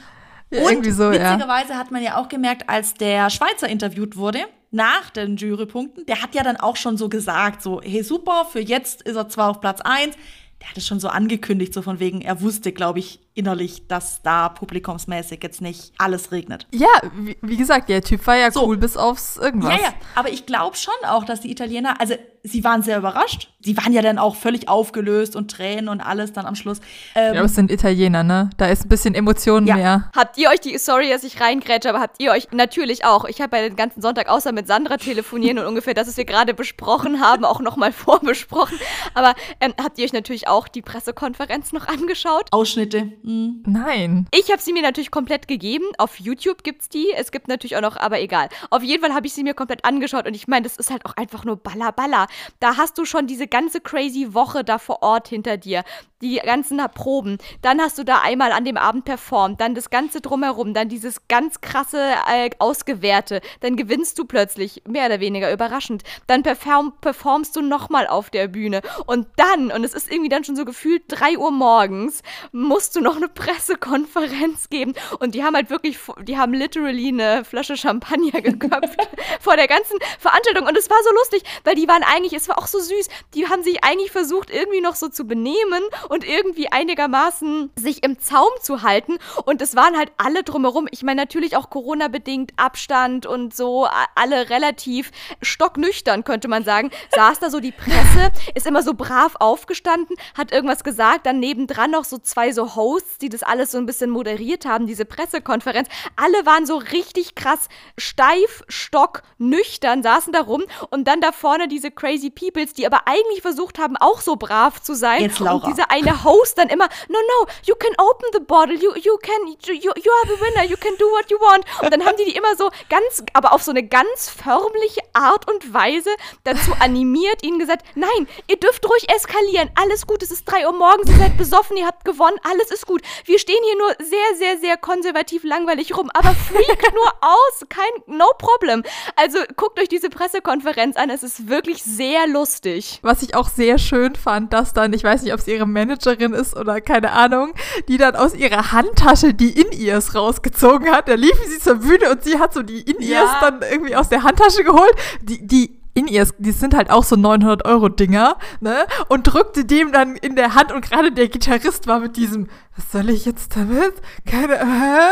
Ja, 0.49 0.61
und 0.63 0.71
irgendwie 0.71 0.93
so, 0.93 1.11
ja. 1.11 1.35
witzigerweise 1.35 1.77
hat 1.77 1.91
man 1.91 2.05
ja 2.05 2.17
auch 2.17 2.29
gemerkt, 2.29 2.69
als 2.69 2.95
der 2.95 3.31
Schweizer 3.31 3.69
interviewt 3.69 4.17
wurde, 4.17 4.39
nach 4.71 5.11
den 5.11 5.37
Jurypunkten, 5.37 6.07
der 6.07 6.23
hat 6.23 6.37
ja 6.37 6.45
dann 6.45 6.57
auch 6.57 6.77
schon 6.77 6.97
so 6.97 7.09
gesagt, 7.09 7.63
so, 7.63 7.81
hey 7.83 8.05
super, 8.05 8.47
für 8.49 8.61
jetzt 8.61 9.03
ist 9.03 9.17
er 9.17 9.29
zwar 9.29 9.51
auf 9.51 9.61
Platz 9.61 9.81
1, 9.81 10.15
der 10.61 10.69
hat 10.71 10.77
es 10.77 10.87
schon 10.87 11.01
so 11.01 11.09
angekündigt, 11.09 11.73
so 11.73 11.83
von 11.83 12.01
wegen, 12.01 12.21
er 12.21 12.43
wusste, 12.43 12.73
glaube 12.73 12.99
ich, 12.99 13.21
innerlich, 13.35 13.87
dass 13.89 14.21
da 14.23 14.49
publikumsmäßig 14.51 15.41
jetzt 15.43 15.63
nicht 15.63 15.93
alles 15.97 16.33
regnet. 16.33 16.67
Ja, 16.73 16.89
wie, 17.15 17.37
wie 17.41 17.57
gesagt, 17.57 17.89
der 17.89 18.03
Typ 18.03 18.27
war 18.27 18.37
ja 18.37 18.51
So. 18.51 18.67
cool 18.67 18.77
bis 18.77 18.97
aufs 18.97 19.37
irgendwas. 19.39 19.73
Ja, 19.77 19.83
ja, 19.83 19.95
aber 20.15 20.31
ich 20.31 20.45
glaube 20.45 20.77
schon 20.77 20.93
auch, 21.07 21.25
dass 21.25 21.41
die 21.41 21.51
Italiener, 21.51 21.99
also 22.01 22.15
sie 22.43 22.63
waren 22.65 22.83
sehr 22.83 22.99
überrascht. 22.99 23.51
Sie 23.63 23.77
waren 23.77 23.93
ja 23.93 24.01
dann 24.03 24.19
auch 24.19 24.37
völlig 24.37 24.69
aufgelöst 24.69 25.37
und 25.37 25.51
Tränen 25.51 25.89
und 25.89 26.01
alles 26.01 26.33
dann 26.33 26.47
am 26.47 26.55
Schluss. 26.55 26.79
Ähm, 27.15 27.35
Ja, 27.35 27.41
aber 27.41 27.47
es 27.47 27.55
sind 27.55 27.71
Italiener, 27.71 28.23
ne? 28.23 28.51
Da 28.57 28.67
ist 28.67 28.87
ein 28.87 28.89
bisschen 28.89 29.15
Emotionen 29.15 29.67
Ja. 29.67 29.77
mehr. 29.77 30.11
Habt 30.17 30.39
ihr 30.39 30.49
euch 30.49 30.61
die, 30.61 30.79
sorry, 30.79 31.11
dass 31.11 31.25
ich 31.25 31.41
reingrätsche, 31.41 31.91
aber 31.91 32.01
habt 32.01 32.21
ihr 32.23 32.31
euch, 32.33 32.49
natürlich 32.53 33.05
auch, 33.05 33.25
ich 33.27 33.41
habe 33.41 33.57
ja 33.59 33.63
den 33.65 33.77
ganzen 33.77 34.01
Sonntag 34.01 34.29
außer 34.29 34.53
mit 34.53 34.67
Sandra 34.67 34.97
telefonieren 34.97 35.59
und 35.59 35.67
ungefähr 35.67 35.93
das, 35.95 36.09
was 36.09 36.17
wir 36.17 36.25
gerade 36.25 36.55
besprochen 36.55 37.21
haben, 37.21 37.45
auch 37.45 37.61
nochmal 37.61 37.93
vorbesprochen. 38.31 38.79
Aber 39.15 39.35
ähm, 39.61 39.75
habt 39.83 39.99
ihr 39.99 40.05
euch 40.05 40.13
natürlich 40.13 40.49
auch 40.49 40.67
die 40.69 40.83
Pressekonferenz 40.83 41.73
noch 41.73 41.87
angeschaut? 41.87 42.47
Ausschnitte. 42.53 43.13
Hm. 43.25 43.63
Nein. 43.67 44.27
Ich 44.35 44.51
habe 44.51 44.63
sie 44.63 44.73
mir 44.73 44.83
natürlich 44.83 45.11
komplett 45.11 45.49
gegeben. 45.49 45.85
Auf 45.99 46.19
YouTube 46.19 46.63
gibt's 46.63 46.89
die. 46.89 47.09
Es 47.17 47.31
gibt 47.31 47.49
natürlich 47.49 47.77
auch 47.77 47.83
noch, 47.83 47.97
aber 47.99 48.21
egal. 48.21 48.49
Auf 48.71 48.83
jeden 48.83 49.03
Fall 49.03 49.15
habe 49.15 49.27
ich 49.27 49.35
sie 49.35 49.43
mir 49.43 49.55
komplett 49.55 49.85
angeschaut 49.85 50.27
und 50.27 50.35
ich 50.35 50.49
meine, 50.49 50.63
das 50.63 50.77
ist 50.77 50.91
halt 50.91 51.05
auch 51.05 51.17
einfach 51.17 51.45
nur 51.45 51.57
Baller 51.57 51.93
Baller. 51.93 52.27
Da 52.59 52.77
hast 52.77 52.97
du 52.97 53.05
schon 53.05 53.27
diese 53.27 53.50
ganze 53.51 53.81
crazy 53.81 54.33
Woche 54.33 54.65
da 54.65 54.79
vor 54.79 55.03
Ort 55.03 55.29
hinter 55.29 55.57
dir. 55.57 55.85
Die 56.23 56.37
ganzen 56.37 56.79
Proben. 56.95 57.39
Dann 57.63 57.81
hast 57.81 57.99
du 57.99 58.05
da 58.05 58.21
einmal 58.21 58.53
an 58.53 58.65
dem 58.65 58.77
Abend 58.77 59.05
performt. 59.05 59.61
Dann 59.61 59.75
das 59.75 59.91
Ganze 59.91 60.21
drumherum. 60.21 60.75
Dann 60.75 60.89
dieses 60.89 61.27
ganz 61.29 61.61
krasse 61.61 62.13
äh, 62.31 62.51
Ausgewerte. 62.59 63.41
Dann 63.61 63.77
gewinnst 63.77 64.19
du 64.19 64.25
plötzlich, 64.25 64.83
mehr 64.87 65.07
oder 65.07 65.21
weniger 65.21 65.53
überraschend. 65.53 66.03
Dann 66.27 66.43
perform 66.43 66.93
performst 67.01 67.57
du 67.57 67.63
nochmal 67.63 68.07
auf 68.07 68.31
der 68.31 68.49
Bühne. 68.49 68.83
Und 69.07 69.27
dann, 69.37 69.71
und 69.71 69.85
es 69.85 69.95
ist 69.95 70.11
irgendwie 70.11 70.29
dann 70.29 70.45
schon 70.45 70.57
so 70.57 70.65
gefühlt 70.65 71.05
3 71.09 71.39
Uhr 71.39 71.51
morgens, 71.51 72.23
musst 72.53 72.97
du 72.97 73.01
noch 73.01 73.17
eine 73.17 73.29
Pressekonferenz 73.29 74.69
geben. 74.69 74.95
Und 75.21 75.35
die 75.35 75.43
haben 75.43 75.55
halt 75.55 75.71
wirklich, 75.71 75.99
die 76.23 76.37
haben 76.37 76.53
literally 76.53 77.09
eine 77.09 77.45
Flasche 77.45 77.77
Champagner 77.77 78.41
geköpft 78.43 79.09
vor 79.41 79.57
der 79.57 79.69
ganzen 79.69 79.99
Veranstaltung. 80.19 80.67
Und 80.67 80.77
es 80.77 80.91
war 80.91 80.99
so 81.03 81.11
lustig, 81.15 81.43
weil 81.65 81.75
die 81.75 81.89
waren 81.89 82.03
eigentlich, 82.03 82.35
es 82.35 82.49
war 82.49 82.59
auch 82.59 82.67
so 82.67 82.79
süß, 82.79 83.09
die 83.35 83.49
haben 83.49 83.63
sich 83.63 83.83
eigentlich 83.85 84.11
versucht, 84.11 84.51
irgendwie 84.51 84.81
noch 84.81 84.97
so 84.97 85.09
zu 85.09 85.27
benehmen 85.27 85.83
und 86.11 86.29
irgendwie 86.29 86.71
einigermaßen 86.71 87.71
sich 87.77 88.03
im 88.03 88.19
Zaum 88.19 88.51
zu 88.61 88.83
halten. 88.83 89.19
Und 89.45 89.63
es 89.63 89.77
waren 89.77 89.97
halt 89.97 90.11
alle 90.17 90.43
drumherum. 90.43 90.89
Ich 90.91 91.05
meine, 91.05 91.21
natürlich 91.21 91.57
auch 91.57 91.71
Corona-bedingt 91.71 92.53
Abstand 92.57 93.27
und 93.27 93.55
so, 93.55 93.87
alle 94.17 94.51
relativ 94.51 95.13
stocknüchtern, 95.41 96.25
könnte 96.25 96.49
man 96.49 96.65
sagen. 96.65 96.91
Saß 97.15 97.39
da 97.39 97.49
so 97.49 97.61
die 97.61 97.71
Presse, 97.71 98.33
ist 98.55 98.67
immer 98.67 98.83
so 98.83 98.95
brav 98.95 99.37
aufgestanden, 99.39 100.17
hat 100.37 100.51
irgendwas 100.51 100.83
gesagt, 100.83 101.27
dann 101.27 101.39
nebendran 101.39 101.93
noch 101.93 102.05
so 102.05 102.19
zwei 102.19 102.51
so 102.53 102.75
Hosts, 102.75 103.19
die 103.19 103.29
das 103.29 103.45
alles 103.45 103.71
so 103.71 103.79
ein 103.79 103.87
bisschen 103.87 104.11
moderiert 104.11 104.67
haben, 104.67 104.89
diese 104.89 105.05
Pressekonferenz. 105.05 105.89
Alle 106.17 106.45
waren 106.45 106.67
so 106.67 106.77
richtig 106.77 107.37
krass 107.37 107.69
steif, 107.97 108.65
stock, 108.67 109.23
nüchtern, 109.39 110.03
saßen 110.03 110.33
da 110.33 110.41
rum 110.41 110.65
und 110.91 111.07
dann 111.07 111.21
da 111.21 111.31
vorne 111.31 111.69
diese 111.69 111.93
crazy 111.93 112.31
Peoples, 112.31 112.73
die 112.73 112.85
aber 112.85 113.03
eigentlich 113.07 113.43
versucht 113.43 113.79
haben, 113.79 113.97
auch 113.97 114.21
so 114.21 114.35
brav 114.35 114.83
zu 114.83 114.95
sein. 114.95 115.23
Jetzt, 115.23 115.39
Laura. 115.39 115.69
Und 115.69 115.77
dieser 115.77 115.93
eine 116.03 116.25
Host 116.25 116.59
dann 116.59 116.69
immer, 116.69 116.89
no, 117.09 117.19
no, 117.19 117.47
you 117.65 117.75
can 117.75 117.93
open 117.99 118.29
the 118.33 118.41
bottle, 118.41 118.75
you, 118.75 118.95
you 118.97 119.19
can, 119.19 119.47
you, 119.67 119.75
you 119.81 119.91
are 119.93 120.27
the 120.27 120.41
winner, 120.41 120.65
you 120.65 120.77
can 120.77 120.95
do 120.99 121.07
what 121.07 121.31
you 121.31 121.39
want. 121.39 121.65
Und 121.83 121.93
dann 121.93 122.05
haben 122.05 122.17
die 122.17 122.31
die 122.31 122.37
immer 122.37 122.55
so 122.57 122.71
ganz, 122.89 123.23
aber 123.33 123.53
auf 123.53 123.63
so 123.63 123.71
eine 123.71 123.83
ganz 123.83 124.29
förmliche 124.29 125.01
Art 125.13 125.51
und 125.51 125.73
Weise 125.73 126.11
dazu 126.45 126.73
animiert, 126.81 127.43
ihnen 127.43 127.59
gesagt, 127.59 127.85
nein, 127.95 128.29
ihr 128.47 128.57
dürft 128.57 128.89
ruhig 128.89 129.09
eskalieren, 129.15 129.71
alles 129.75 130.07
gut, 130.07 130.23
es 130.23 130.31
ist 130.31 130.45
drei 130.45 130.67
Uhr 130.67 130.73
morgens, 130.73 131.11
ihr 131.11 131.17
seid 131.17 131.37
besoffen, 131.37 131.77
ihr 131.77 131.87
habt 131.87 132.05
gewonnen, 132.05 132.39
alles 132.43 132.71
ist 132.71 132.87
gut. 132.87 133.03
Wir 133.25 133.39
stehen 133.39 133.63
hier 133.65 133.79
nur 133.79 133.95
sehr, 133.99 134.37
sehr, 134.37 134.59
sehr 134.59 134.77
konservativ 134.77 135.45
langweilig 135.45 135.97
rum, 135.97 136.11
aber 136.15 136.35
freak 136.35 136.95
nur 136.95 137.13
aus, 137.21 137.67
kein, 137.69 137.91
no 138.07 138.27
problem. 138.39 138.83
Also 139.17 139.39
guckt 139.57 139.81
euch 139.81 139.89
diese 139.89 140.11
Pressekonferenz 140.11 140.97
an, 140.97 141.11
es 141.11 141.23
ist 141.23 141.49
wirklich 141.49 141.83
sehr 141.83 142.27
lustig. 142.27 143.01
Was 143.03 143.23
ich 143.23 143.35
auch 143.35 143.49
sehr 143.49 143.79
schön 143.79 144.15
fand, 144.15 144.53
dass 144.53 144.73
dann, 144.73 144.93
ich 144.93 145.05
weiß 145.05 145.23
nicht, 145.23 145.33
ob 145.33 145.41
es 145.41 145.49
ihre 145.49 145.67
Managerin 145.91 146.33
ist 146.35 146.57
oder 146.57 146.81
keine 146.81 147.13
Ahnung, 147.13 147.53
die 147.89 147.97
dann 147.97 148.15
aus 148.17 148.35
ihrer 148.35 148.73
Handtasche 148.73 149.35
die 149.35 149.61
In-Ears 149.61 150.15
rausgezogen 150.15 150.91
hat. 150.91 151.09
Da 151.09 151.15
liefen 151.15 151.49
sie 151.49 151.59
zur 151.59 151.77
Bühne 151.77 152.11
und 152.11 152.23
sie 152.23 152.39
hat 152.39 152.55
so 152.55 152.63
die 152.63 152.81
In-Ears 152.81 153.31
Ja. 153.41 153.51
dann 153.51 153.61
irgendwie 153.71 153.97
aus 153.97 154.09
der 154.09 154.23
Handtasche 154.23 154.63
geholt. 154.65 154.93
Die, 155.23 155.45
die 155.47 155.81
In-Ears, 155.95 156.35
die 156.39 156.53
sind 156.53 156.75
halt 156.75 156.91
auch 156.91 157.03
so 157.03 157.17
900-Euro-Dinger, 157.17 158.37
ne? 158.61 158.87
Und 159.09 159.25
drückte 159.25 159.65
dem 159.65 159.91
dann 159.91 160.15
in 160.17 160.37
der 160.37 160.55
Hand 160.55 160.71
und 160.71 160.83
gerade 160.89 161.11
der 161.11 161.29
Gitarrist 161.29 161.89
war 161.89 161.99
mit 161.99 162.17
diesem, 162.17 162.47
was 162.77 162.93
soll 162.93 163.11
ich 163.11 163.25
jetzt 163.25 163.57
damit? 163.57 163.95
Keine, 164.25 164.59
hä? 164.59 165.09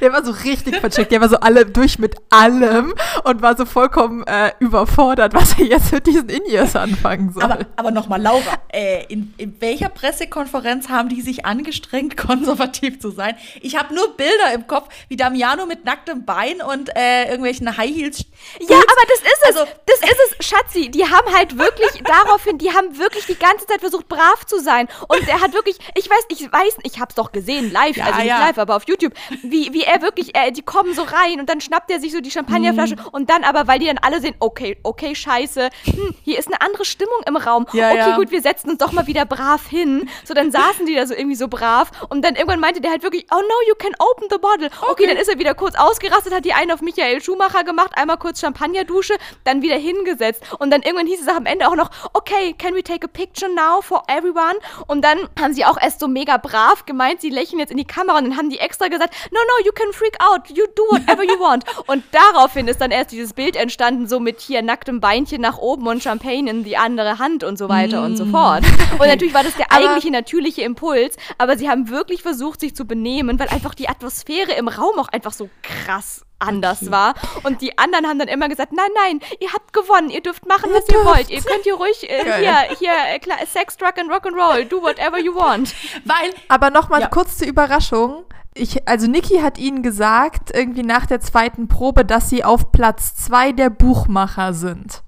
Der 0.00 0.12
war 0.12 0.24
so 0.24 0.32
richtig 0.32 0.76
vercheckt. 0.76 1.12
Der 1.12 1.20
war 1.20 1.28
so 1.28 1.36
alle 1.36 1.66
durch 1.66 1.98
mit 1.98 2.16
allem 2.30 2.94
und 3.24 3.42
war 3.42 3.56
so 3.56 3.64
vollkommen 3.64 4.24
äh, 4.26 4.52
überfordert, 4.58 5.34
was 5.34 5.58
er 5.58 5.66
jetzt 5.66 5.92
mit 5.92 6.06
diesen 6.06 6.28
In-Ears 6.28 6.76
anfangen 6.76 7.32
soll. 7.32 7.42
Aber, 7.42 7.58
aber 7.76 7.90
nochmal, 7.90 8.20
Laura, 8.20 8.58
äh, 8.72 9.04
in, 9.06 9.34
in 9.36 9.60
welcher 9.60 9.88
Pressekonferenz 9.88 10.88
haben 10.88 11.08
die 11.08 11.20
sich 11.22 11.44
angestrengt, 11.46 12.16
konservativ 12.24 13.00
zu 13.00 13.10
sein? 13.10 13.36
Ich 13.60 13.76
habe 13.76 13.94
nur 13.94 14.16
Bilder 14.16 14.52
im 14.54 14.66
Kopf, 14.66 14.88
wie 15.08 15.16
Damiano 15.16 15.66
mit 15.66 15.84
nacktem 15.84 16.24
Bein 16.24 16.60
und 16.62 16.90
äh, 16.96 17.24
irgendwelchen 17.24 17.76
High 17.76 17.94
Heels. 17.94 18.24
Ja, 18.60 18.76
aber 18.76 19.02
das 19.08 19.20
ist 19.20 19.42
es. 19.42 19.56
Also, 19.56 19.70
das 19.86 20.10
ist 20.10 20.36
es, 20.38 20.46
Schatzi. 20.46 20.90
Die 20.90 21.04
haben 21.04 21.34
halt 21.34 21.58
wirklich 21.58 22.02
daraufhin, 22.04 22.58
die 22.58 22.70
haben 22.72 22.98
wirklich 22.98 23.26
die 23.26 23.38
ganze 23.38 23.66
Zeit 23.66 23.80
versucht, 23.80 24.08
brav 24.08 24.44
zu 24.46 24.60
sein. 24.60 24.88
Und 25.08 25.28
er 25.28 25.40
hat 25.40 25.52
wirklich, 25.52 25.78
ich 25.94 26.08
weiß, 26.08 26.24
ich 26.28 26.50
weiß, 26.50 26.78
ich 26.82 27.00
hab's 27.00 27.14
doch 27.14 27.32
gesehen, 27.32 27.72
live, 27.72 27.96
Ja, 27.96 28.06
also 28.06 28.18
nicht 28.18 28.28
ja. 28.28 28.38
live, 28.38 28.58
aber 28.58 28.76
auf 28.76 28.86
YouTube, 28.88 29.12
wie, 29.42 29.72
wie 29.72 29.82
er 29.82 30.02
wirklich, 30.02 30.36
äh, 30.36 30.50
die 30.52 30.62
kommen 30.62 30.94
so 30.94 31.02
rein 31.02 31.40
und 31.40 31.48
dann 31.48 31.60
schnappt 31.60 31.90
er 31.90 32.00
sich 32.00 32.12
so 32.12 32.20
die 32.20 32.30
Champagnerflasche 32.30 32.96
Mhm. 32.96 33.08
und 33.12 33.30
dann 33.30 33.44
aber, 33.44 33.66
weil 33.66 33.78
die 33.78 33.86
dann 33.86 33.98
alle 33.98 34.20
sehen, 34.20 34.34
okay, 34.38 34.76
okay, 34.82 35.14
scheiße, 35.14 35.70
hm, 35.84 36.14
hier 36.22 36.38
ist 36.38 36.48
eine 36.48 36.60
andere 36.60 36.84
Stimmung 36.84 37.20
im 37.26 37.36
Raum. 37.36 37.66
Ja, 37.72 37.90
okay, 37.90 37.98
ja. 37.98 38.16
gut, 38.16 38.30
wir 38.30 38.42
setzen 38.42 38.70
uns 38.70 38.78
doch 38.78 38.92
mal 38.92 39.06
wieder 39.06 39.24
brav 39.24 39.66
hin. 39.68 40.08
So, 40.24 40.34
dann 40.34 40.50
saßen 40.50 40.86
die 40.86 40.94
da 40.94 41.06
so 41.06 41.14
irgendwie 41.14 41.36
so 41.36 41.48
brav 41.48 41.90
und 42.08 42.22
dann 42.24 42.34
irgendwann 42.36 42.60
meinte 42.60 42.80
der 42.80 42.90
halt 42.90 43.02
wirklich, 43.02 43.26
oh 43.32 43.40
no, 43.40 43.54
you 43.68 43.74
can 43.78 43.92
open 43.98 44.28
the 44.30 44.38
bottle. 44.38 44.70
Okay, 44.90 45.06
dann 45.06 45.16
ist 45.16 45.28
er 45.28 45.38
wieder 45.38 45.54
kurz 45.54 45.74
ausgerastet, 45.76 46.34
hat 46.34 46.44
die 46.44 46.52
einen 46.52 46.70
auf 46.70 46.80
Michael 46.80 47.22
Schumacher 47.22 47.64
gemacht, 47.64 47.92
einmal 47.94 48.16
kurz 48.18 48.40
Champagnerdusche, 48.40 49.14
dann 49.44 49.62
wieder 49.62 49.76
hingesetzt 49.76 50.42
und 50.58 50.70
dann 50.70 50.82
irgendwann 50.82 51.06
hieß 51.06 51.20
es 51.22 51.28
am 51.28 51.46
Ende 51.46 51.68
auch 51.68 51.76
noch, 51.76 51.90
okay, 52.12 52.54
can 52.58 52.74
we 52.74 52.82
take 52.82 53.04
a 53.04 53.08
picture 53.08 53.50
now 53.52 53.80
for 53.80 54.02
everyone? 54.08 54.54
Und 54.86 55.02
dann 55.04 55.18
haben 55.40 55.54
sie 55.54 55.64
auch 55.64 55.80
erst 55.80 56.00
so 56.00 56.08
mega 56.08 56.36
brav 56.36 56.86
gemeint, 56.86 57.20
sie 57.20 57.30
lächeln 57.30 57.58
jetzt 57.58 57.70
in 57.70 57.76
die 57.76 57.84
Kamera 57.84 58.18
und 58.18 58.24
dann 58.24 58.36
haben 58.36 58.50
die 58.50 58.58
extra 58.58 58.88
gesagt, 58.88 59.14
no, 59.30 59.38
no, 59.40 59.64
you 59.64 59.72
can 59.72 59.92
freak 59.92 60.16
out, 60.20 60.48
you 60.50 60.64
do 60.74 60.82
whatever 60.90 61.22
you 61.24 61.38
want. 61.40 61.64
Und 61.86 62.04
daraufhin 62.12 62.68
ist 62.68 62.80
dann 62.80 62.90
erst 62.90 63.12
dieses 63.12 63.32
Bild 63.32 63.56
entstanden, 63.56 64.06
so 64.08 64.20
mit 64.20 64.40
hier 64.40 64.62
nacktem 64.62 65.00
Beinchen 65.00 65.40
nach 65.40 65.58
oben 65.58 65.86
und 65.86 66.02
Champagne 66.02 66.50
in 66.50 66.64
die 66.64 66.76
andere 66.76 67.18
Hand 67.18 67.44
und 67.44 67.58
so 67.58 67.68
weiter 67.68 68.02
und 68.02 68.16
so 68.16 68.26
fort. 68.26 68.64
Und 68.98 69.06
natürlich 69.06 69.34
war 69.34 69.42
das 69.42 69.54
der 69.56 69.66
Aber- 69.72 69.84
eigentliche 69.84 70.10
natürliche 70.10 70.62
Impuls, 70.62 71.16
aber 71.38 71.56
sie 71.58 71.68
haben 71.68 71.88
wirklich 71.90 72.22
versucht, 72.22 72.60
sich 72.60 72.74
zu 72.74 72.86
benehmen, 72.86 73.38
weil 73.38 73.48
einfach 73.48 73.74
die 73.74 73.88
Atmosphäre 73.88 74.52
im 74.52 74.68
Raum 74.68 74.98
auch 74.98 75.08
einfach 75.08 75.32
so 75.32 75.48
krass 75.62 76.24
anders 76.40 76.90
war. 76.90 77.14
Und 77.44 77.62
die 77.62 77.78
anderen 77.78 78.06
haben 78.06 78.18
dann 78.18 78.28
immer 78.28 78.48
gesagt, 78.48 78.72
nein, 78.72 78.90
nein, 78.94 79.20
ihr 79.40 79.52
habt 79.52 79.72
gewonnen, 79.72 80.10
ihr 80.10 80.20
dürft 80.20 80.46
machen, 80.46 80.70
was 80.74 80.86
ihr 80.88 81.02
wollt. 81.04 81.30
Ihr 81.30 81.40
könnt 81.40 81.62
hier 81.64 81.74
ruhig, 81.74 82.02
äh, 82.10 82.22
hier, 82.40 82.76
hier, 82.78 82.90
äh, 82.92 83.46
Sex, 83.46 83.76
Drug 83.78 83.92
and 83.98 84.10
Rock'n'Roll, 84.10 84.64
do 84.64 84.82
whatever 84.82 85.18
you 85.18 85.34
want. 85.34 85.74
Weil, 86.04 86.34
Aber 86.48 86.70
nochmal 86.70 87.00
Ja. 87.02 87.06
kurz 87.08 87.38
zur 87.38 87.46
Überraschung. 87.48 88.24
Ich, 88.56 88.86
also 88.88 89.08
Niki 89.08 89.38
hat 89.38 89.58
ihnen 89.58 89.82
gesagt, 89.82 90.52
irgendwie 90.54 90.84
nach 90.84 91.06
der 91.06 91.20
zweiten 91.20 91.66
Probe, 91.68 92.04
dass 92.04 92.30
sie 92.30 92.44
auf 92.44 92.70
Platz 92.70 93.16
zwei 93.16 93.50
der 93.52 93.68
Buchmacher 93.68 94.54
sind. 94.54 95.03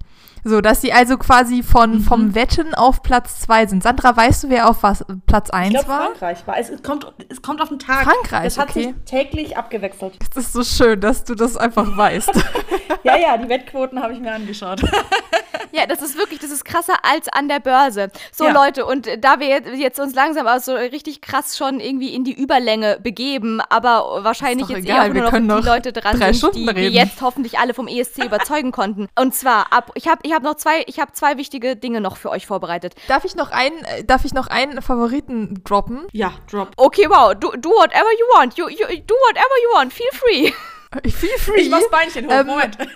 So, 0.47 0.61
dass 0.61 0.81
sie 0.81 0.93
also 0.93 1.17
quasi 1.17 1.61
von, 1.63 1.99
vom 1.99 2.33
Wetten 2.35 2.73
auf 2.73 3.03
Platz 3.03 3.41
zwei 3.41 3.65
sind. 3.65 3.83
Sandra, 3.83 4.15
weißt 4.15 4.45
du, 4.45 4.49
wer 4.49 4.69
auf 4.69 4.81
was 4.83 5.03
Platz 5.25 5.49
ich 5.49 5.53
eins 5.53 5.73
glaube, 5.73 5.87
war? 5.89 6.01
Frankreich 6.07 6.47
war. 6.47 6.57
Es, 6.57 6.69
es, 6.69 6.81
kommt, 6.83 7.05
es 7.29 7.41
kommt 7.41 7.61
auf 7.61 7.69
den 7.69 7.79
Tag. 7.79 8.03
Frankreich, 8.03 8.43
Das 8.45 8.57
hat 8.57 8.69
okay. 8.69 8.83
sich 8.83 8.93
täglich 9.05 9.57
abgewechselt. 9.57 10.15
Das 10.33 10.45
ist 10.45 10.53
so 10.53 10.63
schön, 10.63 10.99
dass 11.01 11.23
du 11.23 11.35
das 11.35 11.57
einfach 11.57 11.97
weißt. 11.97 12.31
Ja, 13.03 13.15
ja, 13.15 13.37
die 13.37 13.47
Wettquoten 13.47 14.01
habe 14.01 14.11
ich 14.13 14.19
mir 14.19 14.33
angeschaut. 14.33 14.81
Ja, 15.73 15.85
das 15.85 16.01
ist 16.01 16.17
wirklich, 16.17 16.39
das 16.39 16.49
ist 16.49 16.63
krasser 16.65 16.93
als 17.03 17.27
an 17.27 17.49
der 17.49 17.59
Börse. 17.59 18.09
So 18.31 18.45
Ja. 18.45 18.51
Leute, 18.51 18.85
und 18.85 19.07
da 19.19 19.39
wir 19.39 19.47
jetzt- 19.47 19.67
jetzt 19.75 19.99
uns 19.99 20.15
langsam 20.15 20.47
auch 20.47 20.59
so 20.59 20.73
richtig 20.73 21.21
krass 21.21 21.57
schon 21.57 21.79
irgendwie 21.79 22.15
in 22.15 22.23
die 22.23 22.33
Überlänge 22.33 22.99
begeben, 23.03 23.59
aber 23.69 24.23
wahrscheinlich 24.23 24.69
jetzt 24.69 24.85
egal, 24.85 25.07
eher 25.15 25.29
nur 25.31 25.39
noch 25.39 25.59
die 25.61 25.67
Leute 25.67 25.91
dran 25.93 26.17
sind, 26.33 26.55
die 26.55 26.67
reden. 26.69 26.93
jetzt 26.95 27.21
hoffentlich 27.21 27.59
alle 27.59 27.73
vom 27.73 27.87
ESC 27.87 28.23
überzeugen 28.25 28.71
konnten. 28.71 29.07
Und 29.19 29.35
zwar 29.35 29.71
ab, 29.73 29.91
ich 29.95 30.07
habe 30.07 30.19
ich 30.23 30.33
hab 30.33 30.36
noch 30.45 30.55
zwei, 30.55 30.83
ich 30.87 30.99
habe 30.99 31.11
zwei 31.13 31.37
wichtige 31.37 31.75
Dinge 31.75 32.01
noch 32.01 32.17
für 32.17 32.29
euch 32.29 32.45
vorbereitet. 32.47 32.95
darf 33.07 33.25
ich 33.25 33.35
noch 33.35 33.51
einen, 33.51 33.83
äh, 33.85 34.03
darf 34.03 34.25
ich 34.25 34.33
noch 34.33 34.47
einen 34.47 34.81
Favoriten 34.81 35.63
droppen? 35.63 36.07
Ja, 36.11 36.33
Drop. 36.49 36.71
Okay, 36.77 37.07
wow, 37.09 37.33
do, 37.33 37.51
do 37.57 37.69
whatever 37.69 38.11
you 38.19 38.25
want. 38.37 38.57
You, 38.57 38.67
you, 38.69 38.85
do 38.87 39.15
whatever 39.27 39.55
you 39.63 39.69
want. 39.75 39.93
Feel 39.93 40.11
free. 40.11 40.51
Ich 41.03 41.15
feel 41.15 41.37
free. 41.37 41.61
Ich 41.61 41.69
mach's 41.69 41.89
Beinchen 41.89 42.27
hoch. 42.27 42.31
Ähm, 42.31 42.47
Moment. 42.47 42.77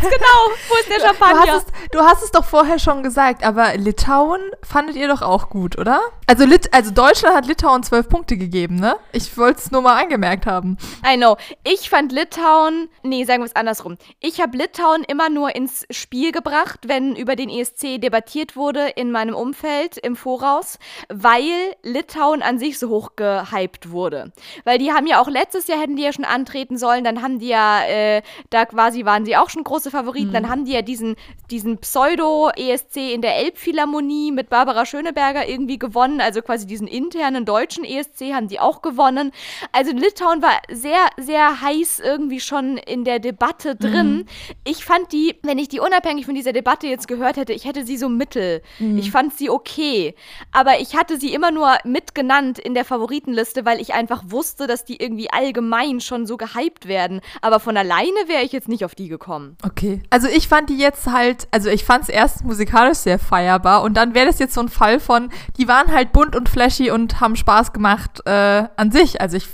genau. 0.00 0.56
Wo 0.68 0.74
ist 0.76 0.88
der 0.88 0.98
Du 0.98 1.04
Champagner? 1.06 1.52
hast, 1.52 1.66
es, 1.66 1.90
du 1.90 2.00
hast 2.00 2.22
es 2.22 2.30
doch 2.30 2.44
vorher 2.44 2.78
schon 2.78 3.02
gesagt, 3.02 3.44
aber 3.44 3.76
Litauen 3.76 4.40
fandet 4.62 4.96
ihr 4.96 5.08
doch 5.08 5.22
auch 5.22 5.50
gut, 5.50 5.78
oder? 5.78 6.00
Also, 6.26 6.44
Lit 6.44 6.72
also 6.72 6.90
Deutschland 6.92 7.34
hat 7.36 7.46
Litauen 7.46 7.82
zwölf 7.82 8.08
Punkte 8.08 8.36
gegeben, 8.36 8.76
ne? 8.76 8.96
Ich 9.12 9.36
wollte 9.36 9.58
es 9.60 9.70
nur 9.70 9.82
mal 9.82 10.00
angemerkt 10.00 10.46
haben. 10.46 10.78
I 11.04 11.16
know. 11.16 11.36
Ich 11.64 11.90
fand 11.90 12.12
Litauen, 12.12 12.88
nee, 13.02 13.24
sagen 13.24 13.42
wir 13.42 13.46
es 13.46 13.56
andersrum. 13.56 13.96
Ich 14.20 14.40
habe 14.40 14.56
Litauen 14.56 15.02
immer 15.04 15.28
nur 15.28 15.54
ins 15.54 15.86
Spiel 15.90 16.32
gebracht, 16.32 16.80
wenn 16.86 17.16
über 17.16 17.36
den 17.36 17.50
ESC 17.50 18.00
debattiert 18.00 18.56
wurde 18.56 18.88
in 18.88 19.10
meinem 19.10 19.34
Umfeld 19.34 19.96
im 19.98 20.16
Voraus, 20.16 20.78
weil 21.08 21.42
Litauen 21.82 22.42
an 22.42 22.58
sich 22.58 22.78
so 22.78 22.88
hoch 22.88 23.10
gehypt 23.16 23.90
wurde. 23.90 24.32
Weil 24.64 24.78
die 24.78 24.92
haben 24.92 25.06
ja 25.06 25.20
auch 25.20 25.28
letztes 25.28 25.66
Jahr 25.66 25.80
hätten 25.80 25.96
die 25.96 26.02
ja 26.02 26.12
schon 26.12 26.24
antreten 26.24 26.78
sollen, 26.78 27.04
dann 27.04 27.22
haben 27.22 27.38
die 27.38 27.48
ja, 27.48 27.82
äh, 27.84 28.22
da 28.50 28.64
quasi 28.66 29.04
waren 29.04 29.24
sie 29.24 29.36
auch 29.36 29.50
schon 29.50 29.64
große 29.64 29.89
Favoriten, 29.90 30.32
dann 30.32 30.48
haben 30.48 30.64
die 30.64 30.72
ja 30.72 30.82
diesen, 30.82 31.16
diesen 31.50 31.78
Pseudo-ESC 31.78 32.96
in 33.12 33.22
der 33.22 33.36
Elbphilharmonie 33.36 34.32
mit 34.32 34.48
Barbara 34.48 34.86
Schöneberger 34.86 35.48
irgendwie 35.48 35.78
gewonnen, 35.78 36.20
also 36.20 36.42
quasi 36.42 36.66
diesen 36.66 36.86
internen 36.86 37.44
deutschen 37.44 37.84
ESC 37.84 38.32
haben 38.32 38.48
die 38.48 38.60
auch 38.60 38.82
gewonnen. 38.82 39.32
Also 39.72 39.92
Litauen 39.92 40.42
war 40.42 40.60
sehr, 40.70 41.08
sehr 41.18 41.60
heiß 41.60 42.00
irgendwie 42.00 42.40
schon 42.40 42.76
in 42.76 43.04
der 43.04 43.18
Debatte 43.18 43.76
drin. 43.76 44.26
Ich 44.64 44.84
fand 44.84 45.12
die, 45.12 45.36
wenn 45.42 45.58
ich 45.58 45.68
die 45.68 45.80
unabhängig 45.80 46.26
von 46.26 46.34
dieser 46.34 46.52
Debatte 46.52 46.86
jetzt 46.86 47.08
gehört 47.08 47.36
hätte, 47.36 47.52
ich 47.52 47.64
hätte 47.64 47.84
sie 47.84 47.96
so 47.96 48.08
mittel. 48.08 48.62
Ich 48.98 49.10
fand 49.10 49.34
sie 49.34 49.50
okay. 49.50 50.14
Aber 50.52 50.80
ich 50.80 50.96
hatte 50.96 51.18
sie 51.18 51.32
immer 51.32 51.50
nur 51.50 51.76
mitgenannt 51.84 52.58
in 52.58 52.74
der 52.74 52.84
Favoritenliste, 52.84 53.64
weil 53.64 53.80
ich 53.80 53.94
einfach 53.94 54.22
wusste, 54.26 54.66
dass 54.66 54.84
die 54.84 54.96
irgendwie 54.96 55.30
allgemein 55.30 56.00
schon 56.00 56.26
so 56.26 56.36
gehypt 56.36 56.86
werden. 56.86 57.20
Aber 57.40 57.60
von 57.60 57.76
alleine 57.76 58.26
wäre 58.26 58.42
ich 58.42 58.52
jetzt 58.52 58.68
nicht 58.68 58.84
auf 58.84 58.94
die 58.94 59.08
gekommen. 59.08 59.56
Okay. 59.64 59.79
Also 60.10 60.28
ich 60.28 60.48
fand 60.48 60.70
die 60.70 60.78
jetzt 60.78 61.06
halt, 61.06 61.48
also 61.50 61.70
ich 61.70 61.84
fand 61.84 62.04
es 62.04 62.08
erst 62.08 62.44
musikalisch 62.44 62.98
sehr 62.98 63.18
feierbar 63.18 63.82
und 63.82 63.94
dann 63.96 64.14
wäre 64.14 64.26
das 64.26 64.38
jetzt 64.38 64.54
so 64.54 64.60
ein 64.60 64.68
Fall 64.68 65.00
von, 65.00 65.30
die 65.56 65.68
waren 65.68 65.92
halt 65.92 66.12
bunt 66.12 66.36
und 66.36 66.48
flashy 66.48 66.90
und 66.90 67.20
haben 67.20 67.36
Spaß 67.36 67.72
gemacht 67.72 68.20
äh, 68.26 68.64
an 68.76 68.92
sich. 68.92 69.20
Also 69.20 69.36
ich 69.36 69.46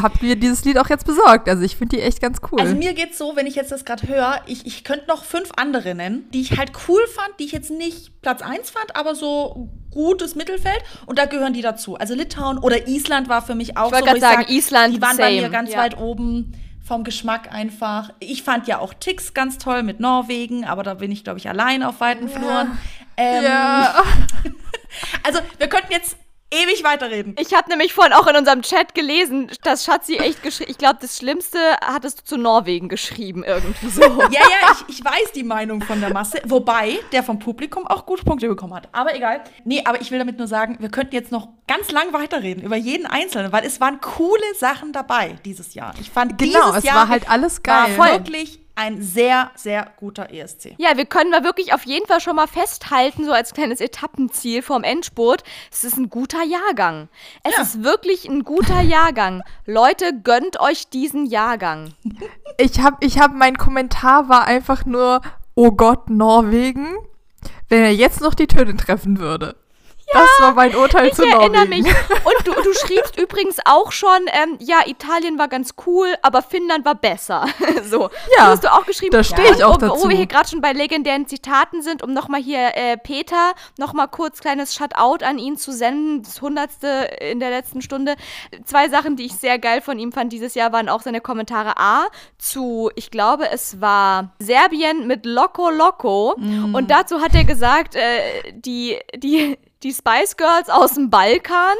habe 0.00 0.14
mir 0.24 0.36
dieses 0.36 0.64
Lied 0.64 0.78
auch 0.78 0.88
jetzt 0.88 1.06
besorgt. 1.06 1.48
Also 1.48 1.62
ich 1.62 1.76
finde 1.76 1.96
die 1.96 2.02
echt 2.02 2.20
ganz 2.20 2.38
cool. 2.50 2.60
Also 2.60 2.74
mir 2.74 2.94
geht's 2.94 3.18
so, 3.18 3.36
wenn 3.36 3.46
ich 3.46 3.54
jetzt 3.54 3.72
das 3.72 3.84
gerade 3.84 4.08
höre, 4.08 4.40
ich, 4.46 4.66
ich 4.66 4.84
könnte 4.84 5.06
noch 5.08 5.24
fünf 5.24 5.50
andere 5.56 5.94
nennen, 5.94 6.28
die 6.32 6.40
ich 6.40 6.56
halt 6.56 6.72
cool 6.88 7.00
fand, 7.14 7.38
die 7.38 7.44
ich 7.44 7.52
jetzt 7.52 7.70
nicht 7.70 8.22
Platz 8.22 8.42
1 8.42 8.70
fand, 8.70 8.96
aber 8.96 9.14
so 9.14 9.68
gutes 9.90 10.34
Mittelfeld. 10.34 10.82
Und 11.06 11.18
da 11.18 11.26
gehören 11.26 11.52
die 11.52 11.62
dazu. 11.62 11.96
Also 11.96 12.14
Litauen 12.14 12.58
oder 12.58 12.86
Island 12.88 13.28
war 13.28 13.42
für 13.42 13.54
mich 13.54 13.76
auch 13.76 13.86
Ich 13.86 13.92
wollte 13.92 14.08
so. 14.08 14.14
wo 14.14 14.20
grad 14.20 14.30
sagen, 14.30 14.44
sag, 14.46 14.50
Island, 14.50 14.96
Die 14.96 15.02
waren 15.02 15.16
bei 15.16 15.30
same, 15.30 15.42
mir 15.42 15.48
ganz 15.50 15.72
ja. 15.72 15.78
weit 15.78 15.98
oben 15.98 16.52
vom 16.86 17.04
Geschmack 17.04 17.52
einfach. 17.52 18.10
Ich 18.20 18.42
fand 18.42 18.68
ja 18.68 18.78
auch 18.78 18.94
Tix 18.94 19.34
ganz 19.34 19.58
toll 19.58 19.82
mit 19.82 20.00
Norwegen, 20.00 20.64
aber 20.64 20.82
da 20.82 20.94
bin 20.94 21.10
ich, 21.10 21.24
glaube 21.24 21.38
ich, 21.38 21.48
allein 21.48 21.82
auf 21.82 22.00
weiten 22.00 22.28
Fluren. 22.28 22.78
Ähm, 23.16 23.44
ja. 23.44 23.94
Also 25.22 25.40
wir 25.58 25.68
könnten 25.68 25.92
jetzt 25.92 26.16
ewig 26.50 26.84
weiterreden. 26.84 27.34
Ich 27.40 27.54
habe 27.54 27.68
nämlich 27.68 27.92
vorhin 27.92 28.12
auch 28.12 28.26
in 28.26 28.36
unserem 28.36 28.62
Chat 28.62 28.94
gelesen, 28.94 29.50
dass 29.62 29.84
Schatzi 29.84 30.16
echt 30.16 30.42
geschrieben, 30.42 30.70
ich 30.70 30.78
glaube, 30.78 30.98
das 31.00 31.16
Schlimmste 31.16 31.58
hattest 31.84 32.20
du 32.20 32.24
zu 32.24 32.36
Norwegen 32.36 32.88
geschrieben, 32.88 33.44
irgendwie 33.44 33.88
so. 33.88 34.00
Ja, 34.30 34.40
ja, 34.40 34.72
ich, 34.88 34.98
ich 34.98 35.04
weiß 35.04 35.32
die 35.34 35.42
Meinung 35.44 35.80
von 35.82 36.00
der 36.00 36.12
Masse, 36.12 36.40
wobei 36.46 36.98
der 37.12 37.22
vom 37.22 37.38
Publikum 37.38 37.86
auch 37.86 38.06
gute 38.06 38.24
Punkte 38.24 38.48
bekommen 38.48 38.74
hat. 38.74 38.88
Aber 38.92 39.14
egal. 39.14 39.42
Nee, 39.64 39.82
aber 39.84 40.00
ich 40.00 40.10
will 40.10 40.18
damit 40.18 40.38
nur 40.38 40.46
sagen, 40.48 40.76
wir 40.80 40.88
könnten 40.90 41.14
jetzt 41.14 41.32
noch 41.32 41.48
ganz 41.66 41.90
lang 41.90 42.12
weiterreden 42.12 42.62
über 42.62 42.76
jeden 42.76 43.06
Einzelnen, 43.06 43.52
weil 43.52 43.64
es 43.64 43.80
waren 43.80 44.00
coole 44.00 44.54
Sachen 44.58 44.92
dabei 44.92 45.36
dieses 45.44 45.74
Jahr. 45.74 45.94
Ich 46.00 46.10
fand 46.10 46.38
Genau, 46.38 46.66
dieses 46.66 46.78
es 46.78 46.84
Jahr 46.84 46.96
war 46.96 47.08
halt 47.08 47.28
alles 47.28 47.62
geil. 47.62 47.96
war 47.98 48.10
wirklich 48.12 48.60
ein 48.76 49.02
sehr, 49.02 49.50
sehr 49.56 49.90
guter 49.96 50.30
ESC. 50.32 50.74
Ja, 50.78 50.96
wir 50.96 51.06
können 51.06 51.30
mal 51.30 51.42
wirklich 51.42 51.72
auf 51.72 51.84
jeden 51.84 52.06
Fall 52.06 52.20
schon 52.20 52.36
mal 52.36 52.46
festhalten, 52.46 53.24
so 53.24 53.32
als 53.32 53.54
kleines 53.54 53.80
Etappenziel 53.80 54.62
vorm 54.62 54.84
Endspurt, 54.84 55.42
es 55.72 55.82
ist 55.82 55.96
ein 55.96 56.10
guter 56.10 56.44
Jahrgang. 56.44 57.08
Es 57.42 57.56
Ja. 57.56 57.62
ist 57.62 57.82
wirklich 57.82 58.28
ein 58.28 58.44
guter 58.44 58.80
Jahrgang. 58.82 59.42
Leute, 59.64 60.12
gönnt 60.22 60.60
euch 60.60 60.88
diesen 60.88 61.26
Jahrgang. 61.26 61.94
Ich 62.58 62.80
habe, 62.80 62.98
ich 63.00 63.18
hab, 63.18 63.32
mein 63.32 63.56
Kommentar 63.58 64.28
war 64.28 64.44
einfach 64.44 64.84
nur, 64.84 65.22
oh 65.54 65.72
Gott, 65.72 66.10
Norwegen, 66.10 66.96
wenn 67.68 67.82
er 67.82 67.92
jetzt 67.94 68.20
noch 68.20 68.34
die 68.34 68.46
Töne 68.46 68.76
treffen 68.76 69.18
würde. 69.18 69.56
Das 70.12 70.28
war 70.40 70.54
mein 70.54 70.74
Urteil 70.74 71.08
Ich 71.08 71.14
zu 71.14 71.24
erinnere 71.24 71.64
Norwegen. 71.64 71.84
mich. 71.84 71.94
Und 72.24 72.46
du, 72.46 72.52
du 72.52 72.72
schriebst 72.72 73.18
übrigens 73.20 73.58
auch 73.64 73.92
schon, 73.92 74.26
ähm, 74.28 74.56
ja, 74.60 74.78
Italien 74.86 75.38
war 75.38 75.48
ganz 75.48 75.74
cool, 75.86 76.14
aber 76.22 76.42
Finnland 76.42 76.84
war 76.84 76.94
besser. 76.94 77.46
so. 77.84 78.02
Ja, 78.02 78.08
das 78.38 78.48
hast 78.48 78.64
du 78.64 78.72
auch 78.72 78.86
geschrieben. 78.86 79.12
da 79.12 79.24
stehe 79.24 79.48
ich 79.48 79.56
Und 79.56 79.62
auch 79.64 79.74
wo, 79.74 79.78
dazu. 79.78 80.04
Wo 80.04 80.08
wir 80.08 80.16
hier 80.16 80.26
gerade 80.26 80.48
schon 80.48 80.60
bei 80.60 80.72
legendären 80.72 81.26
Zitaten 81.26 81.82
sind, 81.82 82.02
um 82.02 82.12
nochmal 82.12 82.40
hier 82.40 82.76
äh, 82.76 82.96
Peter 82.96 83.52
nochmal 83.78 84.08
kurz 84.08 84.40
kleines 84.40 84.74
Shutout 84.74 85.24
an 85.24 85.38
ihn 85.38 85.56
zu 85.56 85.72
senden, 85.72 86.22
das 86.22 86.40
hundertste 86.40 86.88
in 87.20 87.40
der 87.40 87.50
letzten 87.50 87.82
Stunde. 87.82 88.14
Zwei 88.64 88.88
Sachen, 88.88 89.16
die 89.16 89.26
ich 89.26 89.34
sehr 89.34 89.58
geil 89.58 89.80
von 89.80 89.98
ihm 89.98 90.12
fand 90.12 90.32
dieses 90.32 90.54
Jahr, 90.54 90.72
waren 90.72 90.88
auch 90.88 91.02
seine 91.02 91.20
Kommentare 91.20 91.78
A 91.78 92.06
zu, 92.38 92.90
ich 92.94 93.10
glaube, 93.10 93.50
es 93.50 93.80
war 93.80 94.30
Serbien 94.38 95.06
mit 95.06 95.26
Loco 95.26 95.70
Loco. 95.70 96.34
Mm. 96.38 96.74
Und 96.74 96.90
dazu 96.90 97.20
hat 97.20 97.34
er 97.34 97.44
gesagt, 97.44 97.96
äh, 97.96 98.52
die, 98.52 98.98
die, 99.16 99.58
die 99.86 99.94
Spice 99.94 100.36
Girls 100.36 100.68
aus 100.68 100.94
dem 100.94 101.10
Balkan 101.10 101.76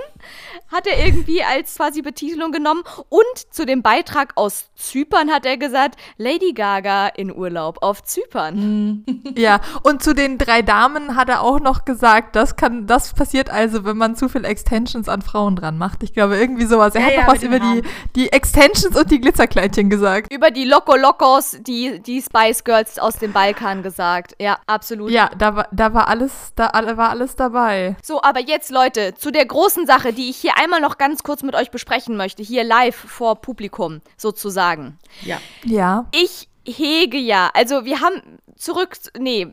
hat 0.68 0.86
er 0.86 1.04
irgendwie 1.04 1.42
als 1.42 1.76
quasi 1.76 2.02
Betitelung 2.02 2.52
genommen. 2.52 2.82
Und 3.08 3.24
zu 3.50 3.66
dem 3.66 3.82
Beitrag 3.82 4.32
aus 4.36 4.70
Zypern 4.76 5.30
hat 5.30 5.46
er 5.46 5.56
gesagt, 5.56 5.96
Lady 6.16 6.52
Gaga 6.52 7.08
in 7.08 7.34
Urlaub 7.34 7.82
auf 7.82 8.02
Zypern. 8.02 9.04
Ja, 9.36 9.60
und 9.82 10.02
zu 10.02 10.14
den 10.14 10.38
drei 10.38 10.62
Damen 10.62 11.16
hat 11.16 11.28
er 11.28 11.42
auch 11.42 11.60
noch 11.60 11.84
gesagt, 11.84 12.36
das 12.36 12.56
kann, 12.56 12.86
das 12.86 13.12
passiert 13.12 13.50
also, 13.50 13.84
wenn 13.84 13.96
man 13.96 14.16
zu 14.16 14.28
viel 14.28 14.44
Extensions 14.44 15.08
an 15.08 15.20
Frauen 15.20 15.56
dran 15.56 15.78
macht. 15.78 16.02
Ich 16.02 16.14
glaube, 16.14 16.36
irgendwie 16.36 16.64
sowas. 16.64 16.94
Er 16.94 17.00
Ja, 17.02 17.06
hat 17.06 17.14
ja, 17.14 17.20
noch 17.22 17.34
was 17.34 17.42
über 17.42 17.58
die, 17.58 17.82
die 18.14 18.32
Extensions 18.32 18.96
und 18.96 19.10
die 19.10 19.20
Glitzerkleidchen 19.20 19.90
gesagt. 19.90 20.32
Über 20.32 20.50
die 20.50 20.64
Loco 20.64 20.96
Locos, 20.96 21.58
die, 21.60 22.00
die 22.00 22.22
Spice 22.22 22.64
Girls 22.64 22.98
aus 22.98 23.16
dem 23.16 23.32
Balkan 23.32 23.82
gesagt. 23.82 24.34
Ja, 24.38 24.58
absolut. 24.66 25.10
Ja, 25.10 25.30
da 25.36 25.56
war, 25.56 25.68
da 25.72 25.92
war 25.92 26.08
alles, 26.08 26.52
da 26.54 26.68
alle, 26.68 26.96
war 26.96 27.10
alles 27.10 27.36
dabei. 27.36 27.95
So, 28.02 28.22
aber 28.22 28.40
jetzt, 28.40 28.70
Leute, 28.70 29.14
zu 29.14 29.30
der 29.30 29.46
großen 29.46 29.86
Sache, 29.86 30.12
die 30.12 30.30
ich 30.30 30.36
hier 30.36 30.52
einmal 30.56 30.80
noch 30.80 30.98
ganz 30.98 31.22
kurz 31.22 31.42
mit 31.42 31.54
euch 31.54 31.70
besprechen 31.70 32.16
möchte, 32.16 32.42
hier 32.42 32.64
live 32.64 32.96
vor 32.96 33.36
Publikum 33.36 34.00
sozusagen. 34.16 34.98
Ja. 35.22 35.38
Ja. 35.64 36.06
Ich 36.12 36.48
hege 36.66 37.18
ja, 37.18 37.50
also 37.54 37.84
wir 37.84 38.00
haben 38.00 38.20
zurück, 38.56 38.96
nee, 39.18 39.46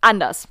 anders. 0.00 0.48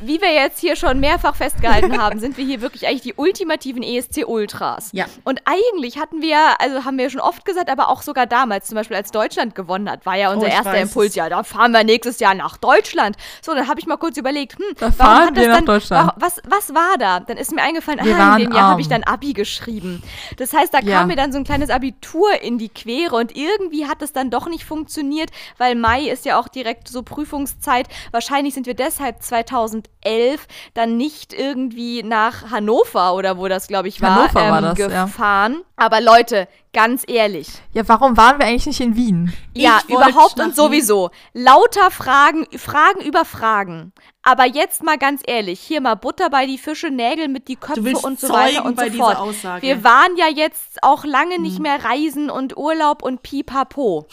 Wie 0.00 0.20
wir 0.20 0.32
jetzt 0.32 0.58
hier 0.60 0.74
schon 0.76 1.00
mehrfach 1.00 1.36
festgehalten 1.36 1.98
haben, 2.00 2.18
sind 2.18 2.36
wir 2.36 2.44
hier 2.44 2.60
wirklich 2.60 2.86
eigentlich 2.86 3.02
die 3.02 3.14
ultimativen 3.14 3.82
ESC 3.82 4.24
Ultras. 4.26 4.90
Ja. 4.92 5.06
Und 5.24 5.40
eigentlich 5.44 5.98
hatten 5.98 6.22
wir, 6.22 6.38
also 6.60 6.84
haben 6.84 6.98
wir 6.98 7.10
schon 7.10 7.20
oft 7.20 7.44
gesagt, 7.44 7.70
aber 7.70 7.88
auch 7.88 8.02
sogar 8.02 8.26
damals, 8.26 8.66
zum 8.68 8.76
Beispiel 8.76 8.96
als 8.96 9.10
Deutschland 9.10 9.54
gewonnen 9.54 9.90
hat, 9.90 10.06
war 10.06 10.16
ja 10.16 10.32
unser 10.32 10.46
Oh, 10.46 10.50
erster 10.50 10.78
Impuls, 10.80 11.14
ja, 11.14 11.28
da 11.28 11.42
fahren 11.44 11.72
wir 11.72 11.84
nächstes 11.84 12.18
Jahr 12.20 12.34
nach 12.34 12.56
Deutschland. 12.56 13.16
So, 13.42 13.54
dann 13.54 13.68
habe 13.68 13.78
ich 13.80 13.86
mal 13.86 13.96
kurz 13.96 14.16
überlegt, 14.16 14.58
hm, 14.58 14.64
Da 14.78 14.86
warum 14.86 14.94
fahren 14.96 15.26
hat 15.28 15.36
das 15.36 15.42
wir 15.42 15.48
nach 15.48 15.56
dann, 15.56 15.66
Deutschland. 15.66 16.08
wa- 16.08 16.14
Was, 16.18 16.40
was 16.48 16.74
war 16.74 16.96
da? 16.98 17.20
Dann 17.20 17.36
ist 17.36 17.52
mir 17.52 17.62
eingefallen, 17.62 18.00
Wir 18.04 18.16
ah, 18.16 18.18
waren 18.18 18.40
in 18.42 18.48
dem 18.50 18.54
Jahr 18.56 18.70
habe 18.70 18.80
ich 18.80 18.88
dann 18.88 19.04
Abi 19.04 19.32
geschrieben. 19.34 20.02
Das 20.38 20.52
heißt, 20.52 20.72
da 20.72 20.80
Ja. 20.80 20.98
kam 20.98 21.08
mir 21.08 21.16
dann 21.16 21.32
so 21.32 21.38
ein 21.38 21.44
kleines 21.44 21.70
Abitur 21.70 22.40
in 22.42 22.58
die 22.58 22.68
Quere 22.70 23.16
und 23.16 23.36
irgendwie 23.36 23.86
hat 23.86 24.02
es 24.02 24.12
dann 24.12 24.30
doch 24.30 24.48
nicht 24.48 24.64
funktioniert, 24.64 25.30
weil 25.58 25.74
Mai 25.74 26.08
ist 26.08 26.24
ja 26.24 26.38
auch 26.40 26.48
direkt 26.48 26.88
so 26.88 27.02
Prüfungszeit. 27.42 27.88
Wahrscheinlich 28.10 28.54
sind 28.54 28.66
wir 28.66 28.74
deshalb 28.74 29.22
2011 29.22 30.46
dann 30.74 30.96
nicht 30.96 31.32
irgendwie 31.32 32.02
nach 32.02 32.50
Hannover 32.50 33.14
oder 33.14 33.38
wo 33.38 33.48
das, 33.48 33.68
glaube 33.68 33.88
ich, 33.88 34.00
war, 34.00 34.16
Hannover 34.16 34.50
war 34.50 34.58
ähm, 34.58 34.74
das, 34.76 34.78
ja. 34.78 35.04
gefahren. 35.04 35.62
Aber 35.76 36.00
Leute, 36.00 36.48
ganz 36.72 37.04
ehrlich, 37.06 37.48
Ja, 37.72 37.86
warum 37.88 38.16
waren 38.16 38.38
wir 38.38 38.46
eigentlich 38.46 38.66
nicht 38.66 38.80
in 38.80 38.96
Wien? 38.96 39.32
ja, 39.54 39.80
überhaupt 39.88 40.40
und 40.40 40.56
sowieso. 40.56 41.10
Lauter 41.34 41.90
Fragen, 41.90 42.46
Fragen 42.56 43.00
über 43.02 43.24
Fragen. 43.24 43.92
Aber 44.24 44.46
jetzt 44.46 44.82
mal 44.84 44.98
ganz 44.98 45.20
ehrlich, 45.26 45.58
hier 45.60 45.80
mal 45.80 45.96
Butter 45.96 46.30
bei 46.30 46.46
die 46.46 46.56
Fische, 46.58 46.90
Nägel 46.90 47.26
mit 47.28 47.48
die 47.48 47.56
Köpfe 47.56 47.80
und 48.06 48.20
so 48.20 48.28
weiter 48.28 48.64
und 48.64 48.76
bei 48.76 48.84
so 48.84 48.90
dieser 48.92 49.04
fort. 49.04 49.16
Aussage. 49.18 49.66
Wir 49.66 49.82
waren 49.84 50.16
ja 50.16 50.28
jetzt 50.28 50.78
auch 50.82 51.04
lange 51.04 51.40
nicht 51.40 51.56
Hm. 51.56 51.62
mehr 51.62 51.84
reisen 51.84 52.30
und 52.30 52.56
Urlaub 52.56 53.02
und 53.02 53.22
pipapo. 53.22 54.06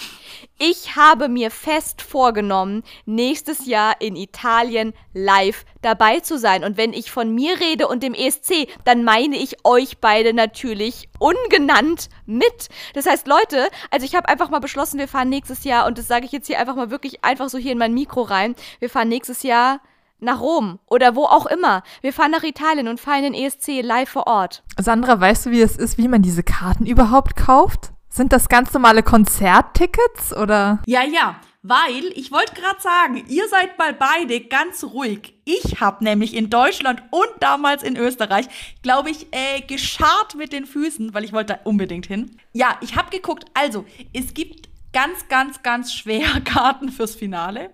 Ich 0.57 0.95
habe 0.95 1.29
mir 1.29 1.51
fest 1.51 2.01
vorgenommen, 2.01 2.83
nächstes 3.05 3.65
Jahr 3.67 4.01
in 4.01 4.15
Italien 4.15 4.93
live 5.13 5.63
dabei 5.81 6.19
zu 6.19 6.37
sein. 6.37 6.63
Und 6.63 6.77
wenn 6.77 6.93
ich 6.93 7.11
von 7.11 7.33
mir 7.33 7.59
rede 7.59 7.87
und 7.87 8.03
dem 8.03 8.13
ESC, 8.13 8.67
dann 8.83 9.03
meine 9.03 9.37
ich 9.37 9.65
euch 9.65 9.99
beide 9.99 10.33
natürlich 10.33 11.09
ungenannt 11.19 12.09
mit. 12.25 12.69
Das 12.93 13.05
heißt, 13.05 13.27
Leute, 13.27 13.67
also 13.91 14.05
ich 14.05 14.15
habe 14.15 14.29
einfach 14.29 14.49
mal 14.49 14.59
beschlossen, 14.59 14.99
wir 14.99 15.07
fahren 15.07 15.29
nächstes 15.29 15.63
Jahr, 15.63 15.85
und 15.87 15.97
das 15.97 16.07
sage 16.07 16.25
ich 16.25 16.31
jetzt 16.31 16.47
hier 16.47 16.59
einfach 16.59 16.75
mal 16.75 16.91
wirklich 16.91 17.23
einfach 17.23 17.49
so 17.49 17.57
hier 17.57 17.71
in 17.71 17.77
mein 17.77 17.93
Mikro 17.93 18.21
rein, 18.21 18.55
wir 18.79 18.89
fahren 18.89 19.09
nächstes 19.09 19.43
Jahr 19.43 19.79
nach 20.19 20.41
Rom 20.41 20.79
oder 20.87 21.15
wo 21.15 21.23
auch 21.25 21.45
immer. 21.45 21.83
Wir 22.01 22.13
fahren 22.13 22.31
nach 22.31 22.43
Italien 22.43 22.87
und 22.87 22.99
feiern 22.99 23.23
den 23.23 23.33
ESC 23.33 23.81
live 23.81 24.09
vor 24.09 24.27
Ort. 24.27 24.63
Sandra, 24.77 25.19
weißt 25.19 25.45
du, 25.45 25.51
wie 25.51 25.61
es 25.61 25.77
ist, 25.77 25.97
wie 25.97 26.07
man 26.07 26.21
diese 26.21 26.43
Karten 26.43 26.85
überhaupt 26.85 27.35
kauft? 27.35 27.91
Sind 28.09 28.33
das 28.33 28.49
ganz 28.49 28.73
normale 28.73 29.03
Konzerttickets 29.03 30.35
oder? 30.35 30.79
Ja, 30.85 31.03
ja, 31.03 31.35
weil 31.61 32.05
ich 32.15 32.31
wollte 32.31 32.55
gerade 32.55 32.81
sagen, 32.81 33.25
ihr 33.27 33.47
seid 33.49 33.77
mal 33.77 33.93
beide 33.93 34.39
ganz 34.41 34.83
ruhig. 34.83 35.33
Ich 35.43 35.81
habe 35.81 36.03
nämlich 36.03 36.33
in 36.33 36.49
Deutschland 36.49 37.03
und 37.11 37.29
damals 37.41 37.83
in 37.83 37.97
Österreich, 37.97 38.47
glaube 38.81 39.09
ich, 39.09 39.27
äh, 39.31 39.61
geschart 39.61 40.35
mit 40.35 40.53
den 40.53 40.65
Füßen, 40.65 41.13
weil 41.13 41.25
ich 41.25 41.33
wollte 41.33 41.53
da 41.53 41.59
unbedingt 41.65 42.05
hin. 42.05 42.37
Ja, 42.53 42.77
ich 42.81 42.95
habe 42.95 43.09
geguckt. 43.09 43.45
Also, 43.53 43.85
es 44.13 44.33
gibt 44.33 44.69
ganz, 44.93 45.27
ganz, 45.27 45.61
ganz 45.61 45.93
schwer 45.93 46.27
Karten 46.45 46.91
fürs 46.91 47.15
Finale. 47.15 47.71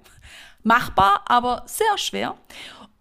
Machbar, 0.63 1.23
aber 1.27 1.63
sehr 1.67 1.97
schwer. 1.97 2.37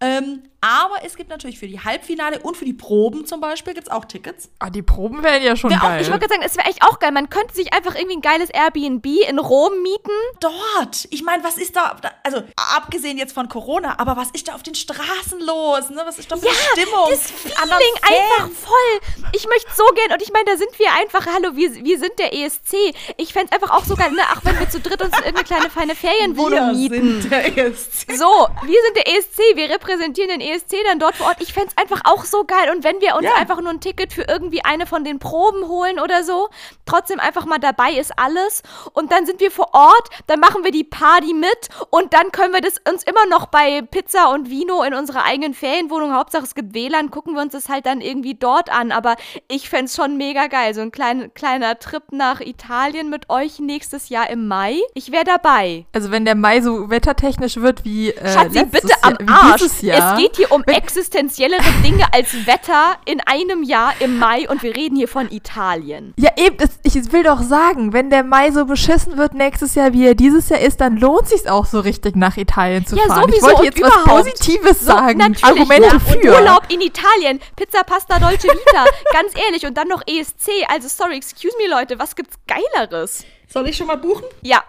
Ähm, 0.00 0.42
aber 0.64 1.04
es 1.04 1.16
gibt 1.16 1.28
natürlich 1.30 1.58
für 1.58 1.66
die 1.68 1.78
Halbfinale 1.80 2.38
und 2.40 2.56
für 2.56 2.64
die 2.64 2.72
Proben 2.72 3.26
zum 3.26 3.40
Beispiel 3.40 3.74
gibt 3.74 3.88
es 3.88 3.92
auch 3.92 4.04
Tickets. 4.06 4.48
Ah, 4.58 4.70
die 4.70 4.82
Proben 4.82 5.22
wären 5.22 5.42
ja 5.42 5.56
schon 5.56 5.70
Wär 5.70 5.78
auch, 5.78 5.82
geil. 5.88 6.00
ich 6.02 6.10
wollte 6.10 6.26
sagen, 6.28 6.42
es 6.44 6.56
wäre 6.56 6.68
echt 6.68 6.82
auch 6.82 6.98
geil. 6.98 7.12
Man 7.12 7.28
könnte 7.28 7.54
sich 7.54 7.72
einfach 7.74 7.94
irgendwie 7.94 8.16
ein 8.16 8.22
geiles 8.22 8.48
Airbnb 8.50 9.04
in 9.28 9.38
Rom 9.38 9.82
mieten. 9.82 10.10
dort. 10.40 11.06
Ich 11.10 11.22
meine, 11.22 11.44
was 11.44 11.58
ist 11.58 11.76
da, 11.76 11.96
also 12.22 12.42
abgesehen 12.76 13.18
jetzt 13.18 13.32
von 13.34 13.48
Corona, 13.48 13.98
aber 13.98 14.16
was 14.16 14.30
ist 14.30 14.48
da 14.48 14.54
auf 14.54 14.62
den 14.62 14.74
Straßen 14.74 15.40
los? 15.40 15.90
Ne? 15.90 16.02
Was 16.06 16.18
ist 16.18 16.30
da 16.32 16.36
für 16.36 16.46
eine 16.46 16.56
Stimmung? 16.72 17.08
Das 17.10 17.30
Feeling 17.30 17.94
einfach 18.02 18.50
voll. 18.56 19.28
Ich 19.32 19.46
möchte 19.46 19.70
so 19.76 19.84
gern, 19.94 20.12
und 20.12 20.22
ich 20.22 20.32
meine, 20.32 20.46
da 20.46 20.56
sind 20.56 20.78
wir 20.78 20.86
einfach, 20.98 21.26
hallo, 21.26 21.54
wir, 21.56 21.74
wir 21.84 21.98
sind 21.98 22.18
der 22.18 22.32
ESC. 22.32 22.74
Ich 23.18 23.32
fände 23.32 23.50
es 23.50 23.60
einfach 23.62 23.76
auch 23.76 23.84
so 23.84 23.96
geil, 23.96 24.12
ne? 24.12 24.22
Ach, 24.28 24.40
wenn 24.44 24.58
wir 24.58 24.68
zu 24.70 24.80
dritt 24.80 25.02
uns 25.02 25.14
irgendeine 25.18 25.44
kleine 25.44 25.70
feine 25.70 25.94
Ferienwohnung 25.94 26.58
Wir 26.70 26.72
mieten. 26.72 27.20
sind 27.22 27.30
der 27.30 27.46
ESC. 27.58 28.12
So, 28.16 28.48
wir 28.62 28.78
sind 28.82 28.96
der 28.96 29.08
ESC, 29.16 29.38
wir 29.56 29.70
repräsentieren 29.70 30.30
den 30.30 30.40
ESC 30.40 30.53
dann 30.88 30.98
dort 30.98 31.16
vor 31.16 31.26
Ort. 31.26 31.36
Ich 31.40 31.52
fände 31.52 31.70
es 31.70 31.82
einfach 31.82 32.00
auch 32.04 32.24
so 32.24 32.44
geil. 32.44 32.70
Und 32.74 32.84
wenn 32.84 33.00
wir 33.00 33.14
uns 33.16 33.24
Ja. 33.24 33.34
einfach 33.34 33.60
nur 33.60 33.70
ein 33.70 33.80
Ticket 33.80 34.12
für 34.12 34.22
irgendwie 34.22 34.64
eine 34.64 34.86
von 34.86 35.04
den 35.04 35.18
Proben 35.18 35.68
holen 35.68 35.98
oder 36.00 36.22
so, 36.24 36.48
trotzdem 36.86 37.20
einfach 37.20 37.46
mal 37.46 37.58
dabei 37.58 37.92
ist 37.92 38.12
alles. 38.18 38.62
Und 38.92 39.12
dann 39.12 39.26
sind 39.26 39.40
wir 39.40 39.50
vor 39.50 39.70
Ort, 39.72 40.08
dann 40.26 40.40
machen 40.40 40.64
wir 40.64 40.70
die 40.70 40.84
Party 40.84 41.34
mit 41.34 41.68
und 41.90 42.12
dann 42.14 42.30
können 42.32 42.52
wir 42.52 42.60
das 42.60 42.74
uns 42.90 43.02
immer 43.04 43.26
noch 43.26 43.46
bei 43.46 43.82
Pizza 43.82 44.30
und 44.30 44.50
Vino 44.50 44.82
in 44.82 44.94
unserer 44.94 45.24
eigenen 45.24 45.54
Ferienwohnung, 45.54 46.14
Hauptsache 46.14 46.44
es 46.44 46.54
gibt 46.54 46.74
WLAN, 46.74 47.10
gucken 47.10 47.34
wir 47.34 47.42
uns 47.42 47.52
das 47.52 47.68
halt 47.68 47.86
dann 47.86 48.00
irgendwie 48.00 48.34
dort 48.34 48.70
an. 48.70 48.92
Aber 48.92 49.16
ich 49.48 49.68
fände 49.68 49.86
es 49.86 49.94
schon 49.96 50.16
mega 50.16 50.46
geil. 50.46 50.74
So 50.74 50.80
ein 50.80 50.92
klein, 50.92 51.32
kleiner 51.34 51.78
Trip 51.78 52.02
nach 52.10 52.40
Italien 52.40 53.10
mit 53.10 53.30
euch 53.30 53.58
nächstes 53.58 54.08
Jahr 54.08 54.28
im 54.30 54.46
Mai. 54.48 54.78
Ich 54.94 55.10
wäre 55.12 55.24
dabei. 55.24 55.86
also 55.94 56.10
wenn 56.10 56.24
der 56.24 56.34
Mai 56.34 56.60
so 56.60 56.90
wettertechnisch 56.90 57.56
wird 57.56 57.84
wie 57.84 58.10
äh, 58.10 58.32
Schatzi, 58.32 58.58
letztes 58.58 58.82
bitte 58.82 58.94
am 59.02 59.16
Jahr, 59.26 59.52
Arsch. 59.52 59.62
Es 59.62 59.80
geht 60.18 60.36
hier 60.36 60.43
um 60.48 60.62
existenziellere 60.64 61.62
Dinge 61.84 62.06
als 62.12 62.46
Wetter 62.46 62.96
in 63.04 63.20
einem 63.26 63.62
Jahr 63.62 63.92
im 64.00 64.18
Mai 64.18 64.48
und 64.48 64.62
wir 64.62 64.74
reden 64.76 64.96
hier 64.96 65.08
von 65.08 65.30
Italien. 65.30 66.14
Ja, 66.16 66.30
eben, 66.36 66.56
das, 66.56 66.70
ich 66.82 66.94
will 67.12 67.22
doch 67.22 67.42
sagen, 67.42 67.92
wenn 67.92 68.10
der 68.10 68.22
Mai 68.24 68.50
so 68.50 68.64
beschissen 68.66 69.16
wird 69.16 69.34
nächstes 69.34 69.74
Jahr, 69.74 69.92
wie 69.92 70.06
er 70.06 70.14
dieses 70.14 70.48
Jahr 70.48 70.60
ist, 70.60 70.80
dann 70.80 70.96
lohnt 70.96 71.28
sich 71.28 71.48
auch 71.48 71.66
so 71.66 71.80
richtig 71.80 72.16
nach 72.16 72.36
Italien 72.36 72.86
zu 72.86 72.96
Ja, 72.96 73.04
fahren. 73.06 73.22
sowieso 73.22 73.36
ich 73.36 73.42
wollte 73.56 73.64
jetzt 73.64 73.82
was 73.82 74.04
Positives 74.04 74.80
So, 74.80 74.86
sagen. 74.86 75.20
Argumente 75.42 75.88
ja. 75.94 75.98
für. 75.98 76.18
Und 76.18 76.40
Urlaub 76.40 76.62
in 76.68 76.80
Italien, 76.80 77.40
Pizza, 77.56 77.82
Pasta, 77.84 78.18
Dolce 78.18 78.44
Vita, 78.48 78.84
ganz 79.12 79.32
ehrlich. 79.46 79.66
Und 79.66 79.76
dann 79.76 79.88
noch 79.88 80.02
ESC. 80.06 80.50
Also 80.68 80.88
sorry, 80.88 81.16
excuse 81.16 81.54
me, 81.62 81.68
Leute, 81.68 81.98
was 81.98 82.14
gibt's 82.16 82.36
Geileres? 82.46 83.24
Soll 83.54 83.68
ich 83.68 83.76
schon 83.76 83.86
mal 83.86 83.96
buchen? 83.98 84.24
Ja, 84.42 84.64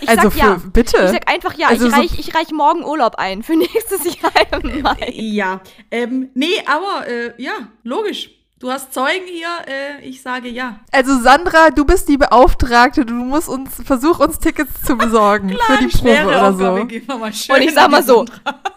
ich 0.00 0.08
Also 0.08 0.22
sag 0.24 0.32
für- 0.32 0.38
ja. 0.40 0.60
bitte. 0.72 0.96
Ich 1.04 1.10
sag 1.12 1.30
einfach 1.30 1.54
ja. 1.54 1.68
Also 1.68 1.86
ich 1.86 1.94
so- 1.94 2.00
reich, 2.00 2.18
ich 2.18 2.34
reich 2.34 2.50
morgen 2.50 2.84
Urlaub 2.84 3.14
ein 3.14 3.44
für 3.44 3.54
nächstes 3.56 4.02
Jahr 4.04 4.32
im 4.60 4.82
Mai. 4.82 5.12
Ja. 5.14 5.60
Ähm, 5.92 6.30
nee, 6.34 6.60
aber 6.66 7.06
äh, 7.06 7.32
ja, 7.40 7.52
logisch. 7.84 8.30
Du 8.58 8.72
hast 8.72 8.92
Zeugen 8.92 9.24
hier, 9.26 9.46
äh, 9.68 10.04
ich 10.04 10.20
sage 10.20 10.48
ja. 10.48 10.80
Also 10.90 11.20
Sandra, 11.20 11.70
du 11.70 11.84
bist 11.84 12.08
die 12.08 12.16
Beauftragte, 12.16 13.04
du 13.06 13.14
musst 13.14 13.48
uns, 13.48 13.70
versuch 13.84 14.18
uns 14.18 14.38
Tickets 14.40 14.82
zu 14.84 14.96
besorgen 14.96 15.50
für 15.66 15.76
die 15.78 15.86
Probe 15.86 15.98
Schwere 15.98 16.26
oder 16.28 16.48
Aufgabe, 16.48 16.80
so. 16.80 16.86
gehen 16.86 17.06
wir 17.06 17.16
mal 17.18 17.32
schön 17.32 17.54
Und 17.54 17.62
ich 17.62 17.72
sag 17.72 17.88
mal 17.90 18.02
so. 18.02 18.24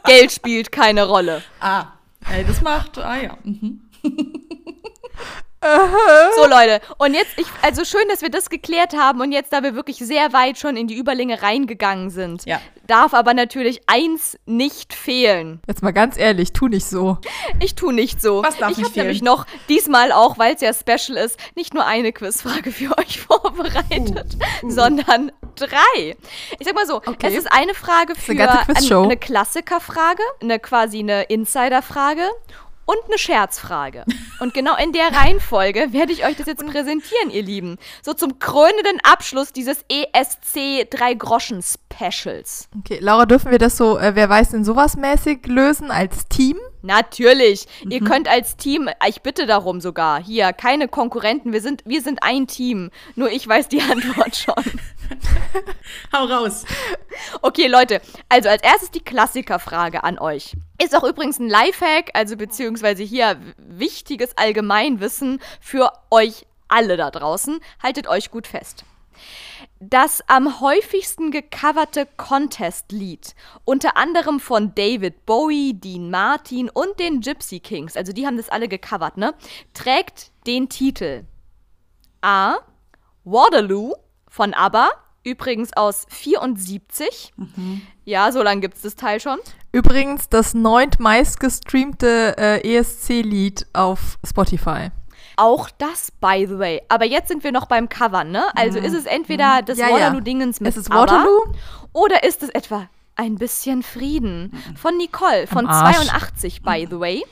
Geld 0.06 0.32
spielt 0.32 0.72
keine 0.72 1.08
Rolle. 1.08 1.42
Ah, 1.62 1.86
ey, 2.32 2.46
das 2.46 2.62
macht, 2.62 3.00
ah 3.00 3.16
ja. 3.20 3.38
Mhm. 3.44 3.82
So, 6.36 6.48
Leute. 6.48 6.82
Und 6.98 7.14
jetzt, 7.14 7.32
ich, 7.38 7.48
also 7.62 7.84
schön, 7.86 8.08
dass 8.10 8.22
wir 8.22 8.30
das 8.30 8.50
geklärt 8.50 8.96
haben 8.96 9.22
und 9.22 9.32
jetzt, 9.32 9.52
da 9.54 9.64
wir 9.64 9.76
wirklich 9.76 9.98
sehr 9.98 10.34
weit 10.34 10.58
schon 10.58 10.78
in 10.78 10.88
die 10.88 10.96
Überlänge 10.96 11.42
reingegangen 11.42 12.10
sind, 12.10 12.46
Ja. 12.46 12.60
darf 12.86 13.14
aber 13.14 13.34
natürlich 13.34 13.82
eins 13.88 14.38
nicht 14.46 14.94
fehlen. 14.94 15.60
Jetzt 15.68 15.84
mal 15.84 15.92
ganz 15.92 16.18
ehrlich, 16.18 16.54
tu 16.54 16.68
nicht 16.68 16.86
so. 16.88 17.18
Ich 17.60 17.76
tu 17.76 17.92
nicht 17.92 18.22
so. 18.22 18.44
Was 18.44 18.58
darf 18.58 18.72
ich 18.72 18.78
nicht 18.78 18.90
habe 18.92 19.00
nämlich 19.00 19.20
fehlen? 19.20 19.26
noch, 19.32 19.46
diesmal 19.70 20.12
auch, 20.12 20.38
weil 20.38 20.56
es 20.56 20.62
ja 20.62 20.72
special 20.74 21.18
ist, 21.18 21.38
nicht 21.56 21.74
nur 21.74 21.86
eine 21.86 22.12
Quizfrage 22.14 22.72
für 22.72 22.98
euch 22.98 23.20
vorbereitet, 23.28 24.38
sondern 24.68 25.32
drei. 25.56 26.16
Ich 26.60 26.66
sag 26.66 26.76
mal 26.76 26.86
so, 26.86 26.98
Okay. 27.06 27.28
es 27.28 27.34
ist 27.36 27.52
eine 27.52 27.74
Frage 27.74 28.14
für 28.16 28.32
eine 28.34 29.02
eine 29.04 29.18
Klassikerfrage, 29.18 30.22
eine 30.42 30.60
quasi 30.60 31.00
eine 31.00 31.24
Insiderfrage 31.24 32.24
und 32.88 32.98
eine 33.06 33.20
Scherzfrage. 33.20 34.06
Und 34.40 34.54
genau 34.54 34.76
in 34.76 34.94
der 34.94 35.14
Reihenfolge 35.14 35.94
werde 35.94 36.14
ich 36.14 36.26
euch 36.26 36.38
das 36.38 36.48
jetzt 36.48 36.66
präsentieren, 36.66 37.30
ihr 37.30 37.44
Lieben. 37.44 37.78
So 38.02 38.14
zum 38.14 38.40
krönenden 38.40 39.00
Abschluss 39.04 39.54
dieses 39.54 39.86
ESC 39.90 40.90
drei 40.90 41.14
Groschen 41.14 41.62
Specials. 41.62 42.70
Okay, 42.80 42.98
Laura, 43.02 43.26
dürfen 43.26 43.52
wir 43.52 43.60
das 43.60 43.78
so, 43.78 44.00
äh, 44.00 44.16
wer 44.16 44.30
weiß 44.30 44.52
denn 44.52 44.64
sowas 44.64 44.96
mäßig 44.96 45.46
lösen 45.48 45.92
als 45.92 46.28
Team? 46.28 46.58
Natürlich. 46.82 47.68
Ihr 47.90 48.02
könnt 48.02 48.28
als 48.28 48.56
Team, 48.58 48.90
ich 49.08 49.22
bitte 49.22 49.46
darum 49.46 49.82
sogar, 49.82 50.24
hier, 50.24 50.54
keine 50.54 50.88
Konkurrenten, 50.88 51.52
wir 51.54 51.62
sind, 51.62 51.84
wir 51.86 52.02
sind 52.02 52.24
ein 52.24 52.48
Team. 52.48 52.92
Nur 53.16 53.32
ich 53.32 53.48
weiß 53.48 53.68
die 53.68 53.82
Antwort 53.92 54.36
schon. 54.36 54.56
Hau 56.14 56.26
raus. 56.26 56.66
Okay, 57.42 57.68
Leute, 57.68 58.02
also 58.30 58.50
als 58.50 58.64
erstes 58.64 58.92
die 58.92 59.04
Klassikerfrage 59.04 60.04
an 60.04 60.20
euch. 60.20 60.56
Ist 60.82 60.96
auch 60.96 61.04
übrigens 61.04 61.40
ein 61.40 61.50
Lifehack, 61.50 62.12
also 62.14 62.38
beziehungsweise 62.38 63.04
hier 63.04 63.40
wichtiges 63.58 64.38
Allgemeinwissen 64.38 65.40
für 65.60 65.92
euch 66.12 66.46
alle 66.68 66.98
da 66.98 67.10
draußen. 67.10 67.60
Haltet 67.82 68.08
euch 68.08 68.32
gut 68.32 68.48
fest. 68.48 68.84
Das 69.80 70.24
am 70.28 70.60
häufigsten 70.60 71.30
gecoverte 71.30 72.08
Contest-Lied, 72.18 73.36
unter 73.64 73.96
anderem 73.96 74.40
von 74.40 74.74
David 74.74 75.26
Bowie, 75.28 75.74
Dean 75.76 76.10
Martin 76.10 76.70
und 76.70 77.00
den 77.00 77.22
Gypsy 77.22 77.60
Kings, 77.60 77.96
also 77.96 78.12
die 78.12 78.26
haben 78.26 78.38
das 78.38 78.50
alle 78.50 78.68
gecovert, 78.68 79.18
ne? 79.18 79.36
Trägt 79.74 80.32
den 80.48 80.68
Titel 80.68 81.26
A. 82.22 82.56
Waterloo 83.24 83.94
von 84.28 84.54
ABBA, 84.54 84.90
übrigens 85.24 85.74
aus 85.74 86.08
74. 86.10 87.34
Ja, 88.06 88.32
so 88.32 88.42
lange 88.42 88.62
gibt 88.62 88.78
es 88.78 88.82
das 88.82 88.96
Teil 88.96 89.20
schon. 89.20 89.38
Übrigens 89.72 90.30
das 90.30 90.54
neunt 90.54 91.00
meistgestreamte 91.00 92.36
äh, 92.38 92.78
ESC-Lied 92.78 93.68
auf 93.74 94.18
Spotify. 94.26 94.90
Auch 95.38 95.70
das, 95.78 96.12
by 96.20 96.46
the 96.50 96.60
way. 96.60 96.82
Aber 96.90 97.06
jetzt 97.06 97.30
sind 97.30 97.44
wir 97.44 97.52
noch 97.54 97.68
beim 97.68 97.88
Covern, 97.90 98.32
ne? 98.32 98.44
Also 98.56 98.80
ist 98.80 98.94
es 98.94 99.06
entweder 99.06 99.62
das 99.62 99.78
Mhm. 99.78 99.84
Ja, 99.84 99.90
ja. 99.90 99.96
Waterloo-Dingens 99.96 100.60
mit 100.60 100.70
Es 100.70 100.78
ist 100.78 100.90
Waterloo? 100.90 101.54
oder 101.94 102.24
ist 102.24 102.44
es 102.44 102.50
etwa 102.50 102.90
ein 103.16 103.36
bisschen 103.36 103.82
Frieden 103.84 104.52
von 104.76 104.98
Nicole 104.98 105.48
von 105.48 105.66
Arsch. 105.68 105.96
82, 106.08 106.62
by 106.62 106.88
the 106.90 107.00
way. 107.00 107.26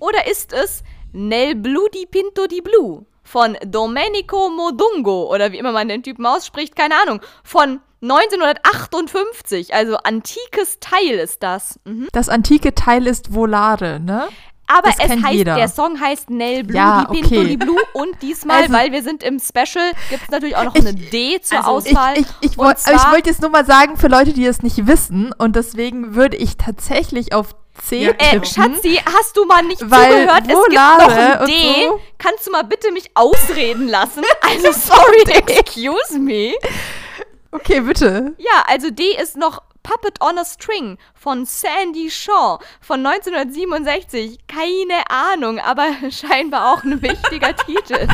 Oder 0.00 0.28
ist 0.30 0.52
es 0.52 0.82
Nel 1.12 1.54
Blue 1.54 1.88
di 1.94 2.06
Pinto 2.06 2.46
di 2.46 2.60
Blue 2.60 3.04
von 3.22 3.56
Domenico 3.66 4.48
Modungo 4.50 5.32
oder 5.32 5.50
wie 5.52 5.58
immer 5.58 5.72
man 5.72 5.88
den 5.88 6.02
Typen 6.02 6.26
ausspricht, 6.26 6.76
keine 6.76 6.94
Ahnung, 7.02 7.20
von 7.42 7.80
1958, 8.02 9.74
also 9.74 9.96
antikes 9.96 10.78
Teil 10.80 11.18
ist 11.18 11.42
das. 11.42 11.78
Mhm. 11.84 12.08
Das 12.12 12.28
antike 12.28 12.74
Teil 12.74 13.06
ist 13.06 13.34
Volare, 13.34 14.00
ne? 14.00 14.28
Aber 14.66 14.88
Das 14.90 14.98
es 14.98 15.06
kennt 15.08 15.24
heißt, 15.24 15.34
jeder. 15.34 15.56
der 15.56 15.68
Song 15.68 16.00
heißt 16.00 16.30
Nel 16.30 16.64
Blue 16.64 16.76
Ja, 16.76 17.04
di 17.04 17.20
Pinto 17.20 17.34
okay. 17.40 17.46
di 17.48 17.56
Blue 17.58 17.78
und 17.92 18.10
diesmal, 18.22 18.62
Also- 18.62 18.72
weil 18.72 18.92
wir 18.92 19.02
sind 19.02 19.22
im 19.22 19.38
Special, 19.38 19.92
gibt 20.10 20.22
es 20.24 20.30
natürlich 20.30 20.56
auch 20.56 20.64
noch 20.64 20.74
Ich- 20.74 20.80
eine 20.86 20.94
D 20.94 21.40
zur 21.42 21.58
also 21.58 21.70
Auswahl. 21.70 22.14
ich, 22.18 22.26
ich, 22.40 22.52
ich 22.52 22.58
wollte 22.58 23.28
jetzt 23.30 23.40
nur 23.42 23.50
mal 23.50 23.66
sagen, 23.66 23.96
für 23.96 24.08
Leute, 24.08 24.32
die 24.32 24.46
es 24.46 24.62
nicht 24.62 24.86
wissen, 24.86 25.32
und 25.36 25.54
deswegen 25.56 26.14
würde 26.14 26.36
ich 26.38 26.56
tatsächlich 26.56 27.34
auf 27.34 27.54
C 27.82 28.04
Ja, 28.04 28.10
Äh, 28.12 28.14
tippen. 28.40 28.44
Schatzi, 28.46 29.00
hast 29.04 29.36
du 29.36 29.44
mal 29.46 29.62
nicht 29.64 29.82
Weil 29.90 30.22
zugehört? 30.22 30.42
Es 30.46 30.46
gibt 30.46 30.74
noch 30.74 31.08
ein 31.08 31.38
und 31.40 31.48
D. 31.48 31.86
so. 31.88 32.00
Kannst 32.18 32.46
du 32.46 32.50
mal 32.52 32.62
bitte 32.64 32.90
mich 32.92 33.10
ausreden 33.14 33.88
lassen? 33.88 34.22
Also, 34.40 34.72
sorry, 34.72 35.22
excuse 35.48 36.18
me. 36.18 36.52
Okay, 37.50 37.80
bitte. 37.80 38.34
Ja, 38.38 38.64
also 38.66 38.90
D 38.90 39.02
ist 39.20 39.36
noch 39.36 39.62
Puppet 39.84 40.20
on 40.20 40.36
a 40.38 40.44
String 40.44 40.98
von 41.14 41.46
Sandy 41.46 42.10
Shaw 42.10 42.58
von 42.80 43.06
1967. 43.06 44.38
Keine 44.48 45.08
Ahnung, 45.08 45.60
aber 45.60 45.84
scheinbar 46.10 46.72
auch 46.72 46.82
ein 46.82 47.00
wichtiger 47.00 47.54
Titel. 47.66 48.08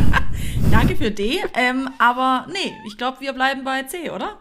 Danke 0.71 0.97
für 0.97 1.11
D. 1.11 1.43
Ähm, 1.55 1.89
aber 1.99 2.47
nee, 2.53 2.75
ich 2.87 2.99
glaube, 2.99 3.21
wir 3.21 3.33
bleiben 3.33 3.65
bei 3.65 3.85
C, 3.85 4.11
oder? 4.11 4.39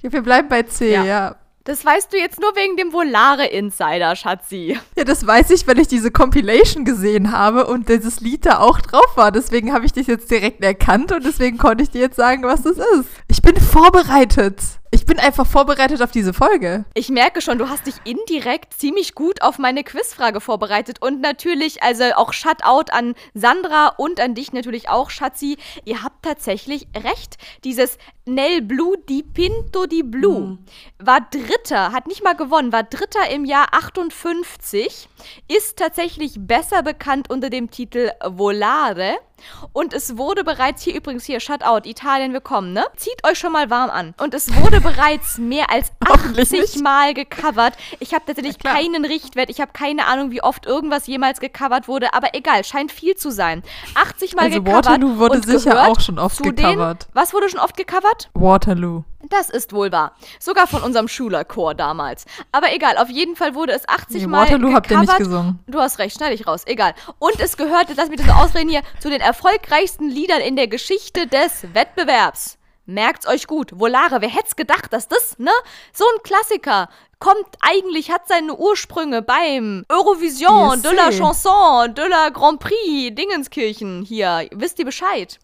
Ja, 0.00 0.12
wir 0.12 0.22
bleiben 0.22 0.48
bei 0.48 0.64
C, 0.64 0.92
Ja. 0.92 1.04
ja. 1.04 1.36
Das 1.64 1.84
weißt 1.84 2.12
du 2.12 2.16
jetzt 2.18 2.40
nur 2.40 2.56
wegen 2.56 2.76
dem 2.76 2.92
Volare 2.92 3.46
Insider, 3.46 4.16
Schatzi. 4.16 4.76
Ja, 4.96 5.04
das 5.04 5.24
weiß 5.24 5.50
ich, 5.50 5.64
weil 5.68 5.78
ich 5.78 5.86
diese 5.86 6.10
Compilation 6.10 6.84
gesehen 6.84 7.30
habe 7.30 7.68
und 7.68 7.88
dieses 7.88 8.18
Lied 8.20 8.46
da 8.46 8.58
auch 8.58 8.80
drauf 8.80 9.16
war. 9.16 9.30
Deswegen 9.30 9.72
habe 9.72 9.86
ich 9.86 9.92
dich 9.92 10.08
jetzt 10.08 10.28
direkt 10.28 10.64
erkannt 10.64 11.12
und 11.12 11.24
deswegen 11.24 11.58
konnte 11.58 11.84
ich 11.84 11.90
dir 11.90 12.00
jetzt 12.00 12.16
sagen, 12.16 12.42
was 12.42 12.62
das 12.62 12.78
ist. 12.78 13.08
Ich 13.28 13.42
bin 13.42 13.54
vorbereitet. 13.60 14.56
Ich 14.94 15.06
bin 15.06 15.18
einfach 15.18 15.46
vorbereitet 15.46 16.02
auf 16.02 16.10
diese 16.10 16.34
Folge. 16.34 16.84
Ich 16.92 17.08
merke 17.08 17.40
schon, 17.40 17.56
du 17.56 17.70
hast 17.70 17.86
dich 17.86 17.94
indirekt 18.04 18.74
ziemlich 18.74 19.14
gut 19.14 19.40
auf 19.40 19.58
meine 19.58 19.84
Quizfrage 19.84 20.38
vorbereitet. 20.38 21.00
Und 21.00 21.22
natürlich, 21.22 21.82
also 21.82 22.04
auch 22.14 22.34
Shutout 22.34 22.92
an 22.92 23.14
Sandra 23.32 23.88
und 23.96 24.20
an 24.20 24.34
dich 24.34 24.52
natürlich 24.52 24.90
auch, 24.90 25.08
Schatzi. 25.08 25.56
Ihr 25.86 26.02
habt 26.02 26.22
tatsächlich 26.22 26.88
recht. 26.94 27.38
Dieses 27.64 27.96
Nel 28.26 28.60
Blue 28.60 28.98
di 29.08 29.22
Pinto 29.22 29.86
di 29.86 30.02
Blue 30.02 30.58
war 30.98 31.26
Dritter, 31.30 31.92
hat 31.92 32.06
nicht 32.06 32.22
mal 32.22 32.36
gewonnen, 32.36 32.70
war 32.70 32.82
Dritter 32.82 33.30
im 33.30 33.46
Jahr 33.46 33.68
58, 33.72 35.08
ist 35.48 35.78
tatsächlich 35.78 36.34
besser 36.38 36.82
bekannt 36.82 37.30
unter 37.30 37.50
dem 37.50 37.70
Titel 37.70 38.10
Volare. 38.24 39.16
Und 39.72 39.92
es 39.92 40.16
wurde 40.16 40.44
bereits, 40.44 40.82
hier 40.82 40.94
übrigens 40.94 41.24
hier, 41.24 41.40
Shutout, 41.40 41.88
Italien, 41.88 42.32
willkommen, 42.32 42.72
ne? 42.72 42.84
Zieht 42.96 43.26
euch 43.26 43.38
schon 43.38 43.52
mal 43.52 43.70
warm 43.70 43.90
an. 43.90 44.14
Und 44.20 44.34
es 44.34 44.54
wurde 44.54 44.80
bereits 44.80 45.38
mehr 45.38 45.70
als 45.70 45.92
Hoffentlich 46.08 46.52
80 46.52 46.60
nicht. 46.60 46.82
Mal 46.82 47.14
gecovert. 47.14 47.74
Ich 48.00 48.14
habe 48.14 48.24
tatsächlich 48.24 48.58
klar. 48.58 48.74
keinen 48.74 49.04
Richtwert. 49.04 49.50
Ich 49.50 49.60
habe 49.60 49.72
keine 49.72 50.06
Ahnung, 50.06 50.30
wie 50.30 50.42
oft 50.42 50.66
irgendwas 50.66 51.06
jemals 51.06 51.40
gecovert 51.40 51.88
wurde. 51.88 52.14
Aber 52.14 52.28
egal, 52.34 52.64
scheint 52.64 52.92
viel 52.92 53.16
zu 53.16 53.30
sein. 53.30 53.62
80 53.94 54.36
Mal 54.36 54.42
Also 54.44 54.62
gecovert. 54.62 54.86
Waterloo 54.86 55.18
wurde 55.18 55.42
sicher 55.42 55.88
auch 55.88 56.00
schon 56.00 56.18
oft 56.18 56.42
gecovert. 56.42 57.02
Den, 57.02 57.08
was 57.14 57.32
wurde 57.34 57.48
schon 57.48 57.60
oft 57.60 57.76
gecovert? 57.76 58.30
Waterloo. 58.34 59.02
Das 59.28 59.50
ist 59.50 59.72
wohl 59.72 59.92
wahr. 59.92 60.14
Sogar 60.38 60.66
von 60.66 60.82
unserem 60.82 61.08
Schülerchor 61.08 61.74
damals. 61.74 62.24
Aber 62.50 62.72
egal, 62.74 62.98
auf 62.98 63.08
jeden 63.08 63.36
Fall 63.36 63.54
wurde 63.54 63.72
es 63.72 63.88
80 63.88 64.22
Nee, 64.22 64.26
Mal 64.26 64.42
Waterloo 64.46 64.72
habt 64.72 64.90
ihr 64.90 64.98
nicht 64.98 65.16
gesungen. 65.16 65.60
Du 65.66 65.80
hast 65.80 65.98
recht, 65.98 66.16
schneide 66.16 66.34
ich 66.34 66.46
raus. 66.46 66.62
Egal. 66.66 66.94
Und 67.18 67.38
es 67.40 67.56
gehörte, 67.56 67.94
lass 67.96 68.08
mich 68.08 68.18
das 68.18 68.26
so 68.26 68.32
ausreden 68.32 68.68
hier, 68.68 68.82
zu 69.00 69.10
den 69.10 69.20
erfolgreichsten 69.20 70.08
Liedern 70.08 70.40
in 70.40 70.56
der 70.56 70.68
Geschichte 70.68 71.26
des 71.26 71.66
Wettbewerbs. 71.72 72.58
Merkt's 72.84 73.28
euch 73.28 73.46
gut. 73.46 73.78
Volare, 73.78 74.20
wer 74.20 74.28
hätt's 74.28 74.56
gedacht, 74.56 74.92
dass 74.92 75.06
das, 75.06 75.38
ne? 75.38 75.52
So 75.92 76.04
ein 76.04 76.22
Klassiker 76.24 76.88
kommt 77.22 77.46
eigentlich, 77.60 78.10
hat 78.10 78.22
seine 78.26 78.56
Ursprünge 78.56 79.22
beim 79.22 79.84
Eurovision, 79.88 80.74
ESC. 80.74 80.82
de 80.82 80.92
la 80.96 81.12
Chanson, 81.12 81.94
de 81.94 82.04
la 82.08 82.30
Grand 82.30 82.58
Prix, 82.58 83.14
Dingenskirchen 83.14 84.02
hier. 84.02 84.48
Wisst 84.52 84.80
ihr 84.80 84.84
Bescheid? 84.84 85.38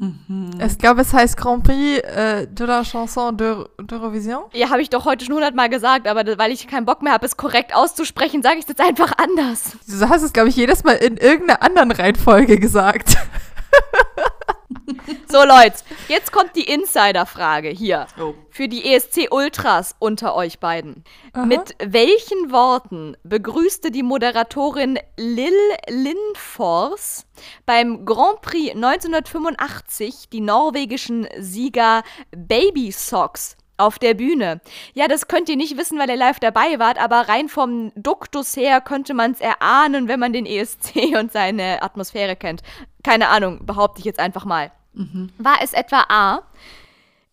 Ich 0.67 0.79
glaube, 0.79 1.03
es 1.03 1.13
heißt 1.13 1.37
Grand 1.37 1.63
Prix 1.63 2.01
äh, 2.01 2.49
de 2.49 2.67
la 2.67 2.83
Chanson 2.83 3.37
d'Euro- 3.37 3.69
d'Eurovision. 3.81 4.43
Ja, 4.55 4.71
habe 4.71 4.83
ich 4.83 4.91
doch 4.91 5.05
heute 5.05 5.25
schon 5.25 5.37
hundertmal 5.37 5.69
gesagt, 5.69 6.09
aber 6.09 6.25
weil 6.37 6.51
ich 6.51 6.67
keinen 6.67 6.85
Bock 6.85 7.01
mehr 7.03 7.13
habe, 7.13 7.25
es 7.27 7.37
korrekt 7.37 7.73
auszusprechen, 7.75 8.43
sage 8.43 8.57
ich 8.57 8.63
es 8.63 8.69
jetzt 8.69 8.81
einfach 8.81 9.13
anders. 9.17 9.77
Du 9.87 10.09
hast 10.09 10.23
es, 10.23 10.33
glaube 10.33 10.49
ich, 10.49 10.57
jedes 10.57 10.83
Mal 10.83 10.95
in 10.97 11.17
irgendeiner 11.17 11.63
anderen 11.63 11.93
Reihenfolge 11.93 12.59
gesagt. 12.59 13.17
So, 15.31 15.45
Leute, 15.45 15.77
jetzt 16.09 16.33
kommt 16.33 16.57
die 16.57 16.63
Insider-Frage 16.63 17.69
hier. 17.69 18.07
Oh. 18.19 18.35
Für 18.51 18.69
die 18.69 18.93
ESC 18.93 19.29
Ultras 19.31 19.95
unter 19.99 20.35
euch 20.35 20.59
beiden. 20.59 21.05
Aha. 21.33 21.45
Mit 21.45 21.75
welchen 21.79 22.51
Worten 22.51 23.17
begrüßte 23.25 23.91
die 23.91 24.03
Moderatorin 24.03 24.99
Lil 25.17 25.53
Lindfors 25.89 27.27
beim 27.67 28.05
Grand 28.07 28.41
Prix 28.41 28.75
1985 28.75 30.31
die 30.31 30.41
norwegischen 30.41 31.29
Sieger 31.39 32.03
Baby 32.31 32.91
Socks 32.91 33.57
auf 33.79 33.99
der 33.99 34.15
Bühne. 34.15 34.61
Ja, 34.93 35.09
das 35.09 35.29
könnt 35.29 35.49
ihr 35.49 35.57
nicht 35.57 35.77
wissen, 35.79 35.99
weil 35.99 36.11
ihr 36.11 36.17
live 36.17 36.41
dabei 36.41 36.79
wart, 36.79 37.01
aber 37.01 37.29
rein 37.29 37.49
vom 37.49 37.93
Duktus 37.95 38.57
her 38.57 38.81
könnte 38.81 39.15
man 39.15 39.33
es 39.33 39.41
erahnen, 39.41 40.09
wenn 40.09 40.21
man 40.21 40.33
den 40.33 40.45
ESC 40.47 40.97
und 41.19 41.33
seine 41.33 41.83
Atmosphäre 41.83 42.37
kennt. 42.37 42.63
Keine 43.03 43.29
Ahnung, 43.29 43.65
behaupte 43.65 44.01
ich 44.01 44.05
jetzt 44.05 44.21
einfach 44.21 44.45
mal. 44.45 44.71
War 45.39 45.59
es 45.63 45.73
etwa 45.73 46.05
A? 46.09 46.43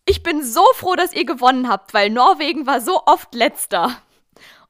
Ich 0.04 0.22
bin 0.22 0.44
so 0.44 0.64
froh, 0.74 0.94
dass 0.94 1.12
ihr 1.12 1.26
gewonnen 1.26 1.68
habt, 1.68 1.92
weil 1.92 2.10
Norwegen 2.10 2.64
war 2.64 2.80
so 2.80 3.02
oft 3.06 3.34
letzter. 3.34 3.90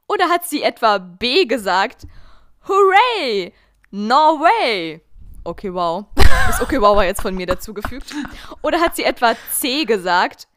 Oder 0.08 0.30
hat 0.30 0.46
sie 0.46 0.62
etwa 0.62 0.96
B 0.96 1.44
gesagt? 1.44 2.06
Hooray! 2.66 3.52
Norway! 3.90 5.02
Okay, 5.44 5.72
wow. 5.72 6.06
Das 6.46 6.60
Okay, 6.60 6.80
wow 6.80 6.96
war 6.96 7.04
jetzt 7.04 7.20
von 7.22 7.34
mir 7.34 7.46
dazugefügt. 7.46 8.14
Oder 8.62 8.80
hat 8.80 8.96
sie 8.96 9.04
etwa 9.04 9.34
C 9.52 9.84
gesagt? 9.84 10.48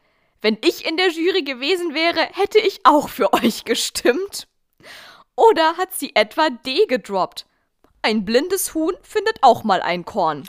Wenn 0.42 0.56
ich 0.64 0.86
in 0.86 0.96
der 0.96 1.10
Jury 1.10 1.42
gewesen 1.42 1.94
wäre, 1.94 2.20
hätte 2.32 2.58
ich 2.58 2.80
auch 2.84 3.08
für 3.08 3.32
euch 3.34 3.64
gestimmt. 3.64 4.48
Oder 5.36 5.76
hat 5.76 5.92
sie 5.92 6.14
etwa 6.14 6.48
D 6.48 6.86
gedroppt? 6.86 7.46
Ein 8.02 8.24
blindes 8.24 8.72
Huhn 8.72 8.94
findet 9.02 9.42
auch 9.42 9.64
mal 9.64 9.82
ein 9.82 10.06
Korn. 10.06 10.44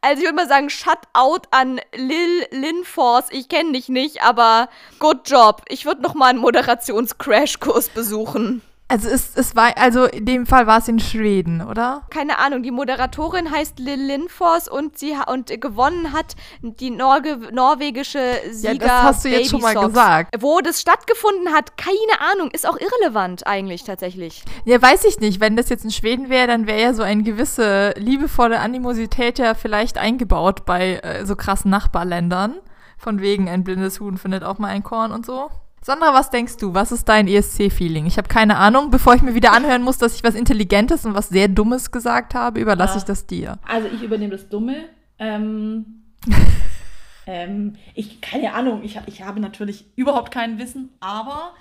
Also 0.00 0.20
ich 0.20 0.26
würde 0.26 0.36
mal 0.36 0.48
sagen, 0.48 0.70
Shutout 0.70 1.42
an 1.50 1.78
Lil 1.94 2.46
Linforce. 2.50 3.26
Ich 3.30 3.48
kenne 3.50 3.72
dich 3.72 3.90
nicht, 3.90 4.22
aber 4.22 4.70
good 4.98 5.28
job. 5.28 5.62
Ich 5.68 5.84
würde 5.84 6.00
noch 6.00 6.14
mal 6.14 6.30
einen 6.30 6.38
Moderations-Crashkurs 6.38 7.90
besuchen. 7.90 8.62
Also 8.88 9.08
es, 9.08 9.36
es 9.36 9.56
war, 9.56 9.76
also 9.76 10.04
in 10.04 10.24
dem 10.26 10.46
Fall 10.46 10.68
war 10.68 10.78
es 10.78 10.86
in 10.86 11.00
Schweden, 11.00 11.60
oder? 11.60 12.02
Keine 12.10 12.38
Ahnung, 12.38 12.62
die 12.62 12.70
Moderatorin 12.70 13.50
heißt 13.50 13.80
Lil 13.80 14.00
Linfors 14.00 14.68
und 14.68 14.96
sie 14.96 15.16
und 15.26 15.60
gewonnen 15.60 16.12
hat 16.12 16.36
die 16.62 16.90
Norge 16.90 17.38
norwegische 17.52 18.40
Sieger. 18.50 18.72
Ja, 18.72 18.78
das 18.78 19.02
hast 19.02 19.24
du 19.24 19.28
jetzt 19.28 19.50
schon 19.50 19.60
mal 19.60 19.74
Baby 19.74 19.82
Sox. 19.82 19.94
gesagt. 19.94 20.36
Wo 20.40 20.60
das 20.60 20.80
stattgefunden 20.80 21.52
hat, 21.52 21.76
keine 21.76 22.30
Ahnung, 22.32 22.50
ist 22.52 22.68
auch 22.68 22.78
irrelevant 22.78 23.44
eigentlich 23.44 23.82
tatsächlich. 23.82 24.44
Ja, 24.64 24.80
weiß 24.80 25.04
ich 25.04 25.18
nicht. 25.18 25.40
Wenn 25.40 25.56
das 25.56 25.68
jetzt 25.68 25.84
in 25.84 25.90
Schweden 25.90 26.28
wäre, 26.28 26.46
dann 26.46 26.68
wäre 26.68 26.80
ja 26.80 26.94
so 26.94 27.02
eine 27.02 27.24
gewisse 27.24 27.92
liebevolle 27.96 28.60
Animosität 28.60 29.40
ja 29.40 29.54
vielleicht 29.54 29.98
eingebaut 29.98 30.64
bei 30.64 30.98
äh, 30.98 31.26
so 31.26 31.34
krassen 31.34 31.72
Nachbarländern. 31.72 32.54
Von 32.98 33.20
wegen, 33.20 33.48
ein 33.48 33.64
blindes 33.64 33.98
Huhn 33.98 34.16
findet 34.16 34.44
auch 34.44 34.58
mal 34.58 34.68
ein 34.68 34.84
Korn 34.84 35.10
und 35.10 35.26
so. 35.26 35.50
Sandra, 35.86 36.12
was 36.12 36.30
denkst 36.30 36.56
du? 36.56 36.74
Was 36.74 36.90
ist 36.90 37.08
dein 37.08 37.28
ESC-Feeling? 37.28 38.06
Ich 38.06 38.18
habe 38.18 38.26
keine 38.26 38.56
Ahnung. 38.56 38.90
Bevor 38.90 39.14
ich 39.14 39.22
mir 39.22 39.36
wieder 39.36 39.52
anhören 39.52 39.82
muss, 39.82 39.98
dass 39.98 40.16
ich 40.16 40.24
was 40.24 40.34
Intelligentes 40.34 41.04
und 41.06 41.14
was 41.14 41.28
sehr 41.28 41.46
Dummes 41.46 41.92
gesagt 41.92 42.34
habe, 42.34 42.58
überlasse 42.58 42.94
Ja. 42.94 42.98
ich 42.98 43.04
das 43.04 43.28
dir. 43.28 43.60
Also 43.64 43.86
ich 43.94 44.02
übernehme 44.02 44.32
das 44.32 44.48
Dumme. 44.48 44.88
Ähm, 45.20 46.02
ähm, 47.28 47.74
ich, 47.94 48.20
keine 48.20 48.54
Ahnung, 48.54 48.82
ich, 48.82 48.98
ich 49.06 49.22
habe 49.22 49.38
natürlich 49.38 49.84
überhaupt 49.94 50.32
kein 50.32 50.58
Wissen, 50.58 50.88
aber 50.98 51.54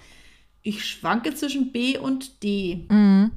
ich 0.67 0.83
schwanke 0.83 1.35
zwischen 1.35 1.71
B 1.71 1.95
und 1.97 2.41
D. 2.43 2.85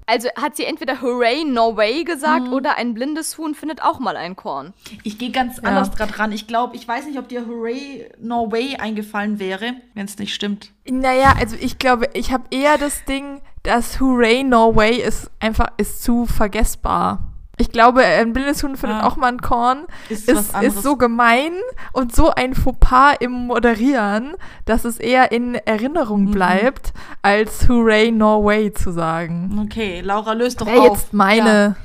Also 0.06 0.28
hat 0.34 0.56
sie 0.56 0.64
entweder 0.64 1.02
Hooray 1.02 1.44
Norway 1.44 2.02
gesagt 2.02 2.46
Mhm. 2.46 2.52
oder 2.54 2.76
ein 2.78 2.94
blindes 2.94 3.36
Huhn 3.36 3.54
findet 3.54 3.82
auch 3.82 4.00
mal 4.00 4.16
ein 4.16 4.34
Korn. 4.34 4.72
Ich 5.04 5.18
gehe 5.18 5.30
ganz 5.30 5.58
anders 5.58 5.94
gerade 5.94 6.18
ran. 6.18 6.32
Ich 6.32 6.46
glaube, 6.46 6.74
ich 6.74 6.88
weiß 6.88 7.06
nicht, 7.06 7.18
ob 7.18 7.28
dir 7.28 7.46
Hooray 7.46 8.08
Norway 8.18 8.76
eingefallen 8.76 9.38
wäre, 9.38 9.74
wenn 9.94 10.06
es 10.06 10.18
nicht 10.18 10.34
stimmt. 10.34 10.70
Naja, 10.88 11.34
also 11.38 11.54
ich 11.60 11.78
glaube, 11.78 12.08
ich 12.14 12.32
habe 12.32 12.44
eher 12.50 12.78
das 12.78 13.04
Ding, 13.04 13.42
dass 13.62 14.00
Hooray 14.00 14.42
Norway 14.42 14.96
ist 14.96 15.30
einfach 15.38 15.66
ist 15.76 16.02
zu 16.02 16.24
vergessbar. 16.24 17.27
Ich 17.58 17.70
glaube, 17.72 18.02
ein 18.04 18.32
blindes 18.32 18.62
Huhn 18.62 18.76
findet 18.76 19.02
Ah. 19.02 19.06
auch 19.06 19.16
mal 19.16 19.26
ein 19.28 19.40
Korn. 19.40 19.84
Ist 20.08 20.28
Ist, 20.28 20.54
ist, 20.62 20.82
so 20.82 20.96
gemein 20.96 21.52
und 21.92 22.14
so 22.14 22.30
ein 22.30 22.54
Fauxpas 22.54 23.16
im 23.20 23.32
Moderieren, 23.32 24.34
dass 24.64 24.84
es 24.84 24.98
eher 24.98 25.32
in 25.32 25.54
Erinnerung 25.56 26.26
Mhm. 26.26 26.30
bleibt, 26.30 26.92
als 27.22 27.68
Hooray 27.68 28.12
Norway 28.12 28.72
zu 28.72 28.92
sagen. 28.92 29.60
Okay, 29.64 30.00
Laura, 30.00 30.32
löst 30.34 30.60
doch 30.60 30.66
Wäre 30.66 30.80
auf. 30.82 30.98
jetzt 30.98 31.12
meine. 31.12 31.76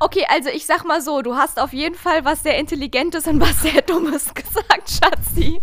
Okay, 0.00 0.24
also 0.28 0.48
ich 0.48 0.66
sag 0.66 0.84
mal 0.84 1.00
so, 1.02 1.22
du 1.22 1.34
hast 1.36 1.60
auf 1.60 1.72
jeden 1.72 1.94
Fall 1.94 2.24
was 2.24 2.42
sehr 2.42 2.58
Intelligentes 2.58 3.26
und 3.26 3.40
was 3.40 3.60
sehr 3.62 3.82
Dummes 3.86 4.32
gesagt, 4.34 4.90
Schatzi. 4.90 5.60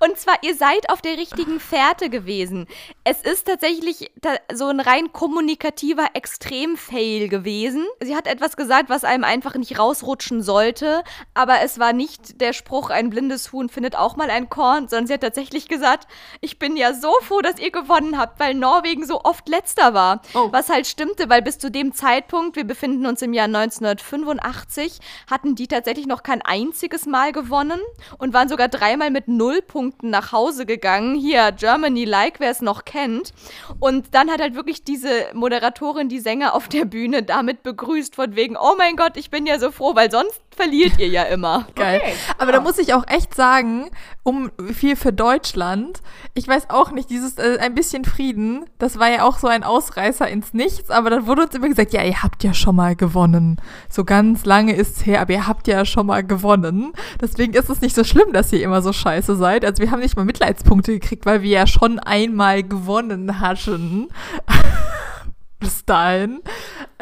Und 0.00 0.18
zwar, 0.18 0.36
ihr 0.42 0.54
seid 0.54 0.90
auf 0.90 1.00
der 1.00 1.16
richtigen 1.16 1.60
Fährte 1.60 2.10
gewesen. 2.10 2.66
Es 3.04 3.22
ist 3.22 3.46
tatsächlich 3.46 4.10
ta 4.20 4.34
so 4.52 4.66
ein 4.66 4.80
rein 4.80 5.12
kommunikativer 5.12 6.08
Extrem-Fail 6.14 7.28
gewesen. 7.28 7.86
Sie 8.02 8.16
hat 8.16 8.26
etwas 8.26 8.56
gesagt, 8.56 8.90
was 8.90 9.04
einem 9.04 9.24
einfach 9.24 9.54
nicht 9.54 9.78
rausrutschen 9.78 10.42
sollte, 10.42 11.04
aber 11.32 11.60
es 11.62 11.78
war 11.78 11.92
nicht 11.92 12.40
der 12.40 12.52
Spruch, 12.52 12.90
ein 12.90 13.10
blindes 13.10 13.52
Huhn 13.52 13.68
findet 13.68 13.96
auch 13.96 14.16
mal 14.16 14.30
ein 14.30 14.50
Korn, 14.50 14.88
sondern 14.88 15.06
sie 15.06 15.14
hat 15.14 15.20
tatsächlich 15.20 15.68
gesagt, 15.68 16.08
ich 16.40 16.58
bin 16.58 16.76
ja 16.76 16.92
so 16.92 17.12
froh, 17.22 17.40
dass 17.40 17.58
ihr 17.58 17.70
gewonnen 17.70 18.18
habt, 18.18 18.40
weil 18.40 18.54
Norwegen 18.54 19.06
so 19.06 19.22
oft 19.22 19.48
letzter 19.48 19.94
war. 19.94 20.22
Oh. 20.34 20.48
Was 20.50 20.68
halt 20.68 20.86
stimmte, 20.86 21.30
weil 21.30 21.42
bis 21.42 21.58
zu 21.58 21.70
dem 21.70 21.94
Zeitpunkt, 21.94 22.56
wir 22.56 22.64
befinden 22.64 23.06
uns 23.06 23.22
im 23.22 23.32
Jahr 23.32 23.46
1985, 23.46 24.98
hatten 25.30 25.54
die 25.54 25.68
tatsächlich 25.68 26.06
noch 26.06 26.22
kein 26.22 26.42
einziges 26.42 27.06
Mal 27.06 27.32
gewonnen 27.32 27.80
und 28.18 28.34
waren 28.34 28.48
sogar 28.48 28.68
dreimal 28.68 29.10
mit 29.10 29.28
null 29.28 29.62
Punkten 29.62 29.83
nach 30.02 30.32
Hause 30.32 30.66
gegangen. 30.66 31.14
Hier, 31.14 31.52
Germany 31.52 32.04
Like, 32.04 32.40
wer 32.40 32.50
es 32.50 32.60
noch 32.60 32.84
kennt. 32.84 33.32
Und 33.80 34.14
dann 34.14 34.30
hat 34.30 34.40
halt 34.40 34.54
wirklich 34.54 34.84
diese 34.84 35.26
Moderatorin 35.34 36.08
die 36.08 36.20
Sänger 36.20 36.54
auf 36.54 36.68
der 36.68 36.84
Bühne 36.84 37.22
damit 37.22 37.62
begrüßt, 37.62 38.14
von 38.14 38.36
wegen, 38.36 38.56
oh 38.56 38.74
mein 38.78 38.96
Gott, 38.96 39.16
ich 39.16 39.30
bin 39.30 39.46
ja 39.46 39.58
so 39.58 39.70
froh, 39.70 39.94
weil 39.94 40.10
sonst 40.10 40.40
verliert 40.54 40.98
ihr 40.98 41.08
ja 41.08 41.24
immer. 41.24 41.66
Geil. 41.74 42.00
Okay, 42.02 42.14
Aber 42.38 42.52
ja. 42.52 42.58
da 42.58 42.60
muss 42.60 42.78
ich 42.78 42.94
auch 42.94 43.06
echt 43.06 43.34
sagen, 43.34 43.90
um 44.22 44.50
viel 44.72 44.96
für 44.96 45.12
Deutschland, 45.12 46.00
ich 46.34 46.48
weiß 46.48 46.70
auch 46.70 46.90
nicht, 46.90 47.10
dieses 47.10 47.38
äh, 47.38 47.58
ein 47.60 47.74
bisschen 47.74 48.04
Frieden, 48.04 48.64
das 48.78 48.98
war 48.98 49.10
ja 49.10 49.24
auch 49.24 49.38
so 49.38 49.46
ein 49.48 49.64
Ausreißer 49.64 50.28
ins 50.28 50.54
Nichts, 50.54 50.90
aber 50.90 51.10
dann 51.10 51.26
wurde 51.26 51.42
uns 51.42 51.54
immer 51.54 51.68
gesagt, 51.68 51.92
ja, 51.92 52.02
ihr 52.02 52.22
habt 52.22 52.42
ja 52.42 52.54
schon 52.54 52.76
mal 52.76 52.96
gewonnen. 52.96 53.60
So 53.88 54.04
ganz 54.04 54.44
lange 54.44 54.74
ist's 54.74 55.04
her, 55.04 55.20
aber 55.20 55.32
ihr 55.32 55.46
habt 55.46 55.68
ja 55.68 55.84
schon 55.84 56.06
mal 56.06 56.24
gewonnen. 56.24 56.92
Deswegen 57.20 57.54
ist 57.54 57.70
es 57.70 57.80
nicht 57.80 57.94
so 57.94 58.04
schlimm, 58.04 58.32
dass 58.32 58.52
ihr 58.52 58.62
immer 58.62 58.82
so 58.82 58.92
scheiße 58.92 59.36
seid. 59.36 59.64
Also 59.64 59.82
wir 59.82 59.90
haben 59.90 60.00
nicht 60.00 60.16
mal 60.16 60.24
Mitleidspunkte 60.24 60.92
gekriegt, 60.92 61.26
weil 61.26 61.42
wir 61.42 61.50
ja 61.50 61.66
schon 61.66 61.98
einmal 61.98 62.62
gewonnen 62.62 63.40
hatten. 63.40 64.08
Bis 65.60 65.84
dahin. 65.84 66.40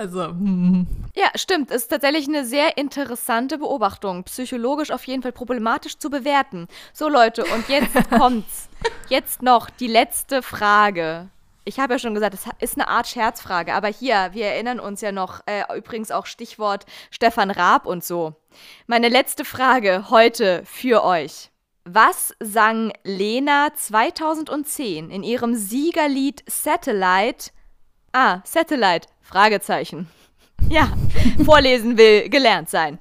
Also, 0.02 0.26
hm. 0.26 0.84
Ja, 1.14 1.28
stimmt. 1.36 1.70
Ist 1.70 1.86
tatsächlich 1.86 2.26
eine 2.26 2.44
sehr 2.44 2.76
interessante 2.76 3.56
Beobachtung. 3.56 4.24
Psychologisch 4.24 4.90
auf 4.90 5.06
jeden 5.06 5.22
Fall 5.22 5.30
problematisch 5.30 5.96
zu 5.96 6.10
bewerten. 6.10 6.66
So, 6.92 7.08
Leute, 7.08 7.44
und 7.44 7.68
jetzt 7.68 8.10
kommt's. 8.10 8.68
Jetzt 9.08 9.42
noch 9.42 9.70
die 9.70 9.86
letzte 9.86 10.42
Frage. 10.42 11.28
Ich 11.64 11.78
habe 11.78 11.92
ja 11.94 11.98
schon 12.00 12.14
gesagt, 12.14 12.34
es 12.34 12.46
ist 12.58 12.76
eine 12.76 12.88
Art 12.88 13.06
Scherzfrage, 13.06 13.74
aber 13.74 13.86
hier, 13.86 14.30
wir 14.32 14.46
erinnern 14.46 14.80
uns 14.80 15.02
ja 15.02 15.12
noch, 15.12 15.42
äh, 15.46 15.62
übrigens 15.78 16.10
auch 16.10 16.26
Stichwort 16.26 16.84
Stefan 17.12 17.52
Raab 17.52 17.86
und 17.86 18.02
so. 18.02 18.34
Meine 18.88 19.08
letzte 19.08 19.44
Frage 19.44 20.10
heute 20.10 20.64
für 20.64 21.04
euch. 21.04 21.52
Was 21.84 22.34
sang 22.40 22.92
Lena 23.04 23.68
2010 23.72 25.10
in 25.10 25.22
ihrem 25.22 25.54
Siegerlied 25.54 26.42
Satellite? 26.48 27.52
Ah, 28.12 28.42
Satellite, 28.44 29.08
Fragezeichen. 29.22 30.08
Ja, 30.68 30.88
vorlesen 31.38 31.96
will 31.96 32.28
gelernt 32.28 32.68
sein. 32.68 32.98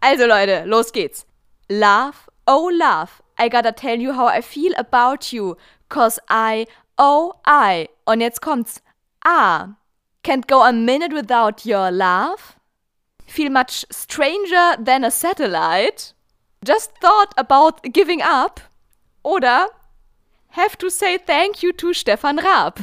Also 0.00 0.26
Leute, 0.26 0.64
los 0.66 0.92
geht's. 0.92 1.26
Love, 1.68 2.14
oh 2.46 2.70
love, 2.70 3.22
I 3.38 3.48
gotta 3.48 3.72
tell 3.72 4.00
you 4.00 4.12
how 4.12 4.28
I 4.28 4.42
feel 4.42 4.74
about 4.76 5.32
you, 5.32 5.56
cause 5.88 6.20
I, 6.30 6.66
oh 6.98 7.34
I. 7.46 7.88
Und 8.04 8.20
jetzt 8.20 8.40
kommt's. 8.40 8.80
Ah, 9.24 9.76
can't 10.22 10.46
go 10.46 10.62
a 10.62 10.72
minute 10.72 11.12
without 11.14 11.64
your 11.64 11.90
love. 11.90 12.56
Feel 13.26 13.50
much 13.50 13.86
stranger 13.90 14.76
than 14.78 15.04
a 15.04 15.10
satellite. 15.10 16.12
Just 16.64 16.92
thought 17.00 17.32
about 17.36 17.82
giving 17.92 18.22
up. 18.22 18.60
Oder 19.22 19.68
have 20.56 20.76
to 20.78 20.88
say 20.88 21.18
thank 21.26 21.62
you 21.62 21.72
to 21.72 21.92
Stefan 21.92 22.38
Raab. 22.38 22.78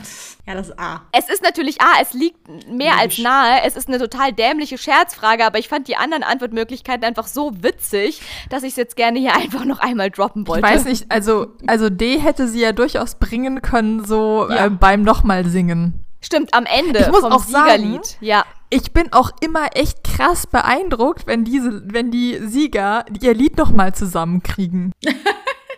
Ja, 0.48 0.54
das 0.56 0.70
ist 0.70 0.80
A. 0.80 1.02
Es 1.12 1.30
ist 1.30 1.44
natürlich, 1.44 1.80
ah, 1.82 2.00
es 2.02 2.14
liegt 2.14 2.38
mehr 2.70 2.94
als 2.94 3.18
Logisch. 3.18 3.20
nahe. 3.24 3.62
Es 3.66 3.76
ist 3.76 3.88
eine 3.88 4.00
total 4.00 4.34
dämliche 4.34 4.78
Scherzfrage, 4.78 5.46
aber 5.46 5.60
ich 5.60 5.70
fand 5.70 5.88
die 5.88 5.96
anderen 5.96 6.24
Antwortmöglichkeiten 6.24 7.06
einfach 7.06 7.28
so 7.28 7.52
witzig, 7.64 8.22
dass 8.50 8.64
ich 8.64 8.70
es 8.72 8.76
jetzt 8.76 8.96
gerne 8.96 9.20
hier 9.20 9.36
einfach 9.36 9.66
noch 9.66 9.80
einmal 9.80 10.10
droppen 10.10 10.44
Ich 10.44 10.48
wollte. 10.50 10.64
weiß 10.64 10.86
nicht, 10.86 11.06
also, 11.10 11.48
also 11.68 11.90
D 11.90 12.20
hätte 12.20 12.48
sie 12.48 12.60
ja 12.62 12.72
durchaus 12.74 13.16
bringen 13.16 13.62
können, 13.62 14.04
so 14.06 14.48
Ja. 14.50 14.66
äh, 14.66 14.70
beim 14.70 15.02
nochmal 15.04 15.46
singen. 15.46 16.06
Stimmt, 16.24 16.54
am 16.54 16.66
Ende 16.66 17.00
Ich 17.00 17.08
muss 17.08 17.22
vom 17.22 17.32
auch 17.32 17.44
sagen- 17.44 17.82
Siegerlied. 17.82 18.18
ja. 18.22 18.46
Ich 18.74 18.94
bin 18.94 19.12
auch 19.12 19.32
immer 19.42 19.76
echt 19.76 20.02
krass 20.06 20.48
beeindruckt, 20.48 21.28
wenn 21.28 21.44
diese, 21.44 21.82
wenn 21.92 22.10
die 22.10 22.38
Sieger 22.48 23.04
ihr 23.22 23.34
Lied 23.34 23.58
nochmal 23.58 23.94
zusammenkriegen. 23.94 24.94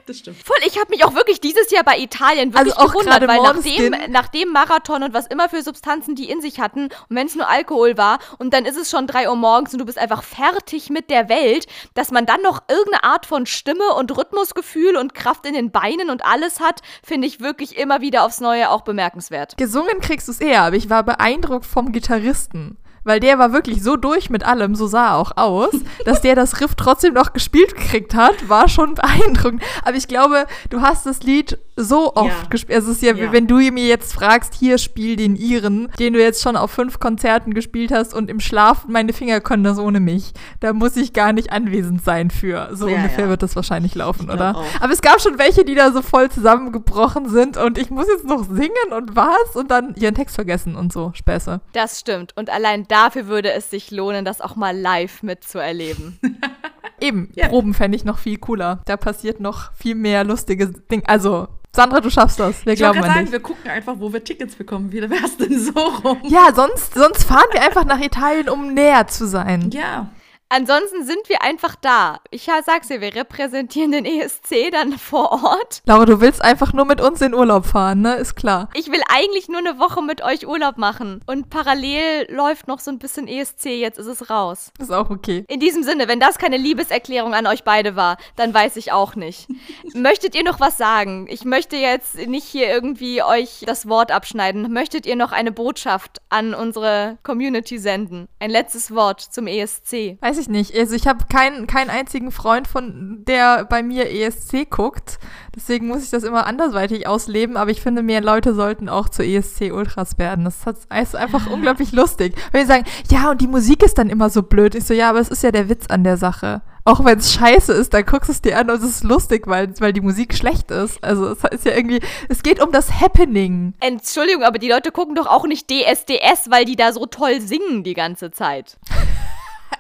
Das 0.06 0.18
stimmt. 0.18 0.38
Voll, 0.44 0.58
ich 0.68 0.78
habe 0.78 0.90
mich 0.90 1.06
auch 1.06 1.16
wirklich 1.16 1.40
dieses 1.40 1.72
Jahr 1.72 1.84
bei 1.84 1.98
Italien 1.98 2.54
wirklich 2.54 2.76
Also 2.78 2.88
auch 2.88 2.92
gewundert, 2.92 3.22
gerade 3.22 3.28
weil 3.28 3.42
nach 3.42 3.64
dem, 3.64 4.12
nach 4.12 4.28
dem 4.28 4.50
Marathon 4.50 5.04
und 5.04 5.14
was 5.14 5.28
immer 5.28 5.48
für 5.48 5.62
Substanzen 5.62 6.16
die 6.16 6.30
in 6.30 6.42
sich 6.42 6.60
hatten 6.60 6.86
und 6.86 7.16
wenn 7.16 7.28
es 7.28 7.36
nur 7.36 7.48
Alkohol 7.48 7.98
war 7.98 8.20
und 8.38 8.54
dann 8.54 8.66
ist 8.66 8.78
es 8.78 8.90
schon 8.90 9.08
3 9.08 9.30
Uhr 9.30 9.36
morgens 9.38 9.72
und 9.74 9.80
du 9.80 9.86
bist 9.86 9.98
einfach 9.98 10.24
fertig 10.24 10.90
mit 10.90 11.10
der 11.10 11.30
Welt, 11.30 11.68
dass 11.94 12.12
man 12.12 12.26
dann 12.26 12.42
noch 12.42 12.64
irgendeine 12.68 13.04
Art 13.06 13.26
von 13.26 13.46
Stimme 13.46 13.94
und 13.98 14.16
Rhythmusgefühl 14.16 14.98
und 14.98 15.14
Kraft 15.14 15.46
in 15.46 15.54
den 15.54 15.72
Beinen 15.72 16.10
und 16.10 16.26
alles 16.26 16.60
hat, 16.60 16.82
finde 17.02 17.28
ich 17.28 17.40
wirklich 17.40 17.78
immer 17.78 18.02
wieder 18.02 18.26
aufs 18.26 18.42
Neue 18.42 18.70
auch 18.70 18.82
bemerkenswert. 18.82 19.56
Gesungen 19.58 20.02
kriegst 20.02 20.28
du 20.28 20.34
es 20.34 20.42
eher, 20.42 20.64
aber 20.64 20.76
ich 20.76 20.90
war 20.90 21.04
beeindruckt 21.04 21.66
vom 21.66 21.94
Gitarristen. 21.94 22.78
Weil 23.04 23.20
der 23.20 23.40
war 23.40 23.54
wirklich 23.54 23.84
so 23.84 23.96
durch 23.96 24.30
mit 24.30 24.46
allem, 24.46 24.76
so 24.76 24.88
sah 24.88 25.12
er 25.12 25.18
auch 25.18 25.38
aus, 25.38 25.74
dass 26.06 26.22
der 26.22 26.36
das 26.36 26.62
Riff 26.62 26.76
trotzdem 26.76 27.14
noch 27.14 27.34
gespielt 27.34 27.76
gekriegt 27.76 28.16
hat, 28.16 28.50
war 28.50 28.68
schon 28.68 28.96
beeindruckend. 28.96 29.64
Aber 29.84 29.96
ich 29.96 30.08
glaube, 30.08 30.48
du 30.70 30.82
hast 30.82 31.06
das 31.06 31.24
Lied 31.24 31.58
so 31.76 32.14
oft 32.16 32.28
Ja. 32.28 32.48
gespielt. 32.50 32.76
Also 32.78 32.91
es 32.91 32.98
ist 32.98 33.04
ja, 33.04 33.14
Ja. 33.14 33.32
wenn 33.32 33.48
du 33.48 33.56
mir 33.56 33.88
jetzt 33.88 34.14
fragst, 34.14 34.54
hier 34.54 34.78
spiel 34.78 35.16
den 35.16 35.36
Iren, 35.36 35.90
den 36.00 36.14
du 36.14 36.22
jetzt 36.22 36.41
schon 36.41 36.56
auf 36.56 36.72
fünf 36.72 37.00
Konzerten 37.00 37.54
gespielt 37.54 37.91
hast 37.91 38.14
und 38.14 38.30
im 38.30 38.40
Schlaf, 38.40 38.86
meine 38.88 39.14
Finger 39.14 39.41
können 39.41 39.64
das 39.64 39.80
ohne 39.80 40.00
mich. 40.00 40.32
Da 40.60 40.74
muss 40.74 40.95
ich 40.98 41.14
gar 41.14 41.34
nicht 41.34 41.52
anwesend 41.52 42.04
sein 42.04 42.30
für. 42.32 42.70
So 42.74 42.88
Ja, 42.88 42.98
ungefähr 42.98 43.26
ja. 43.26 43.30
wird 43.30 43.41
das 43.44 43.56
wahrscheinlich 43.56 43.95
laufen, 43.95 44.30
oder? 44.30 44.56
auch. 44.58 44.66
Aber 44.82 44.94
es 44.94 45.02
gab 45.02 45.20
schon 45.22 45.38
welche, 45.40 45.66
die 45.66 45.76
da 45.76 45.91
so 45.91 46.02
voll 46.02 46.30
zusammengebrochen 46.30 47.30
sind 47.30 47.58
und 47.58 47.78
ich 47.78 47.90
muss 47.90 48.08
jetzt 48.08 48.26
noch 48.26 48.44
singen 48.45 48.91
und 48.95 49.16
was 49.16 49.56
und 49.56 49.72
dann 49.72 49.95
ihren 49.95 50.16
Text 50.16 50.36
vergessen 50.36 50.76
und 50.76 50.94
so. 50.94 51.12
Späße. 51.16 51.62
Das 51.74 52.00
stimmt. 52.00 52.36
Und 52.38 52.50
allein 52.50 52.88
dafür 52.88 53.28
würde 53.28 53.52
es 53.52 53.70
sich 53.70 53.90
lohnen, 53.91 54.26
das 54.26 54.41
auch 54.41 54.56
mal 54.56 54.78
live 54.78 55.24
mitzuerleben. 55.24 56.20
Eben, 57.02 57.30
Ja. 57.36 57.48
Proben 57.48 57.74
fände 57.74 57.95
ich 57.98 58.06
noch 58.06 58.18
viel 58.18 58.38
cooler. 58.38 58.82
Da 58.86 58.95
passiert 58.98 59.40
noch 59.40 59.74
viel 59.74 59.95
mehr 59.95 60.24
lustige 60.24 60.68
Dinge. 60.68 61.04
Also, 61.08 61.48
Sandra, 61.76 62.02
du 62.02 62.12
schaffst 62.12 62.40
das. 62.40 62.64
Wir 62.68 62.74
Ich 62.74 62.80
glauben 62.80 63.00
an 63.00 63.06
sagen, 63.06 63.22
dich. 63.22 63.32
wir 63.32 63.40
gucken 63.40 63.70
einfach, 63.72 63.95
wo 63.98 64.14
wir 64.14 64.24
Tickets 64.24 64.56
bekommen. 64.56 64.91
Wie 64.91 65.02
wär's 65.10 65.38
denn 65.38 65.60
so 65.60 65.72
rum? 66.04 66.20
Ja, 66.24 66.50
sonst, 66.54 66.94
sonst 66.94 67.24
fahren 67.24 67.48
wir 67.52 67.64
einfach 67.64 67.84
nach 67.86 68.00
Italien, 68.00 68.48
um 68.48 68.76
näher 68.76 69.08
zu 69.08 69.28
sein. 69.28 69.72
Ja. 69.72 70.10
Ansonsten 70.56 71.04
sind 71.04 71.30
wir 71.30 71.42
einfach 71.42 71.74
da. 71.74 72.20
Ich 72.30 72.48
sag's 72.64 72.88
dir, 72.88 73.02
wir 73.02 73.16
repräsentieren 73.16 73.92
den 73.92 74.06
ESC 74.06 74.70
dann 74.72 75.00
vor 75.00 75.32
Ort. 75.32 75.82
Laura, 75.88 76.06
du 76.06 76.22
willst 76.22 76.44
einfach 76.44 76.74
nur 76.74 76.86
mit 76.86 77.02
uns 77.02 77.22
in 77.22 77.34
Urlaub 77.34 77.66
fahren, 77.66 78.02
ne? 78.02 78.18
Ist 78.18 78.36
klar. 78.36 78.70
Ich 78.76 78.92
will 78.92 79.02
eigentlich 79.08 79.50
nur 79.50 79.58
eine 79.58 79.80
Woche 79.80 80.04
mit 80.04 80.22
euch 80.22 80.46
Urlaub 80.46 80.78
machen. 80.78 81.22
Und 81.26 81.50
parallel 81.50 82.32
läuft 82.32 82.68
noch 82.68 82.80
so 82.80 82.92
ein 82.92 83.00
bisschen 83.00 83.28
ESC, 83.28 83.66
jetzt 83.66 83.98
ist 83.98 84.06
es 84.06 84.30
raus. 84.30 84.72
Ist 84.78 84.92
auch 84.92 85.10
okay. 85.10 85.44
In 85.48 85.60
diesem 85.60 85.82
Sinne, 85.82 86.08
wenn 86.08 86.20
das 86.20 86.38
keine 86.38 86.58
Liebeserklärung 86.58 87.34
an 87.34 87.48
euch 87.48 87.64
beide 87.64 87.96
war, 87.96 88.18
dann 88.36 88.54
weiß 88.54 88.76
ich 88.76 88.92
auch 88.92 89.16
nicht. 89.16 89.48
Möchtet 89.96 90.36
ihr 90.36 90.44
noch 90.44 90.60
was 90.60 90.78
sagen? 90.78 91.26
Ich 91.32 91.46
möchte 91.46 91.78
jetzt 91.78 92.28
nicht 92.28 92.46
hier 92.46 92.68
irgendwie 92.68 93.24
euch 93.24 93.64
das 93.66 93.90
Wort 93.90 94.12
abschneiden. 94.12 94.72
Möchtet 94.72 95.08
ihr 95.08 95.16
noch 95.16 95.32
eine 95.32 95.52
Botschaft 95.52 96.22
an 96.30 96.54
unsere 96.54 97.18
Community 97.24 97.80
senden? 97.80 98.28
Ein 98.40 98.52
letztes 98.52 98.94
Wort 98.94 99.20
zum 99.20 99.48
ESC. 99.48 100.20
Weiß 100.22 100.38
ich 100.38 100.43
nicht. 100.48 100.76
Also 100.76 100.95
ich 100.95 101.07
habe 101.07 101.26
keinen, 101.30 101.68
keinen 101.68 101.90
einzigen 101.90 102.32
Freund 102.32 102.68
von, 102.68 103.24
der 103.26 103.65
bei 103.65 103.84
mir 103.84 104.10
ESC 104.10 104.70
guckt. 104.70 105.20
Deswegen 105.56 105.88
muss 105.88 106.03
ich 106.03 106.10
das 106.10 106.24
immer 106.24 106.45
andersweitig 106.45 107.07
ausleben. 107.07 107.57
Aber 107.57 107.72
ich 107.72 107.82
finde, 107.82 108.03
mehr 108.03 108.22
Leute 108.22 108.53
sollten 108.53 108.90
auch 108.90 109.10
zu 109.10 109.24
ESC 109.24 109.72
Ultras 109.72 110.18
werden. 110.18 110.45
Das 110.45 110.65
ist 110.68 111.15
einfach 111.15 111.48
unglaublich 111.48 111.91
lustig. 111.91 112.36
Wenn 112.52 112.61
die 112.61 112.68
sagen, 112.68 112.86
ja, 113.10 113.32
und 113.32 113.41
die 113.41 113.48
Musik 113.48 113.84
ist 113.84 113.98
dann 113.98 114.10
immer 114.10 114.30
so 114.30 114.44
blöd. 114.44 114.76
Ich 114.76 114.86
so, 114.86 114.94
ja, 114.94 115.10
aber 115.10 115.20
es 115.20 115.30
ist 115.30 115.44
ja 115.44 115.52
der 115.52 115.70
Witz 115.70 115.88
an 115.88 116.03
der 116.03 116.18
Sache. 116.18 116.61
Auch 116.86 117.06
wenn 117.06 117.18
es 117.18 117.32
scheiße 117.34 117.72
ist, 117.72 117.94
dann 117.94 118.06
guckst 118.06 118.28
du 118.28 118.34
es 118.34 118.41
dir 118.41 118.57
an 118.57 118.70
und 118.70 118.76
es 118.76 118.84
ist 118.84 119.03
lustig, 119.06 119.48
weil, 119.48 119.74
weil 119.80 119.94
die 119.94 120.02
Musik 120.02 120.34
schlecht 120.34 120.70
ist. 120.70 121.02
Also 121.02 121.32
es 121.32 121.44
ist 121.45 121.65
ja 121.65 121.74
irgendwie, 121.76 122.02
es 122.28 122.44
geht 122.44 122.61
um 122.61 122.74
das 122.74 122.99
Happening. 122.99 123.74
Entschuldigung, 123.80 124.44
aber 124.44 124.60
die 124.60 124.68
Leute 124.68 124.91
gucken 124.91 125.15
doch 125.15 125.28
auch 125.28 125.45
nicht 125.45 125.70
DSDS, 125.72 126.49
weil 126.49 126.65
die 126.65 126.76
da 126.76 126.91
so 126.91 127.06
toll 127.06 127.40
singen 127.40 127.84
die 127.84 127.94
ganze 127.94 128.32
Zeit. 128.32 128.78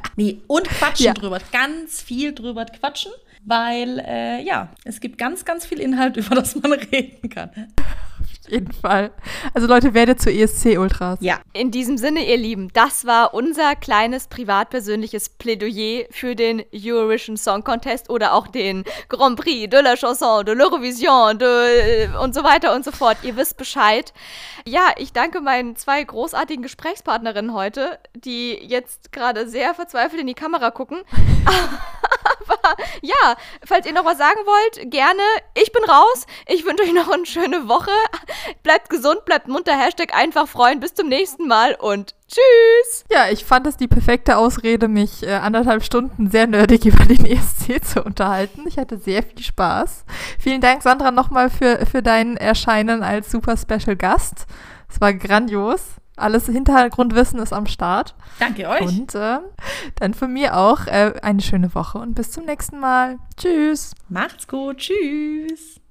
Nee, 0.15 0.41
und 0.47 0.67
quatschen 0.69 1.05
Ja. 1.07 1.13
drüber. 1.13 1.39
Ganz 1.51 2.01
viel 2.01 2.33
drüber 2.35 2.65
quatschen, 2.65 3.11
weil, 3.45 3.99
äh, 3.99 4.43
ja, 4.43 4.69
es 4.83 4.99
gibt 4.99 5.17
ganz, 5.17 5.43
ganz 5.43 5.65
viel 5.65 5.79
Inhalt, 5.79 6.17
über 6.17 6.35
das 6.35 6.55
man 6.55 6.73
reden 6.73 7.29
kann. 7.29 7.49
Auf 8.45 8.51
jeden 8.51 8.73
Fall. 8.73 9.11
Also 9.53 9.67
Leute, 9.67 9.93
werdet 9.93 10.21
zu 10.21 10.29
ESC 10.29 10.77
Ultras. 10.77 11.19
Ja. 11.21 11.39
In 11.53 11.71
diesem 11.71 11.97
Sinne, 11.97 12.27
ihr 12.27 12.35
Lieben, 12.35 12.69
das 12.73 13.05
war 13.05 13.33
unser 13.33 13.75
kleines 13.75 14.27
privatpersönliches 14.27 15.29
Plädoyer 15.29 16.05
für 16.11 16.35
den 16.35 16.63
Eurovision 16.73 17.37
Song 17.37 17.63
Contest 17.63 18.09
oder 18.09 18.33
auch 18.33 18.47
den 18.47 18.83
Grand 19.07 19.39
Prix 19.39 19.69
de 19.69 19.81
la 19.81 19.95
Chanson, 19.95 20.45
de 20.45 20.55
l'Eurovision 20.55 21.37
de, 21.37 22.09
und 22.21 22.35
so 22.35 22.43
weiter 22.43 22.75
und 22.75 22.83
so 22.83 22.91
fort. 22.91 23.17
Ihr 23.23 23.37
wisst 23.37 23.55
Bescheid. 23.55 24.13
Ja, 24.65 24.91
ich 24.97 25.13
danke 25.13 25.39
meinen 25.39 25.75
zwei 25.77 26.03
großartigen 26.03 26.63
Gesprächspartnerinnen 26.63 27.53
heute, 27.53 27.97
die 28.13 28.53
jetzt 28.53 29.13
gerade 29.13 29.47
sehr 29.47 29.73
verzweifelt 29.73 30.19
in 30.19 30.27
die 30.27 30.33
Kamera 30.33 30.71
gucken. 30.71 31.01
Aber 32.47 32.75
ja, 33.01 33.35
falls 33.65 33.85
ihr 33.85 33.93
noch 33.93 34.05
was 34.05 34.17
sagen 34.17 34.39
wollt, 34.45 34.91
gerne. 34.91 35.21
Ich 35.55 35.71
bin 35.71 35.83
raus. 35.83 36.25
Ich 36.47 36.65
wünsche 36.65 36.83
euch 36.83 36.93
noch 36.93 37.09
eine 37.09 37.25
schöne 37.25 37.67
Woche. 37.67 37.91
Bleibt 38.63 38.89
gesund, 38.89 39.25
bleibt 39.25 39.47
munter. 39.47 39.77
Hashtag 39.77 40.15
einfach 40.15 40.47
freuen. 40.47 40.79
Bis 40.79 40.93
zum 40.93 41.07
nächsten 41.07 41.47
Mal 41.47 41.75
und 41.75 42.15
tschüss. 42.27 43.05
Ja, 43.11 43.29
ich 43.29 43.45
fand 43.45 43.67
es 43.67 43.77
die 43.77 43.87
perfekte 43.87 44.37
Ausrede, 44.37 44.87
mich 44.87 45.23
äh, 45.23 45.33
anderthalb 45.33 45.83
Stunden 45.83 46.29
sehr 46.29 46.47
nerdig 46.47 46.85
über 46.85 47.05
den 47.05 47.25
ESC 47.25 47.83
zu 47.83 48.03
unterhalten. 48.03 48.65
Ich 48.67 48.77
hatte 48.77 48.97
sehr 48.97 49.23
viel 49.23 49.43
Spaß. 49.43 50.05
Vielen 50.39 50.61
Dank, 50.61 50.83
Sandra, 50.83 51.11
nochmal 51.11 51.49
für, 51.49 51.85
für 51.85 52.01
dein 52.01 52.37
Erscheinen 52.37 53.03
als 53.03 53.31
super 53.31 53.57
Special 53.57 53.95
Gast. 53.95 54.45
Es 54.89 55.01
war 55.01 55.13
grandios. 55.13 55.81
Alles 56.15 56.45
Hintergrundwissen 56.45 57.39
ist 57.39 57.53
am 57.53 57.65
Start. 57.65 58.13
Danke 58.37 58.69
euch. 58.69 58.81
Und 58.81 59.15
äh, 59.15 59.39
dann 59.95 60.13
von 60.13 60.31
mir 60.31 60.55
auch 60.55 60.85
äh, 60.85 61.13
eine 61.23 61.41
schöne 61.41 61.73
Woche 61.73 61.97
und 61.97 62.13
bis 62.13 62.29
zum 62.31 62.45
nächsten 62.45 62.79
Mal. 62.79 63.17
Tschüss. 63.35 63.95
Macht's 64.09 64.47
gut. 64.47 64.77
Tschüss. 64.77 65.82